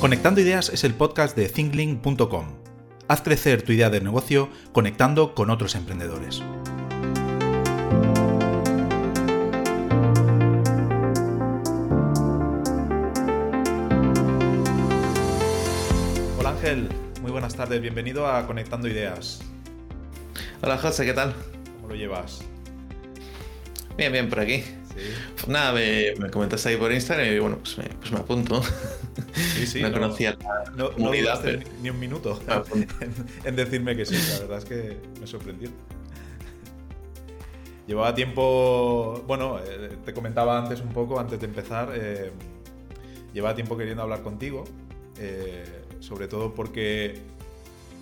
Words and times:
Conectando 0.00 0.40
Ideas 0.40 0.70
es 0.70 0.82
el 0.84 0.94
podcast 0.94 1.36
de 1.36 1.50
thinklink.com. 1.50 2.46
Haz 3.06 3.20
crecer 3.20 3.60
tu 3.60 3.72
idea 3.72 3.90
de 3.90 4.00
negocio 4.00 4.48
conectando 4.72 5.34
con 5.34 5.50
otros 5.50 5.74
emprendedores. 5.74 6.40
Hola 16.38 16.48
Ángel, 16.48 16.88
muy 17.20 17.30
buenas 17.30 17.54
tardes, 17.54 17.82
bienvenido 17.82 18.26
a 18.26 18.46
Conectando 18.46 18.88
Ideas. 18.88 19.40
Hola 20.62 20.78
José, 20.78 21.04
¿qué 21.04 21.12
tal? 21.12 21.34
¿Cómo 21.74 21.88
lo 21.88 21.94
llevas? 21.94 22.40
Bien, 23.98 24.10
bien, 24.10 24.30
por 24.30 24.40
aquí. 24.40 24.64
Nada, 25.46 25.74
me, 25.74 26.14
comentaste 26.30 26.70
ahí 26.70 26.76
por 26.78 26.90
Instagram 26.90 27.34
y 27.34 27.38
bueno, 27.38 27.58
pues 27.58 27.76
me, 27.76 27.84
pues 27.84 28.12
me 28.12 28.18
apunto. 28.18 28.62
Sí, 29.40 29.66
sí, 29.66 29.82
no, 29.82 29.92
conocía 29.92 30.36
no, 30.76 30.90
no 30.96 31.10
ni 31.82 31.90
un 31.90 31.98
minuto 31.98 32.38
en, 33.44 33.56
decirme 33.56 33.96
que 33.96 34.04
sí, 34.06 34.16
la 34.32 34.40
verdad 34.40 34.58
es 34.58 34.64
que 34.64 34.96
me 35.20 35.26
sorprendió. 35.26 35.70
Llevaba 37.86 38.14
tiempo, 38.14 39.24
bueno, 39.26 39.58
eh, 39.58 39.96
te 40.04 40.12
comentaba 40.12 40.58
antes 40.58 40.80
un 40.80 40.90
poco, 40.90 41.18
antes 41.18 41.40
de 41.40 41.46
empezar, 41.46 41.90
eh, 41.94 42.30
llevaba 43.34 43.54
tiempo 43.54 43.76
queriendo 43.76 44.02
hablar 44.02 44.22
contigo, 44.22 44.64
eh, 45.18 45.64
sobre 45.98 46.28
todo 46.28 46.54
porque 46.54 47.20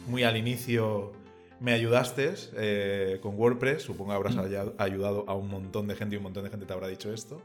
muy 0.07 0.25
al 0.25 0.37
inicio 0.37 1.13
me 1.61 1.73
ayudaste 1.73 2.35
eh, 2.57 3.19
con 3.21 3.39
WordPress, 3.39 3.83
supongo 3.83 4.11
que 4.11 4.17
habrás 4.17 4.37
ayudado 4.79 5.25
a 5.27 5.35
un 5.35 5.49
montón 5.49 5.87
de 5.89 5.97
gente 5.97 6.15
y 6.15 6.19
un 6.19 6.25
montón 6.25 6.45
de 6.45 6.51
gente 6.51 6.67
te 6.67 6.73
habrá 6.73 6.89
dicho 6.89 7.13
esto. 7.13 7.41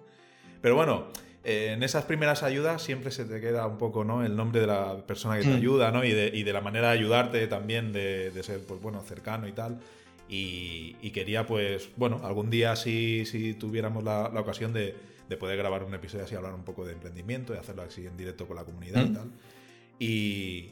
Pero 0.61 0.75
bueno, 0.75 1.07
eh, 1.43 1.73
en 1.73 1.83
esas 1.83 2.05
primeras 2.05 2.41
ayudas 2.43 2.81
siempre 2.81 3.11
se 3.11 3.25
te 3.25 3.41
queda 3.41 3.67
un 3.67 3.77
poco 3.77 4.05
¿no? 4.05 4.23
el 4.23 4.35
nombre 4.35 4.61
de 4.61 4.67
la 4.67 4.97
persona 5.05 5.37
que 5.37 5.43
te 5.43 5.49
mm. 5.49 5.57
ayuda 5.57 5.91
¿no? 5.91 6.03
y, 6.03 6.11
de, 6.11 6.53
la 6.53 6.61
manera 6.61 6.87
de 6.87 6.93
ayudarte 6.93 7.47
también, 7.47 7.91
de, 7.91 8.31
ser 8.43 8.61
pues, 8.65 8.81
bueno, 8.81 9.01
cercano 9.01 9.47
y 9.47 9.51
tal. 9.51 9.79
Y, 10.29 11.11
quería, 11.11 11.45
pues, 11.45 11.89
bueno, 11.95 12.21
algún 12.23 12.49
día 12.49 12.75
si, 12.75 13.25
si 13.25 13.53
tuviéramos 13.53 14.03
la, 14.03 14.27
ocasión 14.39 14.73
de, 14.73 14.95
poder 15.39 15.57
grabar 15.57 15.83
un 15.83 15.95
episodio 15.95 16.25
así, 16.25 16.35
hablar 16.35 16.53
un 16.53 16.63
poco 16.63 16.85
de 16.85 16.93
emprendimiento 16.93 17.55
y 17.55 17.57
hacerlo 17.57 17.81
así 17.81 18.05
en 18.05 18.15
directo 18.15 18.47
con 18.47 18.55
la 18.55 18.63
comunidad 18.63 19.03
y 19.03 19.09
mm. 19.09 19.13
tal. 19.13 19.31
Y, 19.99 20.69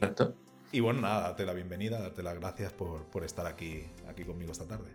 y 0.72 0.80
bueno, 0.80 1.02
nada, 1.02 1.20
darte 1.20 1.44
la 1.44 1.52
bienvenida, 1.52 2.00
darte 2.00 2.22
las 2.22 2.34
gracias 2.38 2.72
por, 2.72 3.24
estar 3.24 3.46
aquí, 3.46 3.84
aquí 4.08 4.24
conmigo 4.24 4.52
esta 4.52 4.66
tarde. 4.66 4.90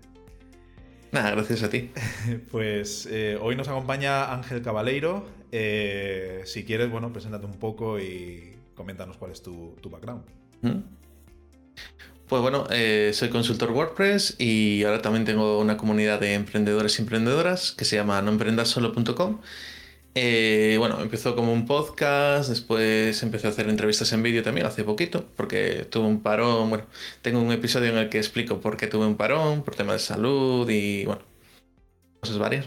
Nada, 1.11 1.31
gracias 1.31 1.63
a 1.63 1.69
ti. 1.69 1.91
Pues 2.51 3.07
eh, 3.09 3.37
hoy 3.41 3.55
nos 3.55 3.67
acompaña 3.67 4.33
Ángel 4.33 4.61
Cabaleiro. 4.61 5.27
Eh, 5.51 6.41
si 6.45 6.63
quieres, 6.63 6.89
bueno, 6.89 7.11
preséntate 7.11 7.45
un 7.45 7.59
poco 7.59 7.99
y 7.99 8.55
coméntanos 8.75 9.17
cuál 9.17 9.31
es 9.31 9.41
tu, 9.41 9.75
background. 9.89 10.23
Mm. 10.61 10.81
Pues 12.27 12.41
bueno, 12.41 12.67
eh, 12.69 13.11
soy 13.13 13.29
consultor 13.29 13.71
WordPress 13.71 14.35
y 14.37 14.83
ahora 14.83 15.01
también 15.01 15.23
tengo 15.23 15.59
una 15.59 15.77
comunidad 15.77 16.19
de 16.19 16.33
emprendedores 16.33 16.99
y 16.99 17.01
emprendedoras 17.01 17.71
que 17.71 17.85
se 17.85 17.95
llama 17.95 18.21
noemprendasolo.com 18.21 19.39
eh, 20.19 20.77
bueno, 20.79 20.99
empezó 20.99 21.35
como 21.35 21.53
un 21.53 21.67
podcast, 21.67 22.49
después 22.49 23.21
empecé 23.21 23.45
a 23.45 23.49
hacer 23.51 23.69
entrevistas 23.69 24.11
en 24.13 24.23
vídeo 24.23 24.41
también 24.41 24.65
hace 24.65 24.83
poquito, 24.83 25.25
porque 25.35 25.85
tuve 25.91 26.07
un 26.07 26.23
parón. 26.23 26.69
Bueno, 26.69 26.85
tengo 27.21 27.39
un 27.39 27.51
episodio 27.51 27.91
en 27.91 27.97
el 27.97 28.09
que 28.09 28.17
explico 28.17 28.59
por 28.59 28.77
qué 28.77 28.87
tuve 28.87 29.05
un 29.05 29.15
parón, 29.15 29.63
por 29.63 29.75
temas 29.75 29.93
de 29.95 29.99
salud 29.99 30.67
y 30.71 31.05
bueno, 31.05 31.21
cosas 32.19 32.39
varias. 32.39 32.65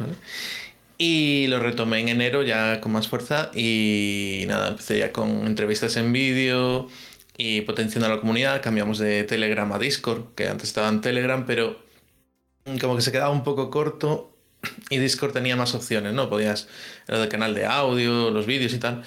Y 0.96 1.48
lo 1.48 1.58
retomé 1.58 1.98
en 1.98 2.10
enero 2.10 2.44
ya 2.44 2.80
con 2.80 2.92
más 2.92 3.08
fuerza 3.08 3.50
y 3.52 4.44
nada, 4.46 4.68
empecé 4.68 5.00
ya 5.00 5.10
con 5.10 5.44
entrevistas 5.44 5.96
en 5.96 6.12
vídeo 6.12 6.88
y 7.36 7.62
potenciando 7.62 8.08
la 8.08 8.20
comunidad. 8.20 8.62
Cambiamos 8.62 8.98
de 8.98 9.24
Telegram 9.24 9.72
a 9.72 9.78
Discord, 9.80 10.34
que 10.36 10.46
antes 10.46 10.68
estaba 10.68 10.88
en 10.88 11.00
Telegram, 11.00 11.44
pero 11.46 11.76
como 12.80 12.94
que 12.94 13.02
se 13.02 13.10
quedaba 13.10 13.30
un 13.30 13.42
poco 13.42 13.70
corto 13.70 14.36
y 14.90 14.98
Discord 14.98 15.32
tenía 15.32 15.56
más 15.56 15.74
opciones, 15.74 16.12
¿no? 16.12 16.28
Podías, 16.28 16.68
era 17.08 17.18
del 17.18 17.28
canal 17.28 17.54
de 17.54 17.66
audio, 17.66 18.30
los 18.30 18.46
vídeos 18.46 18.72
y 18.72 18.78
tal. 18.78 19.02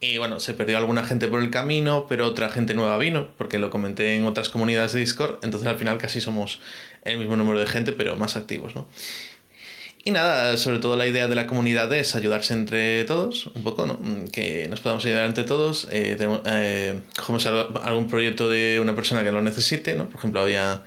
Y 0.00 0.18
bueno, 0.18 0.38
se 0.38 0.52
perdió 0.52 0.76
alguna 0.76 1.04
gente 1.04 1.28
por 1.28 1.42
el 1.42 1.50
camino, 1.50 2.06
pero 2.08 2.26
otra 2.26 2.50
gente 2.50 2.74
nueva 2.74 2.98
vino, 2.98 3.28
porque 3.38 3.58
lo 3.58 3.70
comenté 3.70 4.16
en 4.16 4.26
otras 4.26 4.50
comunidades 4.50 4.92
de 4.92 5.00
Discord, 5.00 5.38
entonces 5.42 5.66
al 5.66 5.78
final 5.78 5.96
casi 5.98 6.20
somos 6.20 6.60
el 7.04 7.18
mismo 7.18 7.36
número 7.36 7.58
de 7.58 7.66
gente, 7.66 7.92
pero 7.92 8.16
más 8.16 8.36
activos, 8.36 8.74
¿no? 8.74 8.86
Y 10.06 10.10
nada, 10.10 10.58
sobre 10.58 10.80
todo 10.80 10.96
la 10.96 11.06
idea 11.06 11.28
de 11.28 11.34
la 11.34 11.46
comunidad 11.46 11.90
es 11.94 12.14
ayudarse 12.14 12.52
entre 12.52 13.04
todos, 13.04 13.46
un 13.54 13.62
poco, 13.62 13.86
¿no? 13.86 13.98
Que 14.30 14.68
nos 14.68 14.80
podamos 14.80 15.02
ayudar 15.06 15.24
entre 15.24 15.44
todos. 15.44 15.88
Eh, 15.90 16.16
tenemos, 16.18 16.42
eh, 16.44 17.00
cogemos 17.16 17.46
algún 17.46 18.06
proyecto 18.06 18.50
de 18.50 18.80
una 18.80 18.94
persona 18.94 19.24
que 19.24 19.32
lo 19.32 19.40
necesite, 19.40 19.94
¿no? 19.94 20.10
Por 20.10 20.18
ejemplo, 20.18 20.42
había 20.42 20.84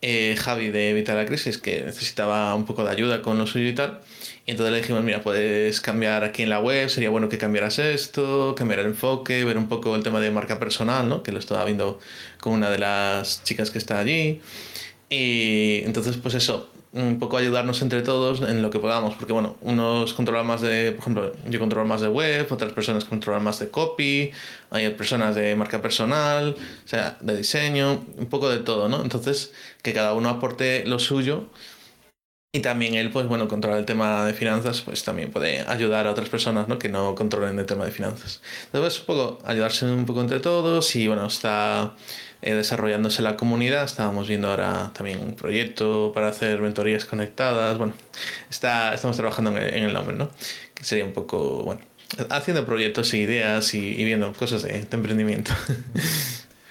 eh, 0.00 0.36
Javi 0.38 0.70
de 0.70 0.90
Evitar 0.90 1.16
la 1.16 1.26
Crisis, 1.26 1.58
que 1.58 1.82
necesitaba 1.82 2.54
un 2.54 2.64
poco 2.64 2.84
de 2.84 2.90
ayuda 2.90 3.22
con 3.22 3.38
lo 3.38 3.46
suyo 3.46 3.68
y 3.68 3.74
tal. 3.74 4.00
Y 4.46 4.52
entonces 4.52 4.72
le 4.72 4.80
dijimos, 4.80 5.02
mira, 5.02 5.22
puedes 5.22 5.80
cambiar 5.80 6.24
aquí 6.24 6.42
en 6.42 6.50
la 6.50 6.60
web, 6.60 6.88
sería 6.88 7.10
bueno 7.10 7.28
que 7.28 7.38
cambiaras 7.38 7.78
esto, 7.78 8.54
cambiar 8.56 8.80
el 8.80 8.86
enfoque, 8.86 9.44
ver 9.44 9.58
un 9.58 9.68
poco 9.68 9.94
el 9.96 10.02
tema 10.02 10.20
de 10.20 10.30
marca 10.30 10.58
personal, 10.58 11.08
¿no? 11.08 11.22
Que 11.22 11.32
lo 11.32 11.38
estaba 11.38 11.64
viendo 11.64 11.98
con 12.40 12.54
una 12.54 12.70
de 12.70 12.78
las 12.78 13.42
chicas 13.44 13.70
que 13.70 13.78
está 13.78 13.98
allí. 13.98 14.40
Y 15.10 15.82
entonces, 15.84 16.16
pues 16.16 16.34
eso, 16.34 16.70
un 16.92 17.18
poco 17.18 17.36
ayudarnos 17.36 17.82
entre 17.82 18.02
todos 18.02 18.40
en 18.40 18.62
lo 18.62 18.70
que 18.70 18.78
podamos, 18.78 19.14
porque 19.14 19.32
bueno, 19.32 19.56
unos 19.60 20.14
controlan 20.14 20.46
más 20.46 20.60
de, 20.60 20.92
por 20.92 21.00
ejemplo, 21.00 21.32
yo 21.48 21.58
controlo 21.58 21.86
más 21.86 22.00
de 22.00 22.08
web, 22.08 22.46
otras 22.50 22.72
personas 22.72 23.04
controlan 23.04 23.44
más 23.44 23.58
de 23.58 23.68
copy, 23.68 24.30
hay 24.70 24.90
personas 24.90 25.34
de 25.34 25.54
marca 25.56 25.82
personal, 25.82 26.56
o 26.84 26.88
sea, 26.88 27.18
de 27.20 27.36
diseño, 27.36 28.04
un 28.16 28.26
poco 28.26 28.48
de 28.48 28.58
todo, 28.58 28.88
¿no? 28.88 29.02
Entonces, 29.02 29.52
que 29.82 29.92
cada 29.92 30.14
uno 30.14 30.28
aporte 30.30 30.84
lo 30.86 30.98
suyo 30.98 31.48
y 32.50 32.60
también 32.60 32.94
él, 32.94 33.10
pues 33.10 33.26
bueno, 33.26 33.46
controla 33.46 33.78
el 33.78 33.84
tema 33.84 34.24
de 34.24 34.32
finanzas, 34.32 34.80
pues 34.80 35.04
también 35.04 35.30
puede 35.30 35.60
ayudar 35.68 36.06
a 36.06 36.10
otras 36.12 36.30
personas, 36.30 36.66
¿no? 36.66 36.78
Que 36.78 36.88
no 36.88 37.14
controlen 37.14 37.58
el 37.58 37.66
tema 37.66 37.84
de 37.84 37.90
finanzas. 37.92 38.40
Entonces, 38.66 39.00
un 39.00 39.06
poco 39.06 39.38
ayudarse 39.44 39.84
un 39.84 40.06
poco 40.06 40.22
entre 40.22 40.40
todos 40.40 40.96
y 40.96 41.06
bueno, 41.06 41.26
está 41.26 41.94
eh, 42.40 42.54
desarrollándose 42.54 43.22
la 43.22 43.36
comunidad. 43.36 43.84
Estábamos 43.84 44.28
viendo 44.28 44.48
ahora 44.48 44.92
también 44.94 45.20
un 45.20 45.34
proyecto 45.34 46.12
para 46.14 46.28
hacer 46.28 46.60
mentorías 46.60 47.04
conectadas. 47.04 47.78
Bueno, 47.78 47.94
está, 48.48 48.94
estamos 48.94 49.16
trabajando 49.16 49.56
en 49.56 49.84
el, 49.84 49.92
nombre, 49.92 50.16
¿no? 50.16 50.30
Que 50.74 50.84
sería 50.84 51.04
un 51.04 51.12
poco, 51.12 51.64
bueno, 51.64 51.80
haciendo 52.30 52.64
proyectos 52.64 53.12
e 53.14 53.18
ideas 53.18 53.74
y, 53.74 54.04
viendo 54.04 54.32
cosas 54.32 54.62
de, 54.62 54.86
emprendimiento. 54.90 55.52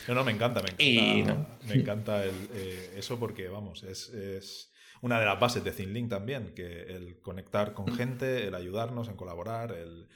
No, 0.07 0.15
no, 0.15 0.23
me 0.23 0.31
encanta, 0.31 0.61
me 0.61 0.69
encanta, 0.69 1.49
me 1.67 1.73
encanta 1.73 2.25
eh, 2.25 2.93
eso 2.95 3.19
porque, 3.19 3.49
vamos, 3.49 3.83
es, 3.83 4.07
es, 4.07 4.71
una 5.01 5.19
de 5.19 5.25
las 5.25 5.37
bases 5.37 5.65
de 5.65 5.71
ThinLink 5.71 6.09
también, 6.09 6.53
que 6.55 6.83
el 6.83 7.17
conectar 7.21 7.73
con 7.73 7.93
gente, 7.93 8.47
el 8.47 8.55
ayudarnos 8.55 9.09
en 9.09 9.17
colaborar, 9.17 9.73
el 9.73 10.07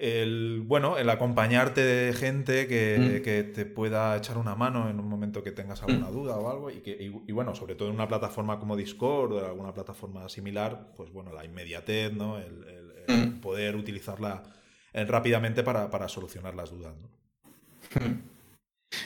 el, 0.00 0.62
bueno, 0.66 0.96
el 0.96 1.10
acompañarte 1.10 1.82
de 1.82 2.12
gente 2.14 2.64
mm. 2.64 3.22
que, 3.22 3.42
te 3.54 3.66
pueda 3.66 4.16
echar 4.16 4.38
una 4.38 4.54
mano 4.54 4.88
en 4.88 4.98
un 4.98 5.08
momento 5.08 5.42
que 5.42 5.52
tengas 5.52 5.82
alguna 5.82 6.08
mm. 6.08 6.12
duda 6.12 6.36
o 6.36 6.50
algo 6.50 6.70
y, 6.70 6.80
que, 6.80 6.96
y, 7.26 7.32
bueno, 7.32 7.54
sobre 7.54 7.74
todo 7.74 7.88
en 7.88 7.94
una 7.94 8.08
plataforma 8.08 8.58
como 8.58 8.76
Discord 8.76 9.32
o 9.32 9.46
alguna 9.46 9.74
plataforma 9.74 10.28
similar, 10.30 10.92
pues 10.96 11.12
bueno, 11.12 11.32
la 11.32 11.44
inmediatez, 11.44 12.12
¿no? 12.14 12.38
El, 12.38 12.64
mm. 13.08 13.40
poder 13.40 13.76
utilizarla 13.76 14.42
eh, 14.94 15.04
rápidamente 15.04 15.62
para, 15.62 16.08
solucionar 16.08 16.54
las 16.54 16.70
dudas, 16.70 16.94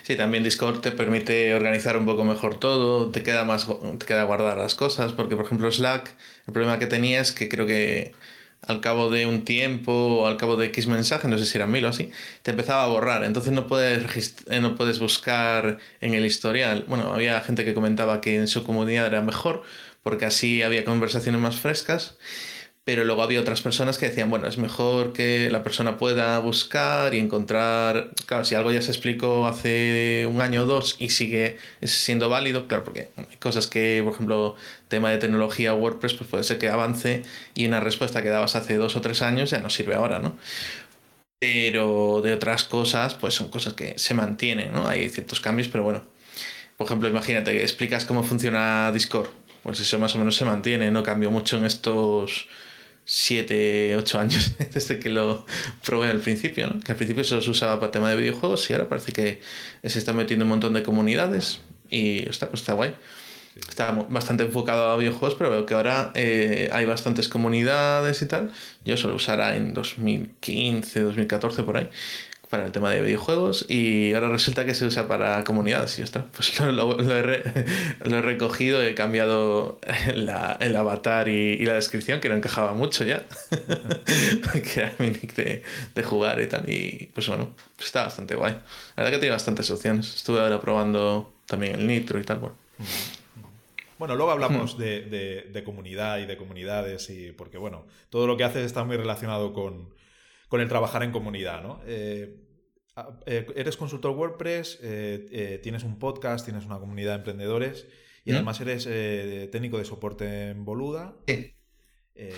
Sí, 0.02 0.16
también 0.16 0.42
Discord 0.44 0.80
te 0.80 0.92
permite 0.92 1.54
organizar 1.54 1.98
un 1.98 2.06
poco 2.06 2.24
mejor 2.24 2.58
todo, 2.58 3.10
te 3.10 3.22
queda 3.22 3.44
más, 3.44 3.66
te 3.98 4.06
queda 4.06 4.24
guardar 4.24 4.56
las 4.56 4.74
cosas, 4.74 5.12
porque 5.12 5.36
por 5.36 5.44
ejemplo 5.44 5.70
Slack, 5.70 6.14
el 6.46 6.52
problema 6.54 6.78
que 6.78 6.86
tenía 6.86 7.20
es 7.20 7.32
que 7.32 7.50
creo 7.50 7.66
que 7.66 8.14
al 8.66 8.80
cabo 8.80 9.10
de 9.10 9.26
un 9.26 9.44
tiempo 9.44 9.92
o 9.92 10.26
al 10.26 10.36
cabo 10.36 10.56
de 10.56 10.66
X 10.66 10.86
mensajes, 10.86 11.30
no 11.30 11.38
sé 11.38 11.46
si 11.46 11.58
eran 11.58 11.70
mil 11.70 11.84
o 11.84 11.88
así, 11.88 12.10
te 12.42 12.50
empezaba 12.52 12.84
a 12.84 12.86
borrar. 12.86 13.24
Entonces 13.24 13.52
no 13.52 13.66
puedes, 13.66 14.34
eh, 14.48 14.60
no 14.60 14.74
puedes 14.76 14.98
buscar 14.98 15.78
en 16.00 16.14
el 16.14 16.24
historial. 16.26 16.84
Bueno, 16.88 17.12
había 17.12 17.40
gente 17.40 17.64
que 17.64 17.74
comentaba 17.74 18.20
que 18.20 18.36
en 18.36 18.48
su 18.48 18.64
comunidad 18.64 19.06
era 19.06 19.22
mejor 19.22 19.62
porque 20.02 20.26
así 20.26 20.62
había 20.62 20.84
conversaciones 20.84 21.40
más 21.40 21.56
frescas 21.56 22.16
pero 22.84 23.04
luego 23.04 23.22
había 23.22 23.40
otras 23.40 23.62
personas 23.62 23.96
que 23.96 24.08
decían, 24.08 24.28
bueno, 24.28 24.46
es 24.46 24.58
mejor 24.58 25.14
que 25.14 25.48
la 25.50 25.62
persona 25.62 25.96
pueda 25.96 26.38
buscar 26.38 27.14
y 27.14 27.18
encontrar, 27.18 28.10
claro, 28.26 28.44
si 28.44 28.54
algo 28.54 28.72
ya 28.72 28.82
se 28.82 28.90
explicó 28.90 29.46
hace 29.46 30.26
un 30.30 30.42
año 30.42 30.64
o 30.64 30.66
dos 30.66 30.96
y 30.98 31.08
sigue 31.08 31.56
siendo 31.82 32.28
válido, 32.28 32.68
claro, 32.68 32.84
porque 32.84 33.10
hay 33.16 33.36
cosas 33.38 33.68
que, 33.68 34.02
por 34.04 34.12
ejemplo, 34.12 34.56
tema 34.88 35.10
de 35.10 35.16
tecnología 35.18 35.72
WordPress, 35.74 36.14
pues 36.14 36.28
puede 36.28 36.44
ser 36.44 36.58
que 36.58 36.68
avance 36.68 37.22
y 37.54 37.66
una 37.66 37.80
respuesta 37.80 38.22
que 38.22 38.28
dabas 38.28 38.54
hace 38.54 38.76
dos 38.76 38.96
o 38.96 39.00
tres 39.00 39.22
años 39.22 39.50
ya 39.50 39.60
no 39.60 39.70
sirve 39.70 39.94
ahora, 39.94 40.18
¿no? 40.18 40.36
Pero 41.38 42.20
de 42.22 42.32
otras 42.34 42.64
cosas, 42.64 43.14
pues 43.14 43.34
son 43.34 43.48
cosas 43.50 43.74
que 43.74 43.98
se 43.98 44.14
mantienen, 44.14 44.72
¿no? 44.72 44.88
Hay 44.88 45.08
ciertos 45.10 45.40
cambios, 45.40 45.68
pero 45.68 45.84
bueno. 45.84 46.04
Por 46.76 46.86
ejemplo, 46.86 47.08
imagínate 47.08 47.52
que 47.52 47.62
explicas 47.62 48.04
cómo 48.04 48.24
funciona 48.24 48.90
Discord, 48.92 49.28
pues 49.62 49.80
eso 49.80 49.98
más 49.98 50.14
o 50.14 50.18
menos 50.18 50.36
se 50.36 50.44
mantiene, 50.44 50.90
no 50.90 51.02
cambió 51.02 51.30
mucho 51.30 51.56
en 51.56 51.64
estos 51.64 52.48
7, 53.04 53.96
8 53.96 54.18
años 54.18 54.52
desde 54.72 54.98
que 54.98 55.10
lo 55.10 55.44
probé 55.84 56.08
al 56.08 56.20
principio, 56.20 56.68
¿no? 56.68 56.80
Que 56.80 56.92
al 56.92 56.96
principio 56.96 57.24
solo 57.24 57.42
se 57.42 57.50
usaba 57.50 57.78
para 57.80 57.92
tema 57.92 58.10
de 58.10 58.16
videojuegos 58.16 58.68
y 58.70 58.72
ahora 58.72 58.88
parece 58.88 59.12
que 59.12 59.40
se 59.82 59.98
está 59.98 60.12
metiendo 60.12 60.44
un 60.44 60.50
montón 60.50 60.72
de 60.74 60.82
comunidades 60.82 61.60
y 61.90 62.28
está, 62.28 62.48
está 62.52 62.72
guay. 62.72 62.94
Está 63.68 63.92
bastante 63.92 64.42
enfocado 64.42 64.90
a 64.90 64.96
videojuegos, 64.96 65.36
pero 65.38 65.48
veo 65.48 65.64
que 65.64 65.74
ahora 65.74 66.10
eh, 66.16 66.68
hay 66.72 66.86
bastantes 66.86 67.28
comunidades 67.28 68.20
y 68.20 68.26
tal. 68.26 68.52
Yo 68.84 68.96
solo 68.96 69.14
usará 69.14 69.54
en 69.54 69.74
2015, 69.74 71.00
2014 71.00 71.62
por 71.62 71.76
ahí 71.76 71.88
para 72.54 72.66
el 72.66 72.72
tema 72.72 72.92
de 72.92 73.02
videojuegos 73.02 73.66
y 73.68 74.14
ahora 74.14 74.28
resulta 74.28 74.64
que 74.64 74.76
se 74.76 74.86
usa 74.86 75.08
para 75.08 75.42
comunidades 75.42 75.96
y 75.96 75.98
ya 75.98 76.04
está. 76.04 76.26
Pues 76.26 76.60
lo, 76.60 77.00
he, 77.00 78.22
recogido, 78.22 78.80
he 78.80 78.94
cambiado 78.94 79.80
el 80.60 80.76
avatar 80.76 81.26
y, 81.28 81.64
la 81.64 81.72
descripción 81.72 82.20
que 82.20 82.28
no 82.28 82.36
encajaba 82.36 82.72
mucho 82.72 83.02
ya, 83.02 83.24
que 84.52 84.80
era 84.80 84.94
mi 85.00 85.08
nick 85.08 85.34
de, 85.34 86.02
jugar 86.04 86.40
y 86.40 86.46
tal. 86.46 86.70
Y 86.70 87.10
pues 87.12 87.26
bueno, 87.26 87.56
pues 87.74 87.86
está 87.86 88.04
bastante 88.04 88.36
guay. 88.36 88.52
La 88.52 89.02
verdad 89.02 89.10
que 89.10 89.18
tiene 89.18 89.32
bastantes 89.32 89.68
opciones. 89.72 90.14
Estuve 90.14 90.38
ahora 90.38 90.60
probando 90.60 91.32
también 91.46 91.74
el 91.74 91.88
Nitro 91.88 92.20
y 92.20 92.22
tal. 92.22 92.38
Bueno. 92.38 92.54
Bueno, 93.98 94.14
luego 94.14 94.30
hablamos 94.30 94.78
de, 94.78 95.00
de, 95.52 95.64
comunidad 95.64 96.18
y 96.18 96.26
de 96.26 96.36
comunidades, 96.36 97.10
y 97.10 97.32
porque 97.32 97.58
bueno, 97.58 97.84
todo 98.10 98.28
lo 98.28 98.36
que 98.36 98.44
haces 98.44 98.64
está 98.64 98.84
muy 98.84 98.96
relacionado 98.96 99.52
con, 99.52 99.88
con 100.48 100.60
el 100.60 100.68
trabajar 100.68 101.02
en 101.02 101.10
comunidad, 101.10 101.62
¿no? 101.62 101.80
Eh, 101.86 102.43
eres 103.26 103.76
consultor 103.76 104.12
WordPress, 104.12 104.78
eh, 104.82 105.60
tienes 105.62 105.84
un 105.84 105.98
podcast, 105.98 106.44
tienes 106.44 106.64
una 106.64 106.78
comunidad 106.78 107.12
de 107.12 107.16
emprendedores 107.18 107.86
y 108.24 108.32
¿Mm? 108.32 108.34
además 108.34 108.60
eres 108.60 108.88
técnico 109.50 109.78
de 109.78 109.84
soporte 109.84 110.50
en 110.50 110.64
Boluda. 110.64 111.14
Sí. 111.26 111.54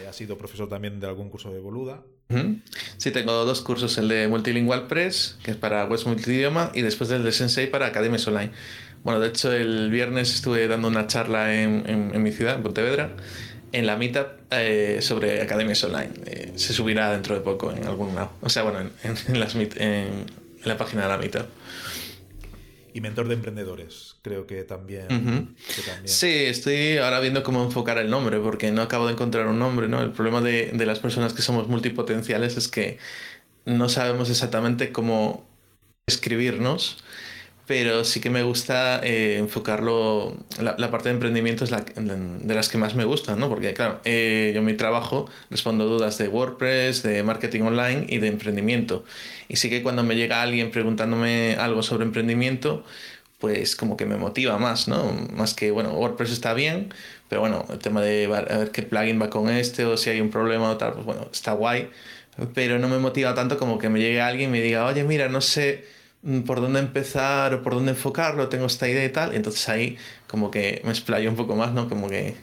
has 0.08 0.17
sido 0.17 0.38
profesor 0.38 0.69
también 0.69 1.00
de 1.00 1.06
algún 1.06 1.31
curso 1.31 1.53
de 1.53 1.61
Boluda. 1.61 2.03
¿Mm? 2.29 2.62
Sí, 2.97 3.11
tengo 3.11 3.44
dos 3.44 3.61
cursos, 3.61 3.99
el 3.99 4.08
de 4.08 4.26
Multilingual 4.29 4.87
Press, 4.88 5.38
que 5.44 5.53
es 5.53 5.56
para 5.56 5.85
webs 5.85 6.06
multidioma, 6.06 6.73
y 6.75 6.82
después 6.82 7.11
el 7.11 7.23
de 7.23 7.32
Sensei 7.32 7.69
para 7.69 7.87
Academias 7.87 8.26
Online. 8.26 8.50
Bueno, 9.05 9.20
de 9.20 9.29
hecho 9.29 9.53
el 9.53 9.91
viernes 9.91 10.35
estuve 10.35 10.67
dando 10.67 10.88
una 10.88 11.06
charla 11.06 11.55
en, 11.55 11.85
en 11.87 12.23
mi 12.23 12.32
ciudad, 12.32 12.56
en 12.56 12.62
Pontevedra, 12.64 13.14
en 13.73 13.87
la 13.87 13.97
Meetup 13.97 14.26
eh, 14.50 14.99
sobre 15.03 15.43
academias 15.43 15.82
online. 15.85 16.11
Eh, 16.25 16.53
se 16.56 16.73
subirá 16.73 17.12
dentro 17.12 17.35
de 17.35 17.41
poco 17.41 17.73
en 17.73 17.85
algún 17.87 18.14
lado. 18.14 18.32
O 18.41 18.49
sea, 18.49 18.62
bueno, 18.62 18.81
en, 19.03 19.41
las 19.41 19.55
en, 19.55 20.26
la 20.67 20.77
página 20.77 21.03
de 21.03 21.09
la 21.09 21.19
Meetup. 21.19 21.47
Y 22.93 23.01
mentor 23.03 23.29
de 23.29 23.35
emprendedores, 23.35 24.17
creo 24.23 24.47
que 24.47 24.65
también, 24.65 25.55
Sí, 26.05 26.29
estoy 26.47 26.97
ahora 26.97 27.21
viendo 27.21 27.43
cómo 27.43 27.63
enfocar 27.63 27.99
el 27.99 28.09
nombre, 28.09 28.39
porque 28.41 28.73
no 28.73 28.81
acabo 28.81 29.07
de 29.07 29.13
encontrar 29.13 29.47
un 29.49 29.59
nombre, 29.59 29.87
¿no? 29.87 30.01
El 30.01 30.13
problema 30.13 30.41
de, 30.41 30.71
de 30.73 30.87
las 30.87 30.99
personas 30.99 31.35
que 31.35 31.43
somos 31.43 31.69
multipotenciales 31.69 32.57
es 32.57 32.69
que 32.69 32.99
no 33.67 33.91
sabemos 33.91 34.31
exactamente 34.31 34.93
cómo 34.93 35.47
escribirnos 36.07 37.05
pero 37.67 38.05
sí 38.05 38.21
que 38.21 38.31
me 38.31 38.45
gusta 38.45 39.01
eh, 39.03 39.39
enfocarlo, 39.39 40.37
la, 40.61 40.91
parte 40.91 41.09
de 41.09 41.17
emprendimiento 41.17 41.65
es 41.65 41.73
la, 41.73 41.81
de 41.81 42.55
las 42.55 42.69
que 42.69 42.79
más 42.79 42.95
me 42.95 43.05
gustan, 43.05 43.41
¿no? 43.41 43.49
Porque 43.49 43.75
claro, 43.75 44.01
eh, 44.05 44.53
yo 44.55 44.61
en 44.61 44.65
mi 44.67 44.75
trabajo 44.75 45.29
respondo 45.51 45.85
dudas 45.87 46.17
de 46.19 46.29
WordPress, 46.29 47.03
de 47.03 47.25
marketing 47.25 47.63
online 47.63 48.07
y 48.09 48.19
de 48.19 48.29
emprendimiento. 48.29 49.05
Y 49.49 49.57
sí 49.57 49.69
que 49.69 49.83
cuando 49.83 50.05
me 50.05 50.15
llega 50.15 50.43
alguien 50.43 50.71
preguntándome 50.71 51.57
algo 51.57 51.83
sobre 51.83 52.05
emprendimiento, 52.05 52.85
pues 53.41 53.75
como 53.75 53.97
que 53.97 54.07
me 54.07 54.17
motiva 54.17 54.59
más, 54.59 54.87
¿no? 54.87 55.13
Más 55.33 55.55
que, 55.55 55.73
bueno, 55.73 55.93
WordPress 55.93 56.31
está 56.31 56.55
bien, 56.55 56.95
pero 57.29 57.41
bueno, 57.41 57.67
el 57.71 57.79
tema 57.79 58.01
de 58.01 58.27
a 58.27 58.59
ver 58.59 58.71
qué 58.71 58.83
plugin 58.83 59.21
va 59.21 59.29
con 59.29 59.51
este 59.51 59.85
o 59.85 59.97
si 59.97 60.11
hay 60.11 60.21
un 60.21 60.31
problema 60.31 60.71
o 60.71 60.77
tal, 60.77 60.93
pues 60.95 61.05
bueno, 61.05 61.29
está 61.33 61.53
guay, 61.53 61.91
pero 62.55 62.79
no 62.79 62.89
me 62.89 62.99
motiva 62.99 63.35
tanto 63.35 63.59
como 63.59 63.79
que 63.79 63.89
me 63.89 64.01
llegue 64.01 64.21
alguien 64.21 64.51
y 64.51 64.53
me 64.53 64.61
diga, 64.61 64.87
oye, 64.87 65.03
mira, 65.05 65.29
no 65.29 65.41
sé 65.41 65.97
por 66.47 66.61
dónde 66.61 66.81
empezar 66.81 67.55
o 67.55 67.63
por 67.63 67.75
dónde 67.75 67.93
enfocarlo, 67.93 68.49
tengo 68.49 68.67
esta 68.67 68.89
idea 68.89 69.05
y 69.05 69.11
tal. 69.11 69.33
Y 69.33 69.37
entonces 69.37 69.69
ahí 69.69 69.99
como 70.27 70.51
que 70.51 70.81
me 70.85 70.91
explayo 70.91 71.31
un 71.31 71.37
poco 71.37 71.57
más, 71.57 71.73
¿no? 71.73 71.89
Como 71.89 72.09
que 72.09 72.37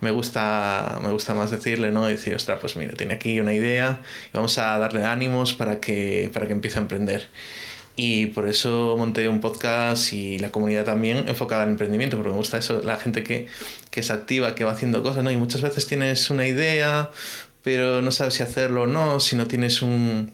me 0.00 0.10
gusta, 0.10 1.00
me 1.02 1.10
gusta 1.12 1.34
más 1.34 1.50
decirle, 1.50 1.90
¿no? 1.92 2.06
decir, 2.06 2.34
ostras, 2.34 2.58
pues 2.60 2.76
mira, 2.76 2.94
tiene 2.94 3.14
aquí 3.14 3.40
una 3.40 3.54
idea 3.54 4.02
y 4.32 4.36
vamos 4.36 4.58
a 4.58 4.78
darle 4.78 5.04
ánimos 5.04 5.54
para 5.54 5.80
que, 5.80 6.30
para 6.32 6.46
que 6.46 6.52
empiece 6.52 6.78
a 6.78 6.82
emprender. 6.82 7.28
Y 7.96 8.26
por 8.26 8.48
eso 8.48 8.96
monté 8.98 9.28
un 9.28 9.40
podcast 9.40 10.12
y 10.12 10.38
la 10.38 10.50
comunidad 10.50 10.84
también 10.84 11.28
enfocada 11.28 11.64
al 11.64 11.70
emprendimiento, 11.70 12.16
porque 12.16 12.30
me 12.30 12.36
gusta 12.36 12.58
eso, 12.58 12.82
la 12.82 12.96
gente 12.98 13.22
que, 13.22 13.48
que 13.90 14.00
es 14.00 14.10
activa, 14.10 14.54
que 14.54 14.64
va 14.64 14.72
haciendo 14.72 15.02
cosas, 15.02 15.24
¿no? 15.24 15.30
Y 15.30 15.36
muchas 15.36 15.60
veces 15.60 15.86
tienes 15.86 16.30
una 16.30 16.46
idea, 16.46 17.10
pero 17.62 18.00
no 18.02 18.10
sabes 18.10 18.34
si 18.34 18.42
hacerlo 18.42 18.82
o 18.82 18.86
no, 18.86 19.20
si 19.20 19.36
no 19.36 19.46
tienes 19.46 19.82
un... 19.82 20.32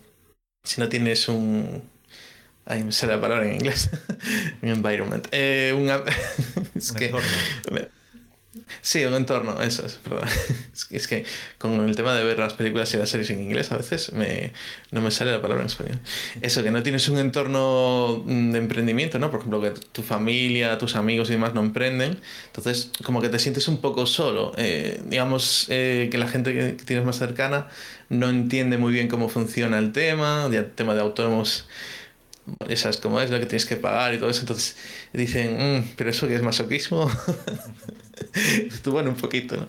Si 0.64 0.80
no 0.80 0.88
tienes 0.88 1.28
un, 1.28 1.82
Ay, 2.70 2.84
me 2.84 2.92
sale 2.92 3.14
la 3.14 3.20
palabra 3.20 3.46
en 3.46 3.54
inglés. 3.54 3.90
un 4.62 4.68
environment. 4.68 5.26
Eh, 5.32 5.74
un, 5.74 5.88
es 6.74 6.92
que, 6.92 7.10
Sí, 8.82 9.04
un 9.04 9.14
entorno, 9.14 9.60
eso 9.62 9.86
es, 9.86 9.94
perdón. 9.94 10.28
Es 10.90 11.08
que, 11.08 11.24
con 11.58 11.88
el 11.88 11.96
tema 11.96 12.14
de 12.14 12.24
ver 12.24 12.38
las 12.38 12.54
películas 12.54 12.92
y 12.94 12.96
las 12.96 13.08
series 13.10 13.30
en 13.30 13.40
inglés 13.42 13.72
a 13.72 13.76
veces 13.76 14.12
me, 14.12 14.52
no 14.90 15.00
me 15.00 15.10
sale 15.10 15.32
la 15.32 15.40
palabra 15.40 15.62
en 15.62 15.66
español. 15.66 15.98
Eso, 16.40 16.62
que 16.62 16.70
no 16.70 16.82
tienes 16.82 17.08
un 17.08 17.18
entorno 17.18 18.22
mm, 18.24 18.52
de 18.52 18.58
emprendimiento, 18.58 19.18
¿no? 19.18 19.30
Por 19.30 19.40
ejemplo, 19.40 19.60
que 19.60 19.70
tu 19.70 20.02
familia, 20.02 20.78
tus 20.78 20.96
amigos 20.96 21.28
y 21.30 21.32
demás 21.32 21.54
no 21.54 21.60
emprenden. 21.60 22.20
Entonces, 22.46 22.90
como 23.04 23.20
que 23.20 23.28
te 23.28 23.38
sientes 23.38 23.68
un 23.68 23.80
poco 23.80 24.06
solo. 24.06 24.52
Eh, 24.56 25.00
digamos 25.06 25.66
eh, 25.68 26.08
que 26.10 26.18
la 26.18 26.28
gente 26.28 26.52
que 26.54 26.72
tienes 26.84 27.04
más 27.04 27.16
cercana 27.16 27.68
no 28.08 28.28
entiende 28.28 28.78
muy 28.78 28.92
bien 28.92 29.08
cómo 29.08 29.28
funciona 29.28 29.78
el 29.78 29.92
tema, 29.92 30.48
el 30.50 30.70
tema 30.72 30.94
de 30.94 31.00
autónomos 31.00 31.66
esas 32.68 32.98
como 32.98 33.20
es 33.20 33.30
lo 33.30 33.38
que 33.38 33.46
tienes 33.46 33.66
que 33.66 33.76
pagar 33.76 34.14
y 34.14 34.18
todo 34.18 34.30
eso. 34.30 34.40
Entonces 34.40 34.76
dicen, 35.12 35.78
mm, 35.78 35.94
pero 35.96 36.10
eso 36.10 36.28
que 36.28 36.34
es 36.34 36.42
masoquismo. 36.42 37.10
bueno, 38.84 39.10
un 39.10 39.16
poquito, 39.16 39.56
¿no? 39.56 39.68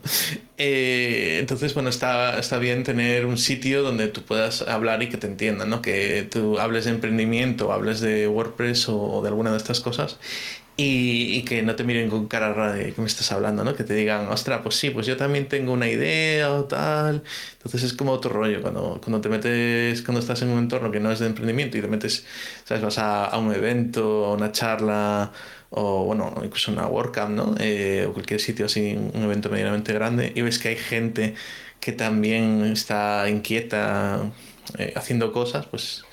Eh, 0.58 1.38
entonces, 1.40 1.74
bueno, 1.74 1.90
está, 1.90 2.40
está 2.40 2.58
bien 2.58 2.84
tener 2.84 3.26
un 3.26 3.38
sitio 3.38 3.84
donde 3.84 4.08
tú 4.08 4.24
puedas 4.24 4.62
hablar 4.62 5.04
y 5.04 5.10
que 5.10 5.18
te 5.18 5.28
entiendan, 5.28 5.70
¿no? 5.70 5.82
Que 5.82 6.28
tú 6.30 6.60
hables 6.60 6.86
de 6.86 6.92
emprendimiento, 6.92 7.72
hables 7.72 8.00
de 8.00 8.28
WordPress 8.28 8.90
o 8.90 9.22
de 9.22 9.30
alguna 9.30 9.52
de 9.52 9.58
estas 9.58 9.80
cosas 9.80 10.18
y, 10.82 11.42
que 11.44 11.62
no 11.62 11.76
te 11.76 11.84
miren 11.84 12.10
con 12.10 12.28
cara 12.28 12.54
rara 12.54 12.74
de 12.74 12.94
que 12.94 13.02
me 13.02 13.08
estás 13.08 13.32
hablando, 13.32 13.64
¿no? 13.64 13.76
Que 13.76 13.84
te 13.84 13.94
digan, 13.94 14.28
ostras, 14.30 14.62
pues 14.64 14.76
sí, 14.76 14.90
pues 14.92 15.06
yo 15.08 15.18
también 15.18 15.48
tengo 15.50 15.74
una 15.74 15.90
idea 15.90 16.52
o 16.54 16.66
tal. 16.66 17.24
Entonces 17.54 17.84
es 17.84 17.94
como 17.94 18.14
otro 18.14 18.32
rollo 18.32 18.62
cuando, 18.62 19.00
cuando 19.04 19.20
te 19.20 19.30
metes, 19.30 20.02
cuando 20.04 20.22
estás 20.22 20.42
en 20.42 20.50
un 20.50 20.60
entorno 20.60 20.90
que 20.92 21.00
no 21.02 21.12
es 21.12 21.20
de 21.20 21.28
emprendimiento 21.28 21.78
y 21.78 21.82
te 21.82 21.88
metes, 21.88 22.26
¿sabes? 22.64 22.84
Vas 22.84 22.98
a, 22.98 23.26
a 23.26 23.38
un 23.38 23.54
evento, 23.54 24.26
a 24.26 24.34
una 24.34 24.52
charla 24.52 25.32
o, 25.70 26.06
bueno, 26.06 26.34
incluso 26.44 26.72
una 26.72 26.88
WordCamp, 26.88 27.32
¿no? 27.32 27.56
Eh, 27.60 28.06
o 28.08 28.14
cualquier 28.14 28.40
sitio 28.40 28.66
así, 28.66 28.96
un 28.96 29.24
evento 29.24 29.50
medianamente 29.50 29.94
grande 29.94 30.32
y 30.36 30.42
ves 30.42 30.60
que 30.60 30.70
hay 30.70 30.78
gente 30.78 31.36
que 31.82 31.92
también 31.92 32.64
está 32.64 33.30
inquieta 33.30 34.32
eh, 34.78 34.94
haciendo 34.96 35.32
cosas, 35.34 35.66
pues 35.68 36.04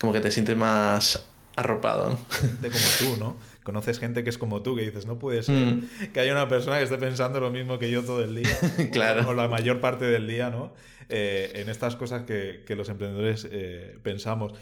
como 0.00 0.12
que 0.12 0.20
te 0.20 0.30
sientes 0.30 0.56
más 0.56 1.24
arropado, 1.54 2.10
¿no? 2.10 2.18
De 2.60 2.70
como 2.70 2.84
tú, 2.98 3.16
¿no? 3.18 3.36
Conoces 3.66 3.98
gente 3.98 4.22
que 4.22 4.30
es 4.30 4.38
como 4.38 4.62
tú, 4.62 4.76
que 4.76 4.82
dices, 4.82 5.06
no 5.06 5.18
puede 5.18 5.42
ser 5.42 5.56
mm. 5.56 6.12
que 6.14 6.20
haya 6.20 6.30
una 6.30 6.48
persona 6.48 6.78
que 6.78 6.84
esté 6.84 6.98
pensando 6.98 7.40
lo 7.40 7.50
mismo 7.50 7.80
que 7.80 7.90
yo 7.90 8.04
todo 8.04 8.22
el 8.22 8.36
día, 8.36 8.56
claro. 8.92 9.28
o, 9.28 9.34
la 9.34 9.48
mayor 9.48 9.80
parte 9.80 10.04
del 10.04 10.28
día, 10.28 10.50
¿no? 10.50 10.72
Eh, 11.08 11.50
en 11.56 11.68
estas 11.68 11.96
cosas 11.96 12.22
que, 12.22 12.64
los 12.76 12.88
emprendedores 12.88 13.46
eh, 13.50 13.98
pensamos. 14.04 14.52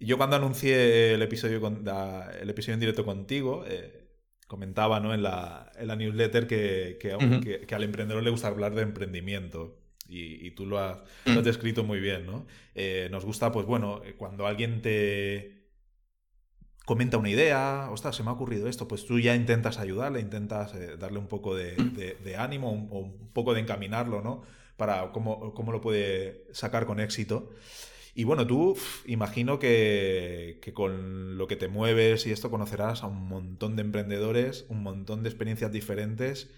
Yo 0.00 0.18
cuando 0.18 0.34
anuncié 0.34 1.14
el 1.14 1.22
episodio, 1.22 1.60
con, 1.60 1.84
el 2.40 2.50
episodio 2.50 2.74
en 2.74 2.80
directo 2.80 3.04
contigo, 3.04 3.64
eh, 3.68 4.08
comentaba 4.48 4.98
¿no? 4.98 5.14
en, 5.14 5.22
la, 5.22 5.70
en 5.78 5.86
la 5.86 5.94
newsletter 5.94 6.48
que, 6.48 6.98
que, 7.00 7.74
al 7.74 7.84
emprendedor 7.84 8.24
le 8.24 8.30
gusta 8.30 8.48
hablar 8.48 8.74
de 8.74 8.82
emprendimiento. 8.82 9.78
Y, 10.08 10.50
tú 10.50 10.66
lo 10.66 10.80
has, 10.80 10.98
lo 11.24 11.34
has, 11.34 11.38
mm. 11.38 11.42
descrito 11.42 11.84
muy 11.84 12.00
bien, 12.00 12.26
¿no? 12.26 12.46
nos 13.10 13.24
gusta, 13.24 13.52
pues 13.52 13.64
bueno, 13.64 14.02
cuando 14.18 14.48
alguien 14.48 14.82
te, 14.82 15.61
comenta 16.84 17.18
una 17.18 17.30
idea, 17.30 17.88
ostras, 17.90 18.16
se 18.16 18.22
me 18.22 18.30
ha 18.30 18.32
ocurrido 18.32 18.68
esto, 18.68 18.88
pues 18.88 19.06
tú 19.06 19.20
ya 19.20 19.34
intentas 19.34 19.78
ayudarle, 19.78 20.20
intentas 20.20 20.74
eh, 20.74 20.96
darle 20.98 21.18
un 21.18 21.28
poco 21.28 21.54
de, 21.54 21.76
ánimo 22.36 22.88
o 22.90 22.98
un, 22.98 23.30
poco 23.32 23.54
de 23.54 23.60
encaminarlo, 23.60 24.22
¿no? 24.22 24.42
Para 24.76 25.12
cómo, 25.12 25.54
cómo, 25.54 25.70
lo 25.72 25.80
puede 25.80 26.46
sacar 26.52 26.86
con 26.86 26.98
éxito. 26.98 27.50
Y 28.14 28.24
bueno, 28.24 28.46
tú 28.46 28.76
imagino 29.06 29.58
que, 29.58 30.60
con 30.74 31.38
lo 31.38 31.46
que 31.46 31.56
te 31.56 31.68
mueves 31.68 32.26
y 32.26 32.32
esto 32.32 32.50
conocerás 32.50 33.02
a 33.02 33.06
un 33.06 33.28
montón 33.28 33.76
de 33.76 33.82
emprendedores, 33.82 34.66
un 34.68 34.82
montón 34.82 35.22
de 35.22 35.28
experiencias 35.30 35.72
diferentes 35.72 36.50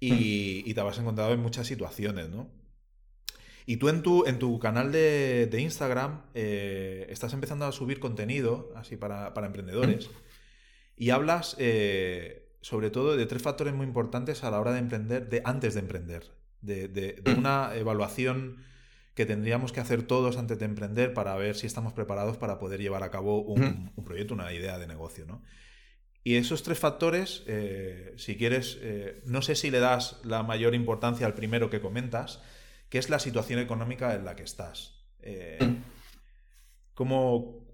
y, 0.00 0.68
y 0.68 0.74
te 0.74 0.80
habrás 0.80 0.98
encontrado 0.98 1.32
en 1.32 1.40
muchas 1.40 1.66
situaciones, 1.66 2.28
¿no? 2.28 2.50
Y 3.66 3.76
tú 3.76 3.88
en 3.88 4.02
tu, 4.02 4.26
en 4.26 4.38
tu 4.38 4.58
canal 4.58 4.92
de, 4.92 5.48
Instagram 5.58 6.22
eh, 6.34 7.06
estás 7.10 7.32
empezando 7.32 7.64
a 7.64 7.72
subir 7.72 8.00
contenido 8.00 8.72
así 8.76 8.96
para, 8.96 9.32
emprendedores 9.36 10.10
y 10.96 11.10
hablas 11.10 11.56
eh, 11.58 12.48
sobre 12.60 12.90
todo 12.90 13.16
de 13.16 13.26
tres 13.26 13.42
factores 13.42 13.74
muy 13.74 13.86
importantes 13.86 14.44
a 14.44 14.50
la 14.50 14.60
hora 14.60 14.72
de 14.72 14.80
emprender, 14.80 15.28
de 15.28 15.42
antes 15.44 15.74
de 15.74 15.80
emprender. 15.80 16.32
de, 16.60 17.22
una 17.36 17.74
evaluación 17.74 18.58
que 19.14 19.26
tendríamos 19.26 19.72
que 19.72 19.80
hacer 19.80 20.02
todos 20.02 20.36
antes 20.38 20.58
de 20.58 20.64
emprender 20.64 21.12
para 21.12 21.36
ver 21.36 21.56
si 21.56 21.66
estamos 21.66 21.92
preparados 21.92 22.36
para 22.36 22.58
poder 22.58 22.80
llevar 22.80 23.02
a 23.02 23.10
cabo 23.10 23.42
un, 23.42 23.92
proyecto, 24.04 24.34
una 24.34 24.52
idea 24.52 24.78
de 24.78 24.86
negocio. 24.86 25.26
¿no? 25.26 25.42
Y 26.22 26.36
esos 26.36 26.62
tres 26.62 26.78
factores, 26.78 27.42
eh, 27.46 28.14
si 28.16 28.36
quieres, 28.36 28.78
eh, 28.80 29.20
no 29.26 29.42
sé 29.42 29.56
si 29.56 29.70
le 29.70 29.80
das 29.80 30.20
la 30.24 30.42
mayor 30.42 30.74
importancia 30.74 31.26
al 31.26 31.34
primero 31.34 31.70
que 31.70 31.80
comentas, 31.80 32.40
que 32.90 32.98
es 32.98 33.08
la 33.08 33.18
situación 33.18 33.60
económica 33.60 34.14
en 34.14 34.24
la 34.24 34.36
que 34.36 34.42
estás. 34.42 34.96
Eh, 35.22 35.58
¿cómo, 36.94 37.64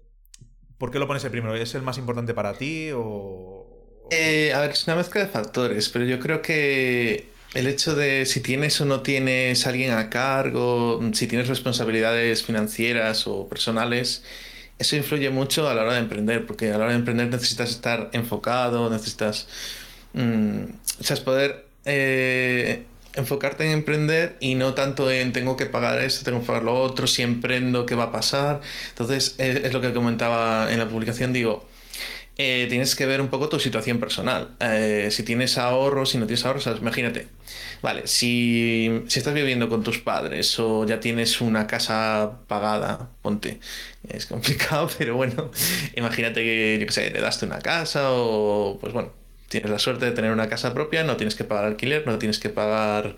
¿Por 0.77 0.91
qué 0.91 0.99
lo 0.99 1.07
pones 1.07 1.23
el 1.25 1.31
primero? 1.31 1.55
¿Es 1.55 1.75
el 1.75 1.81
más 1.81 1.97
importante 1.97 2.33
para 2.33 2.53
ti 2.53 2.91
o...? 2.93 3.65
a 4.09 4.61
ver, 4.61 4.71
es 4.71 4.87
una 4.87 4.95
mezcla 4.95 5.19
de 5.19 5.27
factores, 5.27 5.89
pero 5.89 6.05
yo 6.05 6.17
creo 6.17 6.41
que 6.41 7.27
el 7.53 7.67
hecho 7.67 7.93
de 7.93 8.25
si 8.25 8.39
tienes 8.39 8.79
o 8.79 8.85
no 8.85 9.01
tienes 9.01 9.67
alguien 9.67 9.91
a 9.91 10.09
cargo, 10.09 11.01
si 11.11 11.27
tienes 11.27 11.49
responsabilidades 11.49 12.43
financieras 12.43 13.27
o 13.27 13.49
personales, 13.49 14.23
eso 14.79 14.95
influye 14.95 15.29
mucho 15.29 15.67
a 15.67 15.73
la 15.73 15.81
hora 15.81 15.93
de 15.93 15.99
emprender, 15.99 16.45
porque 16.45 16.71
a 16.71 16.77
la 16.77 16.85
hora 16.85 16.89
de 16.89 16.99
emprender 16.99 17.27
necesitas 17.29 17.71
estar 17.71 18.09
enfocado, 18.13 18.89
necesitas, 18.89 19.47
mm, 20.13 20.63
o 20.99 21.03
sea, 21.03 21.17
poder 21.17 21.67
eh, 21.85 22.85
enfocarte 23.17 23.65
en 23.65 23.71
emprender 23.71 24.37
y 24.39 24.55
no 24.55 24.73
tanto 24.73 25.11
en 25.11 25.33
tengo 25.33 25.57
que 25.57 25.65
pagar 25.65 26.01
esto, 26.01 26.23
tengo 26.23 26.41
que 26.41 26.47
pagar 26.47 26.63
lo 26.63 26.79
otro, 26.81 27.07
si 27.07 27.23
emprendo, 27.23 27.85
¿qué 27.85 27.95
va 27.95 28.05
a 28.05 28.11
pasar? 28.11 28.61
Entonces, 28.89 29.35
es 29.37 29.73
lo 29.73 29.81
que 29.81 29.93
comentaba 29.93 30.71
en 30.71 30.79
la 30.79 30.87
publicación, 30.87 31.33
digo, 31.33 31.67
eh, 32.39 32.67
tienes 32.69 32.95
que 32.95 33.07
ver 33.07 33.19
un 33.19 33.29
poco 33.29 33.49
tu 33.49 33.59
situación 33.59 33.99
personal. 33.99 34.55
Eh, 34.59 35.09
si 35.11 35.23
tienes 35.23 35.57
ahorros, 35.57 36.11
si 36.11 36.19
no 36.19 36.27
tienes 36.27 36.45
ahorros, 36.45 36.67
imagínate. 36.79 37.27
Vale, 37.81 38.05
si, 38.05 39.03
si, 39.07 39.19
estás 39.19 39.33
viviendo 39.33 39.69
con 39.69 39.83
tus 39.83 39.99
padres 39.99 40.59
o 40.59 40.85
ya 40.85 40.99
tienes 40.99 41.41
una 41.41 41.65
casa 41.65 42.39
pagada, 42.47 43.09
ponte. 43.23 43.59
Es 44.07 44.27
complicado, 44.27 44.89
pero 44.97 45.15
bueno, 45.15 45.51
imagínate 45.95 46.43
que, 46.43 46.77
yo 46.79 46.85
qué 46.85 46.93
sé, 46.93 47.09
le 47.11 47.21
daste 47.21 47.45
una 47.47 47.59
casa 47.59 48.11
o, 48.11 48.77
pues 48.79 48.93
bueno, 48.93 49.11
tienes 49.49 49.69
la 49.69 49.79
suerte 49.79 50.05
de 50.05 50.11
tener 50.11 50.31
una 50.31 50.49
casa 50.49 50.73
propia, 50.73 51.03
no 51.03 51.17
tienes 51.17 51.35
que 51.35 51.43
pagar 51.43 51.65
alquiler, 51.65 52.05
no 52.05 52.17
tienes 52.17 52.39
que 52.39 52.49
pagar 52.49 53.15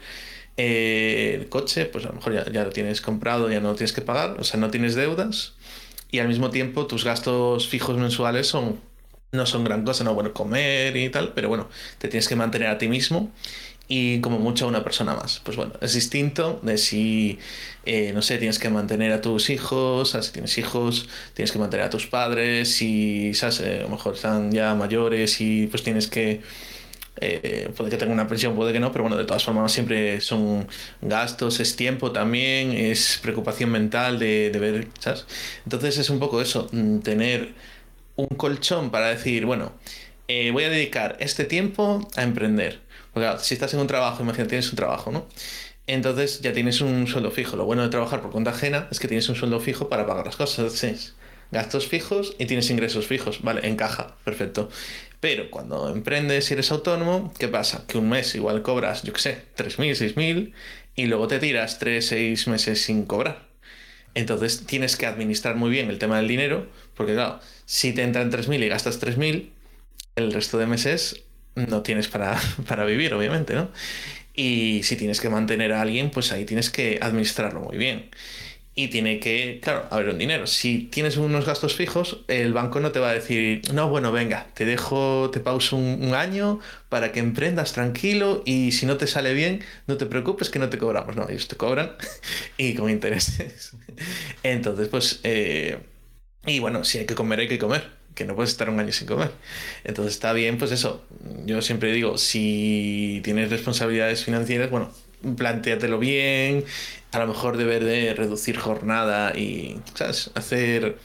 eh, 0.58 1.36
el 1.40 1.50
coche, 1.50 1.86
pues 1.86 2.06
a 2.06 2.10
lo 2.10 2.16
mejor 2.16 2.34
ya, 2.34 2.52
ya 2.52 2.64
lo 2.64 2.70
tienes 2.70 3.02
comprado, 3.02 3.50
ya 3.50 3.60
no 3.60 3.70
lo 3.70 3.76
tienes 3.76 3.94
que 3.94 4.02
pagar, 4.02 4.38
o 4.40 4.44
sea, 4.44 4.60
no 4.60 4.70
tienes 4.70 4.96
deudas 4.96 5.54
y 6.12 6.20
al 6.20 6.28
mismo 6.28 6.50
tiempo 6.50 6.88
tus 6.88 7.04
gastos 7.04 7.68
fijos 7.68 7.98
mensuales 7.98 8.48
son 8.48 8.80
no 9.32 9.46
son 9.46 9.64
gran 9.64 9.86
cosa, 9.86 10.04
no, 10.04 10.16
bueno, 10.16 10.34
comer 10.34 10.98
y 10.98 11.10
tal, 11.10 11.34
pero 11.34 11.50
bueno, 11.50 11.70
te 12.00 12.08
tienes 12.08 12.28
que 12.28 12.36
mantener 12.36 12.70
a 12.70 12.78
ti 12.80 12.88
mismo 12.88 13.32
y 13.92 14.22
como 14.22 14.40
mucho 14.40 14.68
una 14.68 14.84
persona 14.84 15.16
más. 15.16 15.42
Pues 15.44 15.58
bueno, 15.58 15.74
es 15.82 15.94
distinto 15.96 16.60
de 16.64 16.78
si, 16.78 17.40
eh, 17.86 18.12
no 18.14 18.22
sé, 18.22 18.38
tienes 18.38 18.60
que 18.60 18.70
mantener 18.70 19.12
a 19.12 19.20
tus 19.22 19.50
hijos, 19.50 20.12
si 20.12 20.32
tienes 20.32 20.58
hijos, 20.60 21.10
tienes 21.34 21.52
que 21.52 21.60
mantener 21.60 21.88
a 21.88 21.90
tus 21.90 22.08
padres, 22.08 22.72
si, 22.76 23.34
¿sabes? 23.34 23.60
Eh, 23.62 23.80
a 23.80 23.84
lo 23.84 23.90
mejor 23.90 24.14
están 24.14 24.52
ya 24.52 24.76
mayores 24.76 25.42
y 25.42 25.68
pues 25.68 25.84
tienes 25.84 26.08
que... 26.08 26.42
Eh, 27.22 27.72
puede 27.76 27.90
que 27.92 27.98
tenga 27.98 28.14
una 28.14 28.28
pensión, 28.28 28.56
puede 28.56 28.72
que 28.74 28.80
no, 28.80 28.92
pero 28.94 29.04
bueno, 29.04 29.18
de 29.18 29.26
todas 29.26 29.44
formas 29.44 29.72
siempre 29.74 30.22
son 30.22 30.68
gastos, 31.02 31.60
es 31.60 31.76
tiempo 31.76 32.12
también, 32.12 32.72
es 32.72 33.20
preocupación 33.22 33.72
mental 33.72 34.20
de, 34.20 34.52
de 34.52 34.60
ver, 34.60 34.88
¿sabes? 35.00 35.26
Entonces 35.66 35.98
es 35.98 36.10
un 36.10 36.20
poco 36.20 36.42
eso, 36.42 36.70
mm, 36.72 37.00
tener 37.00 37.54
un 38.16 38.28
colchón 38.28 38.92
para 38.92 39.10
decir, 39.10 39.46
bueno, 39.46 39.74
voy 40.28 40.64
a 40.64 40.70
dedicar 40.70 41.18
este 41.20 41.44
tiempo 41.46 42.08
a 42.16 42.24
emprender. 42.24 42.89
Porque 43.14 43.30
si 43.40 43.54
estás 43.54 43.74
en 43.74 43.80
un 43.80 43.88
trabajo, 43.88 44.24
imagínate, 44.24 44.50
tienes 44.50 44.70
un 44.70 44.76
trabajo, 44.76 45.12
¿no? 45.12 45.28
Entonces 45.88 46.42
ya 46.42 46.54
tienes 46.54 46.82
un 46.82 47.08
sueldo 47.08 47.32
fijo. 47.32 47.58
Lo 47.58 47.66
bueno 47.66 47.82
de 47.82 47.90
trabajar 47.90 48.22
por 48.22 48.32
cuenta 48.32 48.52
ajena 48.52 48.88
es 48.92 49.00
que 49.00 49.08
tienes 49.08 49.28
un 49.30 49.36
sueldo 49.36 49.60
fijo 49.60 49.90
para 49.90 50.06
pagar 50.06 50.26
las 50.26 50.36
cosas. 50.36 50.60
Entonces, 50.60 51.16
gastos 51.52 51.88
fijos 51.88 52.36
y 52.38 52.46
tienes 52.46 52.70
ingresos 52.70 53.08
fijos. 53.08 53.42
Vale, 53.42 53.68
encaja, 53.68 54.16
perfecto. 54.24 54.70
Pero 55.20 55.50
cuando 55.50 55.90
emprendes 55.90 56.50
y 56.50 56.54
eres 56.54 56.72
autónomo, 56.72 57.34
¿qué 57.38 57.48
pasa? 57.48 57.86
Que 57.88 57.98
un 57.98 58.08
mes 58.08 58.36
igual 58.36 58.62
cobras, 58.62 59.04
yo 59.04 59.14
qué 59.14 59.20
sé, 59.20 59.42
3.000, 59.58 59.96
6.000 59.96 60.54
y 60.96 61.06
luego 61.08 61.28
te 61.28 61.40
tiras 61.40 61.80
3, 61.80 62.06
6 62.06 62.48
meses 62.48 62.82
sin 62.82 63.06
cobrar. 63.06 63.50
Entonces 64.14 64.66
tienes 64.66 64.96
que 64.96 65.06
administrar 65.06 65.56
muy 65.56 65.70
bien 65.70 65.90
el 65.90 66.00
tema 66.00 66.18
del 66.18 66.28
dinero, 66.28 66.68
porque 66.96 67.14
claro, 67.14 67.40
si 67.66 67.94
te 67.94 68.04
entran 68.04 68.32
3.000 68.32 68.64
y 68.64 68.70
gastas 68.70 69.02
3.000, 69.02 69.50
el 70.16 70.34
resto 70.34 70.58
de 70.58 70.68
meses 70.68 71.24
no 71.68 71.82
tienes 71.82 72.08
para, 72.08 72.40
para 72.68 72.86
vivir, 72.86 73.14
obviamente, 73.14 73.54
¿no? 73.54 73.70
Y 74.34 74.84
si 74.84 74.96
tienes 74.96 75.20
que 75.20 75.30
mantener 75.30 75.74
a 75.74 75.82
alguien, 75.82 76.12
pues 76.12 76.32
ahí 76.32 76.46
tienes 76.46 76.70
que 76.70 77.00
administrarlo 77.02 77.60
muy 77.60 77.78
bien. 77.78 78.10
Y 78.74 78.88
tiene 78.88 79.20
que, 79.20 79.60
claro, 79.62 79.86
haber 79.92 80.08
un 80.08 80.18
dinero. 80.18 80.48
Si 80.48 80.84
tienes 80.84 81.18
unos 81.18 81.46
gastos 81.46 81.76
fijos, 81.76 82.24
el 82.30 82.54
banco 82.54 82.80
no 82.80 82.94
te 82.94 83.00
va 83.00 83.10
a 83.10 83.14
decir, 83.14 83.62
no, 83.74 83.90
bueno, 83.90 84.14
venga, 84.14 84.48
te 84.54 84.64
dejo, 84.64 85.30
te 85.34 85.42
pauso 85.42 85.76
un, 85.76 86.14
año 86.14 86.62
para 86.88 87.12
que 87.12 87.20
emprendas 87.20 87.74
tranquilo 87.74 88.42
y 88.46 88.72
si 88.72 88.86
no 88.86 88.96
te 88.96 89.08
sale 89.08 89.34
bien, 89.34 89.62
no 89.88 89.98
te 89.98 90.06
preocupes 90.06 90.50
que 90.50 90.60
no 90.60 90.70
te 90.70 90.78
cobramos. 90.78 91.18
No, 91.18 91.28
ellos 91.28 91.50
te 91.50 91.58
cobran 91.58 91.98
y 92.58 92.76
con 92.76 92.90
intereses. 92.90 93.74
Entonces, 94.44 94.88
pues, 94.88 95.20
eh, 95.24 95.80
y 96.46 96.60
bueno, 96.60 96.86
si 96.86 97.00
hay 97.00 97.06
que 97.06 97.16
comer, 97.16 97.42
hay 97.42 97.50
que 97.50 97.60
comer, 97.60 97.99
que 98.20 98.26
no 98.26 98.36
puedes 98.36 98.52
estar 98.52 98.70
un 98.70 98.78
año 98.82 98.92
sin 98.92 99.08
comer. 99.08 99.32
Entonces 99.86 100.14
está 100.14 100.34
bien, 100.34 100.58
pues 100.58 100.74
eso. 100.74 101.06
Yo 101.46 101.62
siempre 101.62 101.94
digo, 101.94 102.18
si 102.18 103.22
tienes 103.24 103.50
responsabilidades 103.50 104.26
financieras, 104.26 104.70
bueno, 104.70 104.92
planteatelo 105.38 106.00
bien, 106.00 106.66
a 107.14 107.20
lo 107.20 107.28
mejor 107.28 107.56
deber 107.56 107.86
de 107.86 108.14
reducir 108.14 108.58
jornada 108.58 109.32
y. 109.38 109.80
Hacer... 110.36 110.98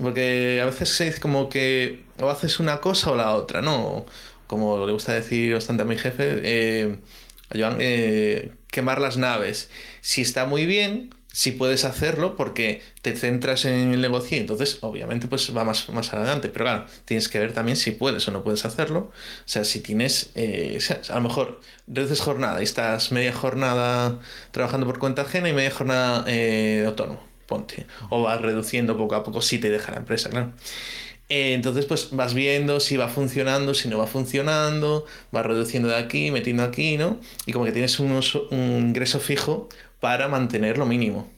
Porque 0.00 0.60
a 0.62 0.66
veces 0.66 0.90
se 0.90 1.06
dice 1.06 1.18
como 1.20 1.48
que 1.48 2.04
o 2.20 2.30
haces 2.30 2.60
una 2.60 2.80
cosa 2.80 3.10
o 3.10 3.16
la 3.16 3.34
otra, 3.34 3.60
¿no? 3.60 4.06
Como 4.46 4.86
le 4.86 4.92
gusta 4.92 5.12
decir 5.12 5.54
bastante 5.54 5.82
a 5.82 5.86
mi 5.86 5.98
jefe, 5.98 6.40
eh, 6.44 6.98
eh 7.52 8.52
quemar 8.70 9.00
las 9.00 9.16
naves. 9.16 9.70
Si 10.02 10.22
está 10.22 10.46
muy 10.46 10.66
bien, 10.66 11.10
si 11.32 11.52
puedes 11.52 11.84
hacerlo 11.84 12.36
porque 12.36 12.82
te 13.02 13.14
centras 13.14 13.64
en 13.66 13.92
el 13.92 14.00
negocio 14.00 14.38
entonces 14.38 14.78
obviamente 14.80 15.28
pues 15.28 15.54
va 15.56 15.64
más, 15.64 15.88
más 15.90 16.12
adelante. 16.12 16.48
Pero 16.48 16.64
claro, 16.64 16.86
tienes 17.04 17.28
que 17.28 17.38
ver 17.38 17.52
también 17.52 17.76
si 17.76 17.90
puedes 17.92 18.26
o 18.28 18.30
no 18.30 18.42
puedes 18.42 18.64
hacerlo. 18.64 19.10
O 19.10 19.12
sea, 19.44 19.64
si 19.64 19.80
tienes, 19.80 20.30
eh, 20.34 20.78
a 21.10 21.14
lo 21.16 21.20
mejor 21.20 21.60
reduces 21.86 22.20
jornada 22.20 22.60
y 22.60 22.64
estás 22.64 23.12
media 23.12 23.32
jornada 23.32 24.18
trabajando 24.50 24.86
por 24.86 24.98
cuenta 24.98 25.22
ajena 25.22 25.48
y 25.48 25.52
media 25.52 25.70
jornada 25.70 26.24
eh, 26.26 26.84
autónomo, 26.86 27.22
ponte. 27.46 27.86
O 28.10 28.22
vas 28.22 28.40
reduciendo 28.40 28.96
poco 28.96 29.14
a 29.14 29.22
poco 29.22 29.42
si 29.42 29.58
te 29.58 29.70
deja 29.70 29.92
la 29.92 29.98
empresa, 29.98 30.30
claro. 30.30 30.52
Eh, 31.30 31.52
entonces, 31.52 31.84
pues 31.84 32.08
vas 32.12 32.32
viendo 32.32 32.80
si 32.80 32.96
va 32.96 33.08
funcionando, 33.08 33.74
si 33.74 33.88
no 33.88 33.98
va 33.98 34.06
funcionando, 34.06 35.04
vas 35.30 35.44
reduciendo 35.44 35.88
de 35.90 35.96
aquí, 35.96 36.30
metiendo 36.30 36.62
aquí, 36.62 36.96
¿no? 36.96 37.20
Y 37.44 37.52
como 37.52 37.66
que 37.66 37.72
tienes 37.72 38.00
un 38.00 38.22
ingreso 38.50 39.20
fijo 39.20 39.68
para 40.00 40.28
mantener 40.28 40.78
lo 40.78 40.86
mínimo. 40.86 41.30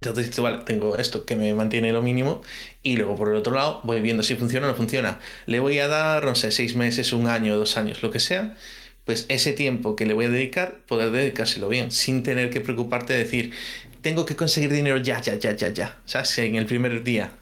Entonces 0.00 0.38
vale, 0.38 0.58
tengo 0.64 0.96
esto 0.98 1.24
que 1.24 1.34
me 1.34 1.54
mantiene 1.54 1.92
lo 1.92 2.02
mínimo 2.02 2.42
y 2.82 2.96
luego 2.96 3.16
por 3.16 3.30
el 3.30 3.36
otro 3.36 3.54
lado 3.54 3.80
voy 3.84 4.00
viendo 4.02 4.22
si 4.22 4.34
funciona 4.34 4.66
o 4.66 4.70
no 4.70 4.76
funciona. 4.76 5.18
Le 5.46 5.60
voy 5.60 5.78
a 5.78 5.88
dar, 5.88 6.24
no 6.24 6.34
sé, 6.34 6.50
seis 6.50 6.76
meses, 6.76 7.12
un 7.12 7.26
año, 7.26 7.56
dos 7.56 7.76
años, 7.78 8.02
lo 8.02 8.10
que 8.10 8.20
sea. 8.20 8.54
Pues 9.04 9.26
ese 9.28 9.52
tiempo 9.52 9.96
que 9.96 10.06
le 10.06 10.14
voy 10.14 10.26
a 10.26 10.30
dedicar, 10.30 10.80
poder 10.86 11.10
dedicárselo 11.10 11.68
bien, 11.68 11.90
sin 11.90 12.22
tener 12.22 12.50
que 12.50 12.60
preocuparte 12.60 13.12
de 13.14 13.20
decir, 13.20 13.52
tengo 14.02 14.26
que 14.26 14.36
conseguir 14.36 14.72
dinero 14.72 14.98
ya, 14.98 15.20
ya, 15.20 15.36
ya, 15.36 15.52
ya, 15.56 15.68
ya. 15.68 15.98
O 16.04 16.08
sea, 16.08 16.22
en 16.44 16.56
el 16.56 16.66
primer 16.66 17.02
día. 17.02 17.32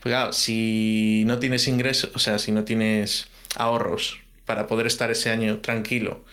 Porque 0.00 0.10
claro, 0.10 0.32
si 0.32 1.24
no 1.26 1.38
tienes 1.38 1.66
ingresos, 1.68 2.10
o 2.14 2.18
sea, 2.18 2.38
si 2.38 2.52
no 2.52 2.64
tienes 2.64 3.28
ahorros 3.56 4.20
para 4.44 4.66
poder 4.66 4.86
estar 4.86 5.10
ese 5.10 5.30
año 5.30 5.58
tranquilo 5.60 6.24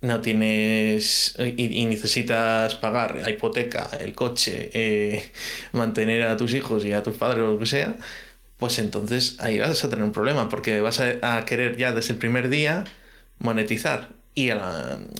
no 0.00 0.20
tienes 0.20 1.34
y, 1.38 1.86
necesitas 1.86 2.74
pagar 2.76 3.16
la 3.16 3.30
hipoteca, 3.30 3.88
el 4.00 4.14
coche, 4.14 4.70
eh, 4.74 5.32
mantener 5.72 6.22
a 6.24 6.36
tus 6.36 6.54
hijos 6.54 6.84
y 6.84 6.92
a 6.92 7.02
tus 7.02 7.16
padres 7.16 7.42
o 7.44 7.52
lo 7.52 7.58
que 7.58 7.66
sea, 7.66 7.96
pues 8.58 8.78
entonces 8.78 9.36
ahí 9.40 9.58
vas 9.58 9.84
a 9.84 9.90
tener 9.90 10.04
un 10.04 10.12
problema 10.12 10.48
porque 10.48 10.80
vas 10.80 11.00
a, 11.00 11.44
querer 11.46 11.76
ya 11.76 11.92
desde 11.92 12.12
el 12.14 12.18
primer 12.18 12.48
día 12.48 12.84
monetizar. 13.38 14.10
Y 14.34 14.50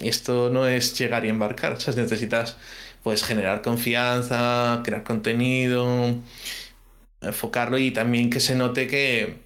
esto 0.02 0.50
no 0.50 0.66
es 0.68 0.98
llegar 0.98 1.24
y 1.24 1.30
embarcar, 1.30 1.74
o 1.74 1.92
necesitas 1.92 2.56
pues 3.02 3.24
generar 3.24 3.62
confianza, 3.62 4.82
crear 4.84 5.04
contenido, 5.04 6.16
enfocarlo 7.20 7.78
y 7.78 7.90
también 7.92 8.30
que 8.30 8.40
se 8.40 8.54
note 8.56 8.86
que, 8.86 9.45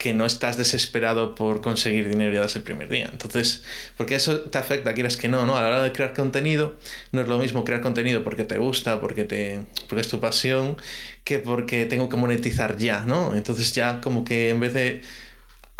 que 0.00 0.14
no 0.14 0.24
estás 0.24 0.56
desesperado 0.56 1.34
por 1.34 1.60
conseguir 1.60 2.08
dinero 2.08 2.32
ya 2.32 2.40
desde 2.40 2.60
el 2.60 2.64
primer 2.64 2.88
día. 2.88 3.10
Entonces, 3.12 3.64
porque 3.98 4.14
eso 4.14 4.40
te 4.40 4.56
afecta, 4.56 4.94
quieras 4.94 5.18
que 5.18 5.28
no, 5.28 5.44
¿no? 5.44 5.58
A 5.58 5.60
la 5.60 5.68
hora 5.68 5.82
de 5.82 5.92
crear 5.92 6.14
contenido, 6.14 6.76
no 7.12 7.20
es 7.20 7.28
lo 7.28 7.36
mismo 7.36 7.64
crear 7.64 7.82
contenido 7.82 8.24
porque 8.24 8.44
te 8.44 8.56
gusta, 8.56 8.98
porque, 8.98 9.24
te, 9.24 9.60
porque 9.90 10.00
es 10.00 10.08
tu 10.08 10.18
pasión, 10.18 10.78
que 11.22 11.38
porque 11.38 11.84
tengo 11.84 12.08
que 12.08 12.16
monetizar 12.16 12.78
ya, 12.78 13.00
¿no? 13.00 13.34
Entonces 13.36 13.74
ya 13.74 14.00
como 14.00 14.24
que 14.24 14.48
en 14.48 14.60
vez 14.60 14.72
de 14.72 15.02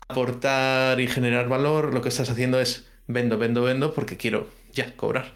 aportar 0.07 1.01
y 1.01 1.07
generar 1.07 1.49
valor, 1.49 1.95
lo 1.95 2.03
que 2.03 2.11
estás 2.11 2.29
haciendo 2.29 2.61
es 2.61 2.85
vendo, 3.07 3.39
vendo, 3.39 3.63
vendo 3.63 3.95
porque 3.95 4.19
quiero 4.19 4.51
ya 4.75 4.95
cobrar. 4.97 5.33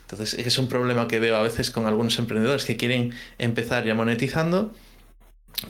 Entonces 0.00 0.34
es 0.44 0.58
un 0.58 0.66
problema 0.66 1.06
que 1.06 1.20
veo 1.20 1.36
a 1.36 1.42
veces 1.42 1.70
con 1.70 1.86
algunos 1.86 2.18
emprendedores 2.18 2.64
que 2.64 2.76
quieren 2.76 3.14
empezar 3.38 3.84
ya 3.84 3.94
monetizando, 3.94 4.74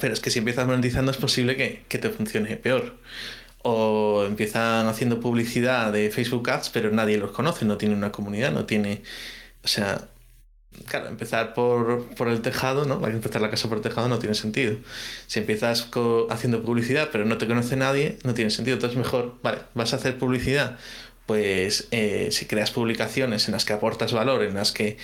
pero 0.00 0.14
es 0.14 0.20
que 0.20 0.30
si 0.30 0.38
empiezas 0.40 0.66
monetizando 0.66 1.10
es 1.10 1.16
posible 1.16 1.56
que, 1.56 1.84
que 1.88 1.98
te 1.98 2.10
funcione 2.10 2.56
peor 2.56 2.94
o 3.66 4.24
empiezan 4.26 4.86
haciendo 4.88 5.20
publicidad 5.20 5.90
de 5.90 6.10
Facebook 6.10 6.50
Ads, 6.50 6.68
pero 6.70 6.90
nadie 6.90 7.16
los 7.16 7.30
conoce, 7.32 7.64
no 7.64 7.78
tiene 7.78 7.94
una 7.94 8.12
comunidad, 8.12 8.52
no 8.52 8.66
tiene. 8.66 9.02
O 9.64 9.68
sea, 9.68 10.08
claro, 10.86 11.08
empezar 11.08 11.54
por, 11.54 12.06
por 12.14 12.28
el 12.28 12.42
tejado, 12.42 12.84
¿no? 12.84 12.96
Hay 12.96 13.12
que 13.12 13.16
empezar 13.16 13.40
la 13.40 13.50
casa 13.50 13.68
por 13.68 13.78
el 13.78 13.82
tejado 13.82 14.08
no 14.08 14.18
tiene 14.18 14.34
sentido. 14.34 14.76
Si 15.26 15.38
empiezas 15.40 15.88
haciendo 16.30 16.62
publicidad, 16.62 17.08
pero 17.10 17.24
no 17.24 17.38
te 17.38 17.46
conoce 17.46 17.76
nadie, 17.76 18.18
no 18.24 18.34
tiene 18.34 18.50
sentido. 18.50 18.74
Entonces, 18.76 18.98
mejor, 18.98 19.38
vale, 19.42 19.60
vas 19.74 19.94
a 19.94 19.96
hacer 19.96 20.18
publicidad. 20.18 20.78
Pues 21.26 21.88
eh, 21.90 22.28
si 22.32 22.46
creas 22.46 22.70
publicaciones 22.70 23.48
en 23.48 23.52
las 23.52 23.64
que 23.64 23.72
aportas 23.72 24.12
valor, 24.12 24.42
en 24.42 24.54
las 24.54 24.72
que 24.72 24.98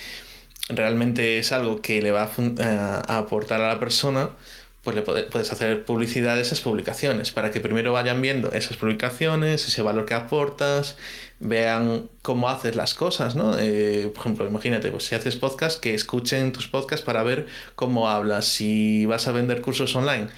realmente 0.69 1.39
es 1.39 1.51
algo 1.51 1.81
que 1.81 2.01
le 2.01 2.11
va 2.11 2.29
a 2.59 3.17
aportar 3.17 3.61
a 3.61 3.69
la 3.69 3.79
persona, 3.79 4.31
pues 4.83 4.95
le 4.95 5.03
puedes 5.03 5.51
hacer 5.51 5.85
publicidad 5.85 6.35
de 6.35 6.41
esas 6.41 6.61
publicaciones 6.61 7.31
para 7.31 7.51
que 7.51 7.59
primero 7.59 7.93
vayan 7.93 8.21
viendo 8.21 8.51
esas 8.51 8.77
publicaciones, 8.77 9.67
ese 9.67 9.81
valor 9.83 10.05
que 10.05 10.15
aportas, 10.15 10.97
vean 11.39 12.09
cómo 12.23 12.49
haces 12.49 12.75
las 12.75 12.95
cosas, 12.95 13.35
¿no? 13.35 13.57
Eh, 13.59 14.11
por 14.13 14.21
ejemplo, 14.21 14.47
imagínate, 14.47 14.89
pues 14.91 15.05
si 15.05 15.15
haces 15.15 15.35
podcast, 15.35 15.79
que 15.79 15.93
escuchen 15.93 16.51
tus 16.51 16.67
podcasts 16.67 17.05
para 17.05 17.21
ver 17.21 17.47
cómo 17.75 18.09
hablas. 18.09 18.45
Si 18.45 19.05
vas 19.05 19.27
a 19.27 19.31
vender 19.31 19.61
cursos 19.61 19.95
online, 19.95 20.29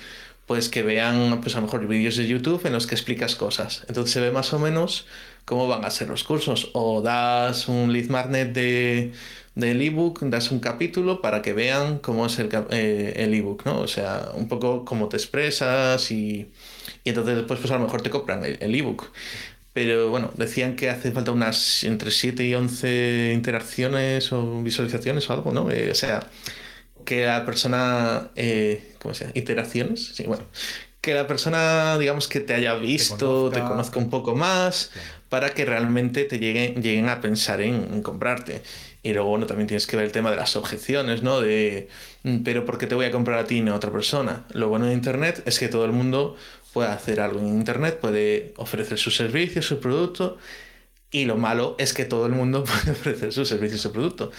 pues 0.46 0.68
que 0.68 0.84
vean, 0.84 1.40
pues 1.42 1.56
a 1.56 1.60
lo 1.60 1.68
mejor 1.68 1.88
vídeos 1.88 2.18
de 2.18 2.28
YouTube 2.28 2.66
en 2.66 2.74
los 2.74 2.86
que 2.86 2.96
explicas 2.96 3.36
cosas. 3.36 3.86
Entonces 3.88 4.12
se 4.14 4.20
ve 4.20 4.32
más 4.32 4.52
o 4.54 4.60
menos 4.60 5.06
cómo 5.46 5.68
van 5.68 5.86
a 5.86 5.90
ser 5.90 6.10
los 6.10 6.24
cursos. 6.24 6.70
O 6.74 7.02
das 7.02 7.68
un 7.70 7.94
lead 7.94 8.10
magnet 8.10 8.54
de 8.54 9.14
del 9.56 9.82
ebook, 9.82 10.22
das 10.24 10.52
un 10.52 10.60
capítulo 10.60 11.22
para 11.22 11.42
que 11.42 11.54
vean 11.54 12.00
cómo 12.00 12.26
es 12.26 12.40
el, 12.40 12.50
eh, 12.72 13.14
el 13.18 13.34
ebook, 13.34 13.66
¿no? 13.66 13.82
O 13.82 13.88
sea, 13.88 14.32
un 14.34 14.48
poco 14.48 14.84
cómo 14.84 15.10
te 15.10 15.18
expresas 15.18 16.10
y, 16.12 16.52
y 17.04 17.10
entonces 17.10 17.36
después 17.36 17.60
pues 17.60 17.72
a 17.72 17.78
lo 17.78 17.84
mejor 17.84 18.02
te 18.02 18.10
compran 18.10 18.44
el, 18.44 18.76
ebook. 18.76 19.12
Pero 19.74 20.10
bueno, 20.10 20.32
decían 20.38 20.76
que 20.76 20.90
hace 20.90 21.12
falta 21.12 21.32
unas 21.32 21.84
entre 21.84 22.12
7 22.12 22.44
y 22.46 22.54
11 22.54 23.32
interacciones 23.34 24.32
o 24.32 24.62
visualizaciones 24.62 25.30
o 25.30 25.34
algo, 25.34 25.52
¿no? 25.52 25.70
Eh, 25.72 25.92
o 25.92 25.96
sea, 25.96 26.28
que 27.06 27.26
la 27.26 27.46
persona, 27.46 28.30
eh, 28.36 28.94
¿cómo 29.00 29.14
se 29.14 29.26
llama? 29.26 29.34
Interacciones, 29.36 30.14
sí, 30.16 30.24
bueno. 30.26 30.46
Que 31.02 31.14
la 31.14 31.28
persona, 31.28 31.98
digamos, 31.98 32.30
que 32.30 32.40
te 32.40 32.54
haya 32.54 32.76
visto, 32.76 33.50
te, 33.50 33.60
conozca 33.60 34.00
un 34.00 34.10
poco 34.10 34.36
más, 34.36 34.92
para 35.28 35.54
que 35.54 35.66
realmente 35.66 36.24
te 36.24 36.40
lleguen, 36.40 36.82
lleguen 36.82 37.10
a 37.10 37.20
pensar 37.20 37.60
en, 37.60 37.76
en 37.92 38.02
comprarte. 38.02 38.62
Y 39.04 39.14
luego, 39.14 39.30
bueno, 39.30 39.46
también 39.46 39.68
tienes 39.68 39.86
que 39.86 39.98
ver 39.98 40.06
el 40.06 40.14
tema 40.14 40.32
de 40.32 40.38
las 40.38 40.56
objeciones, 40.56 41.24
¿no? 41.24 41.42
De, 41.42 41.90
mm, 42.24 42.38
pero 42.44 42.66
¿por 42.66 42.78
qué 42.78 42.88
te 42.88 42.96
voy 42.96 43.06
a 43.06 43.12
comprar 43.12 43.38
a 43.40 43.46
ti 43.46 43.58
y 43.58 43.62
no 43.62 43.74
a 43.74 43.76
otra 43.76 43.92
persona? 43.92 44.46
Lo 44.54 44.70
bueno 44.70 44.86
de 44.88 44.94
Internet 44.94 45.44
es 45.46 45.60
que 45.60 45.68
todo 45.68 45.86
el 45.86 45.92
mundo 45.92 46.38
puede 46.72 46.90
hacer 46.90 47.20
algo 47.20 47.40
en 47.40 47.48
Internet, 47.50 48.00
puede 48.00 48.54
ofrecer 48.58 48.98
sus 48.98 49.16
servicios, 49.16 49.66
su 49.66 49.80
producto, 49.82 50.38
y 51.12 51.26
lo 51.26 51.38
malo 51.38 51.76
es 51.80 51.94
que 51.94 52.06
todo 52.06 52.26
el 52.26 52.32
mundo 52.34 52.64
puede 52.66 52.92
ofrecer 52.92 53.34
sus 53.34 53.50
servicios, 53.50 53.82
su 53.82 53.92
producto. 53.92 54.32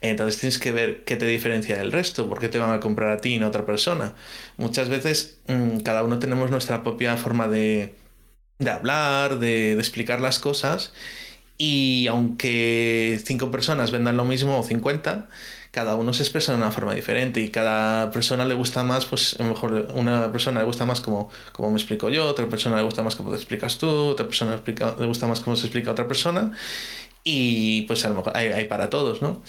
Entonces 0.00 0.40
tienes 0.40 0.58
que 0.58 0.72
ver 0.72 1.04
qué 1.04 1.16
te 1.16 1.26
diferencia 1.26 1.76
del 1.76 1.92
resto, 1.92 2.28
por 2.28 2.38
qué 2.40 2.48
te 2.48 2.58
van 2.58 2.72
a 2.72 2.80
comprar 2.80 3.10
a 3.10 3.18
ti 3.20 3.34
y 3.34 3.38
no 3.40 3.46
a 3.46 3.48
otra 3.50 3.66
persona. 3.66 4.14
Muchas 4.56 4.88
veces 4.88 5.40
mm, 5.48 5.80
cada 5.80 6.04
uno 6.04 6.18
tenemos 6.20 6.50
nuestra 6.50 6.82
propia 6.84 7.16
forma 7.16 7.48
de, 7.48 7.94
de 8.58 8.70
hablar, 8.70 9.38
de 9.40 9.72
explicar 9.74 10.20
las 10.20 10.38
cosas 10.38 10.92
y 11.58 12.06
aunque 12.08 13.20
cinco 13.24 13.50
personas 13.50 13.90
vendan 13.90 14.16
lo 14.16 14.24
mismo 14.24 14.58
o 14.58 14.62
50, 14.62 15.28
cada 15.70 15.94
uno 15.96 16.12
se 16.12 16.22
expresa 16.22 16.52
de 16.52 16.58
una 16.58 16.70
forma 16.70 16.94
diferente 16.94 17.40
y 17.40 17.48
cada 17.48 18.10
persona 18.10 18.44
le 18.44 18.54
gusta 18.54 18.84
más, 18.84 19.06
pues 19.06 19.36
a 19.40 19.42
lo 19.42 19.50
mejor 19.50 19.88
una 19.94 20.30
persona 20.30 20.60
le 20.60 20.66
gusta 20.66 20.84
más 20.84 21.00
como, 21.00 21.30
como 21.52 21.70
me 21.70 21.76
explico 21.76 22.10
yo, 22.10 22.26
otra 22.26 22.46
persona 22.48 22.76
le 22.76 22.82
gusta 22.82 23.02
más 23.02 23.16
como 23.16 23.30
te 23.30 23.36
explicas 23.36 23.78
tú, 23.78 23.88
otra 23.88 24.26
persona 24.26 24.60
le 24.66 25.06
gusta 25.06 25.26
más 25.26 25.40
como 25.40 25.56
se 25.56 25.66
explica 25.66 25.90
otra 25.90 26.06
persona 26.06 26.52
y 27.24 27.82
pues 27.82 28.04
a 28.04 28.10
lo 28.10 28.16
mejor 28.16 28.36
hay, 28.36 28.48
hay 28.48 28.64
para 28.66 28.90
todos, 28.90 29.22
¿no? 29.22 29.42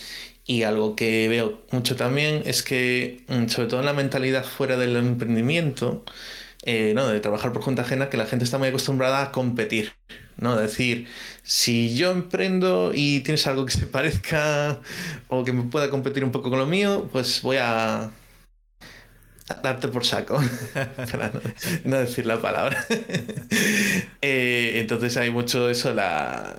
Y 0.45 0.63
algo 0.63 0.95
que 0.95 1.27
veo 1.29 1.61
mucho 1.71 1.95
también 1.95 2.43
es 2.45 2.63
que, 2.63 3.23
mm, 3.27 3.47
sobre 3.47 3.67
todo 3.69 3.79
en 3.79 3.85
la 3.85 3.93
mentalidad 3.93 4.45
fuera 4.45 4.77
del 4.77 4.95
emprendimiento, 4.97 6.03
eh, 6.63 6.93
¿no? 6.95 7.07
de 7.07 7.19
trabajar 7.19 7.53
por 7.53 7.63
cuenta 7.63 7.83
ajena, 7.83 8.09
que 8.09 8.17
la 8.17 8.25
gente 8.25 8.45
está 8.45 8.57
muy 8.57 8.69
acostumbrada 8.69 9.21
a 9.21 9.31
competir. 9.31 9.93
¿no? 10.37 10.57
Decir, 10.57 11.07
si 11.43 11.95
yo 11.95 12.11
emprendo 12.11 12.91
y 12.93 13.19
tienes 13.21 13.45
algo 13.47 13.65
que 13.65 13.71
se 13.71 13.85
parezca 13.85 14.79
o 15.27 15.43
que 15.43 15.53
me 15.53 15.63
pueda 15.63 15.89
competir 15.89 16.23
un 16.23 16.31
poco 16.31 16.49
con 16.49 16.59
lo 16.59 16.65
mío, 16.65 17.07
pues 17.11 17.41
voy 17.41 17.57
a, 17.57 18.11
darte 19.61 19.87
por 19.89 20.05
saco, 20.05 20.41
para 20.73 21.31
no, 21.83 21.97
decir 21.97 22.25
la 22.25 22.41
palabra. 22.41 22.85
Eh, 24.25 24.79
entonces 24.79 25.17
hay 25.17 25.31
mucho 25.31 25.69
eso, 25.69 25.93
la, 25.93 26.55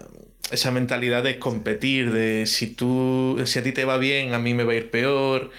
esa 0.51 0.71
mentalidad 0.71 1.23
de 1.23 1.39
competir, 1.39 2.13
de 2.13 2.45
si 2.45 2.67
tú, 2.67 3.43
si 3.47 3.59
a 3.59 3.63
ti 3.63 3.73
te 3.73 3.87
va 3.87 3.97
bien, 3.97 4.35
a 4.35 4.39
mí 4.39 4.53
me 4.53 4.65
va 4.65 4.73
a 4.73 4.77
ir 4.77 4.91
peor. 4.91 5.51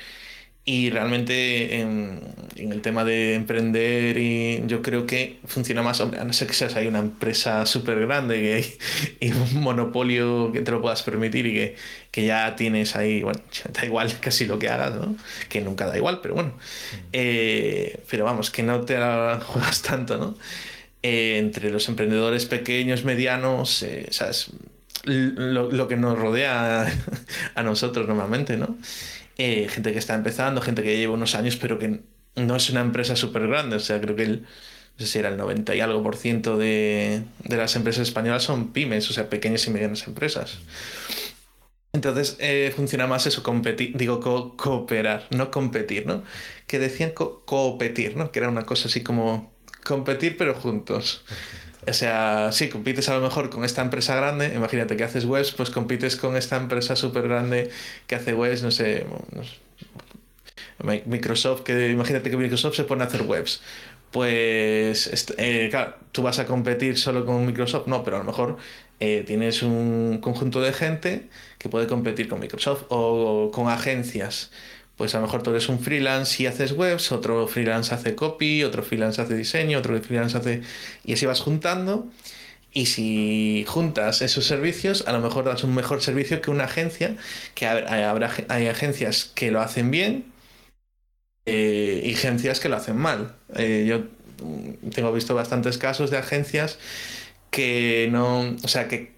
Y 0.67 0.89
realmente 0.89 1.79
en, 1.79 2.21
el 2.55 2.81
tema 2.81 3.03
de 3.03 3.35
emprender, 3.35 4.17
y 4.17 4.63
yo 4.65 4.81
creo 4.81 5.05
que 5.05 5.37
funciona 5.45 5.83
más, 5.83 6.01
hombre, 6.01 6.19
a 6.19 6.23
no 6.23 6.33
ser 6.33 6.47
que 6.47 6.55
seas 6.55 6.75
ahí 6.75 6.87
una 6.87 6.97
empresa 6.97 7.67
súper 7.67 7.99
grande 7.99 8.65
y 9.19 9.31
un 9.31 9.61
monopolio 9.61 10.51
que 10.51 10.61
te 10.61 10.71
lo 10.71 10.81
puedas 10.81 11.03
permitir 11.03 11.45
y 11.45 11.53
que, 11.53 11.75
que, 12.09 12.25
ya 12.25 12.55
tienes 12.55 12.95
ahí, 12.95 13.21
bueno, 13.21 13.39
da 13.73 13.85
igual 13.85 14.11
casi 14.19 14.47
lo 14.47 14.57
que 14.57 14.69
hagas, 14.69 14.95
¿no? 14.95 15.15
Que 15.49 15.61
nunca 15.61 15.85
da 15.85 15.97
igual, 15.97 16.19
pero 16.21 16.33
bueno. 16.33 16.57
Eh, 17.13 17.99
pero 18.09 18.25
vamos, 18.25 18.49
que 18.49 18.63
no 18.63 18.81
te 18.81 18.95
juegas 19.45 19.83
tanto, 19.83 20.17
¿no? 20.17 20.35
Eh, 21.03 21.37
entre 21.37 21.69
los 21.69 21.87
emprendedores 21.89 22.47
pequeños, 22.47 23.03
medianos, 23.03 23.83
eh, 23.83 24.07
¿sabes? 24.09 24.47
Lo, 25.03 25.71
lo, 25.71 25.87
que 25.87 25.97
nos 25.97 26.17
rodea 26.17 26.91
a 27.53 27.61
nosotros 27.61 28.07
normalmente, 28.07 28.57
¿no? 28.57 28.75
Eh, 29.37 29.67
gente 29.69 29.91
que 29.91 29.99
está 29.99 30.15
empezando, 30.15 30.61
gente 30.61 30.83
que 30.83 30.97
lleva 30.97 31.13
unos 31.13 31.35
años, 31.35 31.57
pero 31.57 31.77
que 31.79 32.01
no 32.35 32.55
es 32.55 32.69
una 32.69 32.81
empresa 32.81 33.15
súper 33.15 33.47
grande. 33.47 33.75
O 33.77 33.79
sea, 33.79 33.99
creo 34.01 34.15
que 34.15 34.23
el, 34.23 34.41
no 34.41 35.05
sé 35.05 35.07
si 35.07 35.19
era 35.19 35.29
el 35.29 35.37
90 35.37 35.75
y 35.75 35.81
algo 35.81 36.01
por 36.03 36.15
ciento 36.15 36.57
de, 36.57 37.23
de 37.43 37.57
las 37.57 37.75
empresas 37.75 38.07
españolas 38.07 38.43
son 38.43 38.71
pymes, 38.71 39.09
o 39.09 39.13
sea, 39.13 39.29
pequeñas 39.29 39.67
y 39.67 39.71
medianas 39.71 40.07
empresas. 40.07 40.59
Entonces 41.95 42.35
eh, 42.39 42.73
funciona 42.75 43.07
más 43.07 43.25
eso, 43.25 43.41
competir, 43.41 43.95
digo, 43.97 44.19
cooperar, 44.57 45.27
no 45.31 45.49
competir, 45.49 46.05
¿no? 46.05 46.23
Que 46.67 46.77
decían 46.77 47.13
competir, 47.13 48.17
¿no? 48.17 48.31
Que 48.31 48.39
era 48.39 48.49
una 48.49 48.65
cosa 48.65 48.89
así 48.89 49.01
como 49.01 49.53
competir 49.83 50.35
pero 50.37 50.55
juntos. 50.55 51.23
O 51.87 51.93
sea, 51.93 52.51
sí, 52.51 52.69
compites 52.69 53.09
a 53.09 53.15
lo 53.15 53.21
mejor 53.21 53.49
con 53.49 53.63
esta 53.63 53.81
empresa 53.81 54.15
grande, 54.15 54.53
imagínate 54.55 54.97
que 54.97 55.03
haces 55.03 55.25
webs, 55.25 55.51
pues 55.51 55.69
compites 55.69 56.15
con 56.15 56.35
esta 56.35 56.57
empresa 56.57 56.95
súper 56.95 57.27
grande 57.27 57.69
que 58.07 58.15
hace 58.15 58.33
webs, 58.33 58.63
no 58.63 58.71
sé, 58.71 59.05
Microsoft, 61.05 61.61
que 61.61 61.89
imagínate 61.89 62.29
que 62.29 62.37
Microsoft 62.37 62.75
se 62.75 62.83
pone 62.83 63.03
a 63.03 63.07
hacer 63.07 63.23
webs. 63.23 63.61
Pues, 64.11 65.33
eh, 65.37 65.67
claro, 65.69 65.95
tú 66.11 66.21
vas 66.23 66.39
a 66.39 66.45
competir 66.45 66.97
solo 66.97 67.25
con 67.25 67.45
Microsoft, 67.45 67.87
no, 67.87 68.03
pero 68.03 68.17
a 68.17 68.19
lo 68.19 68.25
mejor 68.25 68.57
eh, 68.99 69.23
tienes 69.27 69.61
un 69.61 70.19
conjunto 70.21 70.61
de 70.61 70.71
gente 70.71 71.27
que 71.57 71.69
puede 71.69 71.87
competir 71.87 72.29
con 72.29 72.39
Microsoft 72.39 72.85
o 72.89 73.51
con 73.53 73.67
agencias 73.67 74.51
pues 74.97 75.13
a 75.13 75.19
lo 75.19 75.25
mejor 75.25 75.43
tú 75.43 75.51
eres 75.51 75.67
un 75.69 75.79
freelance 75.79 76.41
y 76.41 76.45
haces 76.47 76.71
webs, 76.71 77.11
otro 77.11 77.47
freelance 77.47 77.93
hace 77.93 78.15
copy, 78.15 78.63
otro 78.63 78.83
freelance 78.83 79.21
hace 79.21 79.35
diseño, 79.35 79.79
otro 79.79 79.99
freelance 80.01 80.37
hace... 80.37 80.61
Y 81.03 81.13
así 81.13 81.25
vas 81.25 81.41
juntando. 81.41 82.09
Y 82.71 82.87
si 82.87 83.65
juntas 83.67 84.21
esos 84.21 84.45
servicios, 84.45 85.05
a 85.07 85.13
lo 85.13 85.19
mejor 85.19 85.45
das 85.45 85.63
un 85.63 85.73
mejor 85.73 86.01
servicio 86.01 86.41
que 86.41 86.51
una 86.51 86.65
agencia, 86.65 87.15
que 87.55 87.67
habrá, 87.67 88.31
hay 88.49 88.67
agencias 88.67 89.31
que 89.33 89.51
lo 89.51 89.61
hacen 89.61 89.91
bien 89.91 90.25
eh, 91.45 92.01
y 92.03 92.13
agencias 92.13 92.59
que 92.59 92.69
lo 92.69 92.75
hacen 92.75 92.97
mal. 92.97 93.35
Eh, 93.55 93.85
yo 93.87 94.03
tengo 94.93 95.13
visto 95.13 95.35
bastantes 95.35 95.77
casos 95.77 96.11
de 96.11 96.17
agencias 96.17 96.77
que 97.49 98.09
no, 98.11 98.55
o 98.61 98.67
sea, 98.67 98.89
que 98.89 99.14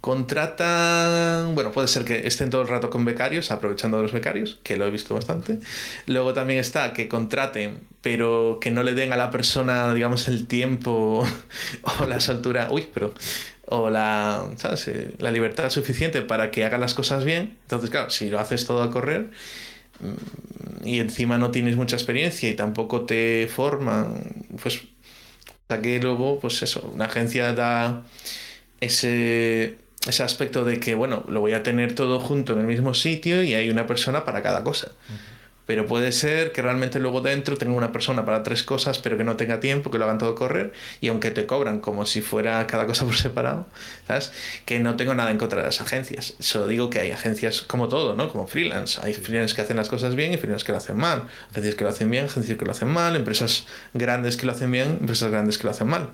contratan, 0.00 1.54
bueno, 1.54 1.72
puede 1.72 1.88
ser 1.88 2.04
que 2.04 2.26
estén 2.26 2.50
todo 2.50 2.62
el 2.62 2.68
rato 2.68 2.88
con 2.90 3.04
becarios, 3.04 3.50
aprovechando 3.50 3.98
de 3.98 4.04
los 4.04 4.12
becarios, 4.12 4.58
que 4.62 4.76
lo 4.76 4.86
he 4.86 4.90
visto 4.90 5.14
bastante. 5.14 5.58
Luego 6.06 6.32
también 6.32 6.60
está 6.60 6.92
que 6.92 7.08
contraten, 7.08 7.80
pero 8.00 8.58
que 8.60 8.70
no 8.70 8.82
le 8.82 8.94
den 8.94 9.12
a 9.12 9.16
la 9.16 9.30
persona, 9.30 9.92
digamos, 9.92 10.28
el 10.28 10.46
tiempo 10.46 11.26
o 12.00 12.06
la 12.06 12.20
soltura, 12.20 12.68
uy, 12.70 12.88
pero 12.92 13.12
o 13.66 13.90
la, 13.90 14.48
¿sabes? 14.56 14.88
Eh, 14.88 15.14
la 15.18 15.30
libertad 15.30 15.70
suficiente 15.70 16.22
para 16.22 16.50
que 16.50 16.64
haga 16.64 16.78
las 16.78 16.94
cosas 16.94 17.24
bien. 17.24 17.58
Entonces, 17.62 17.90
claro, 17.90 18.10
si 18.10 18.30
lo 18.30 18.38
haces 18.40 18.66
todo 18.66 18.82
a 18.82 18.90
correr 18.90 19.30
mm, 20.00 20.86
y 20.86 21.00
encima 21.00 21.36
no 21.38 21.50
tienes 21.50 21.76
mucha 21.76 21.96
experiencia 21.96 22.48
y 22.48 22.54
tampoco 22.54 23.04
te 23.06 23.48
forman, 23.48 24.46
pues, 24.62 24.82
que 25.82 26.00
luego, 26.00 26.38
pues 26.40 26.62
eso, 26.62 26.90
una 26.94 27.06
agencia 27.06 27.52
da 27.52 28.04
ese, 28.80 29.78
ese 30.06 30.22
aspecto 30.22 30.64
de 30.64 30.80
que, 30.80 30.94
bueno, 30.94 31.24
lo 31.28 31.40
voy 31.40 31.52
a 31.52 31.62
tener 31.62 31.94
todo 31.94 32.20
junto 32.20 32.52
en 32.52 32.60
el 32.60 32.66
mismo 32.66 32.94
sitio 32.94 33.42
y 33.42 33.54
hay 33.54 33.70
una 33.70 33.86
persona 33.86 34.24
para 34.24 34.42
cada 34.42 34.62
cosa. 34.64 34.92
Pero 35.66 35.84
puede 35.86 36.12
ser 36.12 36.52
que 36.52 36.62
realmente 36.62 37.00
luego 37.00 37.20
dentro 37.20 37.56
tenga 37.56 37.74
una 37.74 37.90
persona 37.90 38.24
para 38.24 38.44
tres 38.44 38.62
cosas, 38.62 39.00
pero 39.00 39.18
que 39.18 39.24
no 39.24 39.34
tenga 39.36 39.58
tiempo, 39.58 39.90
que 39.90 39.98
lo 39.98 40.04
hagan 40.04 40.18
todo 40.18 40.36
correr, 40.36 40.72
y 41.00 41.08
aunque 41.08 41.32
te 41.32 41.44
cobran 41.44 41.80
como 41.80 42.06
si 42.06 42.22
fuera 42.22 42.64
cada 42.68 42.86
cosa 42.86 43.04
por 43.04 43.16
separado, 43.16 43.66
¿sabes? 44.06 44.32
Que 44.64 44.78
no 44.78 44.94
tengo 44.94 45.12
nada 45.14 45.32
en 45.32 45.38
contra 45.38 45.58
de 45.58 45.66
las 45.66 45.80
agencias. 45.80 46.34
Solo 46.38 46.68
digo 46.68 46.88
que 46.88 47.00
hay 47.00 47.10
agencias 47.10 47.62
como 47.62 47.88
todo, 47.88 48.14
¿no? 48.14 48.30
Como 48.30 48.46
freelance. 48.46 49.00
Hay 49.02 49.12
freelance 49.12 49.56
que 49.56 49.62
hacen 49.62 49.76
las 49.76 49.88
cosas 49.88 50.14
bien 50.14 50.32
y 50.32 50.36
freelance 50.36 50.64
que 50.64 50.70
lo 50.70 50.78
hacen 50.78 50.96
mal. 50.96 51.24
Agencias 51.50 51.74
que 51.74 51.82
lo 51.82 51.90
hacen 51.90 52.10
bien, 52.12 52.26
agencias 52.26 52.56
que 52.56 52.64
lo 52.64 52.70
hacen 52.70 52.88
mal, 52.88 53.16
empresas 53.16 53.66
grandes 53.92 54.36
que 54.36 54.46
lo 54.46 54.52
hacen 54.52 54.70
bien, 54.70 54.98
empresas 55.00 55.32
grandes 55.32 55.58
que 55.58 55.64
lo 55.64 55.70
hacen 55.70 55.88
mal. 55.88 56.10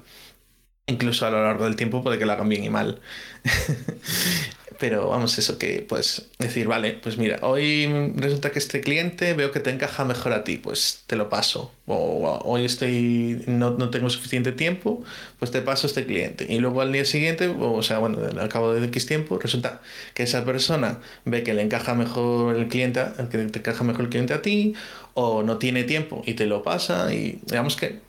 Incluso 0.93 1.27
a 1.27 1.31
lo 1.31 1.43
largo 1.43 1.65
del 1.65 1.77
tiempo 1.77 2.03
puede 2.03 2.19
que 2.19 2.27
lo 2.27 2.33
hagan 2.33 2.49
bien 2.49 2.65
y 2.65 2.71
mal. 2.71 3.01
Pero 4.83 5.11
vamos, 5.11 5.39
eso 5.39 5.59
que, 5.59 5.87
pues, 5.89 6.27
decir, 6.41 6.67
vale, 6.67 6.99
pues 7.01 7.17
mira, 7.17 7.39
hoy 7.43 7.87
resulta 8.17 8.51
que 8.51 8.59
este 8.59 8.81
cliente 8.81 9.33
veo 9.33 9.53
que 9.53 9.61
te 9.61 9.71
encaja 9.71 10.05
mejor 10.05 10.33
a 10.33 10.43
ti, 10.43 10.57
pues 10.57 11.05
te 11.07 11.15
lo 11.15 11.29
paso. 11.29 11.71
O 11.87 12.41
hoy 12.45 12.65
estoy, 12.65 13.45
no, 13.47 13.71
no 13.71 13.91
tengo 13.91 14.11
suficiente 14.11 14.51
tiempo, 14.51 15.05
pues 15.39 15.53
te 15.53 15.63
paso 15.63 15.87
este 15.87 16.05
cliente. 16.05 16.47
Y 16.49 16.59
luego 16.59 16.81
al 16.81 16.91
día 16.91 17.05
siguiente, 17.05 17.47
o 17.47 17.81
sea, 17.83 18.01
bueno, 18.01 18.19
al 18.37 18.49
cabo 18.49 18.75
de 18.75 18.85
X 18.87 19.07
tiempo, 19.07 19.39
resulta 19.39 19.81
que 20.15 20.25
esa 20.25 20.45
persona 20.45 20.99
ve 21.25 21.45
que 21.45 21.55
le 21.55 21.63
encaja 21.63 21.95
mejor 21.95 22.57
el 22.57 22.67
cliente, 22.67 23.05
que 23.31 23.39
te 23.39 23.61
encaja 23.61 23.85
mejor 23.85 24.03
el 24.03 24.09
cliente 24.09 24.35
a 24.35 24.43
ti, 24.43 24.75
o 25.15 25.45
no 25.45 25.59
tiene 25.59 25.85
tiempo 25.85 26.25
y 26.27 26.35
te 26.35 26.47
lo 26.47 26.65
pasa, 26.65 27.15
y 27.15 27.39
digamos 27.47 27.77
que 27.77 28.01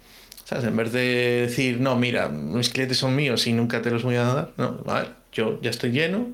¿sabes? 0.54 0.68
En 0.68 0.78
vez 0.78 0.92
de 0.92 1.48
decir, 1.48 1.80
no, 1.82 1.96
mira, 1.96 2.30
mis 2.30 2.70
clientes 2.70 2.98
son 2.98 3.16
míos 3.16 3.48
y 3.48 3.54
nunca 3.54 3.82
te 3.82 3.92
los 3.92 4.04
voy 4.04 4.16
a 4.16 4.24
dar, 4.24 4.52
no, 4.58 4.84
a 4.88 5.00
ver, 5.00 5.10
yo 5.32 5.60
ya 5.62 5.70
estoy 5.70 5.92
lleno, 5.92 6.34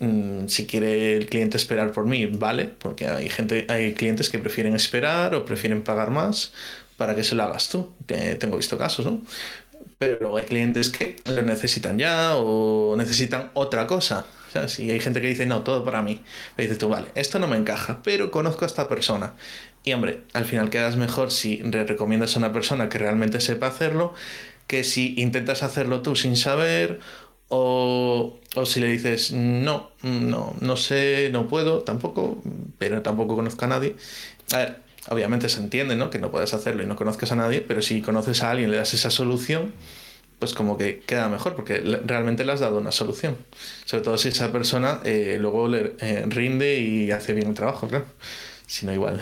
Mm, 0.00 0.46
si 0.46 0.66
quiere 0.66 1.16
el 1.16 1.26
cliente 1.26 1.56
esperar 1.56 1.92
por 1.92 2.06
mí, 2.06 2.26
vale, 2.26 2.66
porque 2.66 3.06
hay 3.08 3.28
gente, 3.28 3.66
hay 3.68 3.94
clientes 3.94 4.30
que 4.30 4.38
prefieren 4.38 4.74
esperar 4.74 5.34
o 5.34 5.44
prefieren 5.44 5.82
pagar 5.82 6.10
más 6.10 6.52
para 6.96 7.14
que 7.16 7.24
se 7.24 7.34
lo 7.34 7.42
hagas 7.42 7.68
tú. 7.68 7.94
Tengo 8.06 8.56
visto 8.56 8.78
casos, 8.78 9.06
¿no? 9.06 9.22
Pero 9.98 10.36
hay 10.36 10.44
clientes 10.44 10.90
que 10.90 11.16
lo 11.26 11.42
necesitan 11.42 11.98
ya 11.98 12.36
o 12.36 12.96
necesitan 12.96 13.50
otra 13.54 13.86
cosa. 13.86 14.26
O 14.48 14.50
sea, 14.50 14.68
si 14.68 14.90
hay 14.90 15.00
gente 15.00 15.20
que 15.20 15.28
dice, 15.28 15.46
no, 15.46 15.62
todo 15.62 15.84
para 15.84 16.02
mí, 16.02 16.22
le 16.56 16.64
dices 16.64 16.78
tú, 16.78 16.88
vale, 16.88 17.08
esto 17.14 17.38
no 17.38 17.46
me 17.46 17.56
encaja, 17.56 18.00
pero 18.02 18.30
conozco 18.30 18.64
a 18.64 18.66
esta 18.66 18.88
persona. 18.88 19.34
Y 19.84 19.92
hombre, 19.92 20.22
al 20.32 20.44
final 20.44 20.70
quedas 20.70 20.96
mejor 20.96 21.30
si 21.30 21.58
le 21.58 21.84
recomiendas 21.84 22.34
a 22.34 22.38
una 22.38 22.52
persona 22.52 22.88
que 22.88 22.98
realmente 22.98 23.40
sepa 23.40 23.68
hacerlo 23.68 24.14
que 24.68 24.84
si 24.84 25.14
intentas 25.16 25.64
hacerlo 25.64 26.02
tú 26.02 26.14
sin 26.14 26.36
saber 26.36 27.00
o, 27.48 28.38
o, 28.54 28.66
si 28.66 28.80
le 28.80 28.88
dices, 28.88 29.32
no, 29.32 29.90
no, 30.02 30.54
no 30.60 30.76
sé, 30.76 31.30
no 31.32 31.48
puedo, 31.48 31.80
tampoco, 31.80 32.42
pero 32.76 33.00
tampoco 33.00 33.34
conozco 33.34 33.64
a 33.64 33.68
nadie. 33.68 33.96
A 34.52 34.58
ver, 34.58 34.80
obviamente 35.08 35.48
se 35.48 35.60
entiende, 35.60 35.96
¿no? 35.96 36.10
Que 36.10 36.18
no 36.18 36.30
puedes 36.30 36.52
hacerlo 36.52 36.82
y 36.82 36.86
no 36.86 36.94
conozcas 36.94 37.32
a 37.32 37.36
nadie, 37.36 37.62
pero 37.62 37.80
si 37.80 38.02
conoces 38.02 38.42
a 38.42 38.50
alguien, 38.50 38.70
le 38.70 38.76
das 38.76 38.92
esa 38.92 39.10
solución, 39.10 39.72
pues 40.38 40.54
como 40.54 40.78
que 40.78 41.00
queda 41.00 41.28
mejor, 41.28 41.54
porque 41.56 41.80
realmente 42.04 42.44
le 42.44 42.52
has 42.52 42.60
dado 42.60 42.78
una 42.78 42.92
solución. 42.92 43.36
Sobre 43.84 44.04
todo 44.04 44.18
si 44.18 44.28
esa 44.28 44.52
persona 44.52 45.00
eh, 45.04 45.36
luego 45.40 45.68
le 45.68 45.96
eh, 46.00 46.24
rinde 46.28 46.78
y 46.80 47.10
hace 47.10 47.32
bien 47.34 47.48
el 47.48 47.54
trabajo, 47.54 47.88
claro. 47.88 48.06
Si 48.66 48.84
no, 48.86 48.92
igual, 48.92 49.20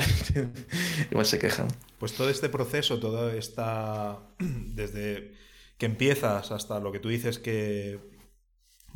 igual 1.11 1.27
se 1.27 1.39
quejan. 1.39 1.69
Pues 1.99 2.13
todo 2.13 2.29
este 2.29 2.49
proceso, 2.49 2.99
toda 2.99 3.35
esta. 3.35 4.19
desde 4.39 5.35
que 5.79 5.87
empiezas 5.87 6.53
hasta 6.53 6.81
lo 6.81 6.91
que 6.91 7.01
tú 7.01 7.09
dices 7.09 7.39
que 7.39 8.01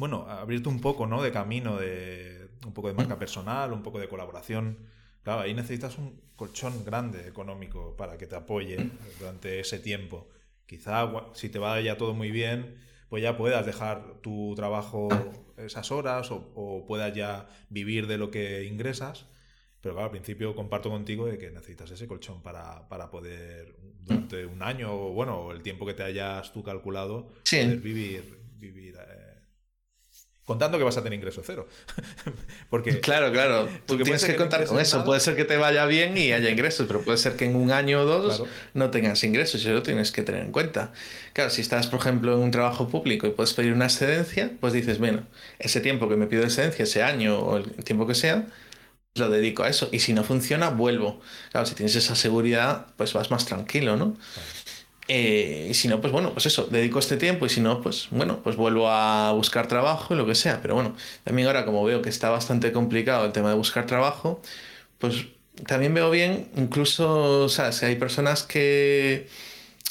bueno, 0.00 0.24
abrirte 0.26 0.70
un 0.70 0.80
poco, 0.80 1.06
¿no? 1.06 1.22
De 1.22 1.30
camino, 1.30 1.76
de 1.76 2.48
un 2.64 2.72
poco 2.72 2.88
de 2.88 2.94
marca 2.94 3.18
personal, 3.18 3.70
un 3.74 3.82
poco 3.82 3.98
de 3.98 4.08
colaboración. 4.08 4.78
Claro, 5.22 5.42
ahí 5.42 5.52
necesitas 5.52 5.98
un 5.98 6.18
colchón 6.36 6.86
grande 6.86 7.28
económico 7.28 7.94
para 7.98 8.16
que 8.16 8.26
te 8.26 8.34
apoye 8.34 8.78
durante 9.18 9.60
ese 9.60 9.78
tiempo. 9.78 10.26
Quizá 10.70 11.10
si 11.34 11.48
te 11.48 11.58
va 11.58 11.80
ya 11.80 11.98
todo 11.98 12.14
muy 12.14 12.30
bien, 12.30 12.76
pues 13.08 13.24
ya 13.24 13.36
puedas 13.36 13.66
dejar 13.66 14.20
tu 14.22 14.54
trabajo 14.54 15.08
esas 15.56 15.90
horas 15.90 16.30
o, 16.30 16.84
puedas 16.86 17.12
ya 17.12 17.48
vivir 17.70 18.06
de 18.06 18.18
lo 18.18 18.30
que 18.30 18.62
ingresas. 18.62 19.26
Pero 19.80 19.96
claro, 19.96 20.04
al 20.04 20.10
principio 20.12 20.54
comparto 20.54 20.88
contigo 20.88 21.26
de 21.26 21.38
que 21.38 21.50
necesitas 21.50 21.90
ese 21.90 22.06
colchón 22.06 22.40
para, 22.40 22.86
poder, 23.10 23.74
durante 24.04 24.46
un 24.46 24.62
año 24.62 24.94
o 24.94 25.12
bueno, 25.12 25.50
el 25.50 25.60
tiempo 25.60 25.84
que 25.86 25.94
te 25.94 26.04
hayas 26.04 26.52
tú 26.52 26.62
calculado, 26.62 27.32
poder 27.50 27.80
vivir, 27.80 28.38
vivir 28.56 28.94
eh, 28.94 29.19
contando 30.50 30.78
que 30.78 30.82
vas 30.82 30.96
a 30.96 31.02
tener 31.04 31.16
ingreso 31.16 31.42
cero. 31.46 31.68
porque 32.70 32.98
Claro, 32.98 33.30
claro. 33.30 33.68
Tú 33.86 33.96
tienes 33.98 34.24
que, 34.24 34.34
contar 34.34 34.66
con 34.66 34.80
eso. 34.80 35.04
Puede 35.04 35.20
ser 35.20 35.36
que 35.36 35.44
te 35.44 35.56
vaya 35.56 35.86
bien 35.86 36.18
y 36.18 36.32
haya 36.32 36.50
ingresos, 36.50 36.88
pero 36.88 37.02
puede 37.02 37.18
ser 37.18 37.36
que 37.36 37.44
en 37.44 37.54
un 37.54 37.70
año 37.70 38.00
o 38.00 38.04
dos 38.04 38.42
no 38.74 38.90
tengas 38.90 39.22
ingresos 39.22 39.60
eso 39.60 39.72
lo 39.72 39.84
tienes 39.84 40.10
que 40.10 40.22
tener 40.24 40.42
en 40.42 40.50
cuenta. 40.50 40.92
Claro, 41.34 41.50
si 41.50 41.60
estás, 41.60 41.86
por 41.86 42.00
ejemplo, 42.00 42.34
en 42.34 42.40
un 42.40 42.50
trabajo 42.50 42.88
público 42.88 43.28
y 43.28 43.30
puedes 43.30 43.54
pedir 43.54 43.72
una 43.72 43.84
excedencia, 43.84 44.50
pues 44.58 44.72
dices, 44.72 44.98
bueno, 44.98 45.22
ese 45.60 45.80
tiempo 45.80 46.08
que 46.08 46.16
me 46.16 46.26
pido 46.26 46.42
excedencia, 46.42 46.82
ese 46.82 47.04
año 47.04 47.38
o 47.38 47.58
el 47.58 47.84
tiempo 47.84 48.08
que 48.08 48.16
sea, 48.16 48.48
lo 49.14 49.30
dedico 49.30 49.62
a 49.62 49.68
eso. 49.68 49.88
Y 49.92 50.00
si 50.00 50.12
no 50.14 50.24
funciona, 50.24 50.70
vuelvo. 50.70 51.20
Claro, 51.52 51.64
si 51.66 51.76
tienes 51.76 51.94
esa 51.94 52.16
seguridad, 52.16 52.86
pues 52.96 53.12
vas 53.12 53.30
más 53.30 53.44
tranquilo, 53.46 53.96
¿no? 53.96 54.16
Eh, 55.12 55.66
y 55.68 55.74
si 55.74 55.88
no, 55.88 56.00
pues 56.00 56.12
bueno, 56.12 56.32
pues 56.32 56.46
eso, 56.46 56.68
dedico 56.70 57.00
este 57.00 57.16
tiempo 57.16 57.44
y 57.44 57.48
si 57.48 57.60
no, 57.60 57.82
pues 57.82 58.06
bueno, 58.12 58.38
pues 58.44 58.54
vuelvo 58.54 58.88
a 58.88 59.32
buscar 59.32 59.66
trabajo 59.66 60.14
y 60.14 60.16
lo 60.16 60.24
que 60.24 60.36
sea. 60.36 60.62
Pero 60.62 60.76
bueno, 60.76 60.94
también 61.24 61.48
ahora 61.48 61.64
como 61.64 61.82
veo 61.82 62.00
que 62.00 62.08
está 62.08 62.30
bastante 62.30 62.70
complicado 62.70 63.26
el 63.26 63.32
tema 63.32 63.48
de 63.48 63.56
buscar 63.56 63.86
trabajo, 63.86 64.40
pues 64.98 65.26
también 65.66 65.94
veo 65.94 66.12
bien, 66.12 66.48
incluso, 66.56 67.48
¿sabes? 67.48 67.82
Hay 67.82 67.96
personas 67.96 68.44
que 68.44 69.26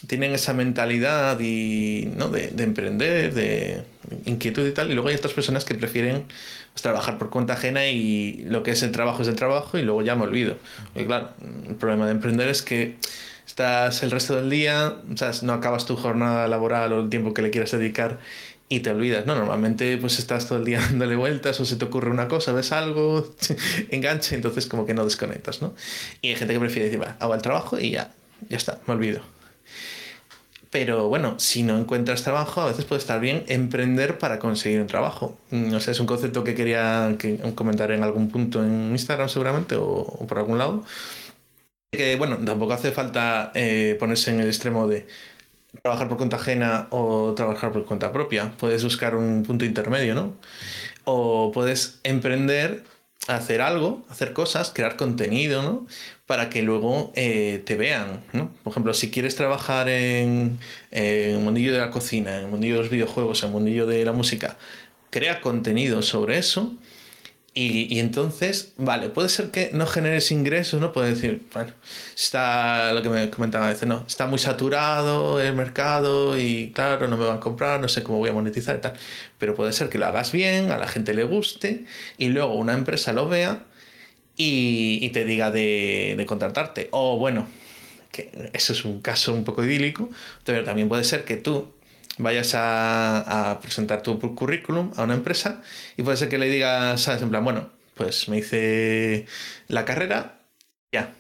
tienen 0.08 0.32
esa 0.34 0.53
mentalidad 0.53 1.38
y, 1.41 2.10
¿no? 2.15 2.29
de, 2.29 2.53
emprender, 2.58 3.34
de 3.34 3.84
inquietud 4.23 4.65
y 4.65 4.71
tal, 4.71 4.89
y 4.89 4.93
luego 4.93 5.10
hay 5.10 5.15
otras 5.15 5.34
personas 5.34 5.65
que 5.65 5.75
prefieren 5.75 6.23
pues, 6.71 6.82
trabajar 6.82 7.17
por 7.17 7.29
cuenta 7.29 7.53
ajena 7.55 7.88
y 7.88 8.45
lo 8.47 8.63
que 8.63 8.71
es 8.71 8.84
el 8.84 8.93
trabajo 8.93 9.23
es 9.23 9.27
el 9.27 9.36
trabajo 9.36 9.77
y 9.77 9.82
luego 9.82 10.01
ya 10.01 10.15
me 10.15 10.23
olvido. 10.23 10.58
Y 10.95 11.03
claro, 11.03 11.32
el 11.67 11.75
problema 11.75 12.05
de 12.05 12.13
emprender 12.13 12.47
es 12.47 12.62
que 12.62 12.95
estás 13.49 14.03
el 14.03 14.12
resto 14.12 14.35
del 14.35 14.49
día, 14.49 14.97
no 15.41 15.53
acabas 15.53 15.85
tu 15.85 15.95
jornada 15.95 16.47
laboral 16.47 16.93
o 16.93 17.01
el 17.01 17.09
tiempo 17.09 17.33
que 17.33 17.41
le 17.41 17.49
quieras 17.49 17.71
dedicar 17.71 18.19
y 18.69 18.81
te 18.81 18.91
olvidas, 18.91 19.25
¿no? 19.25 19.33
Normalmente 19.33 19.97
pues 19.97 20.19
estás 20.19 20.47
todo 20.47 20.59
el 20.59 20.65
día 20.65 20.79
dándole 20.89 21.15
vueltas 21.15 21.59
o 21.59 21.65
se 21.65 21.75
te 21.75 21.85
ocurre 21.85 22.12
una 22.12 22.27
cosa, 22.27 22.53
ves 22.53 22.71
algo, 22.71 23.27
enganche, 23.89 24.35
entonces 24.35 24.67
como 24.67 24.85
que 24.85 24.93
no 24.93 25.03
desconectas, 25.03 25.63
¿no? 25.63 25.73
Y 26.21 26.29
hay 26.29 26.35
gente 26.35 26.53
que 26.53 26.59
prefiere 26.59 26.85
decir, 26.85 27.01
va, 27.01 27.17
hago 27.19 27.33
el 27.33 27.41
trabajo 27.41 27.79
y 27.79 27.89
ya, 27.89 28.12
ya 28.49 28.57
está, 28.57 28.79
me 28.85 28.93
olvido. 28.93 29.21
Pero 30.69 31.07
bueno, 31.07 31.39
si 31.39 31.63
no 31.63 31.79
encuentras 31.79 32.21
trabajo, 32.21 32.62
a 32.62 32.67
veces 32.67 32.85
puede 32.85 32.99
estar 32.99 33.19
bien 33.19 33.43
emprender 33.47 34.19
para 34.19 34.38
conseguir 34.38 34.79
un 34.79 34.85
trabajo. 34.85 35.39
Mm, 35.49 35.75
sé, 35.79 35.89
es 35.89 35.99
un 35.99 36.05
concepto 36.05 36.43
que 36.43 36.53
quería 36.53 37.17
comentar 37.55 37.89
en 37.89 38.03
algún 38.03 38.29
punto 38.29 38.63
en 38.63 38.91
Instagram 38.91 39.27
seguramente 39.27 39.75
o 39.75 40.27
por 40.27 40.38
algún 40.38 40.59
lado 40.59 40.85
que, 41.91 42.15
bueno, 42.17 42.38
tampoco 42.38 42.73
hace 42.73 42.91
falta 42.91 43.52
eh, 43.56 43.95
ponerse 43.99 44.32
en 44.32 44.39
el 44.39 44.47
extremo 44.47 44.88
de 44.88 45.08
trabajar 45.82 46.08
por 46.08 46.17
cuenta 46.17 46.38
ajena 46.38 46.88
o 46.91 47.34
trabajar 47.36 47.71
por 47.71 47.86
cuenta 47.86 48.12
propia. 48.12 48.52
Puedes 48.58 48.84
buscar 48.84 49.15
un 49.15 49.43
punto 49.43 49.65
intermedio, 49.65 50.15
¿no? 50.15 50.36
O 51.06 51.52
puedes 51.52 51.99
emprender, 52.04 52.84
hacer 53.28 53.62
algo, 53.62 54.06
hacer 54.10 54.34
cosas, 54.34 54.71
crear 54.73 54.97
contenido, 54.97 55.63
¿no? 55.63 55.88
Para 56.28 56.49
que 56.49 56.62
luego 56.62 57.12
eh, 57.15 57.63
te 57.65 57.75
vean, 57.75 58.23
¿no? 58.34 58.52
Por 58.63 58.71
ejemplo, 58.71 58.93
si 58.93 59.10
quieres 59.12 59.36
trabajar 59.36 59.89
en, 59.89 60.60
en, 60.91 61.36
el 61.36 61.39
mundillo 61.39 61.73
de 61.73 61.80
la 61.80 61.91
cocina, 61.91 62.38
en 62.38 62.45
el 62.45 62.52
mundillo 62.52 62.75
de 62.75 62.82
los 62.82 62.91
videojuegos, 62.91 63.41
en 63.43 63.49
el 63.49 63.54
mundillo 63.54 63.88
de 63.88 64.06
la 64.06 64.12
música, 64.12 64.58
crea 65.10 65.41
contenido 65.41 66.02
sobre 66.04 66.38
eso 66.38 66.78
y, 67.53 67.99
entonces, 67.99 68.73
vale, 68.77 69.09
puede 69.09 69.27
ser 69.27 69.49
que 69.49 69.71
no 69.73 69.88
generes 69.88 70.31
ingresos, 70.31 70.79
¿no? 70.79 70.93
Puede 70.93 71.09
decir, 71.15 71.41
bueno, 71.53 71.73
está 72.15 72.93
lo 72.93 73.01
que 73.01 73.09
me 73.09 73.29
comentaba 73.31 73.65
a 73.65 73.69
veces, 73.69 73.88
no, 73.88 74.05
está 74.07 74.27
muy 74.27 74.39
saturado 74.39 75.41
el 75.41 75.55
mercado 75.55 76.39
y 76.39 76.71
claro, 76.73 77.07
no 77.07 77.17
me 77.17 77.25
van 77.25 77.38
a 77.38 77.39
comprar, 77.39 77.79
no 77.79 77.89
sé 77.89 78.03
cómo 78.03 78.19
voy 78.19 78.29
a 78.29 78.33
monetizar 78.33 78.77
y 78.77 78.81
tal. 78.81 78.93
Pero 79.39 79.55
puede 79.55 79.73
ser 79.73 79.89
que 79.89 79.97
lo 79.97 80.05
hagas 80.05 80.31
bien, 80.31 80.71
a 80.71 80.77
la 80.77 80.88
gente 80.88 81.13
le 81.13 81.23
guste 81.23 81.85
y 82.17 82.29
luego 82.29 82.53
una 82.53 82.73
empresa 82.73 83.13
lo 83.13 83.27
vea 83.27 83.65
y, 84.38 85.09
te 85.09 85.25
diga 85.25 85.51
de, 85.51 86.15
de, 86.17 86.25
contratarte. 86.25 86.89
O 86.91 87.17
bueno, 87.17 87.47
que 88.12 88.51
eso 88.53 88.73
es 88.73 88.85
un 88.85 89.01
caso 89.01 89.33
un 89.33 89.43
poco 89.43 89.63
idílico, 89.65 90.09
pero 90.45 90.63
también 90.63 90.88
puede 90.88 91.03
ser 91.03 91.25
que 91.25 91.35
tú 91.38 91.73
vayas 92.19 92.51
a, 92.53 93.60
presentar 93.62 94.03
tu 94.03 94.19
currículum 94.36 94.91
a 94.97 95.03
una 95.03 95.15
empresa 95.15 95.62
y 95.97 96.03
puede 96.03 96.17
ser 96.17 96.29
que 96.29 96.38
le 96.38 96.49
digas, 96.49 97.01
¿sabes? 97.01 97.21
En 97.21 97.29
plan, 97.29 97.43
bueno, 97.43 97.69
pues 97.95 98.29
me 98.29 98.38
hice 98.38 99.25
la 99.67 99.86
carrera, 99.86 100.41
ya, 100.91 101.13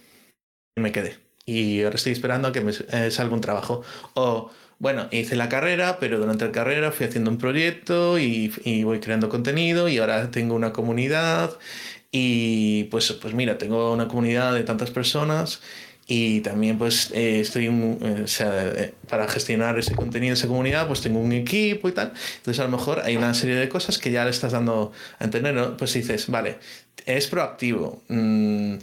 y 0.75 0.81
me 0.81 0.91
quedé. 0.91 1.17
Y 1.45 1.81
ahora 1.83 1.95
estoy 1.95 2.11
esperando 2.11 2.49
a 2.49 2.51
que 2.51 2.61
me 2.61 2.71
eh, 2.91 3.11
salga 3.11 3.33
un 3.33 3.41
trabajo. 3.41 3.81
O 4.13 4.51
bueno, 4.77 5.07
hice 5.11 5.35
la 5.35 5.49
carrera, 5.49 5.97
pero 5.99 6.19
durante 6.19 6.45
la 6.45 6.51
carrera 6.51 6.91
fui 6.91 7.07
haciendo 7.07 7.31
un 7.31 7.37
proyecto 7.37 8.19
y, 8.19 8.53
y 8.63 8.83
voy 8.83 8.99
creando 8.99 9.29
contenido 9.29 9.89
y 9.89 9.97
ahora 9.97 10.31
tengo 10.31 10.55
una 10.55 10.73
comunidad 10.73 11.57
y 12.11 12.85
pues, 12.85 13.11
pues 13.13 13.33
mira, 13.33 13.57
tengo 13.57 13.91
una 13.93 14.07
comunidad 14.07 14.53
de 14.53 14.63
tantas 14.63 14.91
personas 14.91 15.61
y 16.11 16.41
también 16.41 16.79
pues 16.79 17.11
eh, 17.13 17.39
estoy 17.39 17.67
eh, 17.67 18.25
eh, 18.39 18.93
para 19.07 19.27
gestionar 19.27 19.77
ese 19.77 19.93
contenido, 19.93 20.33
esa 20.33 20.47
comunidad, 20.47 20.87
pues 20.87 21.01
tengo 21.01 21.19
un 21.19 21.31
equipo 21.31 21.87
y 21.87 21.91
tal. 21.91 22.13
Entonces 22.37 22.59
a 22.59 22.63
lo 22.63 22.75
mejor 22.75 23.01
hay 23.01 23.15
una 23.15 23.31
serie 23.35 23.55
de 23.55 23.69
cosas 23.69 23.99
que 23.99 24.09
ya 24.09 24.23
le 24.23 24.31
estás 24.31 24.53
dando 24.53 24.91
a 25.19 25.23
entender, 25.23 25.53
¿no? 25.53 25.77
Pues 25.77 25.93
dices, 25.93 26.27
vale, 26.27 26.57
es 27.05 27.27
proactivo. 27.27 28.01
Mm, 28.07 28.77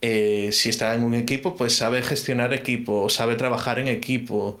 si 0.00 0.68
está 0.68 0.92
en 0.96 1.04
un 1.04 1.14
equipo, 1.14 1.54
pues 1.54 1.76
sabe 1.76 2.02
gestionar 2.02 2.52
equipo, 2.52 3.08
sabe 3.08 3.36
trabajar 3.36 3.78
en 3.78 3.86
equipo. 3.86 4.58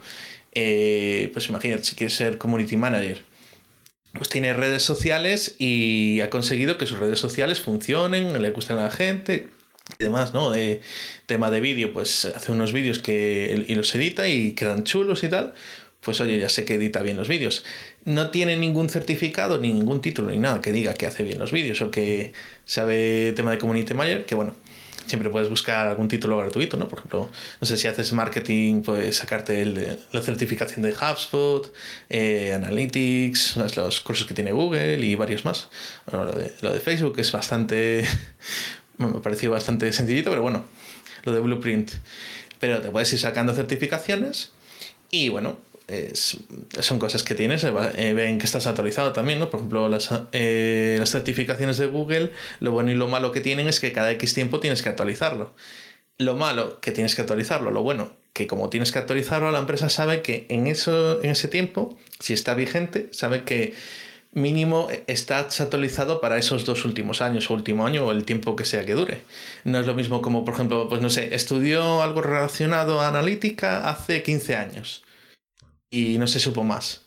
pues 0.52 1.48
imagínate, 1.48 1.82
si 1.82 1.96
quieres 1.96 2.14
ser 2.14 2.38
community 2.38 2.76
manager, 2.76 3.24
pues 4.14 4.28
tiene 4.28 4.52
redes 4.52 4.84
sociales 4.84 5.56
y 5.58 6.20
ha 6.20 6.30
conseguido 6.30 6.78
que 6.78 6.86
sus 6.86 7.00
redes 7.00 7.18
sociales 7.18 7.60
funcionen, 7.60 8.40
le 8.40 8.50
gusten 8.52 8.78
a 8.78 8.84
la 8.84 8.90
gente 8.90 9.48
demás, 10.02 10.34
¿no? 10.34 10.50
De 10.50 10.80
tema 11.26 11.50
de 11.50 11.60
vídeo, 11.60 11.92
pues 11.92 12.24
hace 12.26 12.52
unos 12.52 12.72
vídeos 12.72 12.98
que 12.98 13.64
y 13.68 13.74
los 13.74 13.94
edita 13.94 14.28
y 14.28 14.52
quedan 14.52 14.84
chulos 14.84 15.24
y 15.24 15.28
tal. 15.28 15.54
Pues 16.00 16.20
oye, 16.20 16.38
ya 16.38 16.48
sé 16.48 16.64
que 16.64 16.74
edita 16.74 17.00
bien 17.02 17.16
los 17.16 17.28
vídeos. 17.28 17.64
No 18.04 18.30
tiene 18.30 18.56
ningún 18.56 18.88
certificado, 18.88 19.58
ni 19.58 19.72
ningún 19.72 20.00
título, 20.00 20.30
ni 20.30 20.38
nada 20.38 20.60
que 20.60 20.72
diga 20.72 20.94
que 20.94 21.06
hace 21.06 21.22
bien 21.22 21.38
los 21.38 21.52
vídeos 21.52 21.80
o 21.80 21.90
que 21.92 22.32
sabe 22.64 23.32
tema 23.36 23.52
de 23.52 23.58
community 23.58 23.94
manager, 23.94 24.26
que 24.26 24.34
bueno, 24.34 24.56
siempre 25.06 25.30
puedes 25.30 25.48
buscar 25.48 25.86
algún 25.86 26.08
título 26.08 26.38
gratuito, 26.38 26.76
¿no? 26.76 26.88
Por 26.88 26.98
ejemplo, 26.98 27.30
no 27.60 27.66
sé 27.66 27.76
si 27.76 27.88
haces 27.88 28.12
marketing, 28.12 28.82
puedes 28.82 29.16
sacarte 29.16 29.62
el, 29.62 29.98
la 30.10 30.22
certificación 30.22 30.82
de 30.82 30.92
HubSpot, 30.92 31.72
eh, 32.08 32.52
Analytics, 32.54 33.56
los 33.76 34.00
cursos 34.00 34.26
que 34.26 34.34
tiene 34.34 34.52
Google 34.52 34.98
y 35.04 35.14
varios 35.14 35.44
más. 35.44 35.68
lo, 36.10 36.32
de, 36.32 36.52
lo 36.60 36.72
de 36.72 36.80
Facebook 36.80 37.18
es 37.18 37.30
bastante, 37.32 38.04
me 39.08 39.18
ha 39.18 39.22
parecido 39.22 39.52
bastante 39.52 39.92
sencillito, 39.92 40.30
pero 40.30 40.42
bueno, 40.42 40.64
lo 41.24 41.32
de 41.32 41.40
Blueprint. 41.40 41.92
Pero 42.58 42.80
te 42.80 42.90
puedes 42.90 43.12
ir 43.12 43.18
sacando 43.18 43.54
certificaciones 43.54 44.52
y 45.10 45.28
bueno, 45.28 45.58
son 46.80 46.98
cosas 46.98 47.22
que 47.22 47.34
tienes, 47.34 47.64
eh, 47.64 48.14
ven 48.14 48.38
que 48.38 48.46
estás 48.46 48.66
actualizado 48.66 49.12
también, 49.12 49.38
¿no? 49.38 49.50
Por 49.50 49.60
ejemplo, 49.60 49.88
las, 49.88 50.10
eh, 50.32 50.96
las 50.98 51.10
certificaciones 51.10 51.76
de 51.78 51.86
Google, 51.86 52.30
lo 52.60 52.70
bueno 52.70 52.90
y 52.90 52.94
lo 52.94 53.08
malo 53.08 53.32
que 53.32 53.40
tienen 53.40 53.68
es 53.68 53.80
que 53.80 53.92
cada 53.92 54.10
X 54.12 54.34
tiempo 54.34 54.60
tienes 54.60 54.82
que 54.82 54.88
actualizarlo. 54.88 55.54
Lo 56.18 56.36
malo, 56.36 56.80
que 56.80 56.92
tienes 56.92 57.14
que 57.14 57.22
actualizarlo. 57.22 57.70
Lo 57.70 57.82
bueno, 57.82 58.12
que 58.32 58.46
como 58.46 58.70
tienes 58.70 58.92
que 58.92 58.98
actualizarlo, 58.98 59.50
la 59.50 59.58
empresa 59.58 59.88
sabe 59.88 60.22
que 60.22 60.46
en, 60.48 60.66
eso, 60.66 61.22
en 61.22 61.30
ese 61.30 61.48
tiempo, 61.48 61.98
si 62.20 62.32
está 62.32 62.54
vigente, 62.54 63.08
sabe 63.12 63.44
que 63.44 63.74
mínimo 64.32 64.88
está 65.06 65.38
actualizado 65.38 66.20
para 66.20 66.38
esos 66.38 66.64
dos 66.64 66.84
últimos 66.84 67.20
años 67.20 67.50
o 67.50 67.54
último 67.54 67.86
año 67.86 68.06
o 68.06 68.12
el 68.12 68.24
tiempo 68.24 68.56
que 68.56 68.64
sea 68.64 68.84
que 68.84 68.94
dure. 68.94 69.22
No 69.64 69.78
es 69.78 69.86
lo 69.86 69.94
mismo 69.94 70.22
como, 70.22 70.44
por 70.44 70.54
ejemplo, 70.54 70.88
pues 70.88 71.02
no 71.02 71.10
sé, 71.10 71.34
estudió 71.34 72.02
algo 72.02 72.22
relacionado 72.22 73.00
a 73.00 73.08
analítica 73.08 73.88
hace 73.88 74.22
15 74.22 74.56
años 74.56 75.04
y 75.90 76.18
no 76.18 76.26
se 76.26 76.40
supo 76.40 76.64
más. 76.64 77.04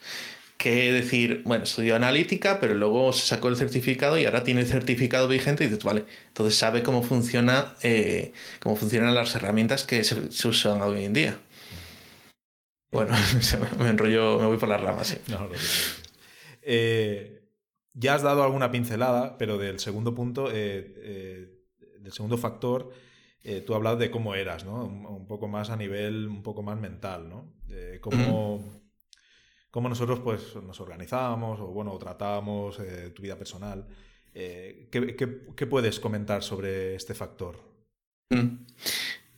Que 0.58 0.94
decir, 0.94 1.42
bueno, 1.46 1.66
estudió 1.66 1.96
analítica, 1.96 2.60
pero 2.60 2.76
luego 2.76 3.12
se 3.12 3.28
sacó 3.28 3.50
el 3.50 3.58
certificado 3.58 4.18
y 4.18 4.26
ahora 4.26 4.44
tiene 4.44 4.62
el 4.62 4.68
certificado 4.68 5.28
vigente 5.28 5.64
y 5.66 5.68
dices, 5.68 5.84
vale, 5.84 6.06
entonces 6.28 6.58
sabe 6.58 6.82
cómo 6.82 7.04
funciona, 7.04 7.76
eh, 7.82 8.32
cómo 8.62 8.76
funcionan 8.76 9.14
las 9.16 9.36
herramientas 9.36 9.84
que 9.84 10.04
se, 10.04 10.48
usan 10.48 10.82
hoy 10.82 11.06
en 11.06 11.14
día. 11.14 11.40
Bueno, 12.92 13.14
me 13.80 13.90
enrollo, 13.90 14.40
me 14.40 14.46
voy 14.46 14.58
por 14.58 14.70
las 14.70 14.82
ramas. 14.82 15.08
Sí. 15.08 15.18
Eh, 16.66 17.48
ya 17.94 18.16
has 18.16 18.24
dado 18.24 18.44
alguna 18.44 18.72
pincelada, 18.72 19.38
pero 19.38 19.58
del 19.58 19.80
segundo 19.80 20.14
punto, 20.14 20.50
eh, 20.52 21.64
del 22.00 22.12
segundo 22.12 22.38
factor, 22.38 22.92
tú 23.66 23.74
has 23.74 23.78
hablado 23.78 23.98
de 23.98 24.10
cómo 24.10 24.34
eras, 24.36 24.66
¿no? 24.66 24.86
Un, 24.86 25.28
poco 25.28 25.48
más 25.48 25.70
a 25.70 25.78
nivel, 25.78 26.28
un 26.28 26.42
poco 26.42 26.64
más 26.64 26.80
mental, 26.80 27.30
¿no? 27.30 27.54
cómo, 28.02 28.82
cómo, 29.70 29.90
nosotros 29.90 30.20
pues, 30.20 30.56
nos 30.56 30.80
organizábamos 30.82 31.60
o 31.60 31.68
bueno, 31.68 31.98
tratábamos 31.98 32.80
eh, 32.80 33.12
tu 33.12 33.22
vida 33.22 33.38
personal. 33.38 33.88
Eh, 34.34 34.90
¿qué, 34.92 35.66
puedes 35.68 36.00
comentar 36.00 36.44
sobre 36.44 36.96
este 36.96 37.14
factor? 37.14 37.56
Mm. 38.30 38.66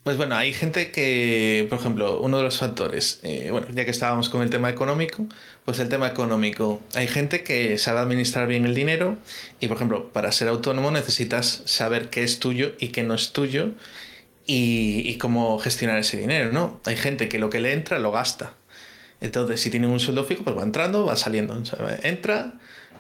Pues 0.08 0.16
bueno, 0.16 0.38
hay 0.38 0.54
gente 0.54 0.90
que, 0.90 1.68
por 1.70 1.80
ejemplo, 1.80 2.22
uno 2.22 2.38
de 2.38 2.44
los 2.44 2.60
factores, 2.60 3.20
eh, 3.24 3.50
bueno, 3.52 3.68
ya 3.74 3.84
que 3.84 3.92
estábamos 3.92 4.30
con 4.30 4.42
el 4.42 4.50
tema 4.50 4.70
económico, 4.70 5.26
pues 5.66 5.80
el 5.80 5.90
tema 5.90 6.08
económico, 6.08 6.82
hay 6.96 7.10
gente 7.10 7.44
que 7.44 7.78
sabe 7.78 8.00
administrar 8.00 8.48
bien 8.48 8.66
el 8.66 8.74
dinero 8.74 9.18
y, 9.60 9.68
por 9.68 9.76
ejemplo, 9.76 10.14
para 10.14 10.32
ser 10.32 10.48
autónomo 10.48 10.92
necesitas 10.92 11.62
saber 11.66 12.10
qué 12.10 12.24
es 12.24 12.40
tuyo 12.40 12.72
y 12.80 12.94
qué 12.94 13.04
no 13.04 13.16
es 13.16 13.34
tuyo 13.34 13.72
y, 14.46 15.18
cómo 15.18 15.60
gestionar 15.60 15.98
ese 16.00 16.16
dinero, 16.16 16.54
¿no? 16.54 16.80
Hay 16.86 16.96
gente 16.96 17.28
que 17.28 17.38
lo 17.38 17.50
que 17.50 17.60
le 17.60 17.74
entra 17.74 18.00
lo 18.00 18.14
gasta. 18.14 18.54
Entonces, 19.20 19.60
si 19.60 19.70
tiene 19.70 19.88
un 19.88 20.00
sueldo 20.00 20.24
fijo, 20.24 20.46
pues 20.46 20.58
va 20.58 20.64
entrando, 20.64 21.06
va 21.06 21.18
saliendo. 21.18 21.62
Entra, 22.04 22.54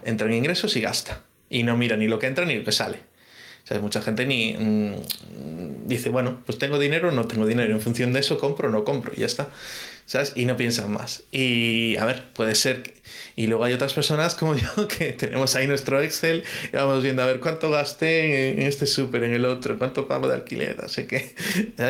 entra 0.04 0.28
en 0.28 0.34
ingresos 0.34 0.76
y 0.76 0.82
gasta. 0.82 1.24
Y 1.50 1.63
no 1.63 1.78
mira 1.78 1.96
ni 1.96 2.10
lo 2.10 2.20
que 2.20 2.28
entra 2.28 2.43
ni 2.43 2.56
lo 2.56 2.65
que 2.65 2.74
sale. 2.74 3.07
O 3.69 3.82
mucha 3.82 4.01
gente 4.01 4.25
ni 4.25 4.53
mm, 4.53 5.88
dice, 5.88 6.10
bueno, 6.10 6.41
pues 6.45 6.58
tengo 6.58 6.80
dinero 6.80 7.10
o 7.10 7.12
no 7.12 7.25
tengo 7.25 7.45
dinero. 7.45 7.73
En 7.73 7.82
función 7.82 8.13
de 8.13 8.19
eso 8.19 8.38
compro 8.38 8.69
o 8.69 8.71
no 8.71 8.84
compro 8.84 9.13
y 9.15 9.21
ya 9.21 9.25
está. 9.25 9.49
¿Sabes? 10.06 10.32
Y 10.36 10.45
no 10.45 10.56
piensan 10.56 10.91
más. 10.91 11.23
Y 11.32 11.97
a 11.97 12.06
ver, 12.06 12.23
puede 12.34 12.56
ser 12.56 12.97
y 13.36 13.47
luego 13.47 13.63
hay 13.63 13.73
otras 13.73 13.93
personas 13.93 14.36
como 14.36 14.56
yo 14.56 14.88
que 14.88 15.13
tenemos 15.13 15.56
ahí 15.56 15.67
nuestro 15.67 16.01
Excel 16.01 16.43
y 16.71 16.75
vamos 16.75 17.03
viendo 17.03 17.21
a 17.21 17.25
ver 17.25 17.39
cuánto 17.39 17.69
gasté 17.69 18.51
en 18.51 18.62
este 18.62 18.86
súper, 18.86 19.23
en 19.23 19.34
el 19.34 19.45
otro, 19.45 19.77
cuánto 19.77 20.08
pago 20.08 20.27
de 20.27 20.36
alquiler, 20.36 20.77
así 20.84 21.06
que 21.06 21.36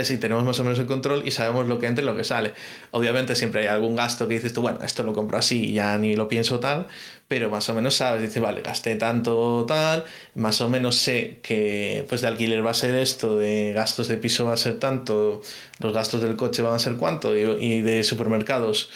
si 0.03 0.17
tenemos 0.17 0.43
más 0.43 0.59
o 0.59 0.63
menos 0.63 0.79
el 0.79 0.85
control 0.85 1.23
y 1.25 1.31
sabemos 1.31 1.67
lo 1.67 1.79
que 1.79 1.87
entra 1.87 2.03
y 2.03 2.05
lo 2.05 2.15
que 2.15 2.23
sale. 2.23 2.53
Obviamente 2.91 3.35
siempre 3.35 3.61
hay 3.61 3.67
algún 3.67 3.95
gasto 3.95 4.27
que 4.27 4.35
dices 4.35 4.53
tú, 4.53 4.61
bueno, 4.61 4.79
esto 4.83 5.03
lo 5.03 5.13
compro 5.13 5.37
así 5.37 5.65
y 5.69 5.73
ya 5.73 5.97
ni 5.97 6.15
lo 6.15 6.27
pienso 6.27 6.59
tal, 6.59 6.87
pero 7.27 7.49
más 7.49 7.67
o 7.69 7.73
menos 7.73 7.95
sabes, 7.95 8.21
dices, 8.21 8.41
vale, 8.41 8.61
gasté 8.61 8.95
tanto 8.95 9.65
tal, 9.67 10.05
más 10.35 10.61
o 10.61 10.69
menos 10.69 10.95
sé 10.95 11.39
que 11.41 12.05
pues 12.07 12.21
de 12.21 12.27
alquiler 12.27 12.65
va 12.65 12.71
a 12.71 12.73
ser 12.73 12.95
esto, 12.95 13.37
de 13.37 13.73
gastos 13.73 14.07
de 14.07 14.17
piso 14.17 14.45
va 14.45 14.53
a 14.53 14.57
ser 14.57 14.79
tanto, 14.79 15.41
los 15.79 15.93
gastos 15.93 16.21
del 16.21 16.35
coche 16.35 16.61
van 16.61 16.75
a 16.75 16.79
ser 16.79 16.95
cuánto 16.95 17.35
y, 17.37 17.41
y 17.41 17.81
de 17.81 18.03
supermercados 18.03 18.89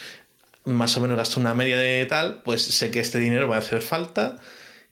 más 0.64 0.96
o 0.96 1.00
menos 1.00 1.16
gasto 1.16 1.40
una 1.40 1.54
media 1.54 1.76
de 1.76 2.06
tal, 2.06 2.42
pues 2.44 2.62
sé 2.62 2.90
que 2.90 3.00
este 3.00 3.18
dinero 3.18 3.48
va 3.48 3.56
a 3.56 3.58
hacer 3.60 3.82
falta. 3.82 4.38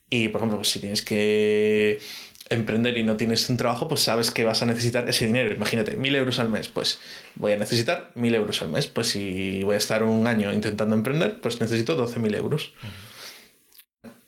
Y, 0.08 0.28
por 0.28 0.40
ejemplo, 0.40 0.58
pues 0.58 0.70
si 0.70 0.80
tienes 0.80 1.02
que 1.02 2.00
emprender 2.48 2.98
y 2.98 3.04
no 3.04 3.16
tienes 3.16 3.48
un 3.48 3.56
trabajo, 3.56 3.86
pues 3.86 4.00
sabes 4.00 4.32
que 4.32 4.44
vas 4.44 4.60
a 4.62 4.66
necesitar 4.66 5.08
ese 5.08 5.26
dinero. 5.26 5.54
Imagínate, 5.54 5.96
mil 5.96 6.14
euros 6.16 6.40
al 6.40 6.48
mes, 6.48 6.68
pues 6.68 6.98
voy 7.36 7.52
a 7.52 7.56
necesitar 7.56 8.10
mil 8.16 8.34
euros 8.34 8.60
al 8.62 8.70
mes. 8.70 8.88
Pues 8.88 9.08
si 9.08 9.62
voy 9.62 9.76
a 9.76 9.78
estar 9.78 10.02
un 10.02 10.26
año 10.26 10.52
intentando 10.52 10.96
emprender, 10.96 11.40
pues 11.40 11.60
necesito 11.60 11.96
12.000 11.96 12.36
euros. 12.36 12.72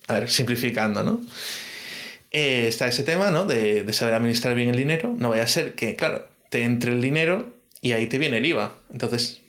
A 0.08 0.14
ver, 0.14 0.30
simplificando, 0.30 1.02
¿no? 1.02 1.20
Eh, 2.30 2.66
está 2.66 2.86
ese 2.88 3.02
tema, 3.02 3.30
¿no? 3.30 3.44
De, 3.44 3.90
saber 3.92 4.14
administrar 4.14 4.54
bien 4.54 4.70
el 4.70 4.76
dinero. 4.76 5.14
No 5.16 5.30
vaya 5.30 5.44
a 5.44 5.46
ser 5.46 5.74
que, 5.74 5.96
claro, 5.96 6.26
te 6.48 6.64
entre 6.64 6.92
el 6.92 7.00
dinero 7.00 7.54
y 7.80 7.92
ahí 7.92 8.06
te 8.06 8.18
viene 8.18 8.38
el 8.38 8.46
IVA. 8.46 8.74
Entonces, 8.90 9.42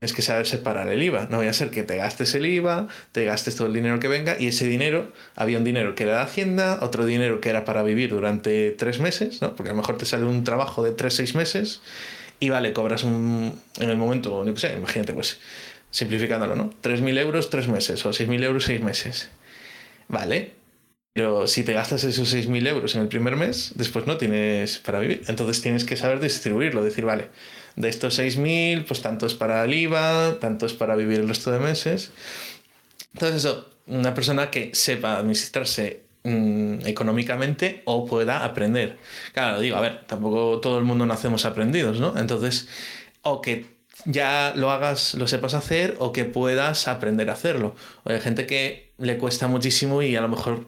es 0.00 0.12
que 0.12 0.22
saber 0.22 0.46
separar 0.46 0.88
el 0.88 1.02
IVA. 1.02 1.26
No 1.30 1.38
voy 1.38 1.48
a 1.48 1.52
ser 1.52 1.70
que 1.70 1.82
te 1.82 1.96
gastes 1.96 2.34
el 2.34 2.46
IVA, 2.46 2.88
te 3.12 3.24
gastes 3.24 3.56
todo 3.56 3.66
el 3.66 3.72
dinero 3.72 3.98
que 4.00 4.08
venga 4.08 4.36
y 4.38 4.48
ese 4.48 4.66
dinero, 4.66 5.12
había 5.34 5.58
un 5.58 5.64
dinero 5.64 5.94
que 5.94 6.04
era 6.04 6.18
de 6.18 6.22
Hacienda, 6.22 6.78
otro 6.82 7.06
dinero 7.06 7.40
que 7.40 7.48
era 7.48 7.64
para 7.64 7.82
vivir 7.82 8.10
durante 8.10 8.70
tres 8.72 9.00
meses, 9.00 9.40
¿no? 9.40 9.56
porque 9.56 9.70
a 9.70 9.72
lo 9.72 9.78
mejor 9.78 9.96
te 9.96 10.04
sale 10.04 10.24
un 10.24 10.44
trabajo 10.44 10.82
de 10.84 10.92
tres, 10.92 11.14
seis 11.14 11.34
meses 11.34 11.80
y 12.38 12.50
vale, 12.50 12.72
cobras 12.74 13.04
un, 13.04 13.58
en 13.80 13.90
el 13.90 13.96
momento, 13.96 14.44
no 14.44 14.56
sé, 14.56 14.74
imagínate, 14.76 15.14
pues 15.14 15.38
simplificándolo, 15.90 16.56
¿no? 16.56 16.74
3.000 16.82 17.18
euros 17.18 17.50
tres 17.50 17.68
meses 17.68 18.04
o 18.04 18.10
6.000 18.10 18.42
euros 18.42 18.64
seis 18.64 18.82
meses. 18.82 19.30
Vale, 20.14 20.54
pero 21.12 21.48
si 21.48 21.64
te 21.64 21.72
gastas 21.72 22.04
esos 22.04 22.32
6.000 22.32 22.68
euros 22.68 22.94
en 22.94 23.02
el 23.02 23.08
primer 23.08 23.34
mes, 23.34 23.72
después 23.74 24.06
no 24.06 24.16
tienes 24.16 24.78
para 24.78 25.00
vivir. 25.00 25.22
Entonces 25.26 25.60
tienes 25.60 25.84
que 25.84 25.96
saber 25.96 26.20
distribuirlo, 26.20 26.84
decir, 26.84 27.04
vale, 27.04 27.30
de 27.74 27.88
estos 27.88 28.18
6.000, 28.18 28.84
pues 28.86 29.02
tanto 29.02 29.26
es 29.26 29.34
para 29.34 29.64
el 29.64 29.74
IVA, 29.74 30.38
tanto 30.38 30.66
es 30.66 30.72
para 30.72 30.94
vivir 30.94 31.18
el 31.18 31.28
resto 31.28 31.50
de 31.50 31.58
meses. 31.58 32.12
Entonces 33.12 33.44
eso, 33.44 33.68
una 33.88 34.14
persona 34.14 34.50
que 34.52 34.72
sepa 34.72 35.18
administrarse 35.18 36.04
mm, 36.22 36.86
económicamente 36.86 37.82
o 37.86 38.06
pueda 38.06 38.44
aprender. 38.44 38.98
Claro, 39.32 39.60
digo, 39.60 39.76
a 39.76 39.80
ver, 39.80 40.06
tampoco 40.06 40.60
todo 40.60 40.78
el 40.78 40.84
mundo 40.84 41.06
nacemos 41.06 41.44
aprendidos, 41.44 41.98
¿no? 41.98 42.16
Entonces, 42.16 42.68
o 43.22 43.40
que 43.40 43.66
ya 44.04 44.52
lo 44.54 44.70
hagas, 44.70 45.14
lo 45.14 45.26
sepas 45.26 45.54
hacer 45.54 45.96
o 45.98 46.12
que 46.12 46.24
puedas 46.24 46.86
aprender 46.88 47.30
a 47.30 47.32
hacerlo. 47.32 47.74
O 48.04 48.10
hay 48.10 48.20
gente 48.20 48.46
que 48.46 48.83
le 48.98 49.18
cuesta 49.18 49.48
muchísimo 49.48 50.02
y 50.02 50.16
a 50.16 50.20
lo 50.20 50.28
mejor 50.28 50.66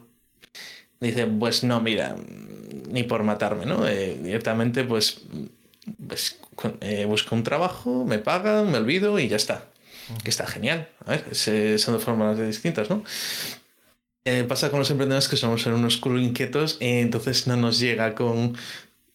dice, 0.99 1.25
pues 1.27 1.63
no, 1.63 1.79
mira, 1.81 2.15
ni 2.89 3.03
por 3.03 3.23
matarme, 3.23 3.65
¿no? 3.65 3.87
Eh, 3.87 4.17
directamente, 4.21 4.83
pues, 4.83 5.21
pues 6.07 6.39
eh, 6.81 7.05
busco 7.05 7.35
un 7.35 7.43
trabajo, 7.43 8.05
me 8.05 8.19
pagan, 8.19 8.71
me 8.71 8.77
olvido 8.77 9.19
y 9.19 9.27
ya 9.27 9.35
está. 9.35 9.65
que 10.23 10.29
está 10.29 10.47
genial. 10.47 10.89
A 11.05 11.11
ver, 11.11 11.35
son 11.35 11.93
de 11.93 11.99
formas 11.99 12.39
distintas, 12.39 12.89
¿no? 12.89 13.03
Eh, 14.25 14.43
pasa 14.43 14.69
con 14.69 14.79
los 14.79 14.91
emprendedores 14.91 15.29
que 15.29 15.37
somos 15.37 15.65
unos 15.67 15.95
culo 15.95 16.19
inquietos 16.19 16.77
y 16.81 16.99
entonces 16.99 17.47
no 17.47 17.55
nos 17.55 17.79
llega 17.79 18.13
con 18.13 18.57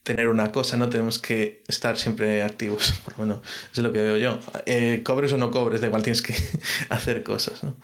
tener 0.02 0.28
una 0.28 0.50
cosa, 0.52 0.78
no 0.78 0.88
tenemos 0.88 1.18
que 1.18 1.62
estar 1.68 1.98
siempre 1.98 2.42
activos. 2.42 2.94
Bueno, 3.18 3.42
eso 3.44 3.82
es 3.82 3.84
lo 3.84 3.92
que 3.92 4.00
veo 4.00 4.16
yo. 4.16 4.40
Eh, 4.64 5.02
cobres 5.04 5.32
o 5.34 5.36
no 5.36 5.50
cobres, 5.50 5.82
da 5.82 5.88
igual 5.88 6.02
tienes 6.02 6.22
que 6.22 6.34
hacer 6.88 7.22
cosas, 7.22 7.62
¿no? 7.62 7.76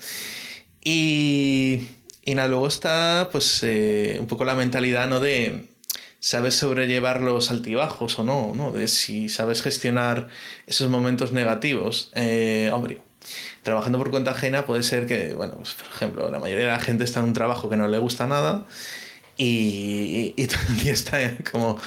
Y, 0.83 1.88
y 2.25 2.35
nada, 2.35 2.49
luego 2.49 2.69
está 2.69 3.29
pues 3.33 3.62
eh, 3.62 4.17
un 4.21 4.27
poco 4.27 4.45
la 4.45 4.55
mentalidad, 4.55 5.09
¿no? 5.09 5.21
De 5.21 5.69
sabes 6.21 6.55
sobrellevar 6.55 7.21
los 7.21 7.51
altibajos 7.51 8.19
o 8.19 8.25
no, 8.25 8.53
¿no? 8.55 8.73
De 8.73 8.88
si 8.88 9.29
sabes 9.29 9.62
gestionar 9.62 10.29
esos 10.67 10.91
momentos 10.91 11.33
negativos. 11.33 12.11
Eh, 12.14 12.71
hombre, 12.73 13.01
trabajando 13.62 13.99
por 13.99 14.11
cuenta 14.11 14.33
ajena 14.33 14.67
puede 14.67 14.83
ser 14.83 15.07
que, 15.07 15.35
bueno, 15.35 15.55
pues, 15.57 15.75
por 15.75 15.87
ejemplo, 15.87 16.31
la 16.31 16.38
mayoría 16.38 16.67
de 16.67 16.73
la 16.73 16.81
gente 16.81 17.05
está 17.05 17.21
en 17.21 17.27
un 17.27 17.33
trabajo 17.35 17.69
que 17.69 17.77
no 17.77 17.88
le 17.88 17.99
gusta 17.99 18.27
nada 18.27 18.67
y, 19.38 20.35
y, 20.37 20.88
está 20.88 21.19
como, 21.51 21.79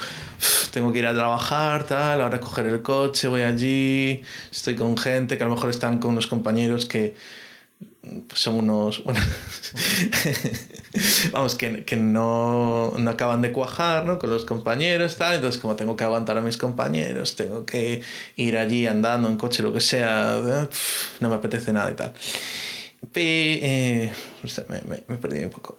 tengo 0.72 0.92
que 0.92 1.00
ir 1.00 1.06
a 1.06 1.14
trabajar, 1.14 1.84
tal, 1.84 2.20
ahora 2.22 2.40
coger 2.40 2.66
el 2.66 2.82
coche, 2.82 3.28
voy 3.28 3.42
allí, 3.42 4.22
estoy 4.50 4.74
con 4.74 4.96
gente 4.96 5.36
que 5.36 5.44
a 5.44 5.46
lo 5.46 5.54
mejor 5.54 5.70
están 5.70 5.98
con 5.98 6.12
unos 6.12 6.26
compañeros 6.26 6.86
que 6.86 7.14
pues 8.28 8.40
son 8.40 8.56
unos, 8.56 9.02
vamos, 11.32 11.54
que, 11.54 11.84
que 11.84 11.96
no, 11.96 12.92
no, 12.98 13.10
acaban 13.10 13.42
de 13.42 13.52
cuajar 13.52 14.04
¿no? 14.04 14.18
con 14.18 14.30
los 14.30 14.44
compañeros, 14.44 15.16
tal, 15.16 15.36
entonces 15.36 15.60
como 15.60 15.76
tengo 15.76 15.96
que 15.96 16.04
aguantar 16.04 16.36
a 16.36 16.40
mis 16.40 16.56
compañeros, 16.56 17.36
tengo 17.36 17.64
que 17.64 18.02
ir 18.36 18.58
allí 18.58 18.86
andando 18.86 19.28
en 19.28 19.36
coche, 19.36 19.62
lo 19.62 19.72
que 19.72 19.80
sea, 19.80 20.40
no 21.20 21.28
me 21.28 21.34
apetece 21.34 21.72
nada 21.72 21.90
y 21.90 21.94
tal. 21.94 22.12
Eh, 23.14 24.12
me, 24.68 24.80
me, 24.82 25.02
me, 25.08 25.16
perdí 25.16 25.44
un 25.44 25.50
poco. 25.50 25.76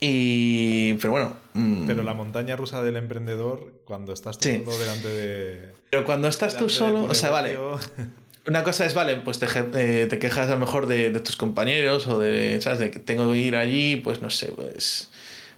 Y, 0.00 0.94
pero 0.94 1.12
bueno. 1.12 1.36
Mm. 1.54 1.86
Pero 1.86 2.02
la 2.02 2.14
montaña 2.14 2.56
rusa 2.56 2.82
del 2.82 2.96
emprendedor, 2.96 3.72
cuando 3.84 4.12
estás 4.12 4.38
tú 4.38 4.48
solo 4.48 4.78
delante 4.78 5.08
de. 5.08 5.72
Pero 5.90 6.04
cuando 6.04 6.28
estás 6.28 6.56
tú 6.56 6.68
solo, 6.68 7.04
o 7.04 7.14
sea, 7.14 7.30
vale. 7.30 7.58
Una 8.46 8.62
cosa 8.62 8.84
es, 8.84 8.92
vale, 8.92 9.16
pues 9.16 9.38
te, 9.38 9.46
eh, 9.46 10.06
te 10.06 10.18
quejas 10.18 10.48
a 10.48 10.52
lo 10.52 10.58
mejor 10.58 10.86
de, 10.86 11.10
de, 11.10 11.20
tus 11.20 11.36
compañeros 11.36 12.06
o 12.06 12.18
de, 12.18 12.60
¿sabes? 12.60 12.78
De 12.78 12.90
que 12.90 12.98
tengo 12.98 13.32
que 13.32 13.38
ir 13.38 13.56
allí, 13.56 13.96
pues 13.96 14.20
no 14.20 14.28
sé, 14.28 14.48
pues, 14.48 15.10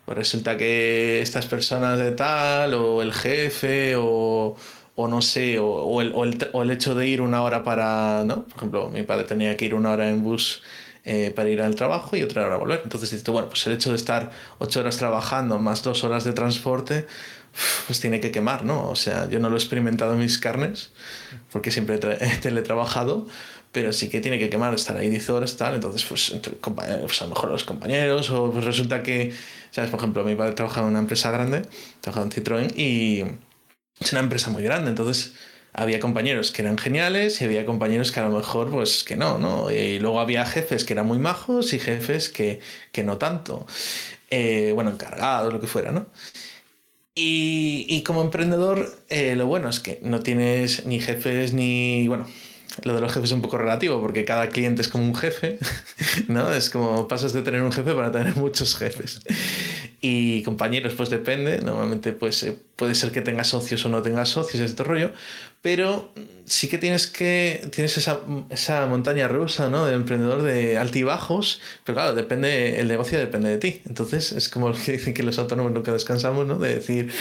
pues 0.04 0.16
resulta 0.16 0.56
que 0.56 1.20
estas 1.20 1.46
personas 1.46 1.98
de 1.98 2.12
tal, 2.12 2.74
o 2.74 3.02
el 3.02 3.12
jefe, 3.12 3.96
o, 3.96 4.56
o 4.94 5.08
no 5.08 5.20
sé, 5.20 5.58
o, 5.58 5.66
o, 5.66 6.00
el, 6.00 6.12
o, 6.14 6.24
el, 6.24 6.48
o, 6.52 6.62
el, 6.62 6.70
hecho 6.70 6.94
de 6.94 7.08
ir 7.08 7.22
una 7.22 7.42
hora 7.42 7.64
para, 7.64 8.22
¿no? 8.24 8.44
Por 8.44 8.56
ejemplo, 8.56 8.88
mi 8.90 9.02
padre 9.02 9.24
tenía 9.24 9.56
que 9.56 9.64
ir 9.64 9.74
una 9.74 9.90
hora 9.90 10.08
en 10.08 10.22
bus 10.22 10.62
eh, 11.04 11.32
para 11.34 11.48
ir 11.48 11.62
al 11.62 11.74
trabajo 11.74 12.16
y 12.16 12.22
otra 12.22 12.46
hora 12.46 12.56
volver. 12.56 12.80
Entonces 12.84 13.10
dices, 13.10 13.24
bueno, 13.26 13.48
pues 13.48 13.66
el 13.66 13.72
hecho 13.74 13.90
de 13.90 13.96
estar 13.96 14.30
ocho 14.58 14.80
horas 14.80 14.96
trabajando 14.96 15.58
más 15.58 15.82
dos 15.82 16.04
horas 16.04 16.24
de 16.24 16.32
transporte, 16.32 17.06
pues 17.86 18.00
tiene 18.00 18.20
que 18.20 18.30
quemar, 18.30 18.64
¿no? 18.64 18.88
O 18.90 18.96
sea, 18.96 19.28
yo 19.28 19.38
no 19.38 19.48
lo 19.48 19.56
he 19.56 19.58
experimentado 19.58 20.14
en 20.14 20.18
mis 20.20 20.38
carnes, 20.38 20.90
porque 21.56 21.70
siempre 21.70 21.94
he 22.20 22.36
teletrabajado, 22.36 23.26
pero 23.72 23.90
sí 23.90 24.10
que 24.10 24.20
tiene 24.20 24.38
que 24.38 24.50
quemar, 24.50 24.74
estar 24.74 24.94
ahí 24.94 25.08
10 25.08 25.30
horas, 25.30 25.56
tal, 25.56 25.76
entonces, 25.76 26.04
pues, 26.04 26.36
pues, 26.42 27.22
a 27.22 27.24
lo 27.24 27.30
mejor 27.30 27.50
los 27.50 27.64
compañeros, 27.64 28.28
o 28.28 28.52
pues 28.52 28.62
resulta 28.62 29.02
que, 29.02 29.32
¿sabes? 29.70 29.90
Por 29.90 29.98
ejemplo, 29.98 30.22
mi 30.22 30.34
padre 30.34 30.52
trabajaba 30.52 30.86
en 30.86 30.90
una 30.90 30.98
empresa 30.98 31.30
grande, 31.30 31.62
trabajaba 32.02 32.26
en 32.26 32.32
Citroën, 32.32 32.76
y 32.76 33.24
es 33.98 34.12
una 34.12 34.20
empresa 34.20 34.50
muy 34.50 34.62
grande, 34.62 34.90
entonces 34.90 35.32
había 35.72 35.98
compañeros 35.98 36.52
que 36.52 36.60
eran 36.60 36.76
geniales 36.76 37.40
y 37.40 37.46
había 37.46 37.64
compañeros 37.64 38.12
que 38.12 38.20
a 38.20 38.28
lo 38.28 38.36
mejor 38.36 38.70
pues 38.70 39.02
que 39.02 39.16
no, 39.16 39.38
¿no? 39.38 39.70
Y 39.70 39.98
luego 39.98 40.20
había 40.20 40.44
jefes 40.44 40.84
que 40.84 40.92
eran 40.92 41.06
muy 41.06 41.18
majos 41.18 41.72
y 41.72 41.78
jefes 41.78 42.28
que, 42.28 42.60
que 42.92 43.02
no 43.02 43.16
tanto. 43.16 43.66
Eh, 44.28 44.72
bueno, 44.74 44.90
encargados, 44.90 45.52
lo 45.52 45.60
que 45.60 45.66
fuera, 45.66 45.90
¿no? 45.90 46.06
Y, 47.18 48.02
como 48.02 48.20
emprendedor, 48.20 48.94
eh, 49.08 49.36
lo 49.36 49.46
bueno 49.46 49.70
es 49.70 49.80
que 49.80 49.98
no 50.02 50.20
tienes 50.20 50.84
ni 50.84 51.00
jefes 51.00 51.54
ni, 51.54 52.06
bueno, 52.08 52.26
lo 52.84 52.94
de 52.94 53.00
los 53.00 53.10
jefes 53.10 53.30
es 53.30 53.34
un 53.34 53.40
poco 53.40 53.56
relativo 53.56 54.02
porque 54.02 54.26
cada 54.26 54.50
cliente 54.50 54.82
es 54.82 54.88
como 54.88 55.04
un 55.04 55.14
jefe, 55.14 55.58
¿no? 56.28 56.52
Es 56.52 56.68
como 56.68 57.08
pasas 57.08 57.32
de 57.32 57.40
tener 57.40 57.62
un 57.62 57.72
jefe 57.72 57.94
para 57.94 58.12
tener 58.12 58.36
muchos 58.36 58.76
jefes. 58.76 59.22
Y 60.02 60.42
compañeros, 60.42 60.92
pues 60.94 61.08
depende. 61.08 61.62
Normalmente 61.62 62.12
pues, 62.12 62.42
eh, 62.42 62.58
puede 62.76 62.94
ser 62.94 63.12
que 63.12 63.22
tengas 63.22 63.48
socios 63.48 63.82
o 63.86 63.88
no 63.88 64.02
tengas 64.02 64.28
socios, 64.28 64.62
este 64.62 64.84
rollo. 64.84 65.12
Pero 65.66 66.12
sí 66.44 66.68
que 66.68 66.78
tienes 66.78 67.08
que 67.08 67.68
tienes 67.72 67.98
esa, 67.98 68.20
esa 68.50 68.86
montaña 68.86 69.26
rusa, 69.26 69.68
¿no? 69.68 69.84
De 69.84 69.94
emprendedor 69.94 70.42
de 70.42 70.78
altibajos. 70.78 71.60
Pero 71.82 71.96
claro, 71.96 72.14
depende, 72.14 72.78
el 72.78 72.86
negocio 72.86 73.18
depende 73.18 73.48
de 73.48 73.58
ti. 73.58 73.82
Entonces 73.84 74.30
es 74.30 74.48
como 74.48 74.68
lo 74.68 74.76
que 74.76 74.92
dicen 74.92 75.12
que 75.12 75.24
los 75.24 75.40
autónomos 75.40 75.72
nunca 75.72 75.92
descansamos, 75.92 76.46
¿no? 76.46 76.60
De 76.60 76.76
decir, 76.76 77.12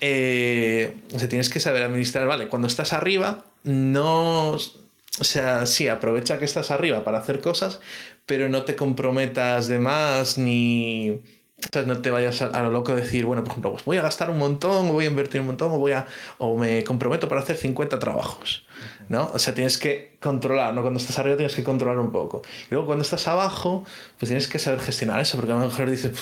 eh, 0.00 0.96
o 1.12 1.18
sea, 1.18 1.28
tienes 1.28 1.50
que 1.50 1.60
saber 1.60 1.82
administrar, 1.82 2.26
vale, 2.26 2.48
cuando 2.48 2.68
estás 2.68 2.94
arriba, 2.94 3.44
no... 3.64 4.52
O 4.52 5.24
sea, 5.24 5.66
sí, 5.66 5.86
aprovecha 5.88 6.38
que 6.38 6.46
estás 6.46 6.70
arriba 6.70 7.04
para 7.04 7.18
hacer 7.18 7.42
cosas, 7.42 7.80
pero 8.24 8.48
no 8.48 8.62
te 8.62 8.76
comprometas 8.76 9.68
de 9.68 9.78
más 9.78 10.38
ni 10.38 11.20
entonces 11.64 11.86
no 11.86 12.00
te 12.00 12.10
vayas 12.10 12.42
a, 12.42 12.62
lo 12.62 12.70
loco 12.70 12.94
de 12.94 13.02
decir, 13.02 13.24
bueno, 13.24 13.42
por 13.42 13.52
ejemplo, 13.52 13.72
pues 13.72 13.84
voy 13.84 13.96
a 13.96 14.02
gastar 14.02 14.30
un 14.30 14.38
montón, 14.38 14.90
o 14.90 14.92
voy 14.92 15.04
a 15.04 15.08
invertir 15.08 15.40
un 15.40 15.48
montón, 15.48 15.72
o 15.72 15.78
voy 15.78 15.92
a, 15.92 16.06
o 16.38 16.56
me 16.56 16.84
comprometo 16.84 17.28
para 17.28 17.40
hacer 17.40 17.56
50 17.56 17.98
trabajos, 17.98 18.64
¿no? 19.08 19.30
O 19.32 19.38
sea, 19.38 19.54
tienes 19.54 19.78
que 19.78 20.16
controlar, 20.20 20.74
¿no? 20.74 20.82
Cuando 20.82 21.00
estás 21.00 21.18
arriba 21.18 21.36
tienes 21.36 21.54
que 21.54 21.64
controlar 21.64 21.98
un 21.98 22.12
poco. 22.12 22.42
Luego 22.70 22.86
cuando 22.86 23.02
estás 23.02 23.26
abajo, 23.28 23.84
pues 24.18 24.28
tienes 24.28 24.48
que 24.48 24.58
saber 24.58 24.80
gestionar 24.80 25.20
eso, 25.20 25.36
porque 25.36 25.52
a 25.52 25.56
lo 25.56 25.66
mejor 25.66 25.90
dices, 25.90 26.12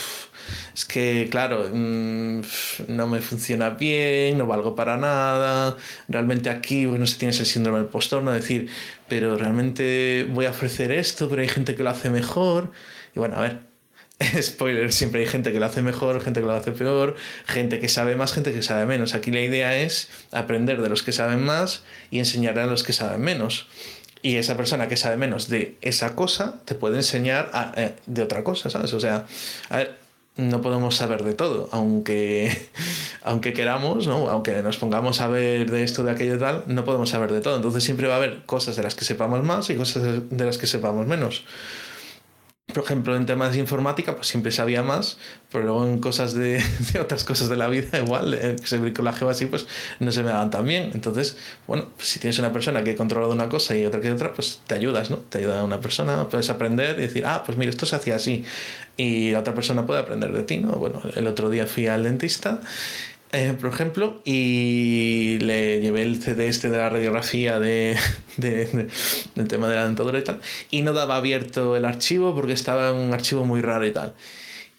es 0.75 0.85
que, 0.85 1.29
claro, 1.31 1.69
mmm, 1.73 2.41
no 2.89 3.07
me 3.07 3.21
funciona 3.21 3.71
bien, 3.71 4.39
no 4.39 4.47
valgo 4.47 4.75
para 4.75 4.97
nada, 4.97 5.77
realmente 6.09 6.51
aquí, 6.51 6.87
bueno, 6.87 7.07
si 7.07 7.19
tienes 7.19 7.41
el 7.41 7.47
síndrome 7.47 7.79
del 7.79 7.89
postor, 7.89 8.23
no 8.23 8.33
decir, 8.33 8.69
pero 9.09 9.37
realmente 9.37 10.27
voy 10.31 10.47
a 10.47 10.51
ofrecer 10.51 10.93
esto, 10.93 11.29
pero 11.29 11.43
hay 11.43 11.49
gente 11.49 11.75
que 11.75 11.83
lo 11.83 11.91
hace 11.91 12.11
mejor. 12.11 12.71
Y 13.15 13.19
bueno, 13.19 13.37
a 13.37 13.43
ver, 13.43 13.72
spoiler, 14.43 14.93
siempre 14.93 15.21
hay 15.21 15.27
gente 15.27 15.53
que 15.53 15.61
lo 15.61 15.67
hace 15.67 15.83
mejor, 15.83 16.21
gente 16.21 16.41
que 16.41 16.47
lo 16.47 16.53
hace 16.53 16.73
peor, 16.73 17.17
gente 17.47 17.81
que 17.81 17.89
sabe 17.89 18.17
más, 18.17 18.33
gente 18.33 18.53
que 18.53 18.63
sabe 18.63 18.87
menos. 18.87 19.15
Aquí 19.15 19.31
la 19.31 19.41
idea 19.41 19.77
es 19.79 20.09
aprender 20.31 20.83
de 20.83 20.89
los 20.89 21.03
que 21.03 21.13
saben 21.13 21.43
más 21.43 21.83
y 22.11 22.19
enseñar 22.19 22.59
a 22.59 22.67
los 22.67 22.83
que 22.83 22.93
saben 22.93 23.21
menos. 23.21 23.69
Y 24.23 24.37
esa 24.37 24.57
persona 24.57 24.87
que 24.87 24.97
sabe 24.97 25.17
menos 25.17 25.49
de 25.49 25.77
esa 25.81 26.15
cosa 26.15 26.61
te 26.65 26.75
puede 26.75 26.97
enseñar 26.97 27.51
eh, 27.77 27.95
de 28.07 28.23
otra 28.23 28.45
cosa, 28.45 28.71
¿sabes? 28.71 28.93
O 28.95 29.01
sea, 29.01 29.27
no 30.37 30.63
podemos 30.63 30.95
saber 30.95 31.25
de 31.25 31.35
todo, 31.35 31.69
aunque, 31.73 32.69
aunque 33.23 33.53
queramos, 33.53 34.07
¿no? 34.07 34.31
aunque 34.31 34.63
nos 34.63 34.77
pongamos 34.77 35.21
a 35.21 35.27
ver 35.27 35.69
de 35.71 35.83
esto, 35.83 36.05
de 36.05 36.13
aquello 36.13 36.37
y 36.37 36.39
tal, 36.39 36.63
no 36.69 36.85
podemos 36.85 37.11
saber 37.11 37.33
de 37.33 37.41
todo. 37.41 37.57
Entonces 37.57 37.83
siempre 37.83 38.07
va 38.07 38.15
a 38.15 38.19
haber 38.19 38.45
cosas 38.47 38.77
de 38.77 38.85
las 38.85 38.95
que 38.95 39.05
sepamos 39.05 39.43
más 39.43 39.69
y 39.71 39.75
cosas 39.75 40.23
de 40.31 40.45
las 40.45 40.57
que 40.57 40.69
sepamos 40.69 41.07
menos 41.07 41.43
por 42.73 42.85
ejemplo, 42.85 43.17
en 43.17 43.27
temas 43.27 43.53
de 43.53 43.59
informática, 43.59 44.15
pues 44.17 44.29
siempre 44.29 44.51
sabía 44.53 44.83
más, 44.83 45.19
pero 45.51 45.65
luego 45.65 45.87
en 45.87 45.99
cosas 45.99 46.35
de, 46.35 46.63
otras 47.01 47.25
cosas 47.25 47.49
de 47.49 47.57
la 47.57 47.69
vida, 47.69 47.99
igual, 48.05 48.35
eh, 48.35 48.57
el 48.71 48.81
bricolaje 48.81 49.25
o 49.25 49.29
así, 49.29 49.47
pues 49.47 49.67
no 50.01 50.11
se 50.13 50.23
me 50.23 50.31
daban 50.31 50.51
tan 50.51 50.65
bien. 50.65 50.91
Entonces, 50.95 51.37
bueno, 51.67 51.89
pues 51.97 52.09
si 52.09 52.19
tienes 52.19 52.39
una 52.39 52.53
persona 52.53 52.83
que 52.83 52.97
controla 52.97 53.29
una 53.29 53.49
cosa 53.49 53.77
y 53.77 53.85
otra 53.85 54.01
que 54.01 54.11
otra, 54.11 54.33
pues 54.33 54.61
te 54.67 54.75
ayudas, 54.75 55.11
¿no? 55.11 55.19
Te 55.19 55.39
ayuda 55.39 55.63
una 55.65 55.81
persona, 55.81 56.29
puedes 56.29 56.51
aprender 56.51 56.99
y 56.99 57.03
decir, 57.03 57.25
ah, 57.27 57.43
pues 57.45 57.59
mira, 57.59 57.71
esto 57.71 57.87
se 57.87 57.97
hacía 57.97 58.17
así. 58.17 58.45
Y 58.97 59.31
la 59.31 59.41
otra 59.41 59.55
persona 59.55 59.87
puede 59.87 60.01
aprender 60.01 60.33
de 60.33 60.43
ti, 60.43 60.59
¿no? 60.59 60.73
Bueno, 60.73 61.01
el 61.15 61.27
otro 61.27 61.51
día 61.51 61.67
fui 61.67 61.87
al 61.87 62.03
dentista 62.05 62.61
eh, 63.33 63.55
por 63.59 63.73
ejemplo, 63.73 64.21
y 64.25 65.39
le 65.41 65.81
llevé 65.81 66.03
el 66.03 66.23
CD 66.23 66.49
este 66.49 66.69
de 66.71 66.79
la 66.79 66.89
radiografía 66.91 67.59
de, 67.59 67.97
de, 68.37 68.89
del 69.35 69.49
tema 69.49 69.69
de 69.69 69.77
la 69.77 69.85
dentadura 69.87 70.19
y 70.19 70.25
tal, 70.25 70.41
y 70.71 70.83
no 70.83 70.93
daba 70.93 71.17
abierto 71.17 71.77
el 71.77 71.85
archivo 71.85 72.35
porque 72.35 72.53
estaba 72.53 72.91
en 72.91 72.97
un 72.97 73.15
archivo 73.15 73.45
muy 73.45 73.63
raro 73.63 73.87
y 73.87 73.93
tal. 73.93 74.15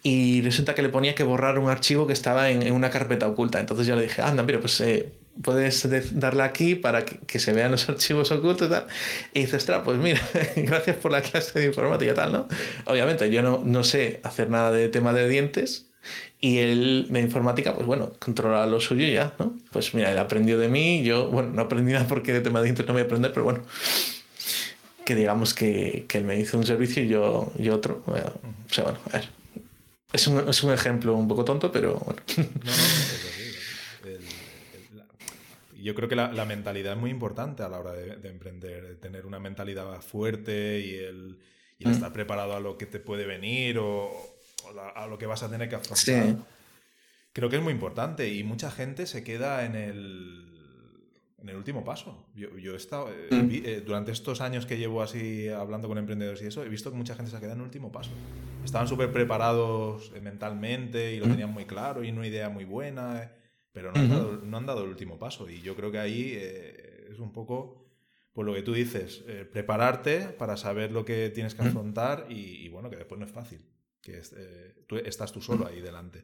Y 0.03 0.41
resulta 0.41 0.75
que 0.75 0.81
le 0.81 0.89
ponía 0.89 1.15
que 1.15 1.23
borrar 1.23 1.57
un 1.57 1.69
archivo 1.69 2.05
que 2.07 2.13
estaba 2.13 2.49
en, 2.49 2.61
en 2.61 2.73
una 2.73 2.89
carpeta 2.89 3.27
oculta. 3.27 3.59
Entonces 3.61 3.87
yo 3.87 3.95
le 3.95 4.03
dije, 4.03 4.21
anda, 4.21 4.43
mira, 4.43 4.59
pues 4.59 4.81
eh, 4.81 5.13
puedes 5.41 6.19
darle 6.19 6.43
aquí 6.43 6.75
para 6.75 7.05
que, 7.05 7.19
que, 7.19 7.39
se 7.39 7.53
vean 7.53 7.71
los 7.71 7.87
archivos 7.89 8.31
ocultos 8.31 8.67
y 8.67 8.71
tal. 8.71 8.87
Y 9.33 9.41
dices, 9.41 9.55
ostras, 9.55 9.81
pues 9.85 9.97
mira, 9.97 10.21
gracias 10.57 10.97
por 10.97 11.11
la 11.11 11.21
clase 11.21 11.59
de 11.59 11.67
informática 11.67 12.11
y 12.11 12.15
tal, 12.15 12.31
¿no? 12.31 12.47
Obviamente 12.85 13.31
yo 13.31 13.41
no, 13.41 13.61
no 13.63 13.83
sé 13.83 14.19
hacer 14.23 14.49
nada 14.49 14.71
de 14.71 14.89
tema 14.89 15.13
de 15.13 15.27
dientes, 15.27 15.87
y 16.39 16.57
él 16.57 17.07
de 17.09 17.21
informática, 17.21 17.73
pues 17.73 17.85
bueno, 17.87 18.11
controla 18.19 18.65
lo 18.65 18.79
suyo 18.79 19.05
y 19.05 19.13
ya, 19.13 19.33
¿no? 19.39 19.57
Pues 19.71 19.93
mira, 19.93 20.11
él 20.11 20.17
aprendió 20.17 20.57
de 20.57 20.67
mí, 20.67 21.03
yo, 21.03 21.29
bueno, 21.29 21.51
no 21.51 21.61
aprendí 21.61 21.93
nada 21.93 22.07
porque 22.07 22.33
de 22.33 22.41
tema 22.41 22.61
de 22.61 22.69
internet 22.69 22.87
no 22.89 22.93
voy 22.93 23.01
a 23.01 23.05
aprender, 23.05 23.31
pero 23.31 23.43
bueno, 23.43 23.61
que 25.05 25.15
digamos 25.15 25.53
que, 25.53 26.05
que 26.07 26.17
él 26.17 26.25
me 26.25 26.39
hizo 26.39 26.57
un 26.57 26.65
servicio 26.65 27.03
y 27.03 27.07
yo, 27.07 27.51
y 27.57 27.69
otro. 27.69 28.03
o 28.05 28.73
sea, 28.73 28.83
bueno, 28.85 28.99
a 29.11 29.17
ver. 29.17 29.29
Es 30.11 30.27
un, 30.27 30.47
es 30.47 30.63
un 30.63 30.71
ejemplo 30.71 31.15
un 31.15 31.27
poco 31.27 31.43
tonto, 31.43 31.71
pero 31.71 31.95
bueno. 31.95 32.21
No, 32.37 32.43
no, 35.01 35.03
y 35.75 35.85
yo 35.85 35.95
creo 35.95 36.07
que 36.07 36.15
la, 36.15 36.45
mentalidad 36.45 36.93
es 36.93 36.99
muy 36.99 37.11
importante 37.11 37.61
a 37.61 37.67
la 37.67 37.77
hora 37.77 37.91
de, 37.91 38.29
emprender, 38.29 38.95
tener 39.01 39.25
una 39.25 39.39
mentalidad 39.39 39.99
fuerte 40.01 40.79
y 40.79 40.95
el, 40.95 41.37
mm. 41.79 41.89
estar 41.89 42.13
preparado 42.13 42.55
a 42.55 42.61
lo 42.61 42.77
que 42.77 42.85
te 42.85 43.01
puede 43.01 43.25
venir 43.25 43.79
o, 43.79 44.32
a 44.95 45.07
lo 45.07 45.17
que 45.17 45.25
vas 45.25 45.43
a 45.43 45.49
tener 45.49 45.69
que 45.69 45.75
afrontar. 45.75 46.35
Creo 47.33 47.49
que 47.49 47.55
es 47.55 47.63
muy 47.63 47.73
importante 47.73 48.31
y 48.31 48.43
mucha 48.43 48.69
gente 48.69 49.07
se 49.07 49.23
queda 49.23 49.65
en 49.65 49.75
el, 49.75 50.53
en 51.43 51.49
el 51.49 51.57
último 51.57 51.83
paso. 51.83 52.25
Yo, 52.35 52.73
he 52.73 52.75
estado, 52.75 53.09
eh, 53.09 53.35
mm. 53.35 53.49
eh, 53.51 53.83
durante 53.85 54.13
estos 54.13 54.39
años 54.39 54.65
que 54.65 54.77
llevo 54.77 55.01
así 55.01 55.49
hablando 55.49 55.89
con 55.89 55.97
emprendedores 55.97 56.41
y 56.41 56.45
eso, 56.45 56.63
he 56.63 56.69
visto 56.69 56.89
que 56.89 56.95
mucha 56.95 57.15
gente 57.15 57.31
se 57.31 57.37
ha 57.37 57.39
quedado 57.41 57.55
en 57.55 57.59
el 57.59 57.65
último 57.65 57.91
paso. 57.91 58.11
Estaban 58.63 58.87
súper 58.87 59.11
preparados 59.11 60.13
eh, 60.15 60.21
mentalmente 60.21 61.13
y 61.13 61.19
lo 61.19 61.25
mm. 61.25 61.31
tenían 61.31 61.51
muy 61.51 61.65
claro 61.65 62.01
y 62.03 62.11
una 62.11 62.25
idea 62.25 62.47
muy 62.47 62.63
buena, 62.63 63.33
pero 63.73 63.91
no, 63.91 63.99
han 63.99 64.09
dado, 64.09 64.41
no, 64.41 64.57
han 64.57 64.65
dado, 64.65 64.83
el 64.83 64.89
último 64.89 65.19
paso. 65.19 65.49
Y 65.49 65.59
yo 65.61 65.75
creo 65.75 65.91
que 65.91 65.99
ahí 65.99 66.33
es 66.33 67.19
un 67.19 67.33
poco, 67.33 67.83
por 68.31 68.45
lo 68.45 68.53
que 68.53 68.61
tú 68.61 68.73
dices, 68.73 69.25
prepararte 69.51 70.29
para 70.29 70.55
saber 70.55 70.93
lo 70.93 71.03
que 71.03 71.29
tienes 71.29 71.55
que 71.55 71.63
mm. 71.63 71.67
afrontar 71.67 72.27
y, 72.29 72.69
bueno, 72.69 72.89
que 72.89 72.95
después 72.95 73.19
no 73.19 73.25
es 73.25 73.31
fácil, 73.33 73.59
que 74.03 74.21
tú, 74.85 74.97
estás 74.97 75.31
tú 75.31 75.41
solo 75.41 75.65
ahí 75.65 75.79
delante. 75.79 76.23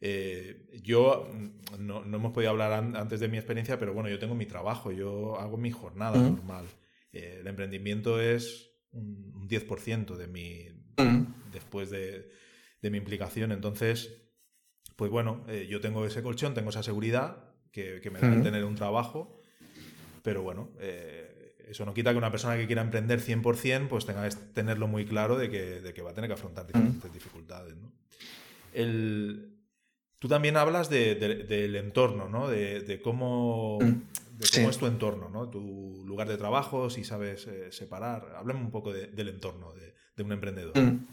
Eh, 0.00 0.80
yo 0.82 1.26
mm, 1.32 1.86
no, 1.86 2.04
hemos 2.04 2.32
podido 2.32 2.50
hablar 2.50 2.72
antes 2.72 3.20
de 3.20 3.28
mi 3.28 3.38
experiencia, 3.38 3.78
pero 3.78 3.94
bueno, 3.94 4.10
yo 4.10 4.18
tengo 4.18 4.34
mi 4.34 4.44
trabajo, 4.44 4.92
yo 4.92 5.40
hago 5.40 5.56
mi 5.56 5.70
jornada 5.70 6.20
normal. 6.20 6.66
Eh, 7.12 7.38
el 7.40 7.46
emprendimiento 7.46 8.20
es 8.20 8.70
un, 8.92 9.48
10% 9.48 10.16
de 10.16 10.26
mi. 10.26 10.68
después 11.50 11.90
de, 11.90 12.30
mi 12.82 12.98
implicación. 12.98 13.50
Entonces, 13.50 14.14
pues 14.96 15.10
bueno, 15.10 15.42
eh, 15.48 15.66
yo 15.70 15.80
tengo 15.80 16.04
ese 16.04 16.22
colchón, 16.22 16.52
tengo 16.52 16.68
esa 16.68 16.82
seguridad 16.82 17.54
que, 17.72 18.02
me 18.12 18.20
da 18.20 18.32
el 18.32 18.42
tener 18.42 18.64
un 18.64 18.74
trabajo, 18.74 19.40
pero 20.22 20.42
bueno. 20.42 20.70
Eso 21.68 21.84
no 21.84 21.94
quita 21.94 22.12
que 22.12 22.18
una 22.18 22.30
persona 22.30 22.56
que 22.56 22.66
quiera 22.66 22.82
emprender 22.82 23.20
100% 23.20 23.88
pues 23.88 24.06
tenga 24.06 24.28
que 24.28 24.36
tenerlo 24.54 24.86
muy 24.86 25.06
claro 25.06 25.36
de 25.36 25.50
que, 25.50 25.80
de 25.80 25.94
que 25.94 26.02
va 26.02 26.10
a 26.10 26.14
tener 26.14 26.28
que 26.28 26.34
afrontar 26.34 26.66
diferentes 26.66 27.12
dificultades. 27.12 27.74
¿no? 27.76 27.92
El, 28.72 29.54
Tú 30.24 30.28
también 30.28 30.56
hablas 30.56 30.88
del 30.88 31.76
entorno, 31.76 32.30
¿no? 32.30 32.48
De, 32.48 32.98
cómo, 33.04 33.78
mm. 33.78 34.40
es 34.40 34.78
tu 34.78 34.86
entorno, 34.86 35.28
¿no? 35.28 35.50
Tu 35.50 36.02
lugar 36.06 36.28
de 36.28 36.38
trabajo, 36.38 36.88
si 36.88 37.04
sabes 37.04 37.46
eh, 37.46 37.70
separar. 37.72 38.34
Háblame 38.38 38.60
un 38.60 38.70
poco 38.70 38.90
del 38.90 39.28
entorno 39.28 39.74
de, 39.74 40.22
un 40.22 40.32
emprendedor. 40.32 40.78
Mm. 40.78 41.06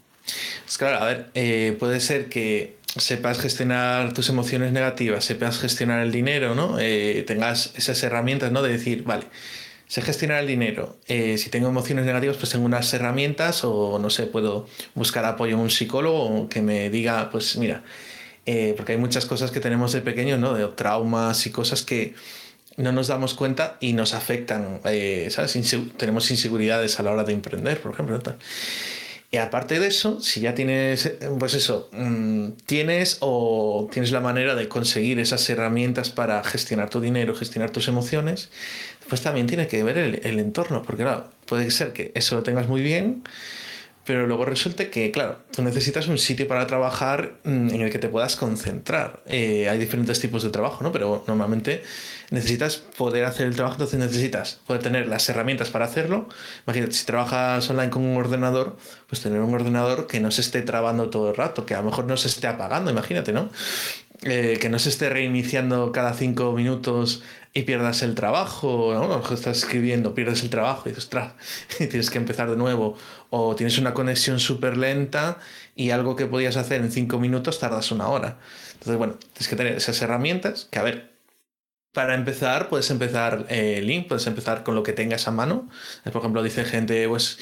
Es 0.66 0.78
claro, 0.78 1.04
a 1.04 1.04
ver, 1.04 1.30
eh, 1.34 1.76
puede 1.78 2.00
ser 2.00 2.30
que 2.30 2.78
sepas 2.96 3.38
gestionar 3.38 4.14
tus 4.14 4.30
emociones 4.30 4.72
negativas, 4.72 5.26
sepas 5.26 5.58
gestionar 5.58 6.00
el 6.00 6.10
dinero, 6.10 6.54
¿no? 6.54 6.78
Eh, 6.80 7.22
tengas 7.26 7.74
esas 7.76 8.02
herramientas, 8.02 8.50
¿no? 8.50 8.62
De 8.62 8.72
decir, 8.72 9.04
vale, 9.04 9.26
sé 9.92 10.02
gestionar 10.02 10.40
el 10.40 10.46
dinero. 10.46 10.96
si 11.06 11.50
tengo 11.50 11.68
emociones 11.68 12.04
negativas, 12.06 12.36
pues 12.36 12.50
tengo 12.50 12.64
unas 12.64 12.92
herramientas 12.94 13.64
o, 13.64 13.98
no 13.98 14.08
sé, 14.10 14.26
puedo 14.26 14.66
buscar 14.94 15.24
apoyo 15.24 15.54
en 15.54 15.60
un 15.60 15.70
psicólogo 15.70 16.48
que 16.48 16.62
me 16.62 16.88
diga, 16.90 17.28
pues 17.30 17.56
mira, 17.56 17.82
eh, 18.44 18.74
porque 18.76 18.92
hay 18.92 18.98
muchas 18.98 19.26
cosas 19.26 19.50
que 19.50 19.60
tenemos 19.60 19.92
de 19.92 20.00
pequeños, 20.00 20.38
¿no? 20.38 20.54
De 20.54 20.66
traumas 20.68 21.46
y 21.46 21.50
cosas 21.50 21.82
que 21.82 22.14
no 22.76 22.90
nos 22.90 23.06
damos 23.06 23.34
cuenta 23.34 23.76
y 23.80 23.92
nos 23.92 24.14
afectan, 24.14 24.80
eh, 24.84 25.28
¿sabes? 25.30 25.56
tenemos 25.96 26.30
inseguridades 26.30 26.98
a 26.98 27.02
la 27.02 27.12
hora 27.12 27.24
de 27.24 27.34
emprender, 27.34 27.80
por 27.80 27.92
ejemplo. 27.92 28.20
Y 29.30 29.36
aparte 29.36 29.78
de 29.78 29.86
eso, 29.86 30.20
si 30.20 30.40
ya 30.40 30.54
tienes, 30.54 31.06
eh, 31.06 31.18
pues 31.38 31.54
eso, 31.54 31.88
mm, 31.92 32.50
tienes 32.66 33.18
o 33.20 33.88
tienes 33.92 34.10
la 34.10 34.20
manera 34.20 34.54
de 34.54 34.68
conseguir 34.68 35.20
esas 35.20 35.48
herramientas 35.48 36.10
para 36.10 36.42
gestionar 36.44 36.90
tu 36.90 37.00
dinero, 37.00 37.34
gestionar 37.34 37.70
tus 37.70 37.88
emociones, 37.88 38.50
pues 39.08 39.22
también 39.22 39.46
tiene 39.46 39.66
que 39.66 39.82
ver 39.82 39.98
el, 39.98 40.38
entorno, 40.38 40.82
porque 40.82 41.02
claro, 41.02 41.28
puede 41.46 41.70
ser 41.70 41.92
que 41.92 42.12
eso 42.14 42.36
lo 42.36 42.42
tengas 42.42 42.68
muy 42.68 42.82
bien, 42.82 43.22
pero 44.04 44.26
luego 44.26 44.44
resulta 44.44 44.90
que, 44.90 45.12
claro, 45.12 45.38
tú 45.52 45.62
necesitas 45.62 46.08
un 46.08 46.18
sitio 46.18 46.48
para 46.48 46.66
trabajar 46.66 47.34
mm, 47.44 47.70
en 47.70 47.80
el 47.82 47.90
que 47.90 48.00
te 48.00 48.08
puedas 48.08 48.34
concentrar. 48.34 49.22
Eh, 49.26 49.68
hay 49.68 49.78
diferentes 49.78 50.18
tipos 50.18 50.42
de 50.42 50.50
trabajo, 50.50 50.82
¿no? 50.82 50.90
Pero 50.90 51.22
normalmente 51.28 51.84
necesitas 52.30 52.78
poder 52.78 53.24
hacer 53.24 53.46
el 53.46 53.54
trabajo, 53.54 53.74
entonces 53.74 54.00
necesitas 54.00 54.58
poder 54.66 54.82
tener 54.82 55.06
las 55.06 55.28
herramientas 55.28 55.70
para 55.70 55.84
hacerlo. 55.84 56.28
Imagínate, 56.66 56.94
si 56.94 57.04
trabajas 57.04 57.70
online 57.70 57.90
con 57.90 58.04
un 58.04 58.16
ordenador, 58.16 58.76
pues 59.06 59.22
tener 59.22 59.40
un 59.40 59.54
ordenador 59.54 60.08
que 60.08 60.18
no 60.18 60.32
se 60.32 60.40
esté 60.40 60.62
trabando 60.62 61.08
todo 61.08 61.30
el 61.30 61.36
rato, 61.36 61.64
que 61.64 61.74
a 61.74 61.78
lo 61.78 61.84
mejor 61.84 62.06
no 62.06 62.16
se 62.16 62.26
esté 62.26 62.48
apagando, 62.48 62.90
imagínate, 62.90 63.32
¿no? 63.32 63.50
Eh, 64.24 64.58
que 64.60 64.68
no 64.68 64.78
se 64.78 64.88
esté 64.88 65.08
reiniciando 65.10 65.90
cada 65.90 66.14
cinco 66.14 66.52
minutos 66.52 67.22
y 67.54 67.62
pierdas 67.62 68.02
el 68.02 68.14
trabajo, 68.14 68.92
¿no? 68.94 69.34
Estás 69.34 69.58
escribiendo, 69.58 70.14
pierdes 70.14 70.42
el 70.42 70.50
trabajo 70.50 70.82
y 70.86 70.90
dices, 70.90 71.04
ostras, 71.04 71.34
y 71.80 71.86
tienes 71.86 72.10
que 72.10 72.18
empezar 72.18 72.50
de 72.50 72.56
nuevo. 72.56 72.96
O 73.30 73.54
tienes 73.56 73.78
una 73.78 73.94
conexión 73.94 74.40
súper 74.40 74.76
lenta 74.76 75.38
y 75.74 75.90
algo 75.90 76.16
que 76.16 76.26
podías 76.26 76.56
hacer 76.56 76.80
en 76.80 76.90
cinco 76.90 77.18
minutos 77.18 77.58
tardas 77.58 77.90
una 77.92 78.08
hora. 78.08 78.38
Entonces, 78.72 78.96
bueno, 78.96 79.14
tienes 79.14 79.48
que 79.48 79.56
tener 79.56 79.74
esas 79.76 80.00
herramientas 80.00 80.66
que, 80.70 80.78
a 80.78 80.82
ver, 80.82 81.12
para 81.92 82.14
empezar, 82.14 82.68
puedes 82.70 82.90
empezar 82.90 83.46
eh, 83.50 83.82
link, 83.82 84.08
puedes 84.08 84.26
empezar 84.26 84.62
con 84.62 84.74
lo 84.74 84.82
que 84.82 84.94
tengas 84.94 85.28
a 85.28 85.30
mano. 85.30 85.68
Por 86.04 86.16
ejemplo, 86.22 86.42
dice 86.42 86.64
gente, 86.64 87.06
pues 87.06 87.38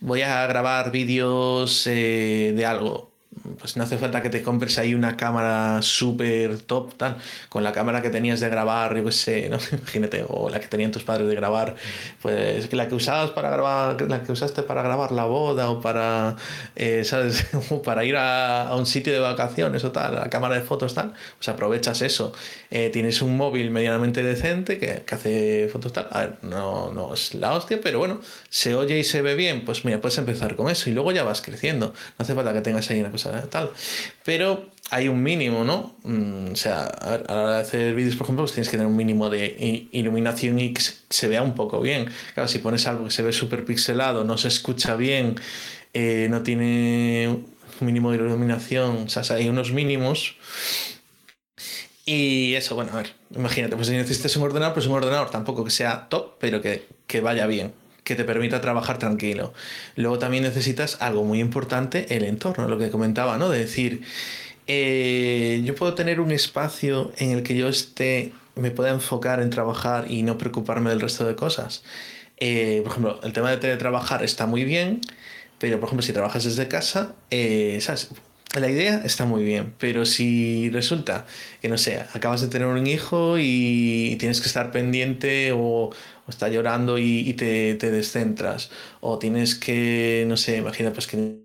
voy 0.00 0.22
a 0.22 0.46
grabar 0.46 0.90
vídeos 0.90 1.86
eh, 1.86 2.52
de 2.54 2.66
algo 2.66 3.13
pues 3.58 3.76
no 3.76 3.84
hace 3.84 3.98
falta 3.98 4.22
que 4.22 4.30
te 4.30 4.42
compres 4.42 4.78
ahí 4.78 4.94
una 4.94 5.16
cámara 5.16 5.82
súper 5.82 6.58
top, 6.60 6.94
tal, 6.96 7.16
con 7.48 7.62
la 7.62 7.72
cámara 7.72 8.02
que 8.02 8.10
tenías 8.10 8.40
de 8.40 8.48
grabar, 8.48 8.96
yo 8.96 9.04
qué 9.04 9.12
sé, 9.12 9.48
¿no? 9.48 9.58
imagínate, 9.72 10.24
o 10.28 10.48
la 10.50 10.60
que 10.60 10.66
tenían 10.66 10.90
tus 10.90 11.04
padres 11.04 11.28
de 11.28 11.34
grabar, 11.34 11.74
pues 12.22 12.72
la 12.72 12.88
que 12.88 12.94
usabas 12.94 13.30
para 13.30 13.50
grabar, 13.50 14.00
la 14.02 14.22
que 14.22 14.32
usaste 14.32 14.62
para 14.62 14.82
grabar 14.82 15.12
la 15.12 15.24
boda 15.24 15.70
o 15.70 15.80
para, 15.80 16.36
eh, 16.76 17.04
¿sabes? 17.04 17.46
para 17.84 18.04
ir 18.04 18.16
a, 18.16 18.74
un 18.76 18.86
sitio 18.86 19.12
de 19.12 19.18
vacaciones 19.18 19.84
o 19.84 19.92
tal, 19.92 20.14
la 20.14 20.30
cámara 20.30 20.56
de 20.56 20.62
fotos 20.62 20.94
tal, 20.94 21.12
pues 21.38 21.48
aprovechas 21.48 22.02
eso. 22.02 22.32
Eh, 22.70 22.90
tienes 22.90 23.22
un 23.22 23.36
móvil 23.36 23.70
medianamente 23.70 24.22
decente 24.22 24.78
que, 24.78 25.02
que, 25.06 25.14
hace 25.14 25.68
fotos 25.72 25.92
tal, 25.92 26.08
a 26.10 26.20
ver, 26.20 26.38
no, 26.42 26.92
no 26.92 27.14
es 27.14 27.34
la 27.34 27.54
hostia, 27.54 27.80
pero 27.82 27.98
bueno, 27.98 28.20
se 28.48 28.74
oye 28.74 28.98
y 28.98 29.04
se 29.04 29.22
ve 29.22 29.34
bien, 29.34 29.64
pues 29.64 29.84
mira, 29.84 30.00
puedes 30.00 30.18
empezar 30.18 30.56
con 30.56 30.70
eso 30.70 30.90
y 30.90 30.92
luego 30.92 31.12
ya 31.12 31.24
vas 31.24 31.40
creciendo. 31.42 31.94
No 32.18 32.22
hace 32.22 32.34
falta 32.34 32.52
que 32.52 32.60
tengas 32.60 32.90
ahí 32.90 33.00
una 33.00 33.10
cosa 33.10 33.23
tal. 33.50 33.70
Pero 34.24 34.70
hay 34.90 35.08
un 35.08 35.22
mínimo, 35.22 35.64
¿no? 35.64 35.96
Mm, 36.04 36.52
o 36.52 36.56
sea, 36.56 36.84
a, 36.84 37.18
la 37.18 37.42
hora 37.42 37.54
de 37.56 37.62
hacer 37.62 37.94
vídeos, 37.94 38.16
por 38.16 38.26
ejemplo, 38.26 38.44
pues 38.44 38.52
tienes 38.52 38.68
que 38.68 38.76
tener 38.76 38.86
un 38.86 38.96
mínimo 38.96 39.30
de 39.30 39.88
iluminación 39.92 40.58
y 40.58 40.72
que 40.72 40.82
se 41.10 41.28
vea 41.28 41.42
un 41.42 41.54
poco 41.54 41.80
bien. 41.80 42.08
Claro, 42.34 42.48
si 42.48 42.58
pones 42.58 42.86
algo 42.86 43.04
que 43.04 43.10
se 43.10 43.22
ve 43.22 43.32
súper 43.32 43.64
pixelado, 43.64 44.24
no 44.24 44.38
se 44.38 44.48
escucha 44.48 44.96
bien, 44.96 45.36
eh, 45.94 46.28
no 46.30 46.42
tiene 46.42 47.28
un 47.80 47.86
mínimo 47.86 48.10
de 48.12 48.18
iluminación, 48.18 49.04
o 49.06 49.08
sea, 49.08 49.36
hay 49.36 49.48
unos 49.48 49.72
mínimos. 49.72 50.36
Y 52.06 52.54
eso, 52.54 52.74
bueno, 52.74 52.92
a 52.92 52.96
ver, 52.96 53.14
imagínate, 53.34 53.76
pues 53.76 53.88
si 53.88 53.94
necesitas 53.94 54.36
un 54.36 54.42
ordenador, 54.42 54.74
pues 54.74 54.86
un 54.86 54.92
ordenador 54.92 55.30
tampoco 55.30 55.64
que 55.64 55.70
sea 55.70 56.08
top, 56.10 56.34
pero 56.38 56.60
que, 56.60 56.86
que 57.06 57.20
vaya 57.20 57.46
bien 57.46 57.72
que 58.04 58.14
te 58.14 58.24
permita 58.24 58.60
trabajar 58.60 58.98
tranquilo. 58.98 59.52
Luego 59.96 60.18
también 60.18 60.44
necesitas 60.44 60.98
algo 61.00 61.24
muy 61.24 61.40
importante, 61.40 62.14
el 62.14 62.24
entorno, 62.24 62.68
lo 62.68 62.78
que 62.78 62.90
comentaba, 62.90 63.38
¿no? 63.38 63.48
De 63.48 63.58
decir, 63.58 64.02
eh, 64.66 65.62
yo 65.64 65.74
puedo 65.74 65.94
tener 65.94 66.20
un 66.20 66.30
espacio 66.30 67.12
en 67.16 67.30
el 67.30 67.42
que 67.42 67.56
yo 67.56 67.68
esté, 67.68 68.32
me 68.54 68.70
pueda 68.70 68.90
enfocar 68.90 69.40
en 69.40 69.50
trabajar 69.50 70.10
y 70.10 70.22
no 70.22 70.38
preocuparme 70.38 70.90
del 70.90 71.00
resto 71.00 71.26
de 71.26 71.34
cosas. 71.34 71.82
Eh, 72.38 72.80
por 72.82 72.92
ejemplo, 72.92 73.20
el 73.22 73.32
tema 73.32 73.50
de 73.50 73.56
teletrabajar 73.56 74.22
está 74.22 74.46
muy 74.46 74.64
bien, 74.64 75.00
pero 75.58 75.80
por 75.80 75.88
ejemplo, 75.88 76.02
si 76.06 76.12
trabajas 76.12 76.44
desde 76.44 76.68
casa, 76.68 77.14
eh, 77.30 77.78
¿sabes? 77.80 78.10
La 78.58 78.70
idea 78.70 79.02
está 79.04 79.24
muy 79.24 79.42
bien, 79.42 79.74
pero 79.78 80.06
si 80.06 80.70
resulta 80.70 81.26
que, 81.60 81.68
no 81.68 81.76
sé, 81.76 82.04
acabas 82.14 82.40
de 82.40 82.46
tener 82.46 82.68
un 82.68 82.86
hijo 82.86 83.36
y 83.38 84.16
tienes 84.20 84.40
que 84.40 84.46
estar 84.46 84.70
pendiente 84.70 85.50
o 85.52 85.90
o 86.26 86.30
está 86.30 86.48
llorando 86.48 86.98
y, 86.98 87.32
te, 87.34 87.74
te, 87.74 87.90
descentras, 87.90 88.70
o 89.00 89.18
tienes 89.18 89.54
que, 89.54 90.24
no 90.26 90.36
sé, 90.36 90.56
imagina 90.56 90.92
pues 90.92 91.06
que 91.06 91.43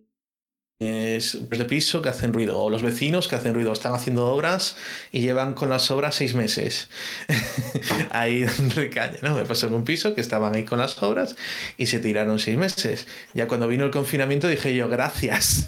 es 0.79 1.37
de 1.49 1.65
piso 1.65 2.01
que 2.01 2.07
hacen 2.07 2.31
ruido, 2.31 2.57
o 2.57 2.69
los 2.69 2.81
vecinos 2.81 3.27
que 3.27 3.35
hacen 3.35 3.53
ruido, 3.53 3.73
están 3.73 3.93
haciendo 3.93 4.27
obras 4.27 4.77
y 5.11 5.19
llevan 5.19 5.53
con 5.53 5.69
las 5.69 5.91
obras 5.91 6.15
seis 6.15 6.35
meses. 6.35 6.87
ahí 8.11 8.43
de 8.43 9.19
¿no? 9.21 9.35
Me 9.35 9.43
pasó 9.43 9.67
en 9.67 9.73
un 9.73 9.83
piso 9.83 10.15
que 10.15 10.21
estaban 10.21 10.55
ahí 10.55 10.63
con 10.63 10.79
las 10.79 11.03
obras 11.03 11.35
y 11.75 11.87
se 11.87 11.99
tiraron 11.99 12.39
seis 12.39 12.57
meses. 12.57 13.07
Ya 13.33 13.49
cuando 13.49 13.67
vino 13.67 13.83
el 13.83 13.91
confinamiento 13.91 14.47
dije 14.47 14.73
yo, 14.73 14.87
gracias, 14.87 15.67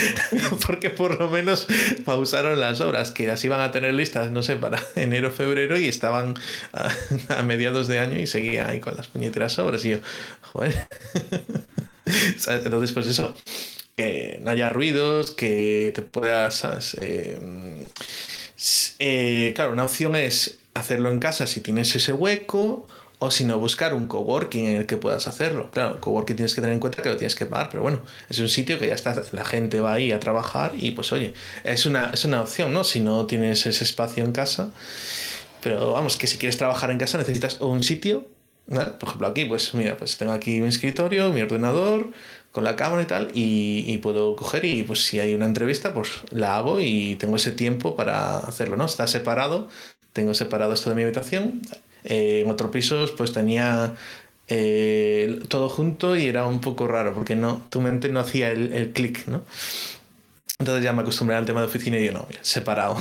porque 0.66 0.88
por 0.88 1.20
lo 1.20 1.28
menos 1.28 1.66
pausaron 2.06 2.58
las 2.58 2.80
obras, 2.80 3.10
que 3.10 3.26
las 3.26 3.44
iban 3.44 3.60
a 3.60 3.70
tener 3.70 3.92
listas, 3.92 4.30
no 4.30 4.42
sé, 4.42 4.56
para 4.56 4.82
enero, 4.96 5.30
febrero 5.30 5.78
y 5.78 5.88
estaban 5.88 6.36
a, 6.72 7.42
mediados 7.42 7.86
de 7.86 7.98
año 7.98 8.18
y 8.18 8.26
seguía 8.26 8.68
ahí 8.68 8.80
con 8.80 8.96
las 8.96 9.08
puñeteras 9.08 9.58
obras. 9.58 9.84
Y 9.84 9.90
yo, 9.90 9.98
joder. 10.40 10.88
Entonces, 12.46 12.92
pues 12.92 13.06
eso 13.08 13.34
que 13.98 14.38
no 14.44 14.52
haya 14.52 14.70
ruidos, 14.70 15.32
que 15.32 15.90
te 15.92 16.02
puedas. 16.02 16.64
Eh, 17.00 17.84
eh, 19.00 19.52
claro, 19.56 19.72
una 19.72 19.84
opción 19.84 20.14
es 20.14 20.60
hacerlo 20.72 21.10
en 21.10 21.18
casa 21.18 21.48
si 21.48 21.60
tienes 21.60 21.92
ese 21.96 22.12
hueco 22.12 22.86
o 23.18 23.32
si 23.32 23.42
no, 23.42 23.58
buscar 23.58 23.94
un 23.94 24.06
coworking 24.06 24.66
en 24.66 24.76
el 24.76 24.86
que 24.86 24.98
puedas 24.98 25.26
hacerlo. 25.26 25.72
Claro, 25.72 26.00
coworking 26.00 26.36
tienes 26.36 26.54
que 26.54 26.60
tener 26.60 26.74
en 26.74 26.78
cuenta 26.78 27.02
que 27.02 27.08
lo 27.08 27.16
tienes 27.16 27.34
que 27.34 27.44
pagar, 27.46 27.70
pero 27.70 27.82
bueno, 27.82 28.02
es 28.28 28.38
un 28.38 28.48
sitio 28.48 28.78
que 28.78 28.86
ya 28.86 28.94
está, 28.94 29.20
la 29.32 29.44
gente 29.44 29.80
va 29.80 29.94
ahí 29.94 30.12
a 30.12 30.20
trabajar 30.20 30.74
y 30.76 30.92
pues 30.92 31.10
oye, 31.12 31.34
es 31.64 31.84
una, 31.84 32.10
es 32.14 32.24
una 32.24 32.42
opción, 32.42 32.72
¿no? 32.72 32.84
Si 32.84 33.00
no 33.00 33.26
tienes 33.26 33.66
ese 33.66 33.82
espacio 33.82 34.24
en 34.24 34.30
casa. 34.30 34.70
Pero 35.60 35.92
vamos, 35.94 36.16
que 36.16 36.28
si 36.28 36.38
quieres 36.38 36.56
trabajar 36.56 36.92
en 36.92 36.98
casa 36.98 37.18
necesitas 37.18 37.60
un 37.60 37.82
sitio. 37.82 38.28
Por 38.68 39.08
ejemplo, 39.08 39.26
aquí, 39.26 39.46
pues 39.46 39.74
mira, 39.74 39.96
pues 39.96 40.18
tengo 40.18 40.32
aquí 40.32 40.60
mi 40.60 40.68
escritorio, 40.68 41.32
mi 41.32 41.40
ordenador, 41.40 42.12
con 42.52 42.64
la 42.64 42.76
cámara 42.76 43.02
y 43.02 43.06
tal, 43.06 43.30
y, 43.34 43.98
puedo 43.98 44.36
coger 44.36 44.64
y 44.64 44.82
pues 44.82 45.04
si 45.04 45.20
hay 45.20 45.34
una 45.34 45.46
entrevista, 45.46 45.92
pues 45.94 46.10
la 46.30 46.56
hago 46.56 46.80
y 46.80 47.16
tengo 47.16 47.36
ese 47.36 47.52
tiempo 47.52 47.96
para 47.96 48.38
hacerlo, 48.38 48.76
¿no? 48.76 48.86
Está 48.86 49.06
separado, 49.06 49.68
tengo 50.12 50.34
separado 50.34 50.72
esto 50.72 50.90
de 50.90 50.96
mi 50.96 51.02
habitación, 51.02 51.60
eh, 52.04 52.42
en 52.44 52.50
otros 52.50 52.70
pisos 52.70 53.12
pues 53.12 53.32
tenía 53.32 53.94
eh, 54.48 55.40
todo 55.48 55.68
junto 55.68 56.16
y 56.16 56.26
era 56.26 56.46
un 56.46 56.60
poco 56.60 56.88
raro 56.88 57.14
porque 57.14 57.36
no, 57.36 57.62
tu 57.70 57.80
mente 57.80 58.08
no 58.08 58.20
hacía 58.20 58.50
el, 58.50 58.72
el 58.72 58.92
clic, 58.92 59.26
¿no? 59.28 59.42
Entonces 60.60 60.82
ya 60.82 60.92
me 60.92 61.02
acostumbré 61.02 61.36
al 61.36 61.46
tema 61.46 61.60
de 61.60 61.66
oficina 61.66 61.98
y 61.98 62.06
yo 62.06 62.12
no, 62.12 62.26
separado. 62.42 62.96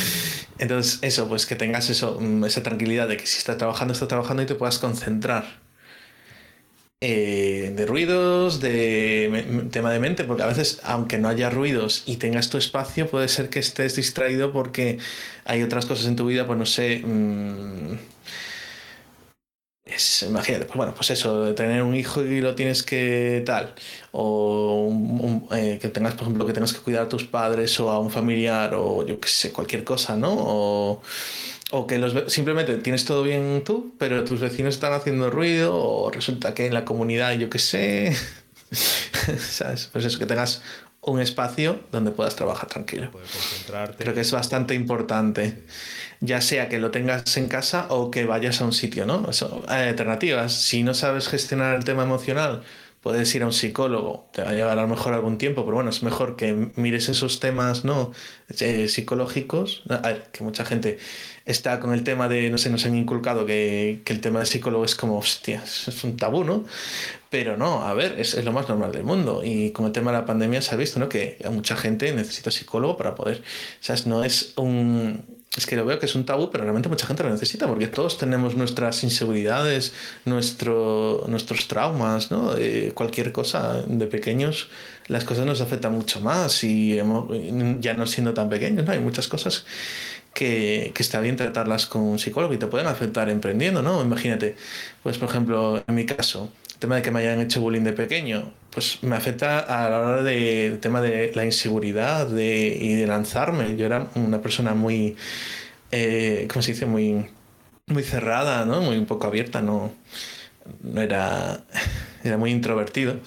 Entonces 0.58 1.00
eso, 1.02 1.28
pues 1.28 1.46
que 1.46 1.56
tengas 1.56 1.90
eso, 1.90 2.18
mm, 2.20 2.44
esa 2.44 2.62
tranquilidad 2.62 3.08
de 3.08 3.16
que 3.16 3.26
si 3.26 3.38
estás 3.38 3.58
trabajando, 3.58 3.92
estás 3.92 4.06
trabajando 4.06 4.42
y 4.44 4.46
te 4.46 4.54
puedas 4.54 4.78
concentrar. 4.78 5.44
Eh, 7.04 7.72
de 7.74 7.84
ruidos, 7.84 8.60
de 8.60 9.68
tema 9.72 9.90
de 9.90 9.98
mente, 9.98 10.22
porque 10.22 10.44
a 10.44 10.46
veces, 10.46 10.80
aunque 10.84 11.18
no 11.18 11.28
haya 11.28 11.50
ruidos 11.50 12.04
y 12.06 12.16
tengas 12.18 12.48
tu 12.48 12.58
espacio, 12.58 13.08
puede 13.10 13.26
ser 13.26 13.50
que 13.50 13.58
estés 13.58 13.96
distraído 13.96 14.52
porque 14.52 14.98
hay 15.44 15.64
otras 15.64 15.84
cosas 15.84 16.06
en 16.06 16.14
tu 16.14 16.26
vida, 16.26 16.46
pues 16.46 16.56
no 16.60 16.64
sé, 16.64 17.02
mmm, 17.04 17.96
es, 19.84 20.22
imagínate, 20.22 20.66
pues 20.66 20.76
bueno, 20.76 20.94
pues 20.94 21.10
eso, 21.10 21.54
tener 21.54 21.82
un 21.82 21.96
hijo 21.96 22.22
y 22.22 22.40
lo 22.40 22.54
tienes 22.54 22.84
que 22.84 23.42
tal, 23.44 23.74
o 24.12 25.48
eh, 25.52 25.78
que 25.82 25.88
tengas, 25.88 26.14
por 26.14 26.22
ejemplo, 26.22 26.46
que 26.46 26.52
tengas 26.52 26.72
que 26.72 26.80
cuidar 26.80 27.04
a 27.06 27.08
tus 27.08 27.24
padres 27.24 27.80
o 27.80 27.90
a 27.90 27.98
un 27.98 28.10
familiar, 28.12 28.74
o 28.76 29.04
yo 29.04 29.18
qué 29.18 29.28
sé, 29.28 29.52
cualquier 29.52 29.82
cosa, 29.82 30.16
¿no? 30.16 31.02
O 31.72 31.86
que 31.86 31.98
los, 31.98 32.32
simplemente 32.32 32.76
tienes 32.76 33.04
todo 33.04 33.22
bien 33.22 33.62
tú, 33.64 33.94
pero 33.98 34.24
tus 34.24 34.40
vecinos 34.40 34.74
están 34.74 34.92
haciendo 34.92 35.30
ruido, 35.30 35.74
o 35.74 36.10
resulta 36.10 36.54
que 36.54 36.66
en 36.66 36.74
la 36.74 36.84
comunidad, 36.84 37.32
yo 37.32 37.50
qué 37.50 37.58
sé, 37.58 38.16
¿sabes? 39.38 39.88
Pues 39.92 40.04
eso, 40.04 40.18
que 40.18 40.26
tengas 40.26 40.62
un 41.00 41.20
espacio 41.20 41.80
donde 41.90 42.12
puedas 42.12 42.36
trabajar 42.36 42.68
tranquilo. 42.68 43.10
Creo 43.98 44.14
que 44.14 44.20
es 44.20 44.30
bastante 44.30 44.74
importante 44.74 45.64
ya 46.22 46.40
sea 46.40 46.68
que 46.68 46.78
lo 46.78 46.92
tengas 46.92 47.36
en 47.36 47.48
casa 47.48 47.86
o 47.90 48.10
que 48.10 48.24
vayas 48.24 48.60
a 48.60 48.64
un 48.64 48.72
sitio, 48.72 49.04
¿no? 49.04 49.28
hay 49.66 49.88
alternativas. 49.88 50.52
Si 50.52 50.84
no 50.84 50.94
sabes 50.94 51.28
gestionar 51.28 51.74
el 51.74 51.84
tema 51.84 52.04
emocional, 52.04 52.62
puedes 53.02 53.34
ir 53.34 53.42
a 53.42 53.46
un 53.46 53.52
psicólogo, 53.52 54.28
te 54.32 54.42
va 54.42 54.50
a 54.50 54.52
llevar 54.52 54.78
a 54.78 54.82
lo 54.82 54.88
mejor 54.88 55.12
algún 55.12 55.36
tiempo, 55.36 55.64
pero 55.64 55.74
bueno, 55.74 55.90
es 55.90 56.02
mejor 56.04 56.36
que 56.36 56.70
mires 56.76 57.08
esos 57.08 57.40
temas, 57.40 57.84
¿no? 57.84 58.12
Eh, 58.60 58.88
psicológicos. 58.88 59.82
A 59.90 59.98
ver, 59.98 60.28
que 60.32 60.44
mucha 60.44 60.64
gente 60.64 60.98
está 61.44 61.80
con 61.80 61.92
el 61.92 62.04
tema 62.04 62.28
de, 62.28 62.48
no 62.48 62.58
sé, 62.58 62.70
nos 62.70 62.86
han 62.86 62.96
inculcado 62.96 63.44
que, 63.44 64.02
que 64.04 64.12
el 64.12 64.20
tema 64.20 64.38
de 64.38 64.46
psicólogo 64.46 64.84
es 64.84 64.94
como, 64.94 65.18
hostia, 65.18 65.62
es 65.64 66.04
un 66.04 66.16
tabú, 66.16 66.44
¿no? 66.44 66.64
Pero 67.28 67.56
no, 67.56 67.82
a 67.82 67.92
ver, 67.94 68.20
es, 68.20 68.34
es, 68.34 68.44
lo 68.44 68.52
más 68.52 68.68
normal 68.68 68.92
del 68.92 69.02
mundo. 69.02 69.42
Y 69.44 69.72
con 69.72 69.86
el 69.86 69.92
tema 69.92 70.12
de 70.12 70.18
la 70.18 70.24
pandemia 70.24 70.62
se 70.62 70.74
ha 70.74 70.78
visto, 70.78 71.00
¿no? 71.00 71.08
Que 71.08 71.38
mucha 71.50 71.76
gente 71.76 72.12
necesita 72.12 72.52
psicólogo 72.52 72.96
para 72.96 73.16
poder, 73.16 73.42
¿sabes? 73.80 74.06
No 74.06 74.22
es 74.22 74.52
un 74.56 75.41
es 75.56 75.66
que 75.66 75.76
lo 75.76 75.84
veo 75.84 75.98
que 75.98 76.06
es 76.06 76.14
un 76.14 76.24
tabú, 76.24 76.50
pero 76.50 76.64
realmente 76.64 76.88
mucha 76.88 77.06
gente 77.06 77.22
lo 77.22 77.30
necesita, 77.30 77.66
porque 77.66 77.86
todos 77.86 78.16
tenemos 78.16 78.56
nuestras 78.56 79.02
inseguridades, 79.04 79.92
nuestro, 80.24 81.24
nuestros 81.28 81.68
traumas, 81.68 82.30
¿no? 82.30 82.56
Eh, 82.56 82.92
cualquier 82.94 83.32
cosa 83.32 83.82
de 83.86 84.06
pequeños, 84.06 84.68
las 85.08 85.24
cosas 85.24 85.44
nos 85.44 85.60
afectan 85.60 85.92
mucho 85.92 86.20
más 86.20 86.64
y 86.64 86.96
ya 87.80 87.94
no 87.94 88.06
siendo 88.06 88.32
tan 88.32 88.48
pequeños, 88.48 88.86
¿no? 88.86 88.92
Hay 88.92 89.00
muchas 89.00 89.28
cosas 89.28 89.66
que, 90.32 90.92
que, 90.94 91.02
está 91.02 91.20
bien 91.20 91.36
tratarlas 91.36 91.84
con 91.84 92.00
un 92.00 92.18
psicólogo 92.18 92.54
y 92.54 92.58
te 92.58 92.66
pueden 92.66 92.86
afectar 92.86 93.28
emprendiendo, 93.28 93.82
¿no? 93.82 94.00
Imagínate, 94.00 94.56
pues 95.02 95.18
por 95.18 95.28
ejemplo, 95.28 95.84
en 95.86 95.94
mi 95.94 96.06
caso, 96.06 96.50
tema 96.82 96.96
de 96.96 97.02
que 97.02 97.12
me 97.12 97.20
hayan 97.20 97.40
hecho 97.40 97.60
bullying 97.60 97.84
de 97.84 97.92
pequeño, 97.92 98.52
pues 98.70 98.98
me 99.02 99.14
afecta 99.14 99.60
a 99.60 99.88
la 99.88 100.00
hora 100.00 100.22
del 100.24 100.80
tema 100.80 101.00
de 101.00 101.30
la 101.32 101.44
inseguridad 101.44 102.26
de, 102.26 102.76
y 102.78 102.94
de 102.94 103.06
lanzarme. 103.06 103.76
Yo 103.76 103.86
era 103.86 104.08
una 104.16 104.42
persona 104.42 104.74
muy, 104.74 105.16
eh, 105.92 106.48
¿cómo 106.50 106.60
se 106.60 106.72
dice? 106.72 106.86
Muy, 106.86 107.26
muy 107.86 108.02
cerrada, 108.02 108.64
¿no? 108.64 108.80
Muy 108.80 108.98
un 108.98 109.06
poco 109.06 109.28
abierta, 109.28 109.62
no, 109.62 109.92
no 110.82 111.00
era, 111.00 111.62
era 112.24 112.36
muy 112.36 112.50
introvertido. 112.50 113.20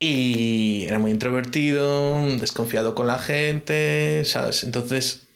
Y 0.00 0.86
era 0.88 0.98
muy 0.98 1.12
introvertido, 1.12 2.26
desconfiado 2.38 2.96
con 2.96 3.06
la 3.06 3.18
gente, 3.18 4.24
¿sabes? 4.24 4.64
Entonces 4.64 5.28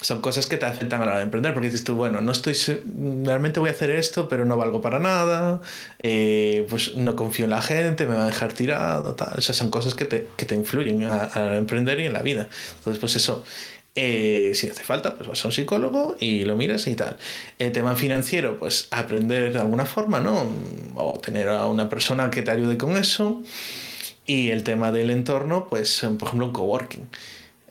son 0.00 0.20
cosas 0.20 0.46
que 0.46 0.56
te 0.56 0.66
afectan 0.66 1.02
a 1.02 1.04
la 1.04 1.10
hora 1.10 1.18
de 1.18 1.24
emprender, 1.24 1.52
porque 1.52 1.68
dices 1.68 1.84
tú, 1.84 1.94
bueno, 1.94 2.20
no 2.20 2.32
estoy, 2.32 2.56
realmente 3.22 3.60
voy 3.60 3.68
a 3.68 3.72
hacer 3.72 3.90
esto, 3.90 4.28
pero 4.28 4.44
no 4.46 4.56
valgo 4.56 4.80
para 4.80 4.98
nada, 4.98 5.60
eh, 5.98 6.66
pues 6.70 6.96
no 6.96 7.14
confío 7.16 7.44
en 7.44 7.50
la 7.50 7.60
gente, 7.60 8.06
me 8.06 8.14
va 8.14 8.24
a 8.24 8.26
dejar 8.26 8.52
tirado, 8.52 9.14
tal. 9.14 9.34
O 9.36 9.40
sea, 9.42 9.54
son 9.54 9.70
cosas 9.70 9.94
que 9.94 10.06
te, 10.06 10.28
que 10.36 10.46
te 10.46 10.54
influyen 10.54 11.04
a, 11.04 11.56
emprender 11.56 12.00
y 12.00 12.06
en 12.06 12.14
la 12.14 12.22
vida. 12.22 12.48
Entonces, 12.78 12.98
pues 12.98 13.16
eso, 13.16 13.44
eh, 13.94 14.52
si 14.54 14.68
hace 14.68 14.82
falta, 14.84 15.16
pues 15.16 15.28
vas 15.28 15.44
a 15.44 15.48
un 15.48 15.52
psicólogo 15.52 16.16
y 16.18 16.44
lo 16.44 16.56
miras 16.56 16.86
y 16.86 16.94
tal. 16.94 17.18
El 17.58 17.72
tema 17.72 17.94
financiero, 17.94 18.58
pues 18.58 18.88
aprender 18.90 19.52
de 19.52 19.58
alguna 19.58 19.84
forma, 19.84 20.20
¿no? 20.20 20.46
O 20.94 21.18
tener 21.18 21.48
a 21.50 21.66
una 21.66 21.90
persona 21.90 22.30
que 22.30 22.40
te 22.40 22.50
ayude 22.50 22.78
con 22.78 22.96
eso. 22.96 23.42
Y 24.24 24.50
el 24.50 24.62
tema 24.62 24.92
del 24.92 25.10
entorno, 25.10 25.66
pues, 25.68 26.00
por 26.18 26.28
ejemplo, 26.28 26.46
un 26.46 26.52
coworking. 26.52 27.08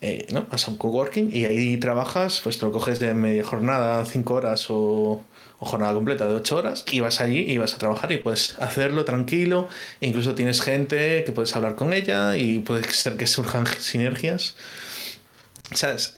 Eh, 0.02 0.26
¿no? 0.32 0.46
Vas 0.50 0.66
a 0.66 0.70
un 0.70 0.78
coworking 0.78 1.30
y 1.30 1.44
ahí 1.44 1.76
trabajas, 1.76 2.40
pues 2.42 2.58
te 2.58 2.64
lo 2.64 2.72
coges 2.72 2.98
de 3.00 3.12
media 3.12 3.44
jornada, 3.44 4.02
cinco 4.06 4.34
horas 4.34 4.66
o, 4.70 5.22
jornada 5.58 5.92
completa 5.92 6.26
de 6.26 6.34
ocho 6.34 6.56
horas 6.56 6.86
y 6.90 7.00
vas 7.00 7.20
allí 7.20 7.40
y 7.40 7.58
vas 7.58 7.74
a 7.74 7.78
trabajar 7.78 8.10
y 8.12 8.16
puedes 8.16 8.58
hacerlo 8.60 9.04
tranquilo, 9.04 9.68
incluso 10.00 10.34
tienes 10.34 10.62
gente 10.62 11.22
que 11.24 11.32
puedes 11.32 11.54
hablar 11.54 11.74
con 11.74 11.92
ella 11.92 12.34
y 12.34 12.60
puede 12.60 12.90
ser 12.90 13.18
que 13.18 13.26
surjan 13.26 13.66
sinergias. 13.66 14.56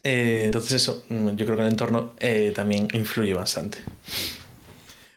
Eh, 0.04 0.42
entonces 0.44 0.74
eso, 0.74 1.04
mm, 1.08 1.30
yo 1.30 1.44
creo 1.44 1.56
que 1.56 1.62
el 1.62 1.68
entorno 1.70 2.14
eh, 2.20 2.52
también 2.54 2.86
influye 2.92 3.34
bastante. 3.34 3.78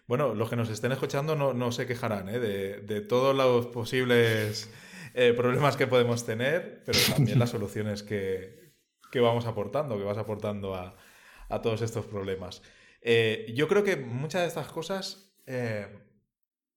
Bueno, 0.07 0.33
los 0.33 0.49
que 0.49 0.55
nos 0.55 0.69
estén 0.69 0.91
escuchando 0.91 1.35
no, 1.35 1.53
no 1.53 1.71
se 1.71 1.85
quejarán 1.85 2.25
de, 2.25 2.79
de 2.81 3.01
todos 3.01 3.35
los 3.35 3.67
posibles 3.67 4.69
eh, 5.17 5.33
problemas 5.33 5.77
que 5.77 5.87
podemos 5.87 6.25
tener, 6.25 6.83
pero 6.85 6.99
también 7.15 7.39
las 7.39 7.49
soluciones 7.49 8.03
que, 8.03 8.73
que 9.11 9.21
vamos 9.21 9.45
aportando, 9.45 9.97
que 9.97 10.03
vas 10.03 10.17
aportando 10.17 10.75
a, 10.75 10.97
a 11.47 11.61
todos 11.61 11.81
estos 11.81 12.05
problemas. 12.05 12.61
Eh, 13.01 13.53
yo 13.55 13.69
creo 13.69 13.85
que 13.85 13.95
muchas 13.95 14.41
de 14.41 14.49
estas 14.49 14.67
cosas 14.67 15.33
eh, 15.45 15.87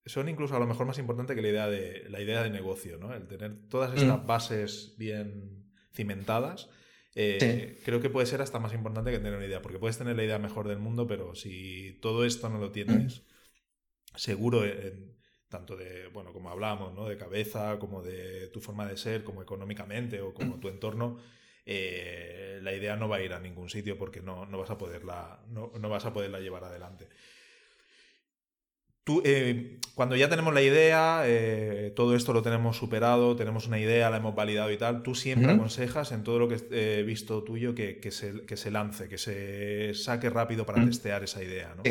son 0.07 0.29
incluso 0.29 0.55
a 0.55 0.61
lo 0.61 0.69
mejor 0.69 0.87
más 0.87 1.01
importantes 1.01 1.35
que 1.35 1.43
la 1.43 1.49
idea 1.49 1.69
de, 1.69 2.07
la 2.11 2.21
idea 2.21 2.45
de 2.45 2.51
negocio, 2.51 2.97
¿no? 2.97 3.13
El 3.13 3.27
tener 3.27 3.69
todas 3.69 3.93
estas 3.93 4.23
mm. 4.23 4.27
bases 4.27 4.95
bien 4.97 5.73
cimentadas. 5.93 6.71
Creo 7.13 8.01
que 8.01 8.11
puede 8.11 8.27
ser 8.27 8.41
hasta 8.41 8.61
más 8.61 8.73
importante 8.73 9.11
que 9.11 9.19
tener 9.19 9.35
una 9.35 9.47
idea, 9.47 9.61
porque 9.61 9.81
puedes 9.81 9.99
tener 9.99 10.15
la 10.15 10.23
idea 10.23 10.39
mejor 10.39 10.69
del 10.69 10.79
mundo, 10.79 11.09
pero 11.09 11.35
si 11.35 11.99
todo 12.01 12.25
esto 12.25 12.49
no 12.49 12.59
lo 12.59 12.71
tienes 12.71 13.25
seguro 14.15 14.65
en, 14.65 15.18
tanto 15.49 15.77
de, 15.77 16.09
bueno, 16.09 16.33
como 16.33 16.51
hablábamos, 16.51 16.95
¿no? 16.95 17.09
de 17.09 17.17
cabeza, 17.17 17.79
como 17.79 18.03
de 18.03 18.49
tu 18.49 18.61
forma 18.61 18.87
de 18.87 18.97
ser, 18.97 19.25
como 19.25 19.43
económicamente 19.43 20.21
o 20.21 20.35
como 20.35 20.61
tu 20.61 20.69
entorno, 20.69 21.19
eh, 21.65 22.61
la 22.63 22.73
idea 22.73 22.97
no 22.97 23.09
va 23.09 23.17
a 23.17 23.23
ir 23.23 23.33
a 23.33 23.41
ningún 23.41 23.69
sitio 23.69 23.97
porque 23.99 24.21
no, 24.21 24.47
no 24.47 24.59
vas, 24.59 24.71
a 24.71 24.79
poderla, 24.79 25.41
no, 25.49 25.73
no, 25.79 25.89
vas 25.89 26.05
a 26.05 26.13
poderla 26.13 26.41
llevar 26.41 26.65
adelante. 26.65 27.09
Tú, 29.05 29.23
eh, 29.25 29.79
cuando 29.95 30.17
ya 30.17 30.29
tenemos 30.29 30.53
la 30.53 30.61
idea, 30.61 31.23
eh, 31.25 31.95
todo 31.97 32.15
esto 32.15 32.35
lo 32.35 32.43
tenemos 32.43 32.77
superado, 32.77 33.35
tenemos 33.37 33.67
una 33.67 33.79
idea, 33.79 34.11
la 34.11 34.19
hemos 34.19 34.35
validado 34.35 34.71
y 34.71 34.77
tal, 34.77 35.03
tú 35.03 35.15
siempre 35.15 35.51
aconsejas 35.53 36.13
en 36.13 36.25
todo 36.25 36.39
lo 36.39 36.49
que 36.49 36.59
he 36.73 37.03
visto 37.05 37.43
tuyo 37.43 37.75
que, 37.75 38.01
que, 38.01 38.11
se, 38.11 38.45
que 38.45 38.59
se 38.59 38.71
lance, 38.71 39.09
que 39.09 39.17
se 39.17 39.95
saque 39.95 40.29
rápido 40.29 40.67
para 40.67 40.85
testear 40.85 41.25
esa 41.25 41.43
idea. 41.43 41.75
¿no? 41.75 41.85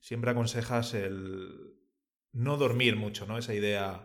Siempre 0.00 0.30
aconsejas 0.30 0.94
el, 0.94 1.75
no 2.36 2.56
dormir 2.56 2.96
mucho, 2.96 3.26
¿no? 3.26 3.38
Esa 3.38 3.54
idea 3.54 4.02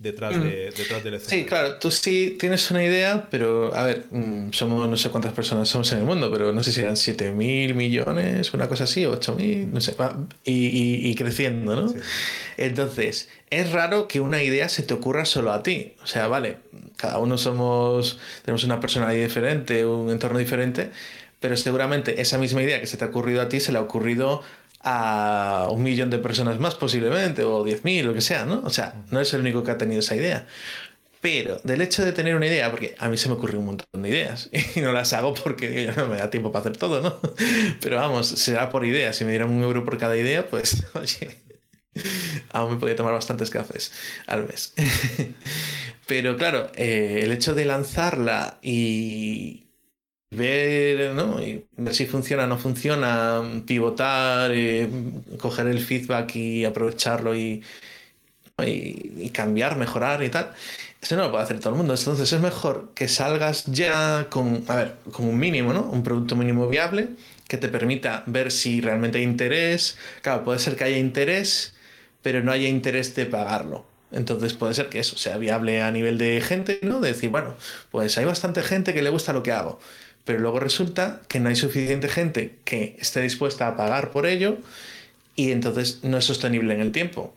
detrás, 0.00 0.34
mm. 0.34 0.42
de, 0.42 0.50
detrás 0.76 1.04
del 1.04 1.14
escenario. 1.14 1.44
Sí, 1.44 1.44
claro, 1.44 1.78
tú 1.78 1.90
sí 1.90 2.36
tienes 2.40 2.70
una 2.70 2.82
idea, 2.82 3.28
pero 3.30 3.74
a 3.74 3.84
ver, 3.84 4.06
mm, 4.10 4.50
somos 4.52 4.88
no 4.88 4.96
sé 4.96 5.10
cuántas 5.10 5.34
personas 5.34 5.68
somos 5.68 5.92
en 5.92 5.98
el 5.98 6.04
mundo, 6.04 6.30
pero 6.32 6.52
no 6.52 6.62
sé 6.62 6.72
si 6.72 6.80
eran 6.80 6.96
7 6.96 7.32
mil 7.32 7.74
millones, 7.74 8.52
una 8.54 8.66
cosa 8.66 8.84
así, 8.84 9.04
8 9.04 9.34
mil, 9.34 9.72
no 9.72 9.80
sé, 9.80 9.94
y, 10.42 11.10
y, 11.10 11.14
creciendo, 11.14 11.76
¿no? 11.76 11.94
Entonces, 12.56 13.28
es 13.50 13.70
raro 13.72 14.08
que 14.08 14.20
una 14.20 14.42
idea 14.42 14.70
se 14.70 14.82
te 14.82 14.94
ocurra 14.94 15.26
solo 15.26 15.52
a 15.52 15.62
ti. 15.62 15.94
O 16.02 16.06
sea, 16.06 16.28
vale, 16.28 16.58
cada 16.96 17.18
uno 17.18 17.36
somos, 17.36 18.18
tenemos 18.42 18.64
una 18.64 18.80
personalidad 18.80 19.22
diferente, 19.22 19.84
un 19.84 20.10
entorno 20.10 20.38
diferente, 20.38 20.90
pero 21.40 21.56
seguramente 21.56 22.20
esa 22.22 22.38
misma 22.38 22.62
idea 22.62 22.80
que 22.80 22.86
se 22.86 22.96
te 22.96 23.04
ha 23.04 23.08
ocurrido 23.08 23.42
a 23.42 23.48
ti 23.48 23.60
se 23.60 23.72
le 23.72 23.78
ha 23.78 23.82
ocurrido 23.82 24.42
a 24.82 25.68
un 25.70 25.82
millón 25.82 26.10
de 26.10 26.18
personas 26.18 26.58
más 26.58 26.74
posiblemente, 26.74 27.44
o 27.44 27.64
10.000, 27.64 28.02
lo 28.02 28.14
que 28.14 28.20
sea, 28.20 28.44
¿no? 28.44 28.62
O 28.64 28.70
sea, 28.70 28.94
no 29.10 29.20
es 29.20 29.32
el 29.34 29.40
único 29.40 29.62
que 29.62 29.70
ha 29.70 29.78
tenido 29.78 30.00
esa 30.00 30.16
idea. 30.16 30.46
Pero 31.20 31.60
del 31.64 31.82
hecho 31.82 32.02
de 32.02 32.12
tener 32.12 32.34
una 32.34 32.46
idea, 32.46 32.70
porque 32.70 32.94
a 32.98 33.08
mí 33.10 33.18
se 33.18 33.28
me 33.28 33.34
ocurrió 33.34 33.58
un 33.58 33.66
montón 33.66 34.02
de 34.02 34.08
ideas 34.08 34.48
y 34.74 34.80
no 34.80 34.92
las 34.92 35.12
hago 35.12 35.34
porque 35.34 35.92
no 35.96 36.06
me 36.06 36.16
da 36.16 36.30
tiempo 36.30 36.50
para 36.50 36.60
hacer 36.60 36.76
todo, 36.76 37.02
¿no? 37.02 37.20
Pero 37.80 37.96
vamos, 37.96 38.26
será 38.26 38.70
por 38.70 38.86
ideas. 38.86 39.16
Si 39.16 39.24
me 39.24 39.30
dieran 39.30 39.50
un 39.50 39.62
euro 39.62 39.84
por 39.84 39.98
cada 39.98 40.16
idea, 40.16 40.48
pues, 40.48 40.82
oye, 40.94 41.42
aún 42.52 42.72
me 42.72 42.78
podría 42.78 42.96
tomar 42.96 43.12
bastantes 43.12 43.50
cafés 43.50 43.92
al 44.26 44.46
mes. 44.46 44.72
Pero 46.06 46.36
claro, 46.36 46.72
eh, 46.74 47.20
el 47.22 47.32
hecho 47.32 47.54
de 47.54 47.66
lanzarla 47.66 48.58
y 48.62 49.69
ver, 50.30 51.14
¿no? 51.14 51.42
Y 51.42 51.66
ver 51.76 51.94
si 51.94 52.06
funciona 52.06 52.44
o 52.44 52.46
no 52.46 52.58
funciona, 52.58 53.42
pivotar, 53.66 54.52
eh, 54.54 54.88
coger 55.38 55.66
el 55.66 55.80
feedback 55.80 56.36
y 56.36 56.64
aprovecharlo 56.64 57.34
y, 57.34 57.62
y, 58.66 59.30
cambiar, 59.30 59.76
mejorar 59.76 60.22
y 60.22 60.28
tal. 60.30 60.52
Eso 61.00 61.16
no 61.16 61.22
lo 61.24 61.30
puede 61.30 61.44
hacer 61.44 61.58
todo 61.60 61.70
el 61.70 61.76
mundo. 61.76 61.94
Entonces 61.94 62.32
es 62.32 62.40
mejor 62.40 62.92
que 62.94 63.08
salgas 63.08 63.64
ya 63.66 64.28
con, 64.30 64.64
a 64.68 64.76
ver, 64.76 64.96
con 65.12 65.26
un 65.26 65.38
mínimo, 65.38 65.72
¿no? 65.72 65.82
Un 65.82 66.02
producto 66.02 66.36
mínimo 66.36 66.68
viable 66.68 67.08
que 67.48 67.56
te 67.56 67.68
permita 67.68 68.22
ver 68.26 68.52
si 68.52 68.80
realmente 68.80 69.18
hay 69.18 69.24
interés. 69.24 69.98
Claro, 70.22 70.44
puede 70.44 70.58
ser 70.58 70.76
que 70.76 70.84
haya 70.84 70.98
interés, 70.98 71.74
pero 72.22 72.42
no 72.42 72.52
haya 72.52 72.68
interés 72.68 73.14
de 73.14 73.26
pagarlo. 73.26 73.86
Entonces 74.12 74.54
puede 74.54 74.74
ser 74.74 74.88
que 74.88 74.98
eso 75.00 75.16
sea 75.16 75.38
viable 75.38 75.82
a 75.82 75.90
nivel 75.90 76.18
de 76.18 76.40
gente, 76.40 76.80
¿no? 76.82 77.00
De 77.00 77.08
decir, 77.12 77.30
bueno, 77.30 77.54
pues 77.90 78.18
hay 78.18 78.24
bastante 78.24 78.62
gente 78.62 78.92
que 78.92 79.02
le 79.02 79.10
gusta 79.10 79.32
lo 79.32 79.42
que 79.42 79.52
hago 79.52 79.78
pero 80.30 80.42
luego 80.42 80.60
resulta 80.60 81.22
que 81.26 81.40
no 81.40 81.48
hay 81.48 81.56
suficiente 81.56 82.08
gente 82.08 82.60
que 82.62 82.96
esté 83.00 83.20
dispuesta 83.20 83.66
a 83.66 83.76
pagar 83.76 84.12
por 84.12 84.26
ello 84.26 84.58
y 85.34 85.50
entonces 85.50 86.04
no 86.04 86.18
es 86.18 86.24
sostenible 86.24 86.72
en 86.72 86.80
el 86.80 86.92
tiempo. 86.92 87.34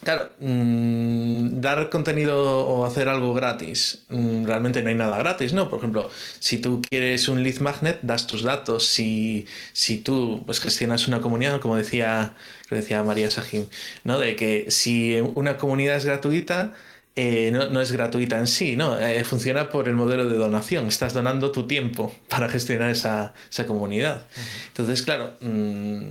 Claro, 0.00 0.30
mm, 0.38 1.60
dar 1.60 1.90
contenido 1.90 2.64
o 2.68 2.86
hacer 2.86 3.08
algo 3.08 3.34
gratis, 3.34 4.04
mm, 4.10 4.44
realmente 4.44 4.80
no 4.80 4.90
hay 4.90 4.94
nada 4.94 5.18
gratis, 5.18 5.54
¿no? 5.54 5.68
Por 5.68 5.80
ejemplo, 5.80 6.08
si 6.38 6.58
tú 6.58 6.80
quieres 6.88 7.26
un 7.26 7.42
lead 7.42 7.58
magnet, 7.58 7.98
das 8.02 8.28
tus 8.28 8.44
datos. 8.44 8.86
Si, 8.86 9.46
si 9.72 9.98
tú 9.98 10.44
pues, 10.46 10.60
gestionas 10.60 11.08
una 11.08 11.20
comunidad, 11.20 11.60
como 11.60 11.74
decía, 11.74 12.34
decía 12.70 13.02
María 13.02 13.28
Sajim, 13.28 13.66
¿no? 14.04 14.20
De 14.20 14.36
que 14.36 14.70
si 14.70 15.18
una 15.34 15.56
comunidad 15.56 15.96
es 15.96 16.04
gratuita, 16.04 16.74
eh, 17.18 17.50
no, 17.50 17.80
es 17.80 17.92
gratuita 17.92 18.38
en 18.38 18.46
sí, 18.46 18.76
¿no? 18.76 18.98
Eh, 19.00 19.24
funciona 19.24 19.70
por 19.70 19.88
el 19.88 19.94
modelo 19.94 20.28
de 20.28 20.36
donación. 20.36 20.86
Estás 20.86 21.14
donando 21.14 21.50
tu 21.50 21.66
tiempo 21.66 22.14
para 22.28 22.48
gestionar 22.50 22.90
esa, 22.90 23.32
comunidad. 23.66 24.26
Entonces, 24.68 25.00
claro, 25.00 25.32
mm, 25.40 26.10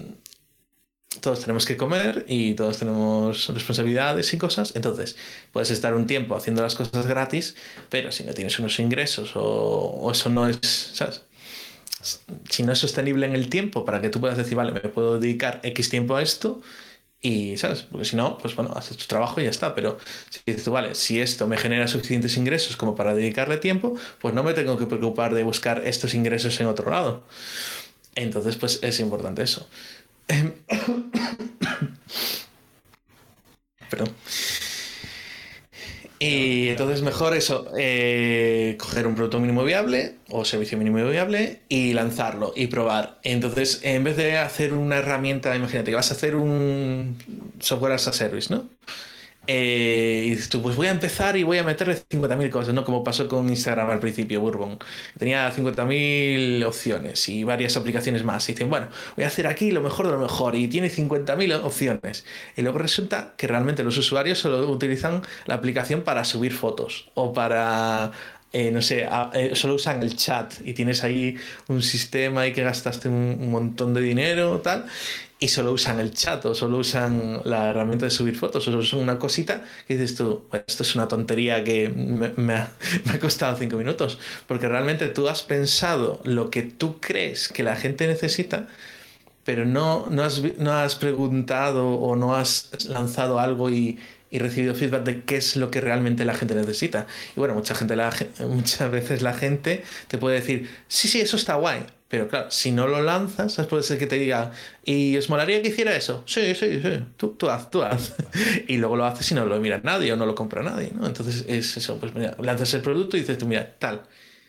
todos 1.22 1.41
tenemos 1.41 1.68
que 1.68 1.78
comer 1.78 2.26
y 2.28 2.56
todos 2.56 2.80
tenemos 2.80 3.47
responsabilidades 3.53 4.34
y 4.34 4.39
cosas. 4.39 4.76
Entonces, 4.76 5.16
puedes 5.51 5.70
estar 5.70 5.93
un 5.93 6.08
tiempo 6.08 6.36
haciendo 6.36 6.64
las 6.64 6.74
cosas 6.74 7.06
gratis, 7.06 7.56
pero 7.89 8.12
si 8.12 8.24
no 8.24 8.34
tienes 8.34 8.58
unos 8.58 8.80
ingresos 8.80 9.34
o, 9.36 10.10
eso 10.12 10.30
no 10.30 10.47
es, 10.47 10.58
¿sabes? 10.93 11.22
Si 12.49 12.64
no 12.64 12.74
es 12.74 12.80
sostenible 12.80 13.28
en 13.28 13.36
el 13.36 13.49
tiempo 13.49 13.86
para 13.86 14.01
que 14.01 14.10
tú 14.10 14.20
puedas 14.20 14.38
decir, 14.38 14.56
vale, 14.56 14.72
me 14.72 14.80
puedo 14.82 15.20
dedicar 15.20 15.60
X 15.64 15.89
tiempo 15.89 16.16
a 16.16 16.24
esto, 16.24 16.62
y, 17.26 17.57
¿sabes? 17.57 17.82
Porque 17.82 18.05
si 18.05 18.15
no, 18.15 18.38
pues 18.38 18.55
bueno, 18.55 18.71
haces 18.76 18.97
tu 18.97 19.07
trabajo 19.07 19.41
y 19.41 19.45
ya 19.45 19.49
está. 19.49 19.73
Pero 19.73 19.97
si 20.30 20.41
dices 20.45 20.69
vale, 20.69 20.93
si 20.93 21.19
esto 21.19 21.47
me 21.47 21.57
genera 21.57 21.88
suficientes 21.88 22.38
ingresos 22.38 22.78
como 22.78 22.95
para 22.95 23.15
dedicarle 23.15 23.57
tiempo, 23.57 23.95
pues 24.21 24.36
no 24.36 24.43
me 24.43 24.53
tengo 24.53 24.78
que 24.78 24.86
preocupar 24.86 25.34
de 25.34 25.43
buscar 25.43 25.82
estos 25.86 26.13
ingresos 26.13 26.59
en 26.61 26.67
otro 26.67 26.91
lado. 26.91 27.23
Entonces, 28.15 28.57
pues 28.57 28.80
es 28.84 28.99
importante 28.99 29.43
eso. 29.43 29.67
Perdón. 33.89 34.09
Y 36.20 36.70
entonces 36.70 37.01
mejor 37.01 37.36
eso, 37.36 37.68
eh, 37.78 38.78
coger 38.80 39.05
un 39.05 39.16
producto 39.16 39.39
mínimo 39.39 39.63
viable 39.63 40.16
o 40.30 40.45
servicio 40.45 40.78
mínimo 40.78 41.03
viable 41.09 41.59
y 41.68 41.93
lanzarlo 41.93 42.53
y 42.55 42.68
probar. 42.68 43.20
Entonces, 43.24 43.82
en 43.84 44.03
vez 44.03 44.16
de 44.16 44.38
hacer 44.38 44.74
una 44.74 44.97
herramienta, 44.97 45.55
imagínate 45.55 45.91
que 45.91 45.95
vas 45.95 46.11
a 46.11 46.13
hacer 46.13 46.36
un 46.36 47.18
software 47.59 47.93
as 47.93 48.07
a 48.07 48.13
service, 48.13 48.53
¿no? 48.53 48.70
Eh, 49.47 50.23
y 50.25 50.29
dices 50.31 50.49
tú, 50.49 50.61
pues 50.61 50.75
voy 50.75 50.87
a 50.87 50.91
empezar 50.91 51.37
y 51.37 51.43
voy 51.43 51.57
a 51.57 51.63
meterle 51.63 51.95
50.000 51.95 52.49
cosas, 52.49 52.73
¿no? 52.73 52.83
Como 52.83 53.03
pasó 53.03 53.27
con 53.27 53.47
Instagram 53.49 53.89
al 53.89 53.99
principio, 53.99 54.41
Bourbon. 54.41 54.77
Tenía 55.17 55.51
50.000 55.53 56.65
opciones 56.65 57.29
y 57.29 57.43
varias 57.43 57.77
aplicaciones 57.77 58.23
más. 58.23 58.47
Y 58.49 58.53
dicen, 58.53 58.69
bueno, 58.69 58.87
voy 59.15 59.25
a 59.25 59.27
hacer 59.27 59.47
aquí 59.47 59.71
lo 59.71 59.81
mejor 59.81 60.07
de 60.07 60.13
lo 60.13 60.19
mejor 60.19 60.55
y 60.55 60.67
tiene 60.67 60.89
50.000 60.89 61.63
opciones. 61.63 62.25
Y 62.55 62.61
luego 62.61 62.79
resulta 62.79 63.33
que 63.37 63.47
realmente 63.47 63.83
los 63.83 63.97
usuarios 63.97 64.39
solo 64.39 64.67
utilizan 64.69 65.21
la 65.45 65.55
aplicación 65.55 66.01
para 66.01 66.23
subir 66.25 66.53
fotos 66.53 67.09
o 67.13 67.33
para 67.33 68.11
eh, 68.58 68.72
no 68.72 68.82
sé, 68.82 69.06
eh, 69.34 69.51
solo 69.53 69.74
usan 69.74 70.01
el 70.01 70.16
chat 70.16 70.53
y 70.64 70.74
tienes 70.74 71.03
ahí 71.03 71.36
un 71.68 71.82
sistema 71.82 72.47
y 72.47 72.53
que 72.53 72.64
gastaste 72.64 73.10
un, 73.10 73.51
montón 73.51 73.93
de 73.93 73.99
dinero, 73.99 74.62
tal, 74.62 74.86
y 75.38 75.49
solo 75.49 75.74
usan 75.74 75.99
el 75.99 76.14
chat 76.14 76.45
o 76.45 76.56
solo 76.56 76.78
usan 76.78 77.41
la 77.43 77.72
herramienta 77.72 78.06
de 78.06 78.12
subir 78.12 78.38
fotos 78.38 78.66
o 78.66 78.72
solo 78.72 78.78
usan 78.78 79.01
una 79.01 79.20
cosita 79.20 79.66
que 79.86 79.97
dices 79.97 80.16
tú, 80.16 80.45
esto 80.53 80.84
es 80.84 80.95
una 80.95 81.06
tontería 81.10 81.66
que 81.66 81.89
me, 82.38 82.53
ha, 82.53 82.72
costado 83.20 83.58
cinco 83.58 83.76
minutos, 83.76 84.20
porque 84.47 84.70
realmente 84.70 85.10
tú 85.10 85.28
has 85.28 85.43
pensado 85.43 86.22
lo 86.24 86.49
que 86.49 86.62
tú 86.62 87.01
crees 87.01 87.49
que 87.49 87.62
la 87.62 87.76
gente 87.76 88.08
necesita, 88.08 88.70
pero 89.43 89.66
no, 89.66 90.08
no, 90.10 90.24
has, 90.24 90.41
no 90.60 90.72
has 90.72 90.95
preguntado 90.95 91.89
o 91.89 92.16
no 92.16 92.38
has 92.38 92.86
lanzado 92.88 93.38
algo 93.38 93.70
y, 93.70 93.99
y 94.36 94.39
recibido 94.39 94.75
feedback 94.75 95.03
de 95.03 95.23
qué 95.23 95.38
es 95.38 95.55
lo 95.55 95.71
que 95.71 95.79
realmente 95.79 96.25
la 96.25 96.33
gente 96.33 96.55
necesita. 96.55 97.07
Y 97.38 97.39
bueno, 97.39 97.53
mucha 97.55 97.73
gente, 97.73 97.95
la, 97.95 98.13
muchas 98.41 98.91
veces 98.91 99.21
la 99.21 99.33
gente 99.33 99.83
te 100.09 100.17
puede 100.17 100.36
decir, 100.36 100.69
sí, 100.89 101.07
sí, 101.07 101.21
eso 101.21 101.38
está 101.38 101.55
guay, 101.55 101.86
pero 102.09 102.27
claro, 102.27 102.51
si 102.51 102.73
no 102.73 102.86
lo 102.86 103.01
lanzas, 103.01 103.55
puede 103.67 103.83
ser 103.83 103.97
que 103.97 104.07
te 104.07 104.17
diga, 104.17 104.51
¿y 104.83 105.15
os 105.15 105.29
molaría 105.29 105.61
que 105.61 105.69
hiciera 105.69 105.95
eso? 105.95 106.23
Sí, 106.25 106.53
sí, 106.53 106.81
sí, 106.81 106.99
tú, 107.15 107.29
tú 107.29 107.49
haz, 107.49 107.71
tú 107.71 107.81
haz. 107.81 108.13
y 108.67 108.75
luego 108.75 108.97
lo 108.97 109.05
haces 109.05 109.31
y 109.31 109.36
no 109.36 109.45
lo 109.45 109.57
mira 109.61 109.79
nadie 109.83 110.11
o 110.11 110.17
no 110.17 110.25
lo 110.25 110.36
compra 110.36 110.61
nadie, 110.61 110.91
¿no? 110.93 111.07
Entonces 111.07 111.45
es 111.47 111.77
eso, 111.77 111.97
pues 111.97 112.13
mira, 112.13 112.36
lanzas 112.39 112.73
el 112.73 112.81
producto 112.81 113.15
y 113.15 113.21
dices 113.21 113.38
tú, 113.38 113.45
mira, 113.45 113.73
tal. 113.79 114.01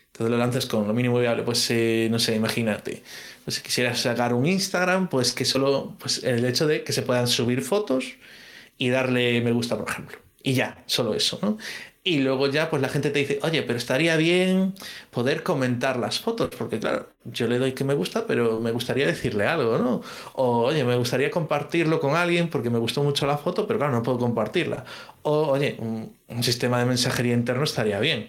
Entonces 0.07 0.31
lo 0.31 0.37
lanzas 0.37 0.65
con 0.65 0.85
lo 0.85 0.93
mínimo 0.93 1.17
viable, 1.19 1.43
pues 1.43 1.65
eh, 1.71 2.09
no 2.11 2.19
sé, 2.19 2.35
imagínate. 2.35 3.03
Pues 3.45 3.55
si 3.55 3.61
quisieras 3.61 4.01
sacar 4.01 4.33
un 4.33 4.45
Instagram, 4.45 5.07
pues 5.07 5.31
que 5.31 5.45
solo, 5.45 5.95
pues 5.97 6.23
el 6.25 6.43
hecho 6.43 6.67
de 6.67 6.83
que 6.83 6.91
se 6.91 7.03
puedan 7.03 7.27
subir 7.27 7.61
fotos 7.61 8.17
y 8.77 8.89
darle 8.89 9.41
me 9.41 9.51
gusta, 9.51 9.77
por 9.77 9.89
ejemplo. 9.89 10.17
Y 10.43 10.53
ya, 10.53 10.83
solo 10.85 11.13
eso, 11.13 11.39
¿no? 11.41 11.57
Y 12.07 12.19
luego 12.19 12.47
ya 12.47 12.69
pues 12.69 12.81
la 12.81 12.87
gente 12.87 13.09
te 13.09 13.19
dice, 13.19 13.39
oye, 13.43 13.63
pero 13.63 13.77
estaría 13.77 14.15
bien 14.15 14.73
poder 15.11 15.43
comentar 15.43 15.97
las 15.97 16.21
fotos, 16.21 16.49
porque 16.57 16.79
claro, 16.79 17.09
yo 17.25 17.47
le 17.47 17.59
doy 17.59 17.73
que 17.73 17.83
me 17.83 17.95
gusta, 17.95 18.25
pero 18.25 18.61
me 18.61 18.71
gustaría 18.71 19.05
decirle 19.05 19.45
algo, 19.45 19.77
¿no? 19.77 20.01
O 20.35 20.59
oye, 20.67 20.85
me 20.85 20.95
gustaría 20.95 21.29
compartirlo 21.29 21.99
con 21.99 22.15
alguien 22.15 22.49
porque 22.49 22.69
me 22.69 22.79
gustó 22.79 23.03
mucho 23.03 23.27
la 23.27 23.37
foto, 23.37 23.67
pero 23.67 23.79
claro, 23.79 23.93
no 23.93 24.03
puedo 24.03 24.19
compartirla. 24.19 24.85
O 25.23 25.49
oye, 25.49 25.75
un, 25.79 26.15
sistema 26.43 26.79
de 26.79 26.85
mensajería 26.85 27.33
interno 27.33 27.65
estaría 27.65 27.99
bien. 27.99 28.27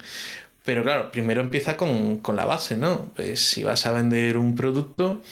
Pero 0.64 0.82
claro, 0.82 1.12
primero 1.12 1.40
empieza 1.40 1.76
con, 1.76 2.20
la 2.34 2.46
base, 2.46 2.76
¿no? 2.76 3.12
Pues 3.14 3.40
si 3.48 3.62
vas 3.62 3.86
a 3.86 3.92
vender 3.92 4.38
un 4.38 4.56
producto, 4.56 5.22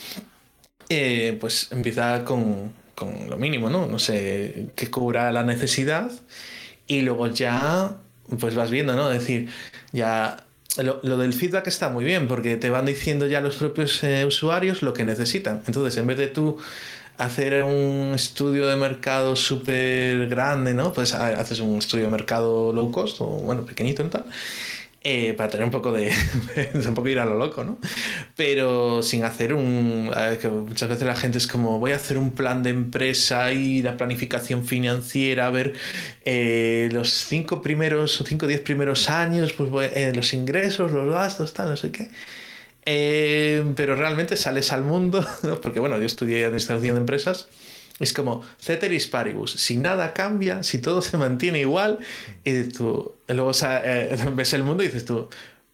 eh, 0.89 1.37
pues 1.41 1.73
empieza 1.73 2.25
con, 2.25 2.73
con 2.97 3.31
lo 3.31 3.37
mínimo, 3.37 3.71
¿no? 3.71 3.87
No 3.87 4.01
sé, 4.01 4.71
que 4.75 4.91
cubra 4.91 5.31
la 5.31 5.45
necesidad 5.45 6.11
y 6.89 7.03
luego 7.03 7.29
ya 7.29 7.99
pues 8.41 8.57
vas 8.57 8.71
viendo, 8.71 8.97
¿no? 8.97 9.13
Es 9.13 9.21
decir, 9.21 9.51
ya 9.93 10.39
lo, 10.83 11.17
del 11.19 11.33
feedback 11.33 11.69
está 11.69 11.91
muy 11.91 12.05
bien 12.05 12.27
porque 12.27 12.57
te 12.57 12.71
van 12.71 12.87
diciendo 12.87 13.27
ya 13.27 13.41
los 13.41 13.57
propios 13.57 14.03
eh, 14.03 14.25
usuarios 14.25 14.83
lo 14.83 14.93
que 14.93 15.05
necesitan. 15.05 15.63
Entonces, 15.67 15.97
en 15.99 16.07
vez 16.07 16.19
de 16.19 16.27
tú 16.29 16.59
hacer 17.19 17.63
un 17.65 18.13
estudio 18.15 18.67
de 18.67 18.77
mercado 18.77 19.37
súper 19.37 20.29
grande, 20.29 20.75
¿no? 20.75 20.93
Pues 20.93 21.15
haces 21.15 21.61
un 21.61 21.79
estudio 21.79 22.05
de 22.05 22.11
mercado 22.11 22.73
low 22.73 22.91
cost 22.91 23.21
o, 23.21 23.27
bueno, 23.27 23.65
pequeñito 23.65 24.03
y 24.05 24.09
tal. 24.09 24.25
Eh, 25.09 25.35
para 25.35 25.49
tener 25.49 25.65
un 25.65 25.71
poco 25.71 25.93
de, 25.93 26.11
un 26.75 26.95
poco 26.95 27.09
ir 27.09 27.21
a 27.21 27.25
lo 27.25 27.39
loco, 27.39 27.63
¿no? 27.63 27.79
Pero 28.35 29.05
sin 29.05 29.23
hacer 29.23 29.55
un... 29.55 30.11
que 30.43 30.49
muchas 30.49 30.89
veces 30.89 31.07
la 31.07 31.15
gente 31.15 31.39
es 31.39 31.47
como, 31.47 31.79
voy 31.79 31.93
a 31.93 31.95
hacer 31.95 32.19
un 32.19 32.33
plan 32.33 32.65
de 32.65 32.71
empresa 32.71 33.53
y 33.53 33.83
la 33.83 33.97
planificación 33.97 34.67
financiera, 34.67 35.47
a 35.47 35.51
ver 35.51 35.75
eh, 36.25 36.89
los 36.91 37.11
cinco 37.11 37.63
primeros 37.63 38.21
o 38.21 38.25
cinco 38.27 38.47
o 38.47 38.49
diez 38.49 38.63
primeros 38.63 39.09
años, 39.09 39.53
pues 39.53 39.71
eh, 39.95 40.13
los 40.13 40.35
ingresos, 40.35 40.91
los 40.91 41.09
gastos, 41.09 41.53
tal, 41.53 41.69
no 41.69 41.77
sé 41.77 41.93
qué. 41.93 42.11
pero 43.77 43.95
realmente 43.95 44.37
sales 44.37 44.73
al 44.73 44.83
mundo, 44.83 45.25
¿no? 45.45 45.61
porque 45.61 45.79
bueno, 45.79 45.99
yo 45.99 46.07
estudié 46.07 46.45
administración 46.47 46.97
de 46.97 47.01
empresas 47.01 47.47
es 47.99 48.13
como 48.13 48.45
ceteris 48.59 49.07
paribus. 49.07 49.53
Si 49.53 49.77
nada 49.77 50.13
cambia, 50.13 50.63
si 50.63 50.79
todo 50.79 51.03
se 51.03 51.17
mantiene 51.17 51.61
igual, 51.61 51.99
y 52.45 52.65
tú 52.65 53.15
luego 53.29 53.53
eh, 53.63 54.17
ves 54.35 54.53
el 54.53 54.63
mundo 54.63 54.83
y 54.83 54.87
dices 54.87 55.05
tú, 55.05 55.29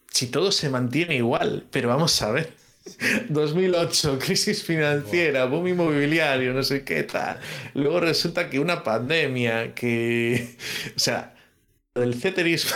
si 0.09 0.29
todo 0.29 0.53
se 0.53 0.68
mantiene 0.70 1.16
igual, 1.16 1.66
pero 1.70 1.89
vamos 1.89 2.20
a 2.23 2.31
ver. 2.31 2.62
2008, 3.29 4.18
crisis 4.18 4.62
financiera, 4.62 5.45
boom 5.47 5.68
inmobiliario, 5.68 6.53
no 6.53 6.62
sé 6.62 6.85
qué 6.85 7.03
tal. 7.05 7.39
Luego 7.75 8.01
resulta 8.01 8.49
que 8.51 8.59
una 8.59 8.83
pandemia, 8.83 9.75
que... 9.75 10.57
O 10.97 10.99
sea, 10.99 11.35
el 11.95 12.14
ceteris 12.14 12.75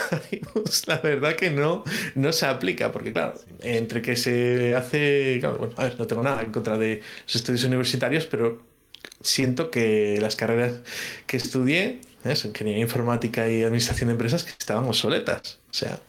la 0.86 0.98
verdad 0.98 1.34
que 1.36 1.50
no, 1.50 1.84
no 2.14 2.32
se 2.32 2.46
aplica, 2.46 2.92
porque 2.92 3.12
claro, 3.12 3.34
entre 3.60 4.02
que 4.02 4.16
se 4.16 4.74
hace... 4.74 5.40
bueno, 5.58 5.74
a 5.76 5.84
ver, 5.84 5.98
no 5.98 6.06
tengo 6.06 6.22
nada 6.22 6.42
en 6.42 6.52
contra 6.52 6.78
de 6.78 7.02
los 7.24 7.36
estudios 7.36 7.64
universitarios, 7.64 8.26
pero 8.26 8.75
siento 9.20 9.70
que 9.70 10.18
las 10.20 10.36
carreras 10.36 10.80
que 11.26 11.36
estudié, 11.36 12.00
ingeniería 12.24 12.82
informática 12.82 13.48
y 13.48 13.62
administración 13.62 14.08
de 14.08 14.12
empresas, 14.12 14.44
que 14.44 14.50
estaban 14.50 14.84
obsoletas. 14.84 15.60
O 15.70 15.74
sea, 15.74 16.00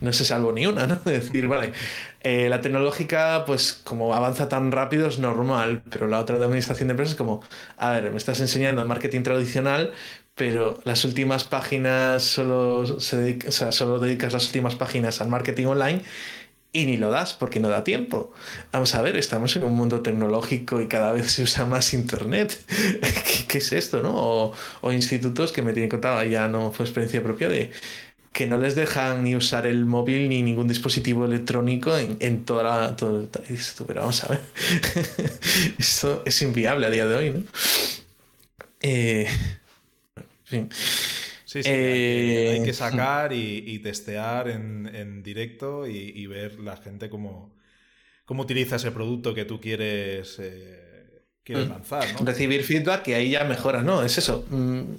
no 0.00 0.12
se 0.12 0.24
salvo 0.24 0.52
ni 0.52 0.66
una, 0.66 0.86
¿no? 0.86 0.96
De 1.04 1.20
decir, 1.20 1.46
vale, 1.48 1.72
eh, 2.20 2.48
la 2.48 2.60
tecnológica, 2.60 3.44
pues 3.46 3.72
como 3.84 4.14
avanza 4.14 4.48
tan 4.48 4.72
rápido 4.72 5.08
es 5.08 5.18
normal, 5.18 5.82
pero 5.90 6.08
la 6.08 6.20
otra 6.20 6.38
de 6.38 6.44
administración 6.44 6.88
de 6.88 6.92
empresas 6.92 7.12
es 7.12 7.18
como, 7.18 7.42
a 7.76 7.92
ver, 7.92 8.10
me 8.10 8.16
estás 8.16 8.40
enseñando 8.40 8.84
marketing 8.86 9.22
tradicional, 9.22 9.92
pero 10.34 10.80
las 10.84 11.04
últimas 11.04 11.44
páginas 11.44 12.22
solo, 12.22 13.00
se 13.00 13.38
o 13.46 13.52
sea, 13.52 13.70
solo 13.70 13.98
dedicas 13.98 14.32
las 14.32 14.46
últimas 14.46 14.76
páginas 14.76 15.20
al 15.20 15.28
marketing 15.28 15.66
online 15.66 16.02
y 16.72 16.86
ni 16.86 16.96
lo 16.96 17.10
das 17.10 17.34
porque 17.34 17.60
no 17.60 17.68
da 17.68 17.84
tiempo. 17.84 18.32
Vamos 18.72 18.94
a 18.94 19.02
ver, 19.02 19.16
estamos 19.16 19.54
en 19.56 19.64
un 19.64 19.74
mundo 19.74 20.00
tecnológico 20.00 20.80
y 20.80 20.88
cada 20.88 21.12
vez 21.12 21.30
se 21.30 21.42
usa 21.42 21.66
más 21.66 21.92
Internet. 21.92 22.58
¿Qué, 23.48 23.58
es 23.58 23.72
esto, 23.72 24.02
no? 24.02 24.52
O, 24.80 24.92
institutos 24.92 25.52
que 25.52 25.62
me 25.62 25.72
tienen 25.72 25.90
contado, 25.90 26.24
ya 26.24 26.48
no 26.48 26.72
fue 26.72 26.86
experiencia 26.86 27.22
propia 27.22 27.48
de 27.48 27.70
que 28.32 28.46
no 28.46 28.56
les 28.56 28.74
dejan 28.74 29.24
ni 29.24 29.36
usar 29.36 29.66
el 29.66 29.84
móvil 29.84 30.30
ni 30.30 30.42
ningún 30.42 30.66
dispositivo 30.66 31.26
electrónico 31.26 31.96
en, 31.96 32.16
en 32.20 32.44
toda 32.46 32.62
la... 32.62 32.96
Todo 32.96 33.28
esto, 33.50 33.86
pero 33.86 34.00
vamos 34.00 34.24
a 34.24 34.28
ver. 34.28 34.40
esto 35.78 36.22
es 36.24 36.40
inviable 36.40 36.86
a 36.86 36.90
día 36.90 37.06
de 37.06 37.14
hoy, 37.14 37.30
¿no? 37.30 37.42
Eh, 38.80 39.28
Sí, 41.52 41.62
sí, 41.62 41.68
hay, 41.68 42.62
que, 42.62 42.70
eh, 42.70 42.72
sacar 42.72 43.34
y, 43.34 43.78
testear 43.80 44.48
en, 44.48 45.22
directo 45.22 45.86
y, 45.86 46.26
ver 46.26 46.58
la 46.58 46.78
gente 46.78 47.10
cómo, 47.10 47.54
cómo 48.24 48.44
utiliza 48.44 48.76
ese 48.76 48.90
producto 48.90 49.34
que 49.34 49.44
tú 49.44 49.60
quieres, 49.60 50.38
eh, 50.38 51.24
quieres 51.44 51.66
mm. 51.66 51.70
lanzar. 51.70 52.24
Recibir 52.24 52.64
feedback 52.64 53.08
y 53.08 53.12
ahí 53.12 53.30
ya 53.32 53.44
mejoras, 53.44 53.84
¿no? 53.84 54.02
Es 54.02 54.16
eso. 54.16 54.46
Mm, 54.48 54.94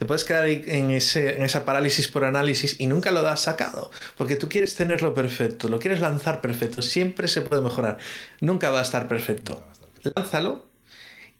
te 0.00 0.06
puedes 0.06 0.24
quedar 0.24 0.48
en, 0.48 0.90
ese, 0.90 1.36
en 1.36 1.44
esa 1.44 1.64
parálisis 1.64 2.08
por 2.08 2.24
análisis 2.24 2.80
y 2.80 2.88
nunca 2.88 3.12
lo 3.12 3.20
has 3.20 3.42
sacado, 3.42 3.92
porque 4.16 4.34
tú 4.34 4.48
quieres 4.48 4.74
tenerlo 4.74 5.14
perfecto, 5.14 5.68
lo 5.68 5.78
quieres 5.78 6.00
lanzar 6.00 6.40
perfecto, 6.40 6.82
siempre 6.82 7.28
se 7.28 7.42
puede 7.42 7.62
mejorar, 7.62 7.98
nunca 8.40 8.70
va 8.70 8.80
a 8.80 8.82
estar 8.82 9.06
perfecto. 9.06 9.64
Lánzalo 10.02 10.66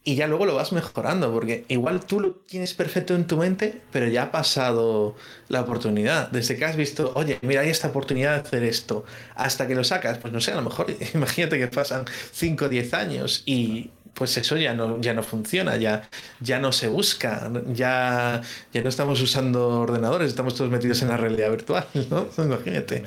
y 0.07 0.15
ya 0.15 0.29
luego 0.29 0.47
lo 0.47 0.55
vas 0.55 0.71
mejorando, 0.71 1.33
porque 1.33 1.65
igual 1.67 2.07
tú 2.07 2.21
lo 2.21 2.31
tienes 2.31 2.75
perfecto 2.75 3.17
en 3.17 3.27
tu 3.27 3.37
mente, 3.39 3.83
pero 3.91 4.07
ya 4.07 4.23
ha 4.23 4.31
pasado 4.31 5.17
la 5.49 5.63
oportunidad. 5.63 6.31
Desde 6.31 6.57
que 6.57 6.65
has 6.65 6.77
visto, 6.77 7.11
oye, 7.17 7.41
mira, 7.43 7.63
hay 7.63 7.71
esta 7.71 7.89
oportunidad 7.89 8.35
de 8.35 8.47
hacer 8.47 8.63
esto, 8.63 9.05
hasta 9.35 9.67
que 9.67 9.75
lo 9.75 9.83
sacas, 9.83 10.19
pues 10.19 10.33
no 10.33 10.41
sé, 10.41 10.53
a 10.53 10.55
lo 10.55 10.63
mejor 10.63 10.87
imagínate 11.15 11.59
que 11.59 11.67
pasan 11.67 12.05
5 12.33 12.67
o 12.67 12.69
10 12.69 12.95
años 12.95 13.43
y 13.47 13.91
pues 14.15 14.37
eso 14.37 14.57
ya 14.57 14.75
no, 14.75 15.01
ya 15.01 15.13
no 15.13 15.25
funciona, 15.25 15.77
ya, 15.77 16.09
ya 16.39 16.61
no 16.61 16.71
se 16.71 16.87
busca, 16.87 17.51
ya, 17.75 18.43
ya 18.73 18.83
no 18.83 18.89
estamos 18.89 19.21
usando 19.21 19.81
ordenadores, 19.81 20.29
estamos 20.29 20.55
todos 20.55 20.71
metidos 20.71 21.03
en 21.03 21.09
la 21.09 21.17
realidad 21.17 21.51
virtual, 21.51 21.85
¿no? 22.11 22.29
Imagínate. 22.39 23.03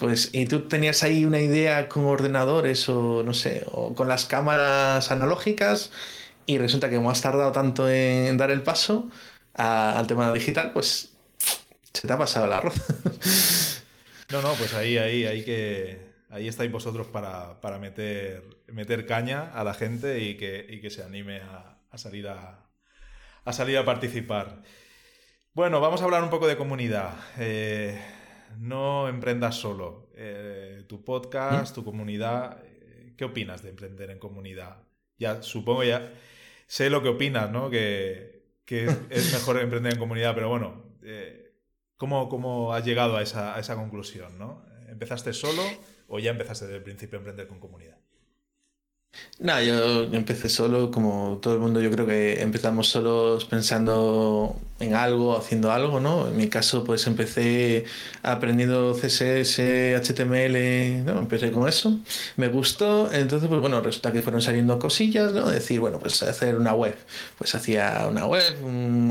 Pues, 0.00 0.30
y 0.32 0.46
tú 0.46 0.62
tenías 0.62 1.04
ahí 1.04 1.24
una 1.24 1.40
idea 1.40 1.88
con 1.88 2.04
ordenadores 2.04 2.88
o 2.88 3.22
no 3.22 3.32
sé, 3.32 3.64
o 3.70 3.94
con 3.94 4.08
las 4.08 4.26
cámaras 4.26 5.12
analógicas 5.12 5.92
y 6.46 6.58
resulta 6.58 6.88
que 6.90 6.96
como 6.96 7.10
has 7.10 7.20
tardado 7.20 7.52
tanto 7.52 7.88
en 7.88 8.36
dar 8.36 8.50
el 8.50 8.62
paso 8.62 9.10
al 9.54 10.06
tema 10.06 10.32
digital, 10.32 10.72
pues 10.72 11.12
se 11.92 12.06
te 12.06 12.12
ha 12.12 12.18
pasado 12.18 12.46
el 12.46 12.52
arroz. 12.52 12.74
no, 14.30 14.42
no, 14.42 14.54
pues 14.54 14.74
ahí, 14.74 14.98
ahí, 14.98 15.24
ahí 15.24 15.44
que. 15.44 16.12
Ahí 16.32 16.48
estáis 16.48 16.72
vosotros 16.72 17.08
para, 17.08 17.78
meter, 17.78 18.42
meter 18.68 19.04
caña 19.04 19.52
a 19.52 19.64
la 19.64 19.74
gente 19.74 20.20
y 20.20 20.38
que, 20.38 20.78
que 20.80 20.88
se 20.88 21.02
anime 21.02 21.42
a, 21.42 21.98
salir 21.98 22.26
a, 22.26 22.70
salir 23.52 23.76
a 23.76 23.84
participar. 23.84 24.62
Bueno, 25.52 25.78
vamos 25.82 26.00
a 26.00 26.04
hablar 26.04 26.22
un 26.22 26.30
poco 26.30 26.46
de 26.46 26.56
comunidad. 26.56 27.12
Eh, 27.36 28.00
no 28.56 29.10
emprendas 29.10 29.56
solo. 29.56 30.08
Eh, 30.14 30.84
tu 30.88 31.04
podcast, 31.04 31.72
¿Mm? 31.72 31.74
tu 31.74 31.84
comunidad. 31.84 32.62
Eh, 32.64 33.12
¿Qué 33.18 33.26
opinas 33.26 33.62
de 33.62 33.68
emprender 33.68 34.10
en 34.10 34.18
comunidad? 34.18 34.78
Ya 35.18 35.42
supongo 35.42 35.84
ya 35.84 36.12
sé 36.66 36.90
lo 36.90 37.02
que 37.02 37.10
opinas, 37.10 37.50
¿no? 37.50 37.70
Que, 37.70 38.42
es 38.66 39.32
mejor 39.34 39.60
emprender 39.60 39.92
en 39.92 39.98
comunidad, 39.98 40.34
pero 40.34 40.48
bueno, 40.48 40.96
eh, 41.02 41.52
¿cómo, 41.98 42.72
has 42.72 42.84
llegado 42.86 43.18
a 43.18 43.22
esa, 43.22 43.54
a 43.54 43.60
esa 43.60 43.76
conclusión, 43.76 44.38
¿no? 44.38 44.64
¿Empezaste 44.88 45.34
solo 45.34 45.62
o 46.08 46.18
ya 46.18 46.30
empezaste 46.30 46.64
desde 46.64 46.78
el 46.78 46.82
principio 46.82 47.18
a 47.18 47.20
emprender 47.20 47.48
con 47.48 47.60
comunidad? 47.60 48.01
Nada, 49.38 49.62
yo 49.64 50.04
empecé 50.12 50.48
solo, 50.48 50.90
como 50.92 51.38
todo 51.42 51.54
el 51.54 51.60
mundo, 51.60 51.80
yo 51.80 51.90
creo 51.90 52.06
que 52.06 52.40
empezamos 52.42 52.88
solos 52.88 53.44
pensando 53.44 54.56
en 54.78 54.94
algo, 54.94 55.36
haciendo 55.36 55.72
algo, 55.72 55.98
¿no? 55.98 56.28
En 56.28 56.36
mi 56.36 56.48
caso, 56.48 56.84
pues 56.84 57.06
empecé 57.08 57.84
aprendiendo 58.22 58.94
CSS, 58.94 59.96
HTML, 59.96 61.04
¿no? 61.04 61.18
Empecé 61.18 61.50
con 61.50 61.68
eso, 61.68 61.98
me 62.36 62.48
gustó, 62.48 63.12
entonces, 63.12 63.48
pues 63.48 63.60
bueno, 63.60 63.80
resulta 63.80 64.12
que 64.12 64.22
fueron 64.22 64.42
saliendo 64.42 64.78
cosillas, 64.78 65.32
¿no? 65.32 65.50
Decir, 65.50 65.80
bueno, 65.80 65.98
pues 65.98 66.22
hacer 66.22 66.54
una 66.56 66.72
web, 66.74 66.94
pues 67.36 67.54
hacía 67.56 68.06
una 68.08 68.26
web, 68.26 68.44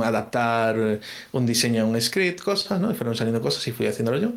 adaptar 0.04 0.99
un 1.34 1.45
diseño 1.45 1.84
a 1.84 1.86
un 1.86 1.99
script, 2.02 2.39
cosas, 2.41 2.80
¿no? 2.80 2.89
Y 2.89 2.95
fueron 2.95 3.16
saliendo 3.18 3.41
cosas 3.41 3.68
y 3.68 3.72
fui 3.74 3.86
haciéndolo 3.86 4.18
yo. 4.18 4.32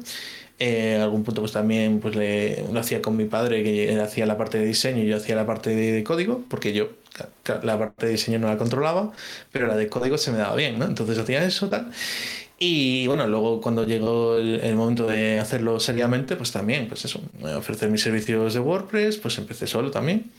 Eh, 0.61 1.01
algún 1.03 1.25
punto 1.25 1.41
pues 1.41 1.51
también 1.51 1.99
pues 1.99 2.15
le, 2.15 2.65
lo 2.73 2.79
hacía 2.79 3.03
con 3.03 3.17
mi 3.17 3.25
padre 3.25 3.65
que 3.65 4.01
hacía 4.01 4.25
la 4.25 4.39
parte 4.39 4.57
de 4.59 4.65
diseño 4.65 5.03
y 5.03 5.07
yo 5.09 5.17
hacía 5.17 5.35
la 5.35 5.45
parte 5.45 5.75
de, 5.75 6.05
código 6.05 6.45
porque 6.49 6.73
yo 6.73 6.91
la 7.65 7.77
parte 7.77 8.07
de 8.07 8.13
diseño 8.13 8.39
no 8.39 8.47
la 8.47 8.57
controlaba 8.57 9.11
pero 9.51 9.67
la 9.67 9.75
de 9.75 9.89
código 9.89 10.17
se 10.17 10.31
me 10.31 10.39
daba 10.39 10.55
bien 10.55 10.79
¿no? 10.79 10.85
entonces 10.85 11.19
hacía 11.19 11.45
eso 11.45 11.69
tal 11.69 11.91
y 12.59 13.07
bueno, 13.09 13.27
luego 13.27 13.61
cuando 13.61 13.85
llegó 13.85 14.39
el, 14.39 14.77
momento 14.77 15.07
de 15.07 15.41
hacerlo 15.41 15.81
seriamente, 15.81 16.37
pues 16.37 16.53
también, 16.53 16.89
pues 16.89 17.05
eso, 17.05 17.21
ofrecer 17.57 17.91
mis 17.91 18.03
servicios 18.03 18.55
de 18.55 18.61
WordPress, 18.61 19.19
pues 19.19 19.37
empecé 19.39 19.67
solo 19.67 19.91
también. 19.91 20.31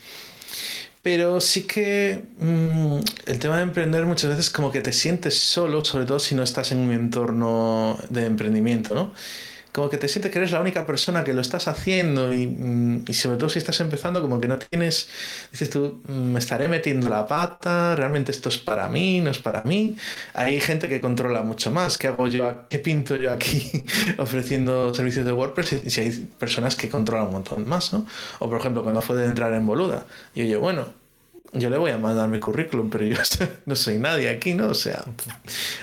Pero 1.02 1.40
sí 1.40 1.62
que 1.64 2.24
mm, 2.40 2.98
el 3.26 3.38
tema 3.38 3.58
de 3.58 3.62
emprender 3.62 4.06
muchas 4.06 4.30
veces 4.30 4.50
como 4.50 4.72
que 4.72 4.80
te 4.80 4.92
sientes 4.92 5.38
solo, 5.38 5.84
sobre 5.84 6.04
todo 6.06 6.18
si 6.18 6.34
no 6.34 6.42
estás 6.42 6.72
en 6.72 6.78
un 6.78 6.92
entorno 6.92 7.98
de 8.10 8.26
emprendimiento, 8.26 8.94
¿no? 8.94 9.12
Como 9.76 9.90
que 9.90 9.98
te 9.98 10.08
sientes 10.08 10.32
que 10.32 10.38
eres 10.38 10.52
la 10.52 10.60
única 10.62 10.86
persona 10.86 11.22
que 11.22 11.34
lo 11.34 11.42
estás 11.42 11.68
haciendo 11.68 12.28
mm, 12.28 13.04
y, 13.06 13.12
sobre 13.12 13.36
todo 13.36 13.50
si 13.50 13.58
estás 13.58 13.78
empezando 13.80 14.22
como 14.22 14.40
que 14.40 14.48
no 14.48 14.58
tienes, 14.58 15.06
dices 15.52 15.68
tú, 15.68 16.00
mm, 16.08 16.32
me 16.32 16.38
estaré 16.38 16.66
metiendo 16.66 17.10
la 17.10 17.26
pata, 17.26 17.94
realmente 17.94 18.32
esto 18.32 18.48
es 18.48 18.56
para 18.56 18.88
mí, 18.88 19.20
no 19.20 19.30
es 19.30 19.38
para 19.38 19.62
mí. 19.64 19.94
Hay 20.32 20.62
gente 20.62 20.88
que 20.88 21.02
controla 21.02 21.42
mucho 21.42 21.70
más, 21.70 21.98
¿qué 21.98 22.06
hago 22.06 22.26
yo? 22.26 22.66
¿Qué 22.70 22.78
pinto 22.78 23.16
yo 23.16 23.30
aquí 23.30 23.84
ofreciendo 24.16 24.94
servicios 24.94 25.26
de 25.26 25.32
WordPress? 25.32 25.84
Y 25.84 25.90
si 25.90 26.00
hay 26.00 26.10
personas 26.38 26.74
que 26.74 26.88
controlan 26.88 27.26
un 27.26 27.34
montón 27.34 27.68
más, 27.68 27.92
¿no? 27.92 28.06
O 28.38 28.48
por 28.48 28.58
ejemplo, 28.60 28.82
cuando 28.82 29.02
fue 29.02 29.16
de 29.16 29.26
entrar 29.26 29.52
en 29.52 29.66
Boluda, 29.66 30.06
yo 30.34 30.44
yo, 30.44 30.58
bueno, 30.58 30.86
yo 31.58 31.70
le 31.70 31.78
voy 31.78 31.90
a 31.90 31.98
mandar 31.98 32.28
mi 32.28 32.40
currículum, 32.40 32.90
pero 32.90 33.04
yo 33.04 33.16
no 33.66 33.76
soy 33.76 33.98
nadie 33.98 34.28
aquí, 34.28 34.54
¿no? 34.54 34.68
O 34.68 34.74
sea, 34.74 35.04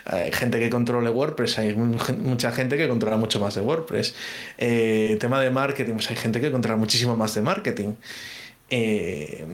hay 0.05 0.32
gente 0.32 0.59
que 0.59 0.69
controle 0.69 1.09
WordPress, 1.09 1.59
hay 1.59 1.76
mucha 1.76 2.51
gente 2.51 2.78
que 2.78 2.88
controla 2.88 3.17
mucho 3.17 3.39
más 3.39 3.55
de 3.55 3.61
WordPress. 3.61 4.15
Eh, 4.57 5.17
tema 5.19 5.41
de 5.41 5.49
marketing, 5.49 5.93
pues 5.93 6.09
hay 6.09 6.15
gente 6.15 6.39
que 6.39 6.51
controla 6.51 6.78
muchísimo 6.78 7.15
más 7.15 7.36
de 7.36 7.41
marketing. 7.41 7.93
Eh, 8.69 9.45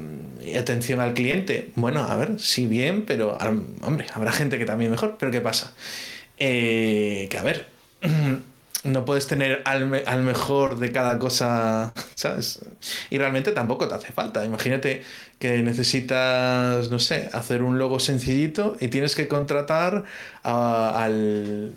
atención 0.58 1.00
al 1.00 1.14
cliente, 1.14 1.72
bueno, 1.76 2.04
a 2.04 2.16
ver, 2.16 2.40
sí 2.40 2.68
bien, 2.68 3.04
pero 3.06 3.38
hombre, 3.82 4.06
habrá 4.14 4.32
gente 4.32 4.58
que 4.58 4.66
también 4.66 4.92
mejor, 4.92 5.18
pero 5.20 5.32
¿qué 5.32 5.42
pasa? 5.42 5.74
Eh, 6.38 7.28
que 7.30 7.38
a 7.38 7.44
ver, 7.44 7.68
no 8.84 9.06
puedes 9.06 9.28
tener 9.28 9.62
al, 9.66 10.04
al, 10.06 10.24
mejor 10.24 10.80
de 10.80 10.92
cada 10.92 11.20
cosa, 11.20 11.94
¿sabes? 12.16 12.60
Y 13.10 13.18
realmente 13.18 13.52
tampoco 13.52 13.88
te 13.88 13.96
hace 13.96 14.12
falta. 14.14 14.46
Imagínate 14.46 15.04
que 15.38 15.62
necesitas, 15.62 16.90
no 16.90 17.00
sé, 17.00 17.30
hacer 17.34 17.62
un 17.62 17.78
logo 17.78 18.00
sencillito 18.00 18.78
y 18.80 18.88
tienes 18.88 19.16
que 19.16 19.28
contratar 19.28 20.06
al, 20.44 21.74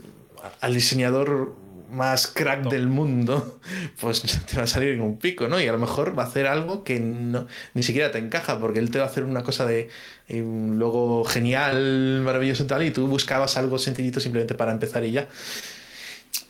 al 0.61 0.75
diseñador 0.75 1.57
más 1.93 2.27
crack 2.27 2.71
del 2.71 2.89
mundo, 2.89 3.61
pues 4.01 4.23
te 4.23 4.57
va 4.57 4.63
a 4.63 4.67
salir 4.67 4.91
en 4.91 5.03
un 5.03 5.19
pico, 5.19 5.47
¿no? 5.47 5.61
Y 5.61 5.69
a 5.69 5.73
lo 5.73 5.79
mejor 5.79 6.19
va 6.19 6.25
a 6.25 6.27
hacer 6.27 6.47
algo 6.47 6.85
que 6.85 6.99
no, 6.99 7.47
ni 7.75 7.83
siquiera 7.83 8.11
te 8.11 8.19
encaja, 8.19 8.59
porque 8.59 8.79
él 8.79 8.91
te 8.91 8.99
va 8.99 9.05
a 9.05 9.09
hacer 9.09 9.25
una 9.25 9.43
cosa 9.43 9.67
de 9.67 9.91
un 10.31 10.79
logo 10.79 11.25
genial, 11.25 12.23
maravilloso 12.25 12.65
y 12.65 12.67
tal, 12.67 12.83
y 12.83 12.91
tú 12.91 13.07
buscabas 13.07 13.59
algo 13.59 13.79
sencillito 13.79 14.21
simplemente 14.21 14.55
para 14.55 14.73
empezar 14.73 15.05
y 15.05 15.13
ya. 15.13 15.29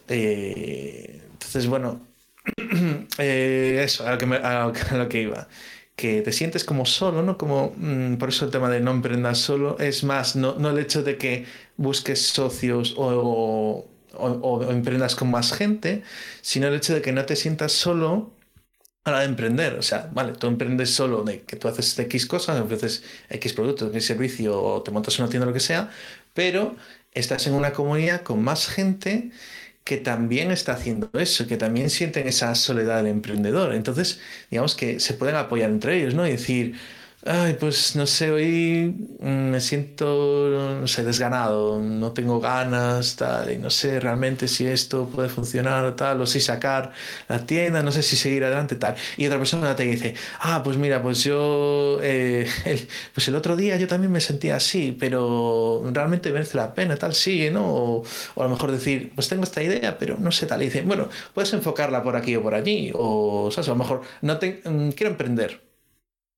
Eh, 0.09 1.23
entonces, 1.33 1.67
bueno, 1.67 2.01
eh, 3.19 3.81
eso, 3.85 4.07
a 4.07 4.13
lo, 4.13 4.19
que 4.19 4.25
a 4.35 4.97
lo 4.97 5.09
que 5.09 5.23
iba 5.23 5.49
que 5.97 6.23
te 6.23 6.33
sientes 6.33 6.65
como 6.65 6.87
solo, 6.87 7.23
¿no? 7.23 7.39
Como, 7.39 7.75
mm, 7.77 8.17
por 8.17 8.31
eso 8.31 8.45
el 8.45 8.51
tema 8.51 8.69
de 8.71 8.81
no 8.81 8.91
emprendas 8.93 9.39
solo 9.39 9.79
es 9.79 10.05
más, 10.05 10.37
no, 10.37 10.55
no 10.59 10.71
el 10.71 10.79
hecho 10.79 11.03
de 11.03 11.17
que 11.19 11.47
busques 11.77 12.21
socios 12.29 12.95
o, 12.97 13.87
o, 14.15 14.71
emprendas 14.71 15.15
con 15.15 15.31
más 15.31 15.53
gente, 15.53 16.03
sino 16.41 16.69
el 16.69 16.75
hecho 16.75 16.95
de 16.95 17.03
que 17.03 17.13
no 17.13 17.25
te 17.25 17.37
sientas 17.37 17.73
solo 17.73 18.33
a 19.05 19.11
la 19.13 19.21
de 19.21 19.27
emprender. 19.27 19.75
O 19.75 19.83
sea, 19.83 20.11
vale, 20.13 20.33
tú 20.33 20.47
emprendes 20.47 20.91
solo 20.95 21.23
de 21.25 21.43
que 21.43 21.57
tú 21.57 21.69
haces 21.69 21.99
X 21.99 22.27
cosas, 22.27 22.61
ofreces 22.61 23.05
X 23.31 23.53
productos, 23.53 23.91
X 23.91 24.05
servicio 24.07 24.61
o 24.63 24.83
te 24.83 24.91
montas 24.91 25.19
una 25.19 25.29
tienda, 25.29 25.47
lo 25.47 25.53
que 25.53 25.61
sea, 25.61 25.91
pero 26.35 26.77
estás 27.13 27.47
en 27.47 27.55
una 27.55 27.73
comunidad 27.73 28.23
con 28.23 28.43
más 28.43 28.69
gente 28.69 29.31
que 29.85 29.97
también 29.99 30.51
está 30.51 30.73
haciendo 30.75 31.11
eso, 31.15 31.47
que 31.47 31.57
también 31.57 31.91
sienten 31.91 32.29
esa 32.29 32.55
soledad 32.55 32.99
del 32.99 33.09
emprendedor. 33.09 33.75
Entonces, 33.75 34.21
digamos 34.51 34.75
que 34.77 35.01
se 35.01 35.15
pueden 35.15 35.37
apoyar 35.37 35.71
entre 35.71 35.99
ellos, 35.99 36.15
¿no? 36.15 36.27
Y 36.27 36.33
decir, 36.33 36.77
Ay, 37.25 37.55
pues 37.61 37.95
no 37.95 38.05
sé, 38.05 38.33
hoy 38.33 39.17
mm, 39.21 39.51
me 39.51 39.61
siento, 39.61 40.77
no 40.81 40.89
sé, 40.89 41.05
desganado, 41.05 41.79
no 41.81 42.13
tengo 42.13 42.41
ganas, 42.41 43.15
tal, 43.15 43.53
y 43.53 43.59
no 43.59 43.71
sé 43.71 44.01
realmente 44.01 44.49
si 44.49 44.67
esto 44.67 45.09
puede 45.09 45.29
funcionar 45.29 45.95
tal, 45.95 46.21
o 46.21 46.27
si 46.27 46.41
sacar 46.41 46.93
la 47.29 47.47
tienda, 47.47 47.81
no 47.85 47.93
sé 47.93 48.03
si 48.03 48.17
seguir 48.17 48.43
adelante, 48.43 48.75
tal. 48.75 48.97
Y 49.17 49.27
otra 49.27 49.39
persona 49.39 49.77
te 49.77 49.85
dice, 49.85 50.15
ah, 50.41 50.63
pues 50.65 50.77
mira, 50.77 51.01
pues 51.01 51.23
yo, 51.23 52.01
eh, 52.03 52.49
pues 53.15 53.29
el 53.29 53.37
otro 53.37 53.55
día 53.57 53.77
yo 53.77 53.87
también 53.87 54.11
me 54.11 54.21
sentía 54.21 54.57
así, 54.57 54.91
pero 54.99 55.81
realmente 55.93 56.33
merece 56.33 56.57
la 56.57 56.75
pena, 56.75 56.97
tal, 56.97 57.15
sigue, 57.15 57.53
¿no? 57.53 57.65
O, 57.73 58.03
a 58.37 58.43
lo 58.43 58.49
mejor 58.49 58.73
decir, 58.73 59.13
pues 59.15 59.29
tengo 59.29 59.45
esta 59.45 59.63
idea, 59.63 59.97
pero 59.97 60.17
no 60.19 60.33
sé, 60.33 60.47
tal, 60.47 60.61
y 60.63 60.65
dice, 60.67 60.83
bueno, 60.83 61.09
puedes 61.35 61.53
enfocarla 61.53 62.03
por 62.03 62.17
aquí 62.17 62.35
o 62.35 62.43
por 62.43 62.55
allí, 62.55 62.91
o, 62.95 63.49
¿sabes? 63.53 63.69
A 63.69 63.73
lo 63.73 63.77
mejor 63.79 64.03
no 64.23 64.39
te, 64.39 64.61
mm, 64.65 64.91
quiero 64.91 65.13
emprender 65.13 65.72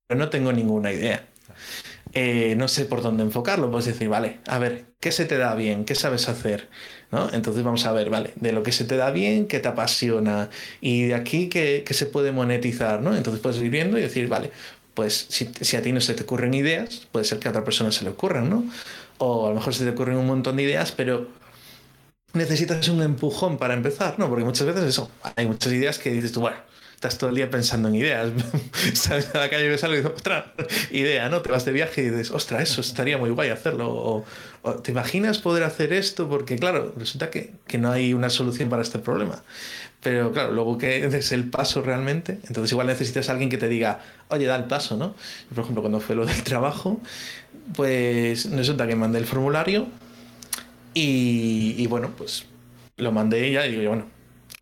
pero 0.07 0.19
no 0.19 0.29
tengo 0.29 0.53
ninguna 0.53 0.93
idea. 0.93 1.27
Eh, 2.13 2.55
no 2.57 2.69
sé 2.69 2.85
por 2.85 3.03
dónde 3.03 3.25
enfocarlo. 3.25 3.71
Puedes 3.71 3.87
decir, 3.87 4.09
vale, 4.09 4.39
a 4.47 4.59
ver, 4.59 4.87
¿qué 5.01 5.11
se 5.11 5.25
te 5.25 5.37
da 5.37 5.55
bien? 5.55 5.85
¿Qué 5.85 5.95
sabes 5.95 6.29
hacer? 6.29 6.69
¿No? 7.11 7.29
Entonces 7.33 7.65
vamos 7.65 7.85
a 7.87 7.93
ver, 7.93 8.11
vale, 8.11 8.33
de 8.37 8.53
lo 8.53 8.63
que 8.63 8.73
se 8.73 8.85
te 8.85 8.97
da 8.97 9.11
bien, 9.11 9.47
qué 9.47 9.61
te 9.61 9.69
apasiona 9.69 10.51
y 10.81 11.07
de 11.07 11.15
aquí 11.15 11.49
qué, 11.49 11.85
se 11.91 12.07
puede 12.07 12.33
monetizar, 12.33 13.03
¿no? 13.03 13.17
Entonces 13.17 13.41
puedes 13.41 13.61
ir 13.61 13.71
viendo 13.71 13.99
y 13.99 14.03
decir, 14.03 14.29
vale, 14.29 14.51
pues 14.95 15.27
si, 15.29 15.51
si, 15.61 15.77
a 15.77 15.83
ti 15.83 15.93
no 15.93 16.01
se 16.01 16.15
te 16.15 16.23
ocurren 16.23 16.55
ideas, 16.55 17.07
puede 17.11 17.25
ser 17.25 17.39
que 17.39 17.49
a 17.49 17.51
otra 17.51 17.65
persona 17.65 17.93
se 17.93 18.05
le 18.05 18.11
ocurran, 18.11 18.49
¿no? 18.49 18.65
O 19.19 19.47
a 19.47 19.51
lo 19.51 19.57
mejor 19.57 19.75
se 19.75 19.85
te 19.85 19.91
ocurren 19.91 20.17
un 20.17 20.27
montón 20.27 20.57
de 20.57 20.65
ideas, 20.65 20.93
pero 20.93 21.29
necesitas 22.33 22.89
un 22.89 23.03
empujón 23.03 23.59
para 23.59 23.75
empezar, 23.75 24.19
¿no? 24.19 24.29
Porque 24.29 24.45
muchas 24.45 24.67
veces 24.67 24.85
eso, 24.85 25.11
hay 25.37 25.47
muchas 25.47 25.73
ideas 25.73 25.99
que 25.99 26.11
dices 26.11 26.33
tú, 26.33 26.41
bueno, 26.41 26.57
estás 27.07 27.19
todo 27.19 27.31
el 27.31 27.37
día 27.37 27.51
pensando 27.51 27.89
en 27.89 27.97
ideas. 27.97 28.33
Sales 28.95 29.35
a 29.35 29.39
la 29.39 29.51
calle 29.51 29.73
y 29.73 29.77
sales 29.77 29.99
y 29.99 30.03
dices, 30.03 30.17
ostras, 30.17 30.45
idea, 30.91 31.29
¿no? 31.29 31.43
Te 31.43 31.51
vas 31.51 31.65
de 31.67 31.73
viaje 31.73 32.03
y 32.03 32.09
dices, 32.09 32.31
ostras, 32.31 32.63
eso 32.63 32.81
estaría 32.81 33.19
muy 33.19 33.29
guay 33.29 33.51
hacerlo. 33.51 34.25
O, 34.63 34.73
¿te 34.83 34.93
imaginas 34.93 35.39
poder 35.39 35.65
hacer 35.65 35.93
esto? 35.93 36.29
Porque, 36.31 36.57
claro, 36.57 36.95
resulta 36.97 37.29
que, 37.29 37.53
que, 37.67 37.77
no 37.77 37.93
hay 37.93 38.15
una 38.15 38.31
solución 38.31 38.71
para 38.71 38.81
este 38.81 38.99
problema. 38.99 39.43
Pero, 40.01 40.33
claro, 40.33 40.53
luego 40.53 40.79
que 40.79 41.05
es 41.19 41.33
el 41.33 41.51
paso 41.51 41.83
realmente, 41.83 42.39
entonces 42.49 42.73
igual 42.73 42.87
necesitas 42.87 43.29
alguien 43.29 43.51
que 43.51 43.59
te 43.59 43.69
diga, 43.69 44.01
oye, 44.29 44.47
da 44.47 44.57
el 44.57 44.65
paso, 44.65 44.97
¿no? 44.97 45.15
Por 45.55 45.65
ejemplo, 45.65 45.83
cuando 45.83 46.01
fue 46.01 46.17
lo 46.17 46.25
del 46.25 46.43
trabajo, 46.43 47.03
pues 47.75 48.51
resulta 48.51 48.87
que 48.87 48.97
mandé 48.97 49.19
el 49.19 49.27
formulario 49.27 49.89
y, 50.95 51.87
bueno, 51.89 52.13
pues 52.17 52.47
lo 52.97 53.13
mandé 53.13 53.51
ya, 53.53 53.67
y 53.67 53.73
digo, 53.73 53.89
bueno, 53.89 54.07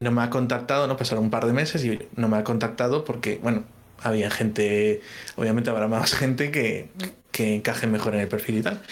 no 0.02 0.10
me 0.10 0.22
ha 0.22 0.30
contactado, 0.30 0.86
no 0.86 0.96
pasaron 0.96 1.24
un 1.24 1.30
par 1.30 1.46
de 1.46 1.52
meses 1.52 1.84
y 1.84 1.98
no 2.16 2.28
me 2.28 2.36
ha 2.36 2.44
contactado 2.44 3.04
porque, 3.04 3.38
bueno, 3.42 3.64
había 4.02 4.30
gente, 4.30 5.00
obviamente 5.36 5.70
habrá 5.70 5.88
más 5.88 6.14
gente 6.14 6.50
que, 6.50 6.88
que 7.30 7.56
encaje 7.56 7.86
mejor 7.86 8.14
en 8.14 8.20
el 8.20 8.28
perfil 8.28 8.58
y 8.58 8.62
tal. 8.62 8.82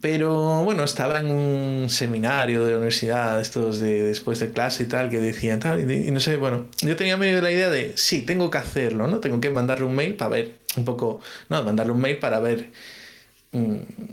Pero 0.00 0.64
bueno, 0.64 0.82
estaba 0.84 1.20
en 1.20 1.30
un 1.30 1.90
seminario 1.90 2.64
de 2.64 2.72
la 2.72 2.78
universidad, 2.78 3.40
estos 3.40 3.78
de 3.80 4.02
después 4.02 4.40
de 4.40 4.50
clase 4.50 4.84
y 4.84 4.86
tal, 4.86 5.10
que 5.10 5.20
decían 5.20 5.60
tal, 5.60 5.88
y, 5.90 6.10
no 6.10 6.20
sé, 6.20 6.36
bueno, 6.36 6.66
yo 6.80 6.96
tenía 6.96 7.16
medio 7.16 7.40
la 7.40 7.52
idea 7.52 7.70
de, 7.70 7.92
sí, 7.96 8.22
tengo 8.22 8.50
que 8.50 8.58
hacerlo, 8.58 9.06
¿no? 9.06 9.20
Tengo 9.20 9.40
que 9.40 9.50
mandarle 9.50 9.84
un 9.84 9.94
mail 9.94 10.14
para 10.14 10.30
ver 10.30 10.58
un 10.76 10.84
poco, 10.84 11.20
no, 11.48 11.62
mandarle 11.62 11.92
un 11.92 12.00
mail 12.00 12.18
para 12.18 12.40
ver 12.40 12.70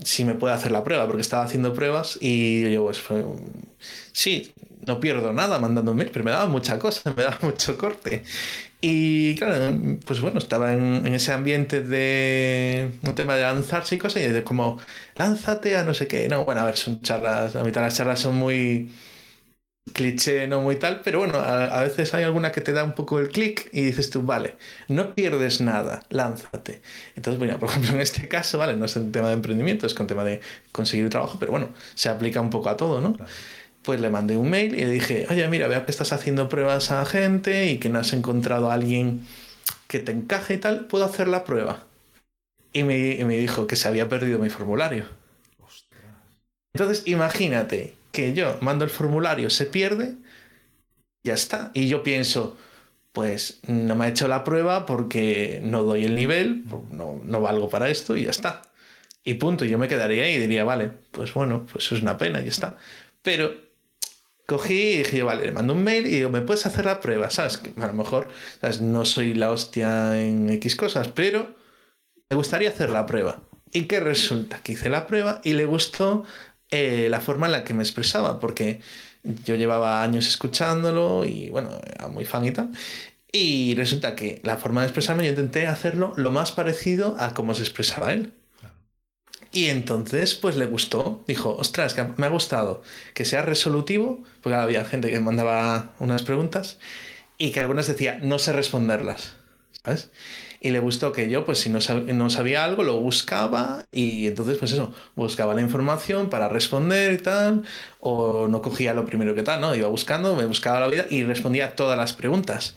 si 0.03 0.25
me 0.25 0.35
puede 0.35 0.53
hacer 0.53 0.71
la 0.71 0.83
prueba, 0.83 1.05
porque 1.07 1.21
estaba 1.21 1.43
haciendo 1.43 1.73
pruebas 1.73 2.17
y 2.21 2.71
yo, 2.71 2.85
pues, 2.85 3.01
sí, 4.11 4.53
no 4.85 4.99
pierdo 4.99 5.33
nada 5.33 5.59
mandando 5.59 5.91
un 5.91 5.97
mail, 5.97 6.09
pero 6.11 6.25
me 6.25 6.31
daba 6.31 6.47
mucha 6.47 6.79
cosa, 6.79 7.13
me 7.17 7.23
daba 7.23 7.39
mucho 7.41 7.77
corte. 7.77 8.23
Y 8.81 9.35
claro, 9.35 9.77
pues 10.05 10.21
bueno, 10.21 10.39
estaba 10.39 10.73
en, 10.73 11.05
ese 11.07 11.31
ambiente 11.33 11.81
de 11.81 12.91
un 13.03 13.13
tema 13.15 13.35
de 13.35 13.43
lanzarse 13.43 13.95
y 13.95 13.97
cosas, 13.99 14.23
y 14.23 14.27
de 14.27 14.43
como, 14.43 14.79
lánzate 15.15 15.77
a 15.77 15.83
no 15.83 15.93
sé 15.93 16.07
qué. 16.07 16.27
No, 16.27 16.45
bueno, 16.45 16.61
a 16.61 16.65
ver, 16.65 16.77
son 16.77 17.01
charlas, 17.01 17.55
a 17.55 17.63
mitad 17.63 17.81
las 17.81 17.95
charlas 17.95 18.19
son 18.19 18.35
muy 18.37 18.91
cliché, 19.91 20.47
no 20.47 20.61
muy 20.61 20.75
tal, 20.77 21.01
pero 21.03 21.19
bueno, 21.19 21.39
a, 21.39 21.81
veces 21.83 22.13
hay 22.13 22.23
alguna 22.23 22.51
que 22.51 22.61
te 22.61 22.73
da 22.73 22.83
un 22.83 22.93
poco 22.93 23.19
el 23.19 23.29
clic 23.29 23.69
y 23.71 23.81
dices 23.81 24.09
tú, 24.09 24.21
vale, 24.21 24.55
no 24.87 25.13
pierdes 25.15 25.61
nada, 25.61 26.03
lánzate. 26.09 26.81
Entonces, 27.15 27.39
bueno, 27.39 27.59
por 27.59 27.69
ejemplo, 27.71 27.93
en 27.93 28.01
este 28.01 28.27
caso, 28.27 28.57
vale, 28.57 28.75
no 28.75 28.85
es 28.85 28.95
un 28.95 29.11
tema 29.11 29.27
de 29.27 29.33
emprendimiento, 29.33 29.87
es 29.87 29.95
un 29.99 30.07
tema 30.07 30.23
de 30.23 30.41
conseguir 30.71 31.09
trabajo, 31.09 31.37
pero 31.39 31.51
bueno, 31.51 31.69
se 31.95 32.09
aplica 32.09 32.41
un 32.41 32.49
poco 32.49 32.69
a 32.69 32.77
todo, 32.77 33.01
¿no? 33.01 33.15
pues 33.83 33.99
le 33.99 34.09
mandé 34.09 34.37
un 34.37 34.49
mail 34.49 34.75
y 34.75 34.85
le 34.85 34.91
dije, 34.91 35.25
oye, 35.29 35.47
mira, 35.47 35.67
veo 35.67 35.85
que 35.85 35.91
estás 35.91 36.13
haciendo 36.13 36.49
pruebas 36.49 36.91
a 36.91 37.03
gente 37.05 37.67
y 37.71 37.79
que 37.79 37.89
no 37.89 37.99
has 37.99 38.13
encontrado 38.13 38.69
a 38.69 38.75
alguien 38.75 39.25
que 39.87 39.99
te 39.99 40.11
encaje 40.11 40.55
y 40.55 40.57
tal, 40.57 40.85
¿puedo 40.85 41.05
hacer 41.05 41.27
la 41.27 41.43
prueba? 41.43 41.85
Y 42.73 42.83
me, 42.83 43.37
dijo 43.37 43.67
que 43.67 43.75
se 43.75 43.87
había 43.87 44.07
perdido 44.07 44.39
mi 44.39 44.49
formulario. 44.49 45.05
Entonces, 46.73 47.03
imagínate 47.05 47.95
que 48.11 48.33
yo 48.33 48.57
mando 48.61 48.85
el 48.85 48.91
formulario, 48.91 49.49
se 49.49 49.65
pierde, 49.65 50.15
ya 51.23 51.33
está. 51.33 51.71
Y 51.73 51.87
yo 51.87 52.03
pienso, 52.03 52.57
pues 53.11 53.59
no 53.67 53.95
me 53.95 54.05
ha 54.05 54.09
hecho 54.09 54.27
la 54.27 54.43
prueba 54.43 54.85
porque 54.85 55.59
no 55.63 55.83
doy 55.83 56.05
el 56.05 56.15
nivel, 56.15 56.63
no, 56.91 57.21
no 57.23 57.41
valgo 57.41 57.69
para 57.69 57.89
esto 57.89 58.15
y 58.17 58.23
ya 58.25 58.31
está. 58.31 58.61
Y 59.23 59.35
punto, 59.35 59.65
yo 59.65 59.77
me 59.77 59.87
quedaría 59.87 60.23
ahí 60.23 60.33
y 60.33 60.39
diría, 60.39 60.63
vale, 60.63 60.91
pues 61.11 61.33
bueno, 61.33 61.65
pues 61.71 61.91
es 61.91 62.01
una 62.01 62.17
pena, 62.17 62.41
y 62.41 62.45
ya 62.45 62.49
está. 62.49 62.77
Pero 63.21 63.53
cogí 64.47 64.73
y 64.73 64.97
dije, 64.99 65.23
vale, 65.23 65.45
le 65.45 65.51
mando 65.51 65.73
un 65.73 65.83
mail 65.83 66.07
y 66.07 66.11
digo, 66.11 66.29
¿me 66.29 66.41
puedes 66.41 66.65
hacer 66.65 66.85
la 66.85 66.99
prueba? 66.99 67.29
¿Sabes? 67.29 67.57
Que 67.57 67.71
a 67.81 67.87
lo 67.87 67.93
mejor 67.93 68.27
no 68.81 69.05
soy 69.05 69.33
la 69.33 69.51
hostia 69.51 70.19
en 70.19 70.49
X 70.49 70.75
cosas, 70.75 71.09
pero 71.09 71.55
me 72.29 72.35
gustaría 72.35 72.69
hacer 72.69 72.89
la 72.89 73.05
prueba. 73.05 73.41
¿Y 73.71 73.83
qué 73.83 73.99
resulta? 73.99 74.61
Que 74.63 74.73
hice 74.73 74.89
la 74.89 75.07
prueba 75.07 75.39
y 75.43 75.53
le 75.53 75.65
gustó 75.65 76.25
eh, 76.71 77.07
la 77.09 77.21
forma 77.21 77.47
en 77.47 77.51
la 77.53 77.63
que 77.63 77.73
me 77.73 77.83
expresaba, 77.83 78.39
porque 78.39 78.81
yo 79.23 79.55
llevaba 79.55 80.03
años 80.03 80.27
escuchándolo 80.27 81.25
y 81.25 81.49
bueno, 81.49 81.69
era 81.95 82.07
muy 82.07 82.25
fan 82.25 82.45
y 82.45 82.51
tal. 82.51 82.71
Y 83.31 83.75
resulta 83.75 84.15
que 84.15 84.41
la 84.43 84.57
forma 84.57 84.81
de 84.81 84.87
expresarme 84.87 85.23
yo 85.25 85.29
intenté 85.31 85.67
hacerlo 85.67 86.13
lo 86.17 86.31
más 86.31 86.51
parecido 86.51 87.15
a 87.19 87.33
cómo 87.33 87.53
se 87.55 87.63
expresaba 87.63 88.13
él. 88.13 88.33
Y 89.51 89.67
entonces, 89.67 90.35
pues 90.35 90.55
le 90.55 90.65
gustó. 90.65 91.23
Dijo, 91.27 91.55
ostras, 91.57 91.93
que 91.93 92.05
me 92.17 92.25
ha 92.25 92.29
gustado 92.29 92.83
que 93.13 93.25
sea 93.25 93.41
resolutivo, 93.41 94.23
porque 94.41 94.55
había 94.55 94.85
gente 94.85 95.09
que 95.11 95.19
mandaba 95.19 95.93
unas 95.99 96.23
preguntas 96.23 96.79
y 97.37 97.51
que 97.51 97.59
algunas 97.59 97.87
decía, 97.87 98.19
no 98.21 98.39
sé 98.39 98.53
responderlas. 98.53 99.35
¿Sabes? 99.83 100.11
Y 100.63 100.69
le 100.69 100.79
gustó 100.79 101.11
que 101.11 101.27
yo, 101.27 101.43
pues 101.43 101.57
si 101.57 101.71
no, 101.71 101.79
no 102.13 102.29
sabía 102.29 102.63
algo, 102.63 102.83
lo 102.83 102.99
buscaba 102.99 103.85
y 103.91 104.27
entonces, 104.27 104.59
pues 104.59 104.71
eso, 104.71 104.93
buscaba 105.15 105.55
la 105.55 105.61
información 105.61 106.29
para 106.29 106.49
responder 106.49 107.13
y 107.13 107.17
tal, 107.17 107.63
o 107.99 108.47
no 108.47 108.61
cogía 108.61 108.93
lo 108.93 109.03
primero 109.03 109.33
que 109.33 109.41
tal, 109.41 109.59
¿no? 109.59 109.73
Iba 109.73 109.87
buscando, 109.87 110.35
me 110.35 110.45
buscaba 110.45 110.79
la 110.79 110.87
vida 110.87 111.07
y 111.09 111.23
respondía 111.23 111.75
todas 111.75 111.97
las 111.97 112.13
preguntas. 112.13 112.75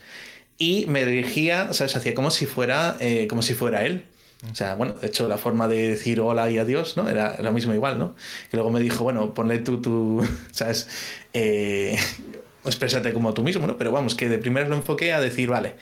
Y 0.57 0.87
me 0.87 1.05
dirigía, 1.05 1.73
¿sabes? 1.73 1.95
Hacía 1.95 2.15
como 2.15 2.31
si 2.31 2.47
fuera, 2.47 2.97
eh, 2.99 3.27
como 3.27 3.43
si 3.43 3.53
fuera 3.53 3.85
él. 3.85 4.05
O 4.51 4.55
sea, 4.55 4.73
bueno, 4.73 4.93
de 4.93 5.05
hecho 5.05 5.27
la 5.27 5.37
forma 5.37 5.67
de 5.67 5.89
decir 5.89 6.19
hola 6.21 6.49
y 6.49 6.57
adiós, 6.57 6.97
¿no? 6.97 7.07
Era 7.07 7.39
lo 7.39 7.51
mismo 7.51 7.75
igual, 7.75 7.99
¿no? 7.99 8.15
Y 8.51 8.55
luego 8.55 8.71
me 8.71 8.79
dijo, 8.79 9.03
bueno, 9.03 9.35
ponle 9.35 9.59
tú 9.59 9.79
tu, 9.79 10.27
¿sabes? 10.51 10.87
Eh, 11.33 11.97
como 13.13 13.35
tú 13.35 13.43
mismo, 13.43 13.67
¿no? 13.67 13.77
Pero 13.77 13.91
vamos, 13.91 14.15
que 14.15 14.27
de 14.27 14.39
primero 14.39 14.67
lo 14.69 14.75
enfoqué 14.75 15.13
a 15.13 15.21
decir, 15.21 15.49
vale, 15.49 15.75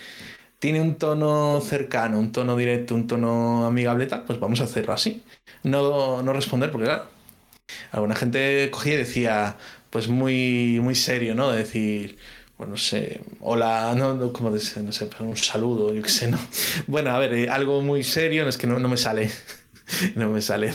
tiene 0.63 0.79
un 0.79 0.95
tono 0.95 1.59
cercano, 1.59 2.17
un 2.17 2.31
tono 2.31 2.55
directo, 2.55 2.95
un 2.95 3.05
tono 3.05 3.65
amigable, 3.65 4.05
tal, 4.05 4.23
pues 4.23 4.39
vamos 4.39 4.61
a 4.61 4.63
hacerlo 4.63 4.93
así. 4.93 5.21
No, 5.63 6.23
no 6.23 6.31
responder, 6.31 6.71
porque 6.71 6.85
claro, 6.85 7.07
alguna 7.91 8.15
gente 8.15 8.69
cogía 8.71 8.93
y 8.93 8.97
decía, 8.97 9.57
pues 9.89 10.07
muy, 10.07 10.79
muy 10.81 10.95
serio, 10.95 11.35
¿no? 11.35 11.51
decir, 11.51 12.17
pues 12.55 12.69
no 12.69 12.77
sé, 12.77 13.21
hola, 13.41 13.93
no, 13.97 14.13
no 14.13 14.31
como 14.31 14.51
no 14.51 14.57
sé, 14.59 14.79
un 15.19 15.35
saludo, 15.37 15.93
yo 15.93 16.01
qué 16.01 16.09
sé, 16.09 16.29
¿no? 16.29 16.39
Bueno, 16.87 17.11
a 17.11 17.19
ver, 17.19 17.33
eh, 17.33 17.49
algo 17.49 17.81
muy 17.81 18.03
serio, 18.05 18.47
es 18.47 18.57
que 18.57 18.67
no, 18.67 18.79
no 18.79 18.87
me 18.87 18.97
sale. 18.97 19.31
no 20.15 20.29
me 20.29 20.41
sale 20.41 20.73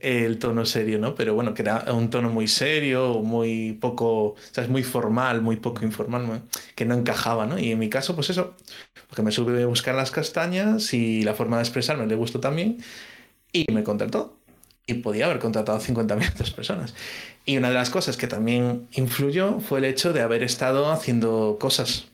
el 0.00 0.38
tono 0.38 0.64
serio, 0.64 0.98
¿no? 0.98 1.14
Pero 1.14 1.34
bueno, 1.34 1.54
que 1.54 1.62
era 1.62 1.92
un 1.92 2.10
tono 2.10 2.30
muy 2.30 2.48
serio, 2.48 3.20
muy 3.22 3.74
poco, 3.74 4.28
o 4.28 4.36
sea, 4.50 4.64
es 4.64 4.70
muy 4.70 4.82
formal, 4.82 5.42
muy 5.42 5.56
poco 5.56 5.84
informal, 5.84 6.42
que 6.74 6.84
no 6.84 6.94
encajaba, 6.94 7.46
¿no? 7.46 7.58
Y 7.58 7.72
en 7.72 7.78
mi 7.78 7.88
caso, 7.88 8.14
pues 8.14 8.30
eso, 8.30 8.56
porque 9.08 9.22
me 9.22 9.32
sube 9.32 9.62
a 9.62 9.66
buscar 9.66 9.94
las 9.94 10.10
castañas 10.10 10.94
y 10.94 11.22
la 11.22 11.34
forma 11.34 11.56
de 11.56 11.62
expresarme 11.62 12.06
le 12.06 12.14
gustó 12.14 12.40
también 12.40 12.78
y 13.52 13.66
me 13.72 13.84
contrató. 13.84 14.38
Y 14.86 14.94
podía 14.94 15.26
haber 15.26 15.38
contratado 15.38 15.78
50.000 15.80 16.32
otras 16.32 16.50
personas. 16.50 16.94
Y 17.44 17.56
una 17.56 17.68
de 17.68 17.74
las 17.74 17.90
cosas 17.90 18.16
que 18.16 18.26
también 18.26 18.88
influyó 18.92 19.60
fue 19.60 19.78
el 19.78 19.84
hecho 19.84 20.12
de 20.12 20.22
haber 20.22 20.42
estado 20.42 20.90
haciendo 20.90 21.56
cosas. 21.60 22.08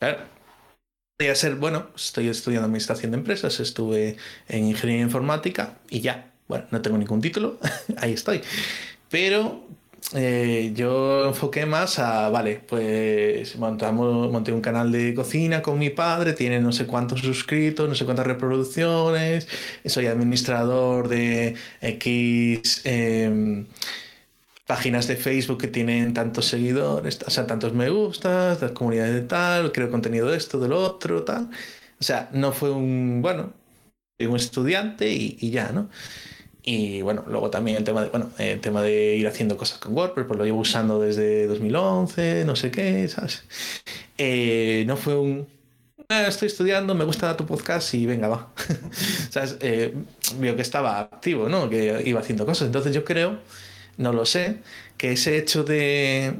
Claro, 0.00 0.18
podría 1.16 1.34
ser, 1.34 1.54
bueno, 1.54 1.86
estoy 1.96 2.28
estudiando 2.28 2.66
administración 2.66 3.12
de 3.12 3.18
empresas, 3.18 3.58
estuve 3.60 4.16
en 4.48 4.66
ingeniería 4.66 5.02
informática 5.02 5.78
y 5.88 6.00
ya. 6.00 6.30
Bueno, 6.46 6.66
no 6.70 6.82
tengo 6.82 6.98
ningún 6.98 7.20
título, 7.22 7.58
ahí 7.96 8.12
estoy. 8.12 8.42
Pero 9.08 9.64
eh, 10.14 10.72
yo 10.74 11.26
enfoqué 11.28 11.64
más 11.64 11.98
a, 11.98 12.28
vale, 12.28 12.60
pues 12.68 13.56
montamos, 13.56 14.30
monté 14.30 14.52
un 14.52 14.60
canal 14.60 14.92
de 14.92 15.14
cocina 15.14 15.62
con 15.62 15.78
mi 15.78 15.88
padre, 15.88 16.34
tiene 16.34 16.60
no 16.60 16.70
sé 16.70 16.86
cuántos 16.86 17.20
suscritos, 17.20 17.88
no 17.88 17.94
sé 17.94 18.04
cuántas 18.04 18.26
reproducciones, 18.26 19.48
soy 19.86 20.06
administrador 20.06 21.08
de 21.08 21.54
X 21.80 22.82
em, 22.84 23.66
páginas 24.66 25.06
de 25.06 25.16
Facebook 25.16 25.58
que 25.58 25.68
tienen 25.68 26.14
tantos 26.14 26.46
seguidores, 26.46 27.20
o 27.26 27.30
sea, 27.30 27.46
tantos 27.46 27.72
me 27.72 27.88
gustas, 27.90 28.60
las 28.60 28.72
comunidades 28.72 29.14
de 29.14 29.22
tal, 29.22 29.72
creo 29.72 29.90
contenido 29.90 30.28
de 30.28 30.36
esto, 30.36 30.58
del 30.60 30.72
otro, 30.72 31.24
tal. 31.24 31.50
O 32.00 32.04
sea, 32.04 32.28
no 32.32 32.52
fue 32.52 32.70
un, 32.70 33.22
bueno, 33.22 33.52
un 34.20 34.36
estudiante 34.36 35.10
y, 35.10 35.36
y 35.40 35.50
ya, 35.50 35.72
¿no? 35.72 35.88
Y 36.68 37.00
bueno, 37.02 37.24
luego 37.28 37.48
también 37.48 37.76
el 37.76 37.84
tema 37.84 38.02
de, 38.02 38.10
bueno, 38.10 38.30
el 38.38 38.60
tema 38.60 38.82
de 38.82 39.14
ir 39.16 39.28
haciendo 39.28 39.56
cosas 39.56 39.78
con 39.78 39.94
WordPress, 39.94 40.26
pues 40.26 40.36
lo 40.38 40.44
llevo 40.44 40.58
usando 40.60 41.00
desde 41.00 41.46
2011, 41.46 42.44
no 42.44 42.56
sé 42.56 42.72
qué, 42.72 43.06
¿sabes? 43.08 43.44
Eh, 44.18 44.82
no 44.86 44.96
fue 44.96 45.16
un, 45.16 45.46
ah, 46.08 46.26
estoy 46.26 46.48
estudiando, 46.48 46.94
me 46.94 47.04
gusta 47.04 47.36
tu 47.36 47.46
podcast 47.46 47.94
y 47.94 48.06
venga, 48.06 48.26
va. 48.28 48.52
¿Sabes? 49.30 49.58
Eh, 49.60 49.94
vio 50.40 50.56
que 50.56 50.62
estaba 50.62 50.98
activo, 51.00 51.48
¿no? 51.48 51.70
Que 51.70 52.02
iba 52.04 52.18
haciendo 52.20 52.44
cosas. 52.46 52.66
Entonces 52.66 52.92
yo 52.92 53.04
creo, 53.04 53.38
no 53.96 54.12
lo 54.12 54.26
sé, 54.26 54.58
que 54.96 55.12
ese 55.12 55.38
hecho 55.38 55.64
de, 55.64 56.34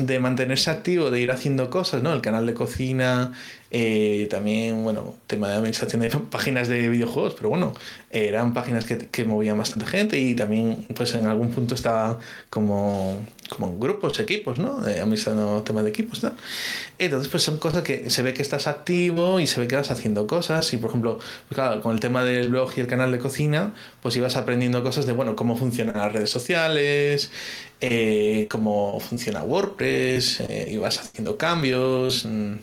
de 0.00 0.18
mantenerse 0.20 0.70
activo, 0.70 1.10
de 1.10 1.20
ir 1.20 1.30
haciendo 1.30 1.70
cosas, 1.70 2.02
¿no? 2.02 2.12
El 2.12 2.20
canal 2.20 2.46
de 2.46 2.54
cocina, 2.54 3.32
eh, 3.70 4.26
también, 4.30 4.82
bueno, 4.82 5.14
tema 5.26 5.48
de 5.48 5.54
administración 5.54 6.02
de 6.02 6.10
páginas 6.30 6.68
de 6.68 6.88
videojuegos, 6.88 7.34
pero 7.34 7.50
bueno, 7.50 7.72
eran 8.10 8.52
páginas 8.52 8.84
que, 8.84 8.98
que, 8.98 9.24
movían 9.24 9.56
bastante 9.56 9.86
gente 9.86 10.18
y 10.18 10.34
también, 10.34 10.86
pues 10.96 11.14
en 11.14 11.26
algún 11.26 11.52
punto 11.52 11.76
estaba 11.76 12.18
como, 12.50 13.24
como 13.48 13.78
grupos, 13.78 14.18
equipos, 14.18 14.58
¿no? 14.58 14.86
Eh, 14.88 15.00
administrando 15.00 15.62
temas 15.62 15.84
de 15.84 15.90
equipos, 15.90 16.22
¿no? 16.24 16.32
Entonces, 16.98 17.28
pues 17.28 17.44
son 17.44 17.58
cosas 17.58 17.82
que 17.82 18.10
se 18.10 18.22
ve 18.22 18.34
que 18.34 18.42
estás 18.42 18.66
activo 18.66 19.38
y 19.38 19.46
se 19.46 19.60
ve 19.60 19.68
que 19.68 19.76
vas 19.76 19.90
haciendo 19.90 20.26
cosas. 20.26 20.72
Y 20.72 20.76
por 20.76 20.90
ejemplo, 20.90 21.18
pues 21.48 21.54
claro, 21.54 21.80
con 21.80 21.94
el 21.94 22.00
tema 22.00 22.24
del 22.24 22.48
blog 22.48 22.72
y 22.76 22.80
el 22.80 22.88
canal 22.88 23.12
de 23.12 23.18
cocina, 23.18 23.74
pues 24.02 24.16
ibas 24.16 24.36
aprendiendo 24.36 24.82
cosas 24.82 25.06
de, 25.06 25.12
bueno, 25.12 25.36
cómo 25.36 25.56
funcionan 25.56 25.96
las 25.96 26.12
redes 26.12 26.30
sociales, 26.30 27.30
eh, 27.80 28.48
cómo 28.50 28.98
funciona 29.00 29.42
WordPress, 29.42 30.40
eh, 30.40 30.68
ibas 30.72 30.98
haciendo 30.98 31.36
cambios. 31.38 32.26
Mmm, 32.26 32.56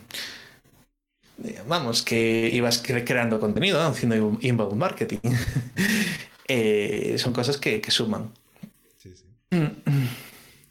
vamos, 1.66 2.02
que 2.02 2.50
ibas 2.52 2.82
creando 2.82 3.40
contenido, 3.40 3.80
haciendo 3.80 4.38
inbound 4.40 4.74
marketing. 4.74 5.18
eh, 6.48 7.16
son 7.18 7.32
cosas 7.32 7.58
que, 7.58 7.80
que 7.80 7.90
suman. 7.90 8.32
Sí, 8.96 9.14
sí. 9.14 9.26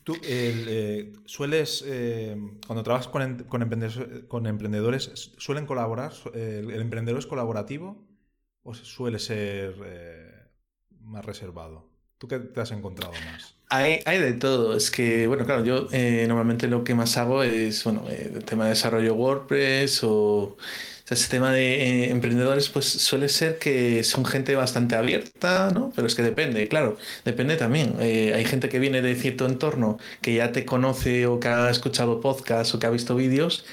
Tú 0.03 0.17
eh, 0.23 1.13
sueles, 1.25 1.83
eh, 1.85 2.37
cuando 2.65 2.83
trabajas 2.83 3.07
con, 3.07 3.43
con, 3.43 3.61
emprendedores, 3.61 4.25
con, 4.27 4.47
emprendedores, 4.47 5.33
¿suelen 5.37 5.65
colaborar? 5.65 6.13
¿El, 6.33 6.71
¿El, 6.71 6.81
emprendedor 6.81 7.19
es 7.19 7.27
colaborativo 7.27 8.07
o 8.63 8.73
suele 8.73 9.19
ser 9.19 9.75
más 11.01 11.25
reservado? 11.25 11.89
¿Tú 12.17 12.27
qué 12.27 12.39
te 12.39 12.61
has 12.61 12.71
encontrado 12.71 13.13
más? 13.31 13.56
Hay, 13.69 13.99
hay 14.05 14.19
de 14.19 14.33
todo. 14.33 14.75
Es 14.77 14.91
que, 14.91 15.27
bueno, 15.27 15.45
claro, 15.45 15.63
yo 15.65 15.87
eh, 15.91 16.25
normalmente 16.27 16.67
lo 16.67 16.83
que 16.85 16.95
más 16.95 17.17
hago 17.17 17.43
es, 17.43 17.83
bueno, 17.83 18.05
eh, 18.09 18.31
el 18.35 18.45
tema 18.45 18.63
de 18.65 18.69
desarrollo 18.71 19.13
WordPress 19.15 20.03
o, 20.05 20.55
o 20.55 20.57
sea, 21.03 21.15
ese 21.15 21.29
tema 21.29 21.51
de 21.51 22.05
eh, 22.05 22.09
emprendedores, 22.11 22.69
pues 22.69 22.85
suele 22.85 23.27
ser 23.27 23.59
que 23.59 24.03
son 24.05 24.23
gente 24.25 24.55
bastante 24.55 24.95
abierta, 24.95 25.69
¿no? 25.73 25.91
Pero 25.95 26.07
es 26.07 26.15
que 26.15 26.23
depende, 26.23 26.67
claro, 26.69 26.97
depende 27.25 27.57
también. 27.57 27.95
Eh, 27.99 28.33
hay 28.35 28.45
gente 28.45 28.69
que 28.69 28.79
viene 28.79 29.01
de 29.01 29.15
cierto 29.15 29.45
entorno 29.45 29.97
que 30.21 30.33
ya 30.35 30.53
te 30.53 30.65
conoce 30.65 31.25
o 31.27 31.39
que 31.39 31.49
ha 31.49 31.69
escuchado 31.69 32.21
podcasts 32.21 32.73
o 32.73 32.79
que 32.79 32.87
ha 32.87 32.89
visto 32.89 33.15
vídeos 33.15 33.65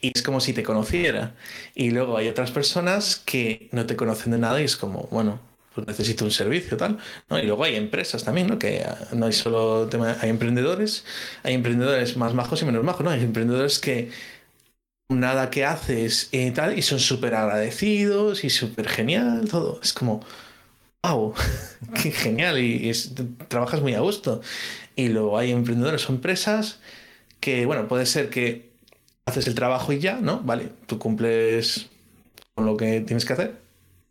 y 0.00 0.12
es 0.14 0.22
como 0.22 0.40
si 0.40 0.52
te 0.52 0.62
conociera. 0.62 1.34
Y 1.74 1.90
luego 1.90 2.16
hay 2.16 2.28
otras 2.28 2.50
personas 2.52 3.16
que 3.16 3.68
no 3.72 3.86
te 3.86 3.96
conocen 3.96 4.32
de 4.32 4.38
nada 4.38 4.60
y 4.60 4.64
es 4.64 4.76
como, 4.76 5.08
bueno, 5.10 5.40
pues 5.74 5.86
necesito 5.86 6.24
un 6.24 6.30
servicio, 6.30 6.76
tal. 6.76 6.98
¿no? 7.28 7.38
Y 7.38 7.42
luego 7.46 7.64
hay 7.64 7.76
empresas 7.76 8.24
también, 8.24 8.48
¿no? 8.48 8.58
Que 8.58 8.82
ah, 8.84 9.08
no 9.12 9.26
hay 9.26 9.32
solo 9.32 9.88
tema, 9.88 10.16
hay 10.20 10.30
emprendedores, 10.30 11.04
hay 11.42 11.54
emprendedores 11.54 12.16
más 12.16 12.34
majos 12.34 12.62
y 12.62 12.64
menos 12.64 12.84
majos, 12.84 13.04
¿no? 13.04 13.10
Hay 13.10 13.22
emprendedores 13.22 13.78
que 13.78 14.10
nada 15.08 15.50
que 15.50 15.64
haces 15.64 16.28
y 16.32 16.50
tal, 16.52 16.78
y 16.78 16.82
son 16.82 17.00
súper 17.00 17.34
agradecidos 17.34 18.44
y 18.44 18.50
súper 18.50 18.88
genial, 18.88 19.48
todo. 19.50 19.80
Es 19.82 19.92
como, 19.92 20.24
wow, 21.02 21.34
qué 22.02 22.10
genial, 22.12 22.58
y 22.58 22.92
trabajas 23.48 23.80
muy 23.82 23.94
a 23.94 24.00
gusto. 24.00 24.40
Y 24.96 25.08
luego 25.08 25.38
hay 25.38 25.52
emprendedores 25.52 26.08
o 26.08 26.12
empresas 26.12 26.80
que, 27.40 27.66
bueno, 27.66 27.88
puede 27.88 28.06
ser 28.06 28.30
que 28.30 28.70
haces 29.26 29.46
el 29.46 29.54
trabajo 29.54 29.92
y 29.92 30.00
ya, 30.00 30.16
¿no? 30.20 30.40
Vale, 30.42 30.70
tú 30.86 30.98
cumples 30.98 31.88
con 32.54 32.66
lo 32.66 32.76
que 32.76 33.00
tienes 33.00 33.24
que 33.24 33.32
hacer 33.34 33.69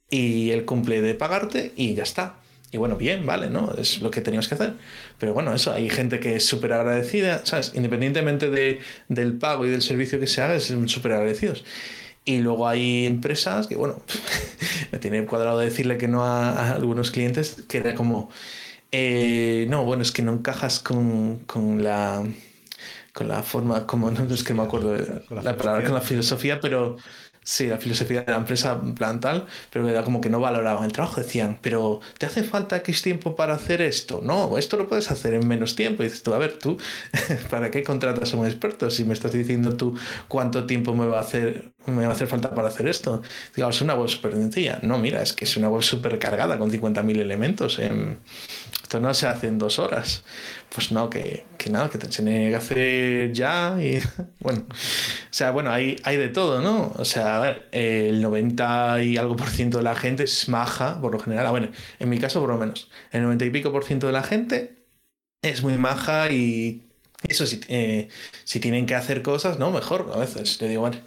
y 0.09 0.51
él 0.51 0.65
cumple 0.65 1.01
de 1.01 1.15
pagarte 1.15 1.73
y 1.75 1.93
ya 1.93 2.03
está. 2.03 2.35
Y 2.71 2.77
bueno, 2.77 2.97
bien, 2.97 3.25
vale, 3.25 3.49
¿no? 3.49 3.73
Es 3.77 4.01
lo 4.01 4.11
que 4.11 4.21
teníamos 4.21 4.47
que 4.47 4.55
hacer. 4.55 4.73
Pero 5.17 5.33
bueno, 5.33 5.53
eso, 5.53 5.71
hay 5.71 5.89
gente 5.89 6.19
que 6.19 6.35
es 6.35 6.45
súper 6.45 6.73
agradecida, 6.73 7.45
¿sabes? 7.45 7.71
Independientemente 7.75 8.49
de, 8.49 8.79
del 9.07 9.37
pago 9.37 9.65
y 9.65 9.69
del 9.69 9.81
servicio 9.81 10.19
que 10.19 10.27
se 10.27 10.41
haga, 10.41 10.55
es 10.55 10.73
súper 10.85 11.13
agradecidos. 11.13 11.63
Y 12.25 12.39
luego 12.39 12.67
hay 12.67 13.07
empresas 13.07 13.67
que, 13.67 13.75
bueno, 13.75 14.01
me 14.91 14.99
tiene 14.99 15.25
cuadrado 15.25 15.59
decirle 15.59 15.97
que 15.97 16.07
no 16.07 16.23
a, 16.23 16.51
a 16.51 16.75
algunos 16.75 17.11
clientes, 17.11 17.63
que 17.67 17.79
era 17.79 17.95
como, 17.95 18.29
eh, 18.91 19.65
no, 19.69 19.83
bueno, 19.85 20.03
es 20.03 20.11
que 20.11 20.21
no 20.21 20.33
encajas 20.33 20.79
con, 20.79 21.39
con 21.45 21.83
la 21.83 22.23
con 23.13 23.27
la 23.27 23.43
forma, 23.43 23.85
como 23.85 24.11
no 24.11 24.33
es 24.33 24.43
que 24.43 24.53
me 24.53 24.63
acuerdo 24.63 24.95
la 25.29 25.57
palabra, 25.57 25.83
con 25.83 25.93
la 25.93 26.01
filosofía, 26.01 26.59
pero 26.61 26.97
Sí, 27.49 27.65
la 27.65 27.79
filosofía 27.79 28.21
de 28.21 28.31
la 28.31 28.37
empresa 28.37 28.79
plan 28.95 29.19
tal, 29.19 29.47
pero 29.71 29.89
era 29.89 30.03
como 30.03 30.21
que 30.21 30.29
no 30.29 30.39
valoraban 30.39 30.83
el 30.85 30.91
trabajo. 30.91 31.19
Decían, 31.19 31.57
pero 31.63 31.99
¿te 32.19 32.27
hace 32.27 32.43
falta 32.43 32.77
X 32.77 33.01
tiempo 33.01 33.35
para 33.35 33.55
hacer 33.55 33.81
esto? 33.81 34.21
No, 34.23 34.55
esto 34.59 34.77
lo 34.77 34.87
puedes 34.87 35.09
hacer 35.09 35.33
en 35.33 35.47
menos 35.47 35.75
tiempo. 35.75 36.03
Y 36.03 36.05
dices 36.05 36.21
tú, 36.21 36.31
a 36.35 36.37
ver, 36.37 36.59
tú, 36.59 36.77
¿para 37.49 37.71
qué 37.71 37.81
contratas 37.81 38.35
a 38.35 38.37
un 38.37 38.45
experto 38.45 38.91
si 38.91 39.03
me 39.03 39.15
estás 39.15 39.31
diciendo 39.31 39.75
tú 39.75 39.97
cuánto 40.27 40.67
tiempo 40.67 40.93
me 40.93 41.07
va 41.07 41.17
a 41.17 41.21
hacer, 41.21 41.71
me 41.87 42.03
va 42.03 42.09
a 42.09 42.11
hacer 42.11 42.27
falta 42.27 42.53
para 42.53 42.67
hacer 42.67 42.87
esto? 42.87 43.23
Digamos, 43.55 43.81
una 43.81 43.95
web 43.95 44.09
súper 44.09 44.33
sencilla. 44.33 44.77
No, 44.83 44.99
mira, 44.99 45.23
es 45.23 45.33
que 45.33 45.45
es 45.45 45.57
una 45.57 45.69
web 45.69 45.81
súper 45.81 46.19
cargada 46.19 46.59
con 46.59 46.71
50.000 46.71 47.17
elementos. 47.19 47.79
En... 47.79 48.19
Esto 48.89 48.99
no 48.99 49.13
se 49.13 49.27
hace 49.27 49.45
en 49.45 49.59
dos 49.59 49.77
horas. 49.77 50.23
Pues 50.73 50.91
no, 50.91 51.11
que, 51.11 51.45
que 51.59 51.69
nada, 51.69 51.91
que 51.91 51.99
te 51.99 52.07
tiene 52.07 52.49
que 52.49 52.55
hacer 52.55 53.31
ya. 53.33 53.77
Y 53.79 53.99
bueno, 54.39 54.65
o 54.67 54.73
sea, 55.29 55.51
bueno, 55.51 55.69
hay, 55.71 55.97
hay 56.03 56.17
de 56.17 56.29
todo, 56.29 56.59
¿no? 56.59 56.91
O 56.97 57.05
sea, 57.05 57.37
a 57.37 57.39
ver, 57.39 57.69
el 57.71 58.19
90 58.19 59.03
y 59.03 59.17
algo 59.17 59.35
por 59.35 59.49
ciento 59.49 59.77
de 59.77 59.83
la 59.83 59.93
gente 59.93 60.23
es 60.23 60.49
maja, 60.49 60.99
por 61.01 61.11
lo 61.13 61.19
general. 61.19 61.45
Ah, 61.45 61.51
bueno, 61.51 61.69
en 61.99 62.09
mi 62.09 62.17
caso, 62.17 62.39
por 62.39 62.49
lo 62.49 62.57
menos, 62.57 62.89
el 63.11 63.21
90 63.21 63.45
y 63.45 63.49
pico 63.51 63.71
por 63.71 63.85
ciento 63.85 64.07
de 64.07 64.13
la 64.13 64.23
gente 64.23 64.87
es 65.43 65.61
muy 65.61 65.77
maja 65.77 66.31
y 66.31 66.89
eso, 67.27 67.45
si, 67.45 67.61
eh, 67.67 68.09
si 68.43 68.59
tienen 68.59 68.87
que 68.87 68.95
hacer 68.95 69.21
cosas, 69.21 69.59
¿no? 69.59 69.69
Mejor, 69.69 70.11
a 70.15 70.17
veces, 70.17 70.59
le 70.61 70.67
digo, 70.67 70.81
vale. 70.81 71.03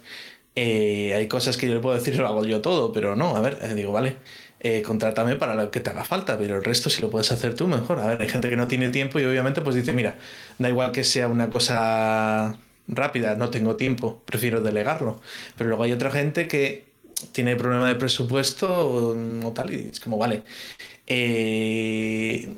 Eh, 0.55 1.13
hay 1.15 1.27
cosas 1.27 1.57
que 1.57 1.67
yo 1.67 1.73
le 1.73 1.79
puedo 1.81 1.95
decir, 1.95 2.15
lo 2.15 2.27
hago 2.27 2.45
yo 2.45 2.61
todo, 2.61 2.93
pero 2.93 3.17
no, 3.17 3.35
a 3.35 3.41
ver, 3.41 3.75
digo, 3.75 3.91
vale 3.91 4.17
eh, 4.63 4.81
contrátame 4.81 5.35
para 5.35 5.55
lo 5.55 5.69
que 5.69 5.81
te 5.81 5.89
haga 5.89 6.05
falta, 6.05 6.37
pero 6.37 6.55
el 6.55 6.63
resto 6.63 6.89
si 6.89 7.01
lo 7.01 7.09
puedes 7.09 7.31
hacer 7.33 7.53
tú, 7.53 7.67
mejor. 7.67 7.99
A 7.99 8.07
ver, 8.07 8.21
hay 8.21 8.29
gente 8.29 8.49
que 8.49 8.55
no 8.55 8.67
tiene 8.67 8.89
tiempo 8.89 9.19
y 9.19 9.25
obviamente 9.25 9.61
pues 9.61 9.75
dice, 9.75 9.91
mira, 9.91 10.15
da 10.57 10.69
igual 10.69 10.93
que 10.93 11.03
sea 11.03 11.27
una 11.27 11.49
cosa 11.49 12.57
rápida, 12.87 13.35
no 13.35 13.49
tengo 13.49 13.75
tiempo, 13.75 14.21
prefiero 14.25 14.61
delegarlo. 14.61 15.21
Pero 15.57 15.69
luego 15.69 15.83
hay 15.83 15.91
otra 15.91 16.11
gente 16.11 16.47
que 16.47 16.85
tiene 17.33 17.55
problema 17.57 17.89
de 17.89 17.95
presupuesto 17.95 18.67
o, 18.69 19.51
tal 19.53 19.73
y 19.73 19.89
es 19.91 19.99
como, 19.99 20.17
vale, 20.17 20.43
eh, 21.07 22.53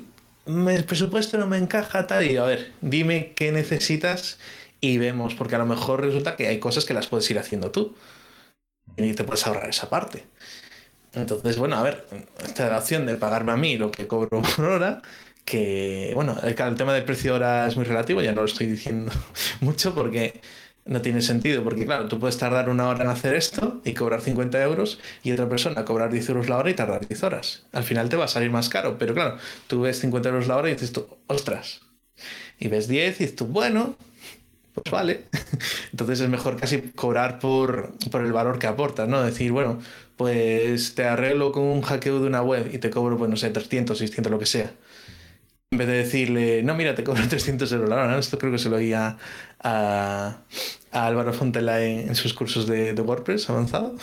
el 0.46 0.84
presupuesto 0.84 1.38
no 1.38 1.46
me 1.48 1.58
encaja 1.58 2.06
tal 2.06 2.30
y 2.30 2.36
a 2.36 2.44
ver, 2.44 2.72
dime 2.80 3.32
qué 3.34 3.50
necesitas 3.52 4.38
y 4.80 4.98
vemos, 4.98 5.34
porque 5.34 5.56
a 5.56 5.58
lo 5.58 5.66
mejor 5.66 6.02
resulta 6.02 6.36
que 6.36 6.46
hay 6.46 6.60
cosas 6.60 6.84
que 6.84 6.94
las 6.94 7.08
puedes 7.08 7.28
ir 7.30 7.38
haciendo 7.38 7.72
tú 7.72 7.96
y 8.96 9.12
te 9.14 9.24
puedes 9.24 9.46
ahorrar 9.46 9.68
esa 9.68 9.90
parte. 9.90 10.24
Entonces, 11.16 11.56
bueno, 11.58 11.76
a 11.76 11.82
ver, 11.82 12.06
esta 12.44 12.68
la 12.68 12.78
opción 12.78 13.06
de 13.06 13.16
pagarme 13.16 13.52
a 13.52 13.56
mí 13.56 13.78
lo 13.78 13.90
que 13.90 14.06
cobro 14.06 14.42
por 14.42 14.64
hora, 14.66 15.02
que, 15.44 16.12
bueno, 16.14 16.36
el, 16.42 16.48
el 16.60 16.74
tema 16.76 16.92
del 16.92 17.04
precio 17.04 17.32
ahora 17.32 17.66
es 17.66 17.76
muy 17.76 17.86
relativo, 17.86 18.20
ya 18.20 18.32
no 18.32 18.42
lo 18.42 18.46
estoy 18.46 18.66
diciendo 18.66 19.10
mucho 19.60 19.94
porque 19.94 20.40
no 20.84 21.00
tiene 21.00 21.22
sentido, 21.22 21.64
porque 21.64 21.86
claro, 21.86 22.06
tú 22.06 22.20
puedes 22.20 22.36
tardar 22.38 22.68
una 22.68 22.88
hora 22.88 23.02
en 23.04 23.10
hacer 23.10 23.34
esto 23.34 23.80
y 23.84 23.94
cobrar 23.94 24.20
50 24.20 24.62
euros 24.62 25.00
y 25.22 25.32
otra 25.32 25.48
persona 25.48 25.84
cobrar 25.84 26.12
10 26.12 26.28
euros 26.28 26.48
la 26.48 26.58
hora 26.58 26.70
y 26.70 26.74
tardar 26.74 27.06
10 27.08 27.22
horas. 27.24 27.66
Al 27.72 27.82
final 27.82 28.08
te 28.08 28.16
va 28.16 28.26
a 28.26 28.28
salir 28.28 28.50
más 28.50 28.68
caro, 28.68 28.98
pero 28.98 29.14
claro, 29.14 29.38
tú 29.66 29.80
ves 29.80 29.98
50 29.98 30.28
euros 30.28 30.46
la 30.46 30.56
hora 30.56 30.68
y 30.68 30.74
dices 30.74 30.92
tú, 30.92 31.08
ostras. 31.28 31.80
Y 32.58 32.68
ves 32.68 32.88
10 32.88 33.20
y 33.20 33.24
dices 33.24 33.36
tú, 33.36 33.46
bueno, 33.46 33.96
pues 34.74 34.90
vale. 34.90 35.24
Entonces 35.92 36.20
es 36.20 36.28
mejor 36.28 36.56
casi 36.56 36.80
cobrar 36.92 37.38
por, 37.38 37.94
por 38.10 38.22
el 38.22 38.32
valor 38.32 38.58
que 38.58 38.66
aportas, 38.66 39.08
¿no? 39.08 39.22
Decir, 39.22 39.52
bueno, 39.52 39.80
pues 40.16 40.94
te 40.94 41.04
arreglo 41.04 41.52
con 41.52 41.64
un 41.64 41.82
hackeo 41.82 42.20
de 42.20 42.26
una 42.26 42.42
web 42.42 42.70
y 42.72 42.78
te 42.78 42.90
cobro, 42.90 43.18
pues 43.18 43.30
no 43.30 43.36
sé, 43.36 43.50
300, 43.50 43.98
600, 43.98 44.30
lo 44.30 44.38
que 44.38 44.46
sea 44.46 44.72
en 45.70 45.78
vez 45.78 45.88
de 45.88 45.94
decirle, 45.94 46.62
no, 46.62 46.74
mira, 46.74 46.94
te 46.94 47.04
cobro 47.04 47.22
300 47.28 47.70
euros 47.72 47.88
la 47.88 47.96
hora, 47.96 48.18
esto 48.18 48.38
creo 48.38 48.52
que 48.52 48.58
se 48.58 48.68
lo 48.68 48.76
oía 48.76 49.18
a, 49.60 50.38
a 50.92 51.06
Álvaro 51.06 51.32
Fontela 51.32 51.82
en, 51.82 52.14
sus 52.14 52.34
cursos 52.34 52.66
de, 52.66 52.94
de, 52.94 53.02
WordPress 53.02 53.50
avanzado. 53.50 53.94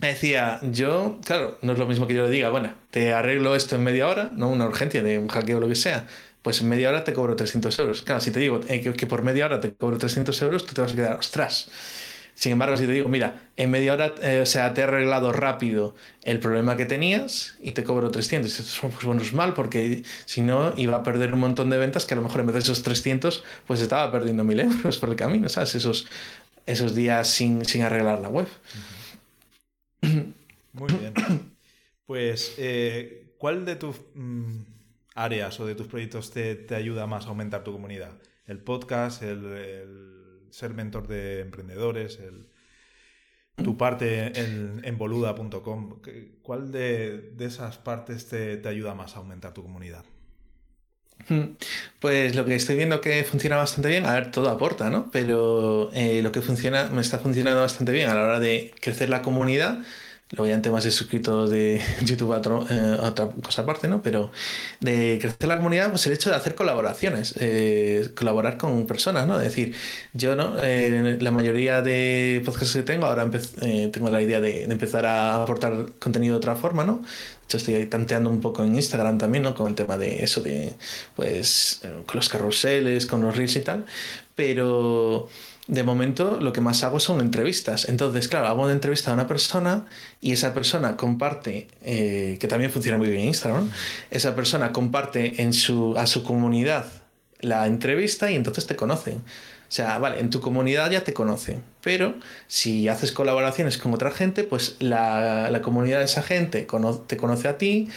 Me 0.00 0.08
decía, 0.08 0.60
yo, 0.62 1.18
claro, 1.24 1.58
no 1.62 1.72
es 1.72 1.78
lo 1.78 1.86
mismo 1.86 2.06
que 2.06 2.14
yo 2.14 2.24
le 2.24 2.30
diga, 2.30 2.50
bueno, 2.50 2.72
te 2.90 3.12
arreglo 3.12 3.56
esto 3.56 3.74
en 3.74 3.82
media 3.82 4.06
hora, 4.06 4.30
no 4.32 4.48
una 4.48 4.66
urgencia 4.66 5.02
de 5.02 5.18
un 5.18 5.26
hackeo 5.26 5.58
o 5.58 5.60
lo 5.60 5.68
que 5.68 5.74
sea, 5.74 6.06
pues 6.42 6.60
en 6.60 6.68
media 6.68 6.88
hora 6.88 7.02
te 7.02 7.12
cobro 7.12 7.34
300 7.34 7.76
euros. 7.80 8.02
Claro, 8.02 8.20
si 8.20 8.30
te 8.30 8.38
digo 8.38 8.60
eh, 8.68 8.80
que, 8.80 8.92
que, 8.92 9.06
por 9.08 9.22
media 9.22 9.46
hora 9.46 9.60
te 9.60 9.74
cobro 9.74 9.98
300 9.98 10.40
euros, 10.42 10.64
tú 10.64 10.74
te 10.74 10.80
vas 10.80 10.92
a 10.92 10.94
quedar, 10.94 11.18
ostras. 11.18 11.68
Sin 12.38 12.52
embargo, 12.52 12.76
si 12.76 12.86
te 12.86 12.92
digo, 12.92 13.08
mira, 13.08 13.50
en 13.56 13.68
media 13.68 13.94
hora, 13.94 14.14
eh, 14.22 14.44
o 14.46 14.72
te 14.72 14.80
he 14.80 14.84
arreglado 14.84 15.32
rápido 15.32 15.96
el 16.22 16.38
problema 16.38 16.76
que 16.76 16.86
tenías 16.86 17.58
y 17.60 17.72
te 17.72 17.82
cobro 17.82 18.12
300. 18.12 18.78
Pues 18.80 19.04
bueno, 19.04 19.22
es 19.22 19.32
mal 19.32 19.54
porque 19.54 20.04
si 20.24 20.42
no 20.42 20.72
iba 20.76 20.98
a 20.98 21.02
perder 21.02 21.34
un 21.34 21.40
montón 21.40 21.68
de 21.68 21.78
ventas 21.78 22.06
que 22.06 22.14
a 22.14 22.16
lo 22.16 22.22
mejor 22.22 22.42
en 22.42 22.46
vez 22.46 22.54
de 22.54 22.60
esos 22.60 22.84
300, 22.84 23.42
pues 23.66 23.80
estaba 23.80 24.12
perdiendo 24.12 24.44
1000 24.44 24.60
euros 24.60 24.98
por 24.98 25.08
el 25.08 25.16
camino, 25.16 25.48
¿sabes? 25.48 25.74
Esos, 25.74 26.06
esos 26.64 26.94
días 26.94 27.26
sin, 27.26 27.64
sin 27.64 27.82
arreglar 27.82 28.20
la 28.20 28.28
web. 28.28 28.46
Muy 30.02 30.92
bien. 30.92 31.14
Pues, 32.06 32.54
eh, 32.56 33.34
¿cuál 33.36 33.64
de 33.64 33.74
tus 33.74 33.96
mm, 34.14 34.60
áreas 35.16 35.58
o 35.58 35.66
de 35.66 35.74
tus 35.74 35.88
proyectos 35.88 36.30
te, 36.30 36.54
te, 36.54 36.76
ayuda 36.76 37.08
más 37.08 37.26
a 37.26 37.30
aumentar 37.30 37.64
tu 37.64 37.72
comunidad? 37.72 38.12
¿El 38.46 38.60
podcast, 38.60 39.24
el, 39.24 39.44
el 39.44 40.17
ser 40.50 40.74
mentor 40.74 41.06
de 41.08 41.40
emprendedores, 41.40 42.18
tu 43.56 43.76
parte 43.76 44.38
en, 44.38 44.80
en 44.84 44.98
boluda.com. 44.98 46.00
¿Cuál 46.42 46.72
de, 46.72 47.32
de, 47.32 47.44
esas 47.44 47.78
partes 47.78 48.28
te, 48.28 48.56
te, 48.56 48.68
ayuda 48.68 48.94
más 48.94 49.16
a 49.16 49.18
aumentar 49.18 49.52
tu 49.52 49.62
comunidad? 49.62 50.04
Hmm. 51.28 51.56
Pues 51.98 52.36
lo 52.36 52.44
que 52.44 52.54
estoy 52.54 52.76
viendo 52.76 53.00
que 53.00 53.24
funciona 53.24 53.56
bastante 53.56 53.88
bien, 53.88 54.06
a 54.06 54.14
ver, 54.14 54.30
todo 54.30 54.48
aporta, 54.48 54.88
¿no? 54.88 55.10
Pero 55.10 55.90
eh, 55.92 56.22
lo 56.22 56.30
que 56.32 56.40
funciona, 56.40 56.88
me 56.90 57.00
está 57.00 57.18
funcionando 57.18 57.60
bastante 57.60 57.92
bien 57.92 58.08
a 58.08 58.14
la 58.14 58.22
hora 58.22 58.40
de 58.40 58.72
crecer 58.80 59.08
la 59.08 59.22
comunidad 59.22 59.80
Luego 60.30 60.46
ya 60.46 60.54
en 60.54 60.62
temas 60.62 60.84
de 60.84 60.90
suscritos 60.90 61.48
de 61.50 61.80
YouTube 62.04 62.34
eh, 62.70 62.98
otra 63.00 63.30
cosa 63.42 63.62
aparte, 63.62 63.88
¿no? 63.88 64.02
Pero 64.02 64.30
de 64.80 65.18
crecer 65.20 65.48
la 65.48 65.56
comunidad, 65.56 65.88
pues 65.90 66.06
el 66.06 66.12
hecho 66.12 66.28
de 66.28 66.36
hacer 66.36 66.54
colaboraciones, 66.54 67.34
eh, 67.40 68.10
colaborar 68.14 68.58
con 68.58 68.86
personas, 68.86 69.26
¿no? 69.26 69.38
Es 69.40 69.44
decir, 69.44 69.74
yo, 70.12 70.36
¿no? 70.36 70.56
Eh, 70.62 71.16
la 71.20 71.30
mayoría 71.30 71.80
de 71.80 72.42
podcasts 72.44 72.74
que 72.74 72.82
tengo, 72.82 73.06
ahora 73.06 73.30
eh, 73.62 73.88
tengo 73.90 74.10
la 74.10 74.20
idea 74.20 74.40
de, 74.40 74.64
empezar 74.64 75.06
a 75.06 75.42
aportar 75.42 75.92
contenido 75.98 76.34
de 76.34 76.38
otra 76.38 76.56
forma, 76.56 76.84
¿no? 76.84 77.02
Hecho, 77.44 77.56
estoy 77.56 77.86
tanteando 77.86 78.28
un 78.28 78.42
poco 78.42 78.62
en 78.62 78.74
Instagram 78.74 79.16
también, 79.16 79.44
¿no? 79.44 79.54
Con 79.54 79.68
el 79.68 79.74
tema 79.74 79.96
de 79.96 80.22
eso, 80.22 80.42
de, 80.42 80.74
pues, 81.16 81.80
con 82.06 82.16
los 82.16 82.28
carruseles, 82.28 83.06
con 83.06 83.22
los 83.22 83.34
reels 83.34 83.56
y 83.56 83.60
tal. 83.60 83.86
Pero 84.34 85.28
de 85.68 85.82
momento 85.82 86.38
lo 86.40 86.52
que 86.52 86.60
más 86.60 86.82
hago 86.82 86.98
son 86.98 87.20
entrevistas. 87.20 87.88
Entonces, 87.88 88.26
claro, 88.26 88.48
hago 88.48 88.62
una 88.62 88.72
entrevista 88.72 89.10
a 89.10 89.14
una 89.14 89.28
persona 89.28 89.86
y 90.20 90.32
esa 90.32 90.54
persona 90.54 90.96
comparte, 90.96 91.68
eh, 91.84 92.38
que 92.40 92.48
también 92.48 92.72
funciona 92.72 92.98
muy 92.98 93.08
bien 93.08 93.20
en 93.20 93.28
Instagram, 93.28 93.70
esa 94.10 94.34
persona 94.34 94.72
comparte 94.72 95.42
en 95.42 95.52
su, 95.52 95.94
a 95.96 96.06
su 96.06 96.24
comunidad 96.24 96.86
la 97.40 97.66
entrevista 97.66 98.30
y 98.30 98.34
entonces 98.34 98.66
te 98.66 98.74
conocen. 98.74 99.18
O 99.18 99.70
sea, 99.70 99.98
vale, 99.98 100.18
en 100.18 100.30
tu 100.30 100.40
comunidad 100.40 100.90
ya 100.90 101.04
te 101.04 101.12
conocen, 101.12 101.62
pero 101.82 102.14
si 102.46 102.88
haces 102.88 103.12
colaboraciones 103.12 103.76
con 103.76 103.92
otra 103.92 104.10
gente, 104.10 104.42
pues 104.42 104.76
la, 104.78 105.50
la 105.50 105.60
comunidad 105.60 105.98
de 105.98 106.06
esa 106.06 106.22
gente 106.22 106.66
te 107.06 107.16
conoce 107.18 107.48
a 107.48 107.58
ti 107.58 107.90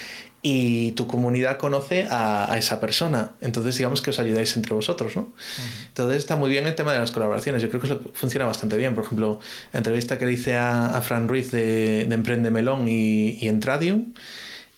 y 0.43 0.93
tu 0.93 1.05
comunidad 1.05 1.57
conoce 1.57 2.07
a, 2.09 2.51
a, 2.51 2.57
esa 2.57 2.79
persona. 2.79 3.31
Entonces, 3.41 3.77
digamos 3.77 4.01
que 4.01 4.09
os 4.09 4.19
ayudáis 4.19 4.55
entre 4.57 4.73
vosotros, 4.73 5.15
¿no? 5.15 5.21
Uh 5.21 5.25
-huh. 5.27 5.87
Entonces, 5.89 6.17
está 6.17 6.35
muy 6.35 6.49
bien 6.49 6.65
el 6.65 6.73
tema 6.73 6.93
de 6.93 6.99
las 6.99 7.11
colaboraciones. 7.11 7.61
Yo 7.61 7.69
creo 7.69 7.79
que 7.81 7.87
eso 7.87 8.01
funciona 8.13 8.45
bastante 8.45 8.75
bien. 8.75 8.95
Por 8.95 9.03
ejemplo, 9.03 9.39
la 9.71 9.77
entrevista 9.77 10.17
que 10.17 10.25
le 10.25 10.33
hice 10.33 10.55
a, 10.55 10.87
a 10.97 11.01
Fran 11.01 11.27
Ruiz 11.27 11.51
de, 11.51 12.05
de 12.05 12.15
Emprende 12.15 12.49
Melón 12.49 12.87
y, 12.87 13.37
y 13.39 13.47
Entradium, 13.49 14.13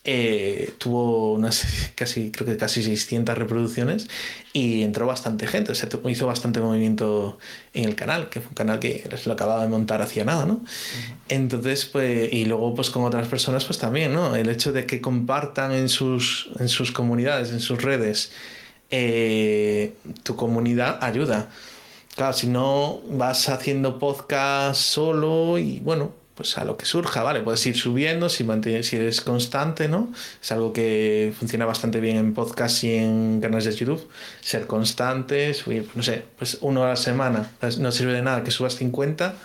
eh, 0.06 0.74
tuvo 0.80 1.34
unas 1.34 1.66
casi, 1.96 2.32
creo 2.32 2.46
que 2.46 2.58
casi 2.58 2.84
600 2.84 3.38
reproducciones 3.38 4.08
y 4.52 4.84
entró 4.84 5.08
bastante 5.08 5.48
gente, 5.48 5.72
o 5.72 5.76
sea, 5.76 5.88
hizo 6.10 6.28
bastante 6.28 6.60
movimiento 6.60 7.38
en 7.74 7.86
el 7.86 7.96
canal, 7.96 8.30
que 8.30 8.42
fue 8.42 8.50
un 8.50 8.56
canal 8.56 8.80
que 8.80 9.10
lo 9.26 9.34
acababa 9.34 9.64
de 9.64 9.70
montar 9.70 10.02
hacía 10.02 10.26
nada, 10.26 10.46
¿no? 10.46 10.56
Uh 10.56 10.58
-huh. 10.58 11.16
Entonces, 11.30 11.86
pues, 11.86 12.32
y 12.34 12.46
luego 12.46 12.76
pues 12.76 12.90
con 12.90 13.04
otras 13.06 13.28
personas, 13.28 13.66
pues 13.66 13.80
también, 13.80 14.14
¿no? 14.14 14.36
El 14.36 14.50
hecho 14.50 14.74
de 14.74 14.86
que 14.86 15.00
compartan 15.00 15.72
en 15.72 15.88
sus, 15.90 16.50
en 16.60 16.68
sus 16.68 16.92
comunidades, 16.92 17.52
en 17.52 17.62
sus 17.62 17.82
redes, 17.82 18.32
eh, 18.92 19.94
tu 20.24 20.36
comunidad 20.36 21.00
ayuda. 21.02 21.50
Claro, 22.16 22.34
si 22.34 22.48
no 22.48 23.02
vas 23.10 23.50
haciendo 23.50 23.98
podcast 23.98 24.80
solo 24.80 25.58
y 25.58 25.80
bueno, 25.80 26.12
pues 26.36 26.58
a 26.58 26.66
lo 26.66 26.78
que 26.78 26.86
surja, 26.86 27.24
¿vale? 27.24 27.42
Puedes 27.42 27.66
ir 27.66 27.78
subiendo 27.78 28.30
si, 28.30 28.44
mantienes, 28.44 28.88
si 28.88 28.96
eres 28.96 29.22
constante, 29.22 29.88
¿no? 29.88 30.12
Es 30.42 30.52
algo 30.52 30.74
que 30.74 31.34
funciona 31.38 31.66
bastante 31.66 32.00
bien 32.00 32.18
en 32.18 32.34
podcast 32.34 32.84
y 32.84 32.96
en 32.96 33.40
canales 33.42 33.66
de 33.66 33.76
YouTube. 33.76 34.10
Ser 34.42 34.66
constante, 34.66 35.54
subir, 35.54 35.88
no 35.96 36.02
sé, 36.02 36.26
pues 36.38 36.58
uno 36.62 36.84
a 36.84 36.90
la 36.90 36.96
semana. 36.96 37.52
No 37.80 37.92
sirve 37.92 38.14
de 38.14 38.22
nada 38.22 38.44
que 38.44 38.52
subas 38.52 38.76
50 38.76 39.36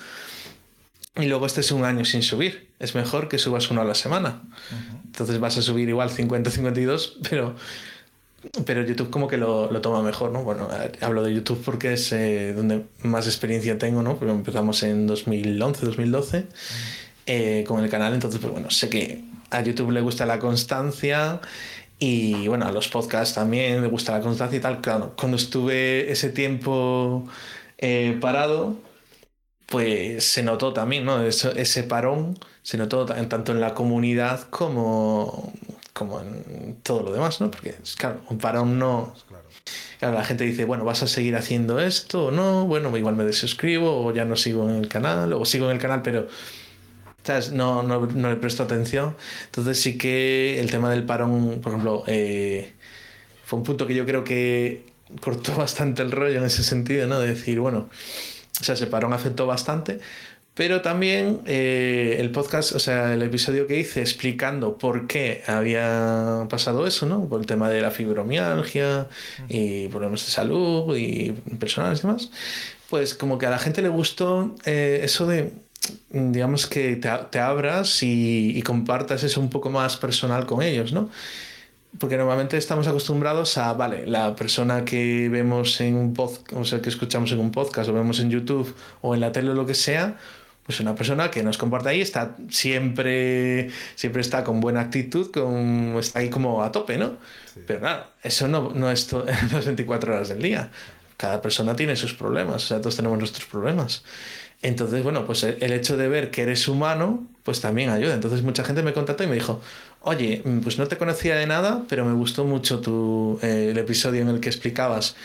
y 1.17 1.27
luego 1.27 1.47
estés 1.47 1.73
un 1.73 1.85
año 1.85 2.05
sin 2.05 2.23
subir. 2.23 2.69
Es 2.79 2.95
mejor 2.95 3.29
que 3.29 3.39
subas 3.39 3.71
uno 3.71 3.83
a 3.83 3.85
la 3.85 3.95
semana. 3.95 4.43
Uh 4.43 4.75
-huh. 4.75 5.05
Entonces 5.07 5.41
vas 5.41 5.59
a 5.59 5.63
subir 5.63 5.89
igual 5.89 6.11
50, 6.11 6.51
52, 6.51 7.19
pero 7.29 7.55
pero 8.65 8.85
YouTube 8.85 9.11
como 9.11 9.27
que 9.27 9.37
lo, 9.37 9.71
lo, 9.71 9.81
toma 9.81 10.03
mejor, 10.03 10.31
¿no? 10.31 10.45
Bueno, 10.45 10.69
hablo 11.01 11.25
de 11.25 11.35
YouTube 11.35 11.61
porque 11.65 11.95
es 11.95 12.13
eh, 12.13 12.53
donde 12.55 12.85
más 13.03 13.27
experiencia 13.27 13.79
tengo, 13.79 14.03
¿no? 14.03 14.17
Porque 14.17 14.33
empezamos 14.33 14.83
en 14.85 15.07
2011, 15.07 15.87
2012 15.87 16.47
eh, 17.27 17.65
con 17.67 17.83
el 17.83 17.91
canal, 17.91 18.15
entonces, 18.15 18.41
pues 18.41 18.53
bueno, 18.53 18.71
sé 18.71 18.89
que 18.89 19.25
a 19.51 19.63
YouTube 19.63 19.91
le 19.91 20.01
gusta 20.01 20.25
la 20.25 20.39
constancia 20.39 21.41
y 21.99 22.47
bueno, 22.49 22.67
a 22.67 22.73
los 22.73 22.89
podcasts 22.89 23.35
también 23.35 23.83
le 23.83 23.89
gusta 23.89 24.13
la 24.13 24.21
constancia 24.21 24.59
y 24.59 24.61
tal. 24.61 24.81
Claro, 24.81 25.15
cuando 25.19 25.37
estuve 25.37 26.11
ese 26.11 26.31
tiempo 26.31 27.29
eh, 27.79 28.17
parado, 28.21 28.77
pues 29.67 30.25
se 30.25 30.43
notó 30.43 30.73
también, 30.73 31.05
¿no? 31.05 31.23
Eso, 31.23 31.51
ese 31.53 31.83
parón 31.83 32.39
se 32.63 32.79
notó 32.79 33.05
tanto 33.07 33.53
en 33.53 33.61
la 33.61 33.75
comunidad 33.75 34.43
como 34.51 35.53
como 35.99 36.21
en 36.21 36.77
todo 36.85 37.03
lo 37.03 37.13
demás, 37.13 37.41
¿no? 37.41 37.51
Porque, 37.51 37.75
claro, 37.97 38.21
un 38.31 38.39
parón 38.39 38.79
no... 38.79 39.15
Claro. 39.27 39.45
claro, 39.99 40.15
la 40.15 40.25
gente 40.25 40.45
dice, 40.45 40.65
bueno, 40.65 40.85
¿vas 40.85 41.03
a 41.03 41.09
seguir 41.09 41.35
haciendo 41.35 41.81
esto 41.81 42.27
o 42.27 42.31
no? 42.31 42.67
Bueno, 42.67 42.97
igual 42.97 43.17
me 43.17 43.25
desuscribo 43.25 44.07
o 44.07 44.15
ya 44.15 44.25
no 44.25 44.37
sigo 44.37 44.69
en 44.69 44.77
el 44.77 44.89
canal 44.89 45.33
o 45.33 45.45
sigo 45.45 45.67
en 45.67 45.73
el 45.73 45.83
canal, 45.83 46.03
pero... 46.03 46.29
¿sabes? 47.25 47.53
No, 47.53 47.83
no, 47.83 48.07
no 48.07 48.31
le 48.31 48.37
presto 48.37 48.63
atención. 48.63 49.17
Entonces 49.47 49.81
sí 49.81 49.99
que 49.99 50.61
el 50.61 50.71
tema 50.71 50.89
del 50.91 51.05
parón, 51.05 51.61
por 51.61 51.73
ejemplo, 51.73 52.05
eh, 52.07 52.73
fue 53.45 53.59
un 53.59 53.65
punto 53.65 53.87
que 53.87 53.95
yo 53.95 54.07
creo 54.07 54.23
que 54.23 54.87
cortó 55.21 55.55
bastante 55.57 56.03
el 56.03 56.13
rollo 56.13 56.39
en 56.39 56.45
ese 56.45 56.63
sentido, 56.63 57.09
¿no? 57.09 57.19
De 57.19 57.29
decir, 57.29 57.59
bueno, 57.59 57.91
o 58.61 58.65
sea, 58.65 58.77
ese 58.77 58.87
parón 58.87 59.13
afectó 59.13 59.47
bastante, 59.47 59.99
pero 60.59 60.83
también 60.83 61.41
eh, 61.47 62.17
el 62.19 62.33
podcast, 62.33 62.73
o 62.73 62.81
sea, 62.81 63.15
el 63.15 63.23
episodio 63.23 63.69
que 63.69 63.79
hice 63.79 64.01
explicando 64.01 64.77
por 64.77 65.07
qué 65.07 65.45
había 65.47 66.49
pasado 66.51 66.85
eso, 66.85 67.07
¿no? 67.07 67.29
Por 67.29 67.39
el 67.39 67.47
tema 67.47 67.71
de 67.71 67.81
la 67.81 67.93
fibromialgia 67.93 69.07
y 69.49 69.87
problemas 69.87 70.27
de 70.27 70.33
salud 70.33 70.97
y 70.97 71.31
personales 71.61 72.01
y 72.01 72.09
demás. 72.09 72.33
Pues 72.91 73.15
como 73.15 73.39
que 73.39 73.47
a 73.47 73.51
la 73.51 73.61
gente 73.61 73.83
le 73.83 73.89
gustó 73.89 74.57
eh, 74.65 75.03
eso 75.05 75.29
de, 75.29 75.53
digamos, 76.11 76.67
que 76.67 76.97
te, 76.97 77.09
te 77.31 77.39
abras 77.39 78.03
y, 78.03 78.59
y, 78.59 78.63
compartas 78.63 79.23
eso 79.23 79.41
un 79.41 79.51
poco 79.51 79.71
más 79.71 79.97
personal 79.97 80.45
con 80.45 80.63
ellos, 80.63 80.93
¿no? 80.93 81.09
Porque 82.01 82.17
normalmente 82.17 82.57
estamos 82.57 82.89
acostumbrados 82.89 83.57
a, 83.59 83.73
vale, 83.75 84.09
la 84.09 84.35
persona 84.35 84.85
que 84.85 85.29
vemos 85.29 85.81
en 85.81 85.95
un 85.95 86.15
podcast, 86.15 86.53
o 86.53 86.65
sea, 86.65 86.83
que 86.83 86.89
escuchamos 86.89 87.31
en 87.31 87.39
un 87.39 87.53
podcast 87.53 87.89
o 87.91 87.93
vemos 87.93 88.19
en 88.19 88.29
YouTube 88.29 88.75
o 89.03 89.15
en 89.15 89.21
la 89.21 89.31
tele 89.31 89.51
o 89.51 89.55
lo 89.55 89.65
que 89.65 89.75
sea, 89.75 90.19
pues 90.69 90.81
una 90.81 90.95
persona 90.95 91.31
que 91.31 91.43
nos 91.43 91.57
comporta 91.57 91.89
ahí, 91.89 92.03
está 92.03 92.37
siempre, 92.51 93.71
siempre 93.95 94.21
está 94.21 94.45
con 94.45 94.61
buena 94.61 94.83
actitud, 94.83 95.31
con, 95.31 95.97
está 95.99 96.19
ahí 96.19 96.29
como 96.29 96.63
a 96.63 96.71
tope, 96.71 96.99
¿no? 96.99 97.17
Pero 97.67 97.81
claro, 97.81 98.05
eso 98.23 98.49
no, 98.49 98.75
no 98.75 98.91
es 98.91 99.11
las 99.51 99.65
24 99.65 100.13
horas 100.13 100.29
del 100.29 100.43
día. 100.43 100.71
Cada 101.17 101.41
persona 101.41 101.75
tiene 101.75 101.97
sus 101.97 102.13
problemas, 102.13 102.57
o 102.57 102.67
sea, 102.67 102.83
todos 102.83 102.97
tenemos 102.97 103.19
nuestros 103.19 103.47
problemas. 103.47 104.05
Entonces, 104.61 105.03
bueno, 105.03 105.25
pues 105.25 105.43
el 105.43 105.73
hecho 105.73 105.97
de 105.97 106.07
ver 106.07 106.31
que 106.31 106.43
eres 106.43 106.69
humano, 106.69 107.27
pues 107.45 107.63
también 107.63 107.89
ayuda. 107.89 108.13
Entonces 108.13 108.43
mucha 108.43 108.63
gente 108.63 108.83
me 108.83 108.93
contactó 108.93 109.25
y 109.25 109.27
me 109.27 109.37
dijo, 109.37 109.63
oye, 110.03 110.43
pues 110.63 110.79
no 110.79 110.87
te 110.87 110.99
conocía 110.99 111.37
de 111.37 111.47
nada, 111.47 111.85
pero 111.89 112.05
me 112.05 112.13
gustó 112.13 112.45
mucho 112.45 112.81
tu, 112.81 113.39
eh, 113.41 113.69
el 113.71 113.79
episodio 113.79 114.21
en 114.21 114.29
el 114.29 114.41
que 114.41 114.51
explicabas 114.51 115.17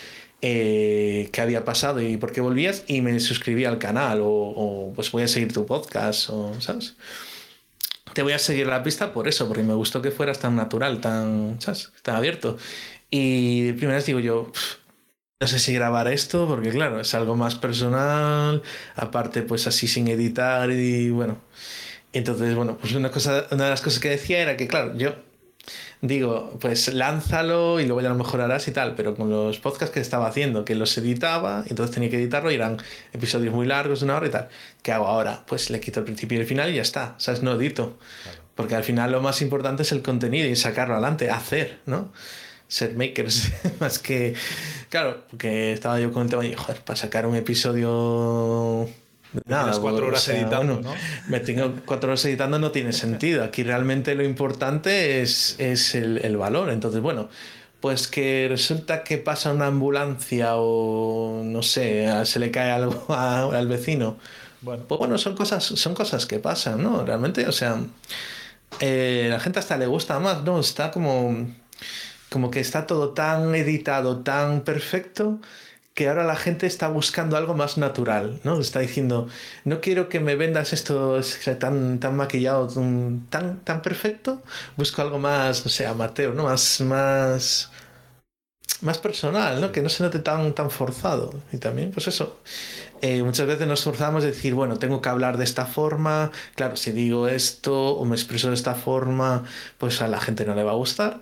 eh, 0.46 1.30
qué 1.32 1.40
había 1.40 1.64
pasado 1.64 2.02
y 2.02 2.18
por 2.18 2.34
qué 2.34 2.42
volvías 2.42 2.84
y 2.88 3.00
me 3.00 3.18
suscribí 3.22 3.64
al 3.64 3.78
canal 3.80 4.20
o, 4.22 4.92
pues 4.94 5.10
voy 5.12 5.24
a 5.24 5.28
seguir 5.30 5.54
tu 5.54 5.66
podcast 5.66 6.30
o, 6.30 6.60
¿sabes? 6.60 6.96
Te 8.14 8.24
voy 8.24 8.34
a 8.34 8.40
seguir 8.40 8.68
la 8.68 8.84
pista 8.84 9.14
por 9.14 9.30
eso, 9.30 9.48
porque 9.48 9.64
me 9.64 9.74
gustó 9.74 10.02
que 10.02 10.12
fueras 10.12 10.40
tan 10.40 10.58
natural, 10.58 11.00
tan, 11.00 11.62
¿sabes? 11.62 11.94
Tan 12.02 12.18
abierto. 12.18 12.58
Y 13.10 13.68
de 13.68 13.74
primeras 13.74 14.06
digo 14.06 14.20
yo, 14.20 14.52
no 15.40 15.48
sé 15.48 15.60
si 15.60 15.74
grabar 15.74 16.10
esto, 16.10 16.46
porque 16.46 16.72
claro, 16.72 17.00
es 17.00 17.14
algo 17.14 17.38
más 17.38 17.56
personal, 17.56 18.62
aparte 18.98 19.44
pues 19.44 19.66
así 19.66 19.88
sin 19.88 20.10
editar 20.10 20.70
y 20.72 21.10
bueno. 21.10 21.38
Entonces, 22.12 22.54
bueno, 22.54 22.78
pues 22.78 22.94
una, 22.96 23.12
cosa, 23.12 23.48
una 23.52 23.64
de 23.66 23.70
las 23.70 23.82
cosas 23.82 24.00
que 24.02 24.10
decía 24.10 24.40
era 24.42 24.58
que, 24.58 24.68
claro, 24.68 24.98
yo 24.98 25.16
digo, 26.04 26.52
pues 26.60 26.94
lánzalo 26.94 27.80
y 27.80 27.86
luego 27.86 28.02
ya 28.02 28.10
lo 28.10 28.16
mejorarás 28.16 28.68
y 28.68 28.72
tal, 28.72 28.94
pero 28.94 29.16
con 29.16 29.30
los 29.30 29.60
podcasts 29.60 29.94
que 29.94 30.02
estaba 30.02 30.28
haciendo, 30.28 30.66
que 30.66 30.76
los 30.76 30.98
editaba, 30.98 31.64
entonces 31.70 31.94
tenía 31.94 32.10
que 32.10 32.18
editarlo 32.18 32.52
y 32.52 32.56
eran 32.56 32.78
episodios 33.14 33.54
muy 33.54 33.66
largos 33.66 34.02
de 34.02 34.06
una 34.06 34.18
hora 34.18 34.28
y 34.28 34.30
tal. 34.30 34.50
¿Qué 34.82 34.92
hago 34.92 35.08
ahora? 35.08 35.46
Pues 35.48 35.70
le 35.70 35.80
quito 35.80 36.02
el 36.02 36.06
principio 36.06 36.38
y 36.38 36.42
el 36.42 36.48
final 36.48 36.70
y 36.72 36.76
ya 36.76 36.82
está, 36.82 37.16
¿sabes? 37.20 37.42
No 37.42 37.54
edito. 37.54 37.98
Porque 38.54 38.76
al 38.76 38.84
final 38.84 39.14
lo 39.14 39.22
más 39.22 39.42
importante 39.42 39.84
es 39.84 39.94
el 39.94 40.02
contenido 40.02 40.48
y 40.50 40.58
sacarlo 40.58 40.96
adelante, 40.96 41.30
hacer, 41.30 41.80
¿no? 41.86 42.12
Ser 42.68 42.96
makers, 42.98 43.54
más 43.80 43.98
que. 43.98 44.36
Claro, 44.90 45.24
porque 45.30 45.72
estaba 45.72 46.02
yo 46.02 46.12
con 46.12 46.24
el 46.24 46.30
tema 46.30 46.46
y, 46.46 46.54
joder, 46.54 46.82
para 46.82 46.98
sacar 46.98 47.26
un 47.26 47.38
episodio 47.38 48.90
Nada, 49.46 49.80
cuatro 49.80 50.08
horas 50.08 50.28
editando, 50.30 50.80
¿no? 50.82 50.94
Me 51.28 51.40
tengo 51.40 51.74
cuatro 51.86 52.10
horas 52.10 52.24
editando 52.26 52.60
no 52.60 52.72
tiene 52.72 52.94
sentido. 52.94 53.44
Aquí 53.44 53.64
realmente 53.64 54.16
lo 54.16 54.24
importante 54.24 55.22
es, 55.22 55.56
es 55.60 55.96
el, 55.96 56.20
el, 56.20 56.38
valor. 56.38 56.70
Entonces, 56.70 57.02
bueno, 57.02 57.30
pues 57.80 58.08
que 58.08 58.48
resulta 58.50 59.04
que 59.04 59.18
pasa 59.18 59.52
una 59.52 59.68
ambulancia 59.68 60.56
o 60.56 61.42
no 61.44 61.62
sé, 61.64 62.08
se 62.26 62.40
le 62.40 62.52
cae 62.52 62.72
algo 62.72 63.06
al 63.14 63.68
vecino. 63.68 64.18
Bueno. 64.62 64.84
Pues 64.88 65.00
bueno, 65.00 65.18
son 65.18 65.36
cosas, 65.36 65.64
son 65.64 65.94
cosas 65.94 66.26
que 66.26 66.40
pasan, 66.40 66.82
¿no? 66.82 67.04
Realmente, 67.04 67.46
o 67.48 67.52
sea, 67.52 67.82
eh, 68.80 69.28
la 69.30 69.40
gente 69.40 69.60
hasta 69.60 69.78
le 69.78 69.88
gusta 69.88 70.20
más, 70.20 70.44
¿no? 70.44 70.60
Está 70.60 70.92
como, 70.92 71.48
como 72.30 72.50
que 72.50 72.62
está 72.62 72.88
todo 72.88 73.10
tan 73.10 73.54
editado, 73.56 74.24
tan 74.24 74.62
perfecto 74.62 75.40
que 75.94 76.10
ahora 76.10 76.24
la 76.24 76.36
gente 76.36 76.66
está 76.66 76.88
buscando 76.88 77.38
algo 77.38 77.54
más 77.54 77.78
natural, 77.78 78.40
¿no? 78.44 78.60
Está 78.60 78.80
diciendo, 78.80 79.28
no 79.64 79.80
quiero 79.82 80.10
que 80.10 80.20
me 80.20 80.36
vendas 80.36 80.74
esto 80.74 81.20
tan, 81.60 82.00
tan 82.00 82.16
maquillado, 82.18 82.68
tan, 83.30 83.60
tan 83.64 83.82
perfecto, 83.82 84.42
busco 84.76 85.02
algo 85.02 85.20
más, 85.20 85.64
no 85.66 85.70
sé, 85.70 85.86
amateur, 85.86 86.34
¿no? 86.34 86.44
Más, 86.46 86.82
más, 86.82 87.72
más 88.82 88.98
personal, 88.98 89.62
¿no? 89.62 89.72
Que 89.72 89.82
no 89.82 89.90
se 89.90 90.04
note 90.04 90.20
tan, 90.20 90.54
tan 90.54 90.72
forzado. 90.72 91.42
Y 91.52 91.58
también, 91.58 91.92
pues 91.92 92.08
eso, 92.08 92.40
eh, 93.02 93.22
muchas 93.24 93.46
veces 93.48 93.68
nos 93.68 93.84
forzamos 93.84 94.24
a 94.24 94.28
decir, 94.28 94.54
bueno, 94.56 94.80
tengo 94.80 95.02
que 95.02 95.10
hablar 95.10 95.38
de 95.38 95.44
esta 95.44 95.66
forma, 95.66 96.32
claro, 96.56 96.76
si 96.78 96.92
digo 96.92 97.28
esto 97.28 97.96
o 97.96 98.06
me 98.06 98.16
expreso 98.16 98.50
de 98.50 98.56
esta 98.56 98.76
forma, 98.76 99.44
pues 99.78 100.02
a 100.02 100.08
la 100.08 100.20
gente 100.20 100.46
no 100.46 100.56
le 100.56 100.64
va 100.64 100.72
a 100.72 100.76
gustar. 100.76 101.20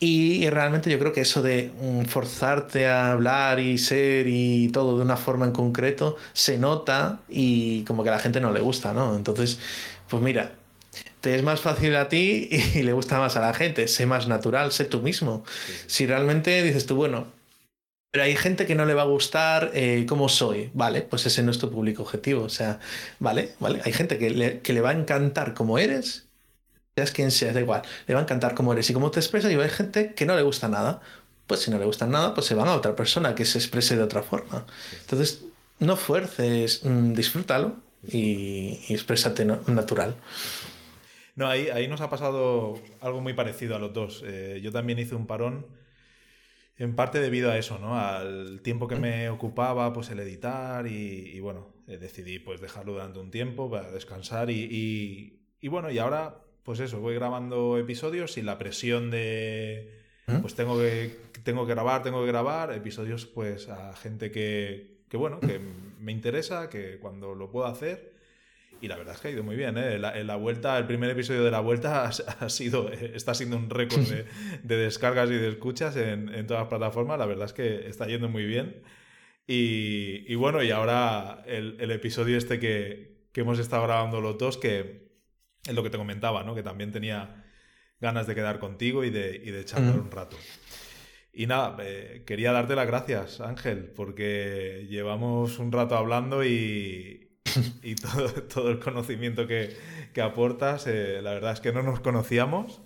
Y 0.00 0.48
realmente 0.50 0.90
yo 0.90 0.98
creo 0.98 1.12
que 1.12 1.22
eso 1.22 1.42
de 1.42 1.72
mm, 1.80 2.04
forzarte 2.04 2.86
a 2.86 3.12
hablar 3.12 3.58
y 3.58 3.78
ser 3.78 4.28
y 4.28 4.68
todo 4.68 4.96
de 4.96 5.02
una 5.02 5.16
forma 5.16 5.44
en 5.46 5.52
concreto 5.52 6.16
se 6.32 6.56
nota 6.56 7.20
y 7.28 7.82
como 7.84 8.04
que 8.04 8.10
a 8.10 8.12
la 8.12 8.20
gente 8.20 8.40
no 8.40 8.52
le 8.52 8.60
gusta, 8.60 8.92
¿no? 8.92 9.16
Entonces, 9.16 9.58
pues 10.08 10.22
mira, 10.22 10.52
te 11.20 11.34
es 11.34 11.42
más 11.42 11.60
fácil 11.60 11.96
a 11.96 12.08
ti 12.08 12.48
y 12.74 12.82
le 12.82 12.92
gusta 12.92 13.18
más 13.18 13.36
a 13.36 13.40
la 13.40 13.54
gente, 13.54 13.88
sé 13.88 14.06
más 14.06 14.28
natural, 14.28 14.72
sé 14.72 14.84
tú 14.84 15.00
mismo. 15.02 15.44
Si 15.86 16.06
realmente 16.06 16.62
dices 16.62 16.86
tú, 16.86 16.96
bueno, 16.96 17.26
pero 18.12 18.24
hay 18.24 18.36
gente 18.36 18.66
que 18.66 18.74
no 18.74 18.86
le 18.86 18.94
va 18.94 19.02
a 19.02 19.04
gustar 19.06 19.70
eh, 19.74 20.06
cómo 20.08 20.28
soy, 20.28 20.70
vale, 20.74 21.02
pues 21.02 21.26
ese 21.26 21.42
no 21.42 21.50
es 21.50 21.58
tu 21.58 21.70
público 21.70 22.02
objetivo, 22.02 22.44
o 22.44 22.48
sea, 22.48 22.80
vale, 23.18 23.54
vale, 23.60 23.82
hay 23.84 23.92
gente 23.92 24.18
que 24.18 24.30
le, 24.30 24.60
que 24.60 24.72
le 24.72 24.80
va 24.80 24.90
a 24.90 24.94
encantar 24.94 25.54
como 25.54 25.78
eres 25.78 26.27
seas 26.98 27.12
quien 27.12 27.30
seas, 27.30 27.54
da 27.54 27.60
igual, 27.60 27.82
le 28.06 28.14
va 28.14 28.20
a 28.20 28.22
encantar 28.24 28.54
cómo 28.54 28.72
eres 28.72 28.90
y 28.90 28.92
cómo 28.92 29.10
te 29.10 29.20
expresas 29.20 29.52
y 29.52 29.54
hay 29.54 29.68
gente 29.68 30.14
que 30.14 30.26
no 30.26 30.34
le 30.36 30.42
gusta 30.42 30.68
nada. 30.68 31.00
Pues 31.46 31.60
si 31.60 31.70
no 31.70 31.78
le 31.78 31.86
gusta 31.86 32.06
nada, 32.06 32.34
pues 32.34 32.46
se 32.46 32.54
van 32.54 32.68
a 32.68 32.74
otra 32.74 32.94
persona 32.94 33.34
que 33.34 33.46
se 33.46 33.56
exprese 33.56 33.96
de 33.96 34.02
otra 34.02 34.22
forma. 34.22 34.66
Entonces, 35.00 35.44
no 35.78 35.96
fuerces, 35.96 36.84
mm, 36.84 37.14
disfrútalo 37.14 37.76
y, 38.06 38.80
y 38.88 38.92
exprésate 38.92 39.46
natural. 39.46 40.14
No, 41.36 41.46
ahí, 41.46 41.68
ahí 41.68 41.86
nos 41.86 42.00
ha 42.00 42.10
pasado 42.10 42.80
algo 43.00 43.20
muy 43.20 43.32
parecido 43.32 43.76
a 43.76 43.78
los 43.78 43.92
dos. 43.94 44.24
Eh, 44.26 44.60
yo 44.60 44.72
también 44.72 44.98
hice 44.98 45.14
un 45.14 45.28
parón 45.28 45.66
en 46.78 46.96
parte 46.96 47.20
debido 47.20 47.50
a 47.50 47.56
eso, 47.56 47.78
¿no? 47.78 47.96
Al 47.96 48.60
tiempo 48.60 48.88
que 48.88 48.96
me 48.96 49.30
ocupaba, 49.30 49.92
pues 49.92 50.10
el 50.10 50.18
editar 50.18 50.88
y, 50.88 51.38
bueno, 51.38 51.68
eh, 51.86 51.96
decidí 51.96 52.40
pues 52.40 52.60
dejarlo 52.60 52.94
durante 52.94 53.20
un 53.20 53.30
tiempo 53.30 53.70
para 53.70 53.90
descansar 53.92 54.50
y, 54.50 54.64
y, 54.64 55.40
y, 55.60 55.68
bueno, 55.68 55.92
y 55.92 55.98
ahora 55.98 56.40
pues 56.68 56.80
eso, 56.80 57.00
voy 57.00 57.14
grabando 57.14 57.78
episodios 57.78 58.34
sin 58.34 58.44
la 58.44 58.58
presión 58.58 59.10
de, 59.10 59.90
¿Mm? 60.26 60.42
pues 60.42 60.54
tengo 60.54 60.78
que, 60.78 61.16
tengo 61.42 61.66
que 61.66 61.72
grabar, 61.72 62.02
tengo 62.02 62.20
que 62.20 62.26
grabar, 62.26 62.74
episodios 62.74 63.24
pues 63.24 63.70
a 63.70 63.96
gente 63.96 64.30
que, 64.30 64.98
que 65.08 65.16
bueno, 65.16 65.40
que 65.40 65.62
me 65.98 66.12
interesa, 66.12 66.68
que 66.68 66.98
cuando 66.98 67.34
lo 67.34 67.50
puedo 67.50 67.64
hacer. 67.64 68.12
Y 68.82 68.88
la 68.88 68.98
verdad 68.98 69.14
es 69.14 69.20
que 69.22 69.28
ha 69.28 69.30
ido 69.30 69.42
muy 69.44 69.56
bien, 69.56 69.78
¿eh? 69.78 69.94
En 69.94 70.26
la, 70.26 70.36
vuelta, 70.36 70.76
el 70.76 70.86
primer 70.86 71.08
episodio 71.08 71.42
de 71.42 71.50
la 71.50 71.60
vuelta 71.60 72.04
ha, 72.40 72.48
sido, 72.50 72.92
está 72.92 73.32
siendo 73.32 73.56
un 73.56 73.70
récord 73.70 74.02
de, 74.02 74.26
de, 74.62 74.76
descargas 74.76 75.30
y 75.30 75.36
de 75.36 75.48
escuchas 75.48 75.96
en, 75.96 76.28
en, 76.34 76.46
todas 76.46 76.64
las 76.64 76.68
plataformas. 76.68 77.18
La 77.18 77.24
verdad 77.24 77.46
es 77.46 77.54
que 77.54 77.88
está 77.88 78.06
yendo 78.08 78.28
muy 78.28 78.44
bien. 78.44 78.82
Y, 79.46 80.30
y 80.30 80.34
bueno, 80.34 80.62
y 80.62 80.70
ahora 80.70 81.42
el, 81.46 81.78
el 81.80 81.90
episodio 81.92 82.36
este 82.36 82.60
que, 82.60 83.24
que, 83.32 83.40
hemos 83.40 83.58
estado 83.58 83.84
grabando 83.84 84.20
los 84.20 84.36
dos, 84.36 84.58
que, 84.58 85.07
es 85.68 85.74
lo 85.74 85.82
que 85.82 85.90
te 85.90 85.98
comentaba, 85.98 86.42
¿no? 86.42 86.54
Que 86.54 86.62
también 86.62 86.90
tenía 86.90 87.44
ganas 88.00 88.26
de 88.26 88.34
quedar 88.34 88.58
contigo 88.58 89.04
y 89.04 89.10
de, 89.10 89.40
y 89.44 89.50
de 89.50 89.64
charlar 89.64 89.98
un 89.98 90.10
rato. 90.10 90.36
Y 91.32 91.46
nada, 91.46 91.76
eh, 91.80 92.24
quería 92.26 92.52
darte 92.52 92.74
las 92.74 92.86
gracias, 92.86 93.40
Ángel, 93.40 93.92
porque 93.94 94.86
llevamos 94.88 95.58
un 95.58 95.70
rato 95.70 95.96
hablando 95.96 96.44
y, 96.44 97.30
y 97.82 97.94
todo, 97.94 98.28
todo, 98.52 98.70
el 98.70 98.78
conocimiento 98.78 99.46
que, 99.46 99.76
que 100.12 100.22
aportas, 100.22 100.86
eh, 100.86 101.20
la 101.22 101.34
verdad 101.34 101.52
es 101.52 101.60
que 101.60 101.72
no 101.72 101.82
nos 101.82 102.00
conocíamos. 102.00 102.80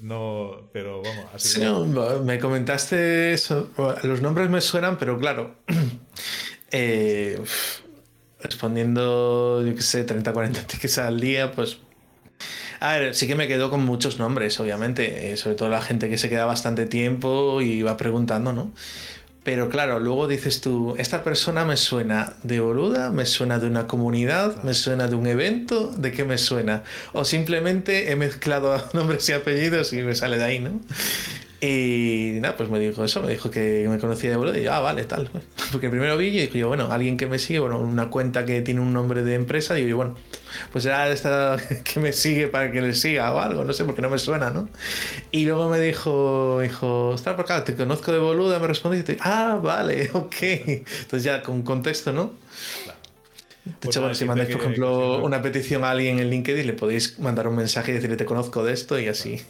No, 0.00 0.70
pero 0.72 1.02
vamos, 1.02 1.26
así 1.32 1.60
sí, 1.60 1.66
me 2.24 2.40
comentaste 2.40 3.32
eso. 3.32 3.70
Los 4.02 4.20
nombres 4.22 4.50
me 4.50 4.60
suenan, 4.60 4.98
pero 4.98 5.16
claro, 5.18 5.54
eh, 6.72 7.40
respondiendo, 8.40 9.64
yo 9.64 9.74
qué 9.76 9.82
sé, 9.82 10.02
30, 10.02 10.32
40 10.32 10.66
tickets 10.66 10.98
al 10.98 11.20
día, 11.20 11.52
pues 11.52 11.78
a 12.80 12.96
ver, 12.96 13.14
sí 13.14 13.26
que 13.26 13.34
me 13.34 13.48
quedo 13.48 13.70
con 13.70 13.84
muchos 13.84 14.18
nombres, 14.18 14.58
obviamente, 14.60 15.32
eh, 15.32 15.36
sobre 15.36 15.56
todo 15.56 15.68
la 15.68 15.82
gente 15.82 16.08
que 16.08 16.18
se 16.18 16.28
queda 16.28 16.44
bastante 16.44 16.86
tiempo 16.86 17.60
y 17.60 17.82
va 17.82 17.96
preguntando, 17.96 18.52
¿no? 18.52 18.72
Pero 19.44 19.70
claro, 19.70 19.98
luego 19.98 20.28
dices 20.28 20.60
tú, 20.60 20.94
esta 20.98 21.24
persona 21.24 21.64
me 21.64 21.78
suena 21.78 22.34
de 22.42 22.60
boluda, 22.60 23.10
me 23.10 23.24
suena 23.24 23.58
de 23.58 23.66
una 23.66 23.86
comunidad, 23.86 24.62
me 24.62 24.74
suena 24.74 25.08
de 25.08 25.14
un 25.14 25.26
evento, 25.26 25.90
¿de 25.96 26.12
qué 26.12 26.24
me 26.24 26.36
suena? 26.36 26.82
O 27.14 27.24
simplemente 27.24 28.12
he 28.12 28.16
mezclado 28.16 28.76
nombres 28.92 29.26
y 29.28 29.32
apellidos 29.32 29.92
y 29.94 30.02
me 30.02 30.14
sale 30.14 30.36
de 30.36 30.44
ahí, 30.44 30.58
¿no? 30.58 30.80
Y 31.60 32.38
nada, 32.40 32.56
pues 32.56 32.68
me 32.68 32.78
dijo 32.78 33.02
eso, 33.04 33.22
me 33.22 33.30
dijo 33.30 33.50
que 33.50 33.86
me 33.88 33.98
conocía 33.98 34.30
de 34.30 34.36
boluda 34.36 34.58
y 34.58 34.64
yo, 34.64 34.72
ah, 34.72 34.80
vale, 34.80 35.04
tal. 35.04 35.30
Porque 35.72 35.88
primero 35.88 36.16
vi 36.16 36.26
y 36.26 36.46
digo 36.48 36.68
bueno, 36.68 36.92
alguien 36.92 37.16
que 37.16 37.26
me 37.26 37.38
sigue, 37.38 37.58
bueno, 37.58 37.80
una 37.80 38.10
cuenta 38.10 38.44
que 38.44 38.60
tiene 38.60 38.80
un 38.80 38.92
nombre 38.92 39.22
de 39.22 39.34
empresa, 39.34 39.74
digo 39.74 39.96
bueno, 39.96 40.14
pues 40.72 40.84
era 40.86 41.08
esta 41.08 41.56
que 41.84 42.00
me 42.00 42.12
sigue 42.12 42.48
para 42.48 42.70
que 42.70 42.80
le 42.80 42.94
siga 42.94 43.32
o 43.32 43.40
algo, 43.40 43.64
no 43.64 43.72
sé, 43.72 43.84
porque 43.84 44.02
no 44.02 44.10
me 44.10 44.18
suena, 44.18 44.50
¿no? 44.50 44.68
Y 45.30 45.44
luego 45.44 45.68
me 45.68 45.80
dijo, 45.80 46.60
dijo, 46.60 47.14
está 47.14 47.36
por 47.36 47.44
acá, 47.44 47.64
te 47.64 47.74
conozco 47.74 48.12
de 48.12 48.18
boluda, 48.18 48.58
me 48.58 48.66
respondiste, 48.66 49.16
ah, 49.20 49.58
vale, 49.62 50.10
ok. 50.14 50.36
Entonces 50.40 51.24
ya 51.24 51.42
con 51.42 51.62
contexto, 51.62 52.12
¿no? 52.12 52.32
De 53.64 53.88
hecho, 53.88 54.00
bueno, 54.00 54.14
si 54.14 54.24
mandáis, 54.24 54.50
por 54.50 54.60
ejemplo, 54.62 55.22
una 55.22 55.42
petición 55.42 55.84
a 55.84 55.90
alguien 55.90 56.18
en 56.18 56.30
LinkedIn, 56.30 56.66
le 56.66 56.72
podéis 56.72 57.18
mandar 57.18 57.48
un 57.48 57.56
mensaje 57.56 57.90
y 57.90 57.94
decirle 57.94 58.16
te 58.16 58.24
conozco 58.24 58.64
de 58.64 58.72
esto 58.72 58.98
y 58.98 59.08
así 59.08 59.42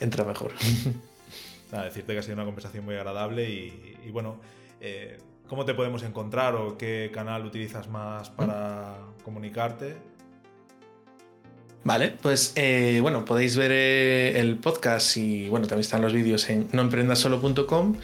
entra 0.00 0.24
mejor. 0.24 0.52
Nada, 1.72 1.84
decirte 1.84 2.12
que 2.12 2.18
ha 2.18 2.22
sido 2.22 2.34
una 2.34 2.44
conversación 2.44 2.84
muy 2.84 2.96
agradable 2.96 3.48
y, 3.48 4.10
bueno, 4.10 4.40
eh, 4.80 5.18
¿cómo 5.48 5.64
te 5.64 5.74
podemos 5.74 6.02
encontrar 6.02 6.54
o 6.54 6.76
qué 6.76 7.10
canal 7.12 7.44
utilizas 7.44 7.88
más 7.88 8.30
para 8.30 8.96
comunicarte. 9.24 9.96
Vale, 11.86 12.12
pues 12.20 12.50
eh, 12.56 12.98
bueno, 13.00 13.24
podéis 13.24 13.56
ver 13.56 13.70
eh, 13.72 14.40
el 14.40 14.56
podcast 14.56 15.16
y 15.16 15.48
bueno, 15.48 15.68
también 15.68 15.82
están 15.82 16.02
los 16.02 16.12
vídeos 16.12 16.50
en 16.50 16.66
noemprendasolo.com 16.72 17.94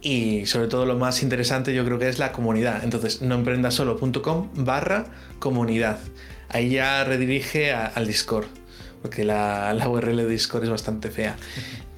y 0.00 0.44
sobre 0.46 0.66
todo 0.66 0.86
lo 0.86 0.98
más 0.98 1.22
interesante 1.22 1.72
yo 1.72 1.84
creo 1.84 2.00
que 2.00 2.08
es 2.08 2.18
la 2.18 2.32
comunidad. 2.32 2.82
Entonces, 2.82 3.22
noemprendasolo.com 3.22 4.48
barra 4.56 5.04
comunidad. 5.38 6.00
Ahí 6.48 6.70
ya 6.70 7.04
redirige 7.04 7.72
al 7.72 8.08
Discord, 8.08 8.46
porque 9.02 9.22
la, 9.22 9.72
la, 9.72 9.88
URL 9.88 10.16
de 10.16 10.26
Discord 10.26 10.64
es 10.64 10.70
bastante 10.70 11.08
fea. 11.08 11.36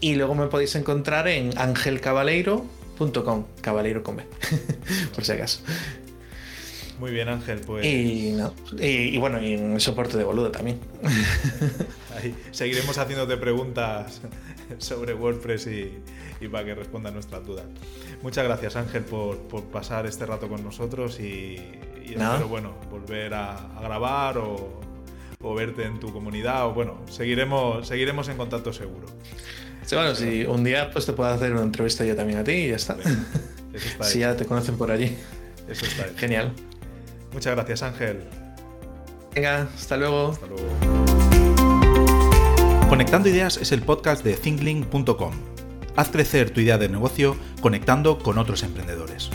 Y 0.00 0.16
luego 0.16 0.34
me 0.34 0.48
podéis 0.48 0.74
encontrar 0.74 1.26
en 1.28 1.56
angelcabaleiro.com, 1.56 3.44
cabaleiro 3.62 4.02
con 4.02 4.16
B, 4.16 4.24
por 5.14 5.24
si 5.24 5.32
acaso. 5.32 5.60
Muy 6.98 7.10
bien, 7.10 7.28
Ángel, 7.28 7.60
pues. 7.60 7.84
Y, 7.84 8.36
y, 8.78 9.18
bueno, 9.18 9.42
y 9.42 9.54
en 9.54 9.72
el 9.72 9.80
soporte 9.80 10.16
de 10.16 10.24
boludo 10.24 10.50
también. 10.50 10.78
Ahí, 12.16 12.34
seguiremos 12.52 12.96
haciéndote 12.98 13.36
preguntas 13.36 14.20
sobre 14.78 15.14
WordPress 15.14 15.66
y, 15.66 15.98
y, 16.40 16.48
para 16.48 16.64
que 16.64 16.74
respondan 16.74 17.14
nuestras 17.14 17.44
dudas. 17.44 17.64
Muchas 18.22 18.44
gracias, 18.44 18.76
Ángel, 18.76 19.02
por, 19.02 19.38
por 19.48 19.64
pasar 19.64 20.06
este 20.06 20.24
rato 20.24 20.48
con 20.48 20.62
nosotros 20.62 21.18
y, 21.18 21.56
y 22.04 22.12
espero, 22.12 22.48
bueno, 22.48 22.74
volver 22.90 23.34
a, 23.34 23.56
a 23.76 23.82
grabar 23.82 24.38
o, 24.38 24.80
o, 25.42 25.54
verte 25.54 25.84
en 25.84 25.98
tu 25.98 26.12
comunidad. 26.12 26.68
O 26.68 26.74
bueno, 26.74 27.00
seguiremos, 27.10 27.88
seguiremos 27.88 28.28
en 28.28 28.36
contacto 28.36 28.72
seguro. 28.72 29.06
Sí, 29.84 29.96
bueno, 29.96 30.14
si 30.14 30.44
un 30.44 30.62
día 30.62 30.90
pues 30.90 31.06
te 31.06 31.12
puedo 31.12 31.28
hacer 31.28 31.52
una 31.52 31.62
entrevista 31.62 32.04
yo 32.04 32.14
también 32.14 32.38
a 32.38 32.44
ti 32.44 32.52
y 32.52 32.68
ya 32.68 32.76
está. 32.76 32.96
está 33.74 34.04
si 34.04 34.20
ya 34.20 34.36
te 34.36 34.46
conocen 34.46 34.78
por 34.78 34.92
allí. 34.92 35.16
Eso 35.68 35.84
está 35.84 36.04
ahí. 36.04 36.12
Genial. 36.16 36.52
Muchas 37.34 37.54
gracias, 37.54 37.82
Ángel. 37.82 38.24
Venga, 39.34 39.68
hasta 39.74 39.96
luego. 39.96 40.30
Hasta 40.30 40.46
luego. 40.46 40.62
Conectando 42.88 43.28
Ideas 43.28 43.56
es 43.56 43.72
el 43.72 43.82
podcast 43.82 44.24
de 44.24 44.34
thinklink.com. 44.34 45.32
Haz 45.96 46.08
crecer 46.10 46.50
tu 46.50 46.60
idea 46.60 46.78
de 46.78 46.88
negocio 46.88 47.36
conectando 47.60 48.18
con 48.20 48.38
otros 48.38 48.62
emprendedores. 48.62 49.30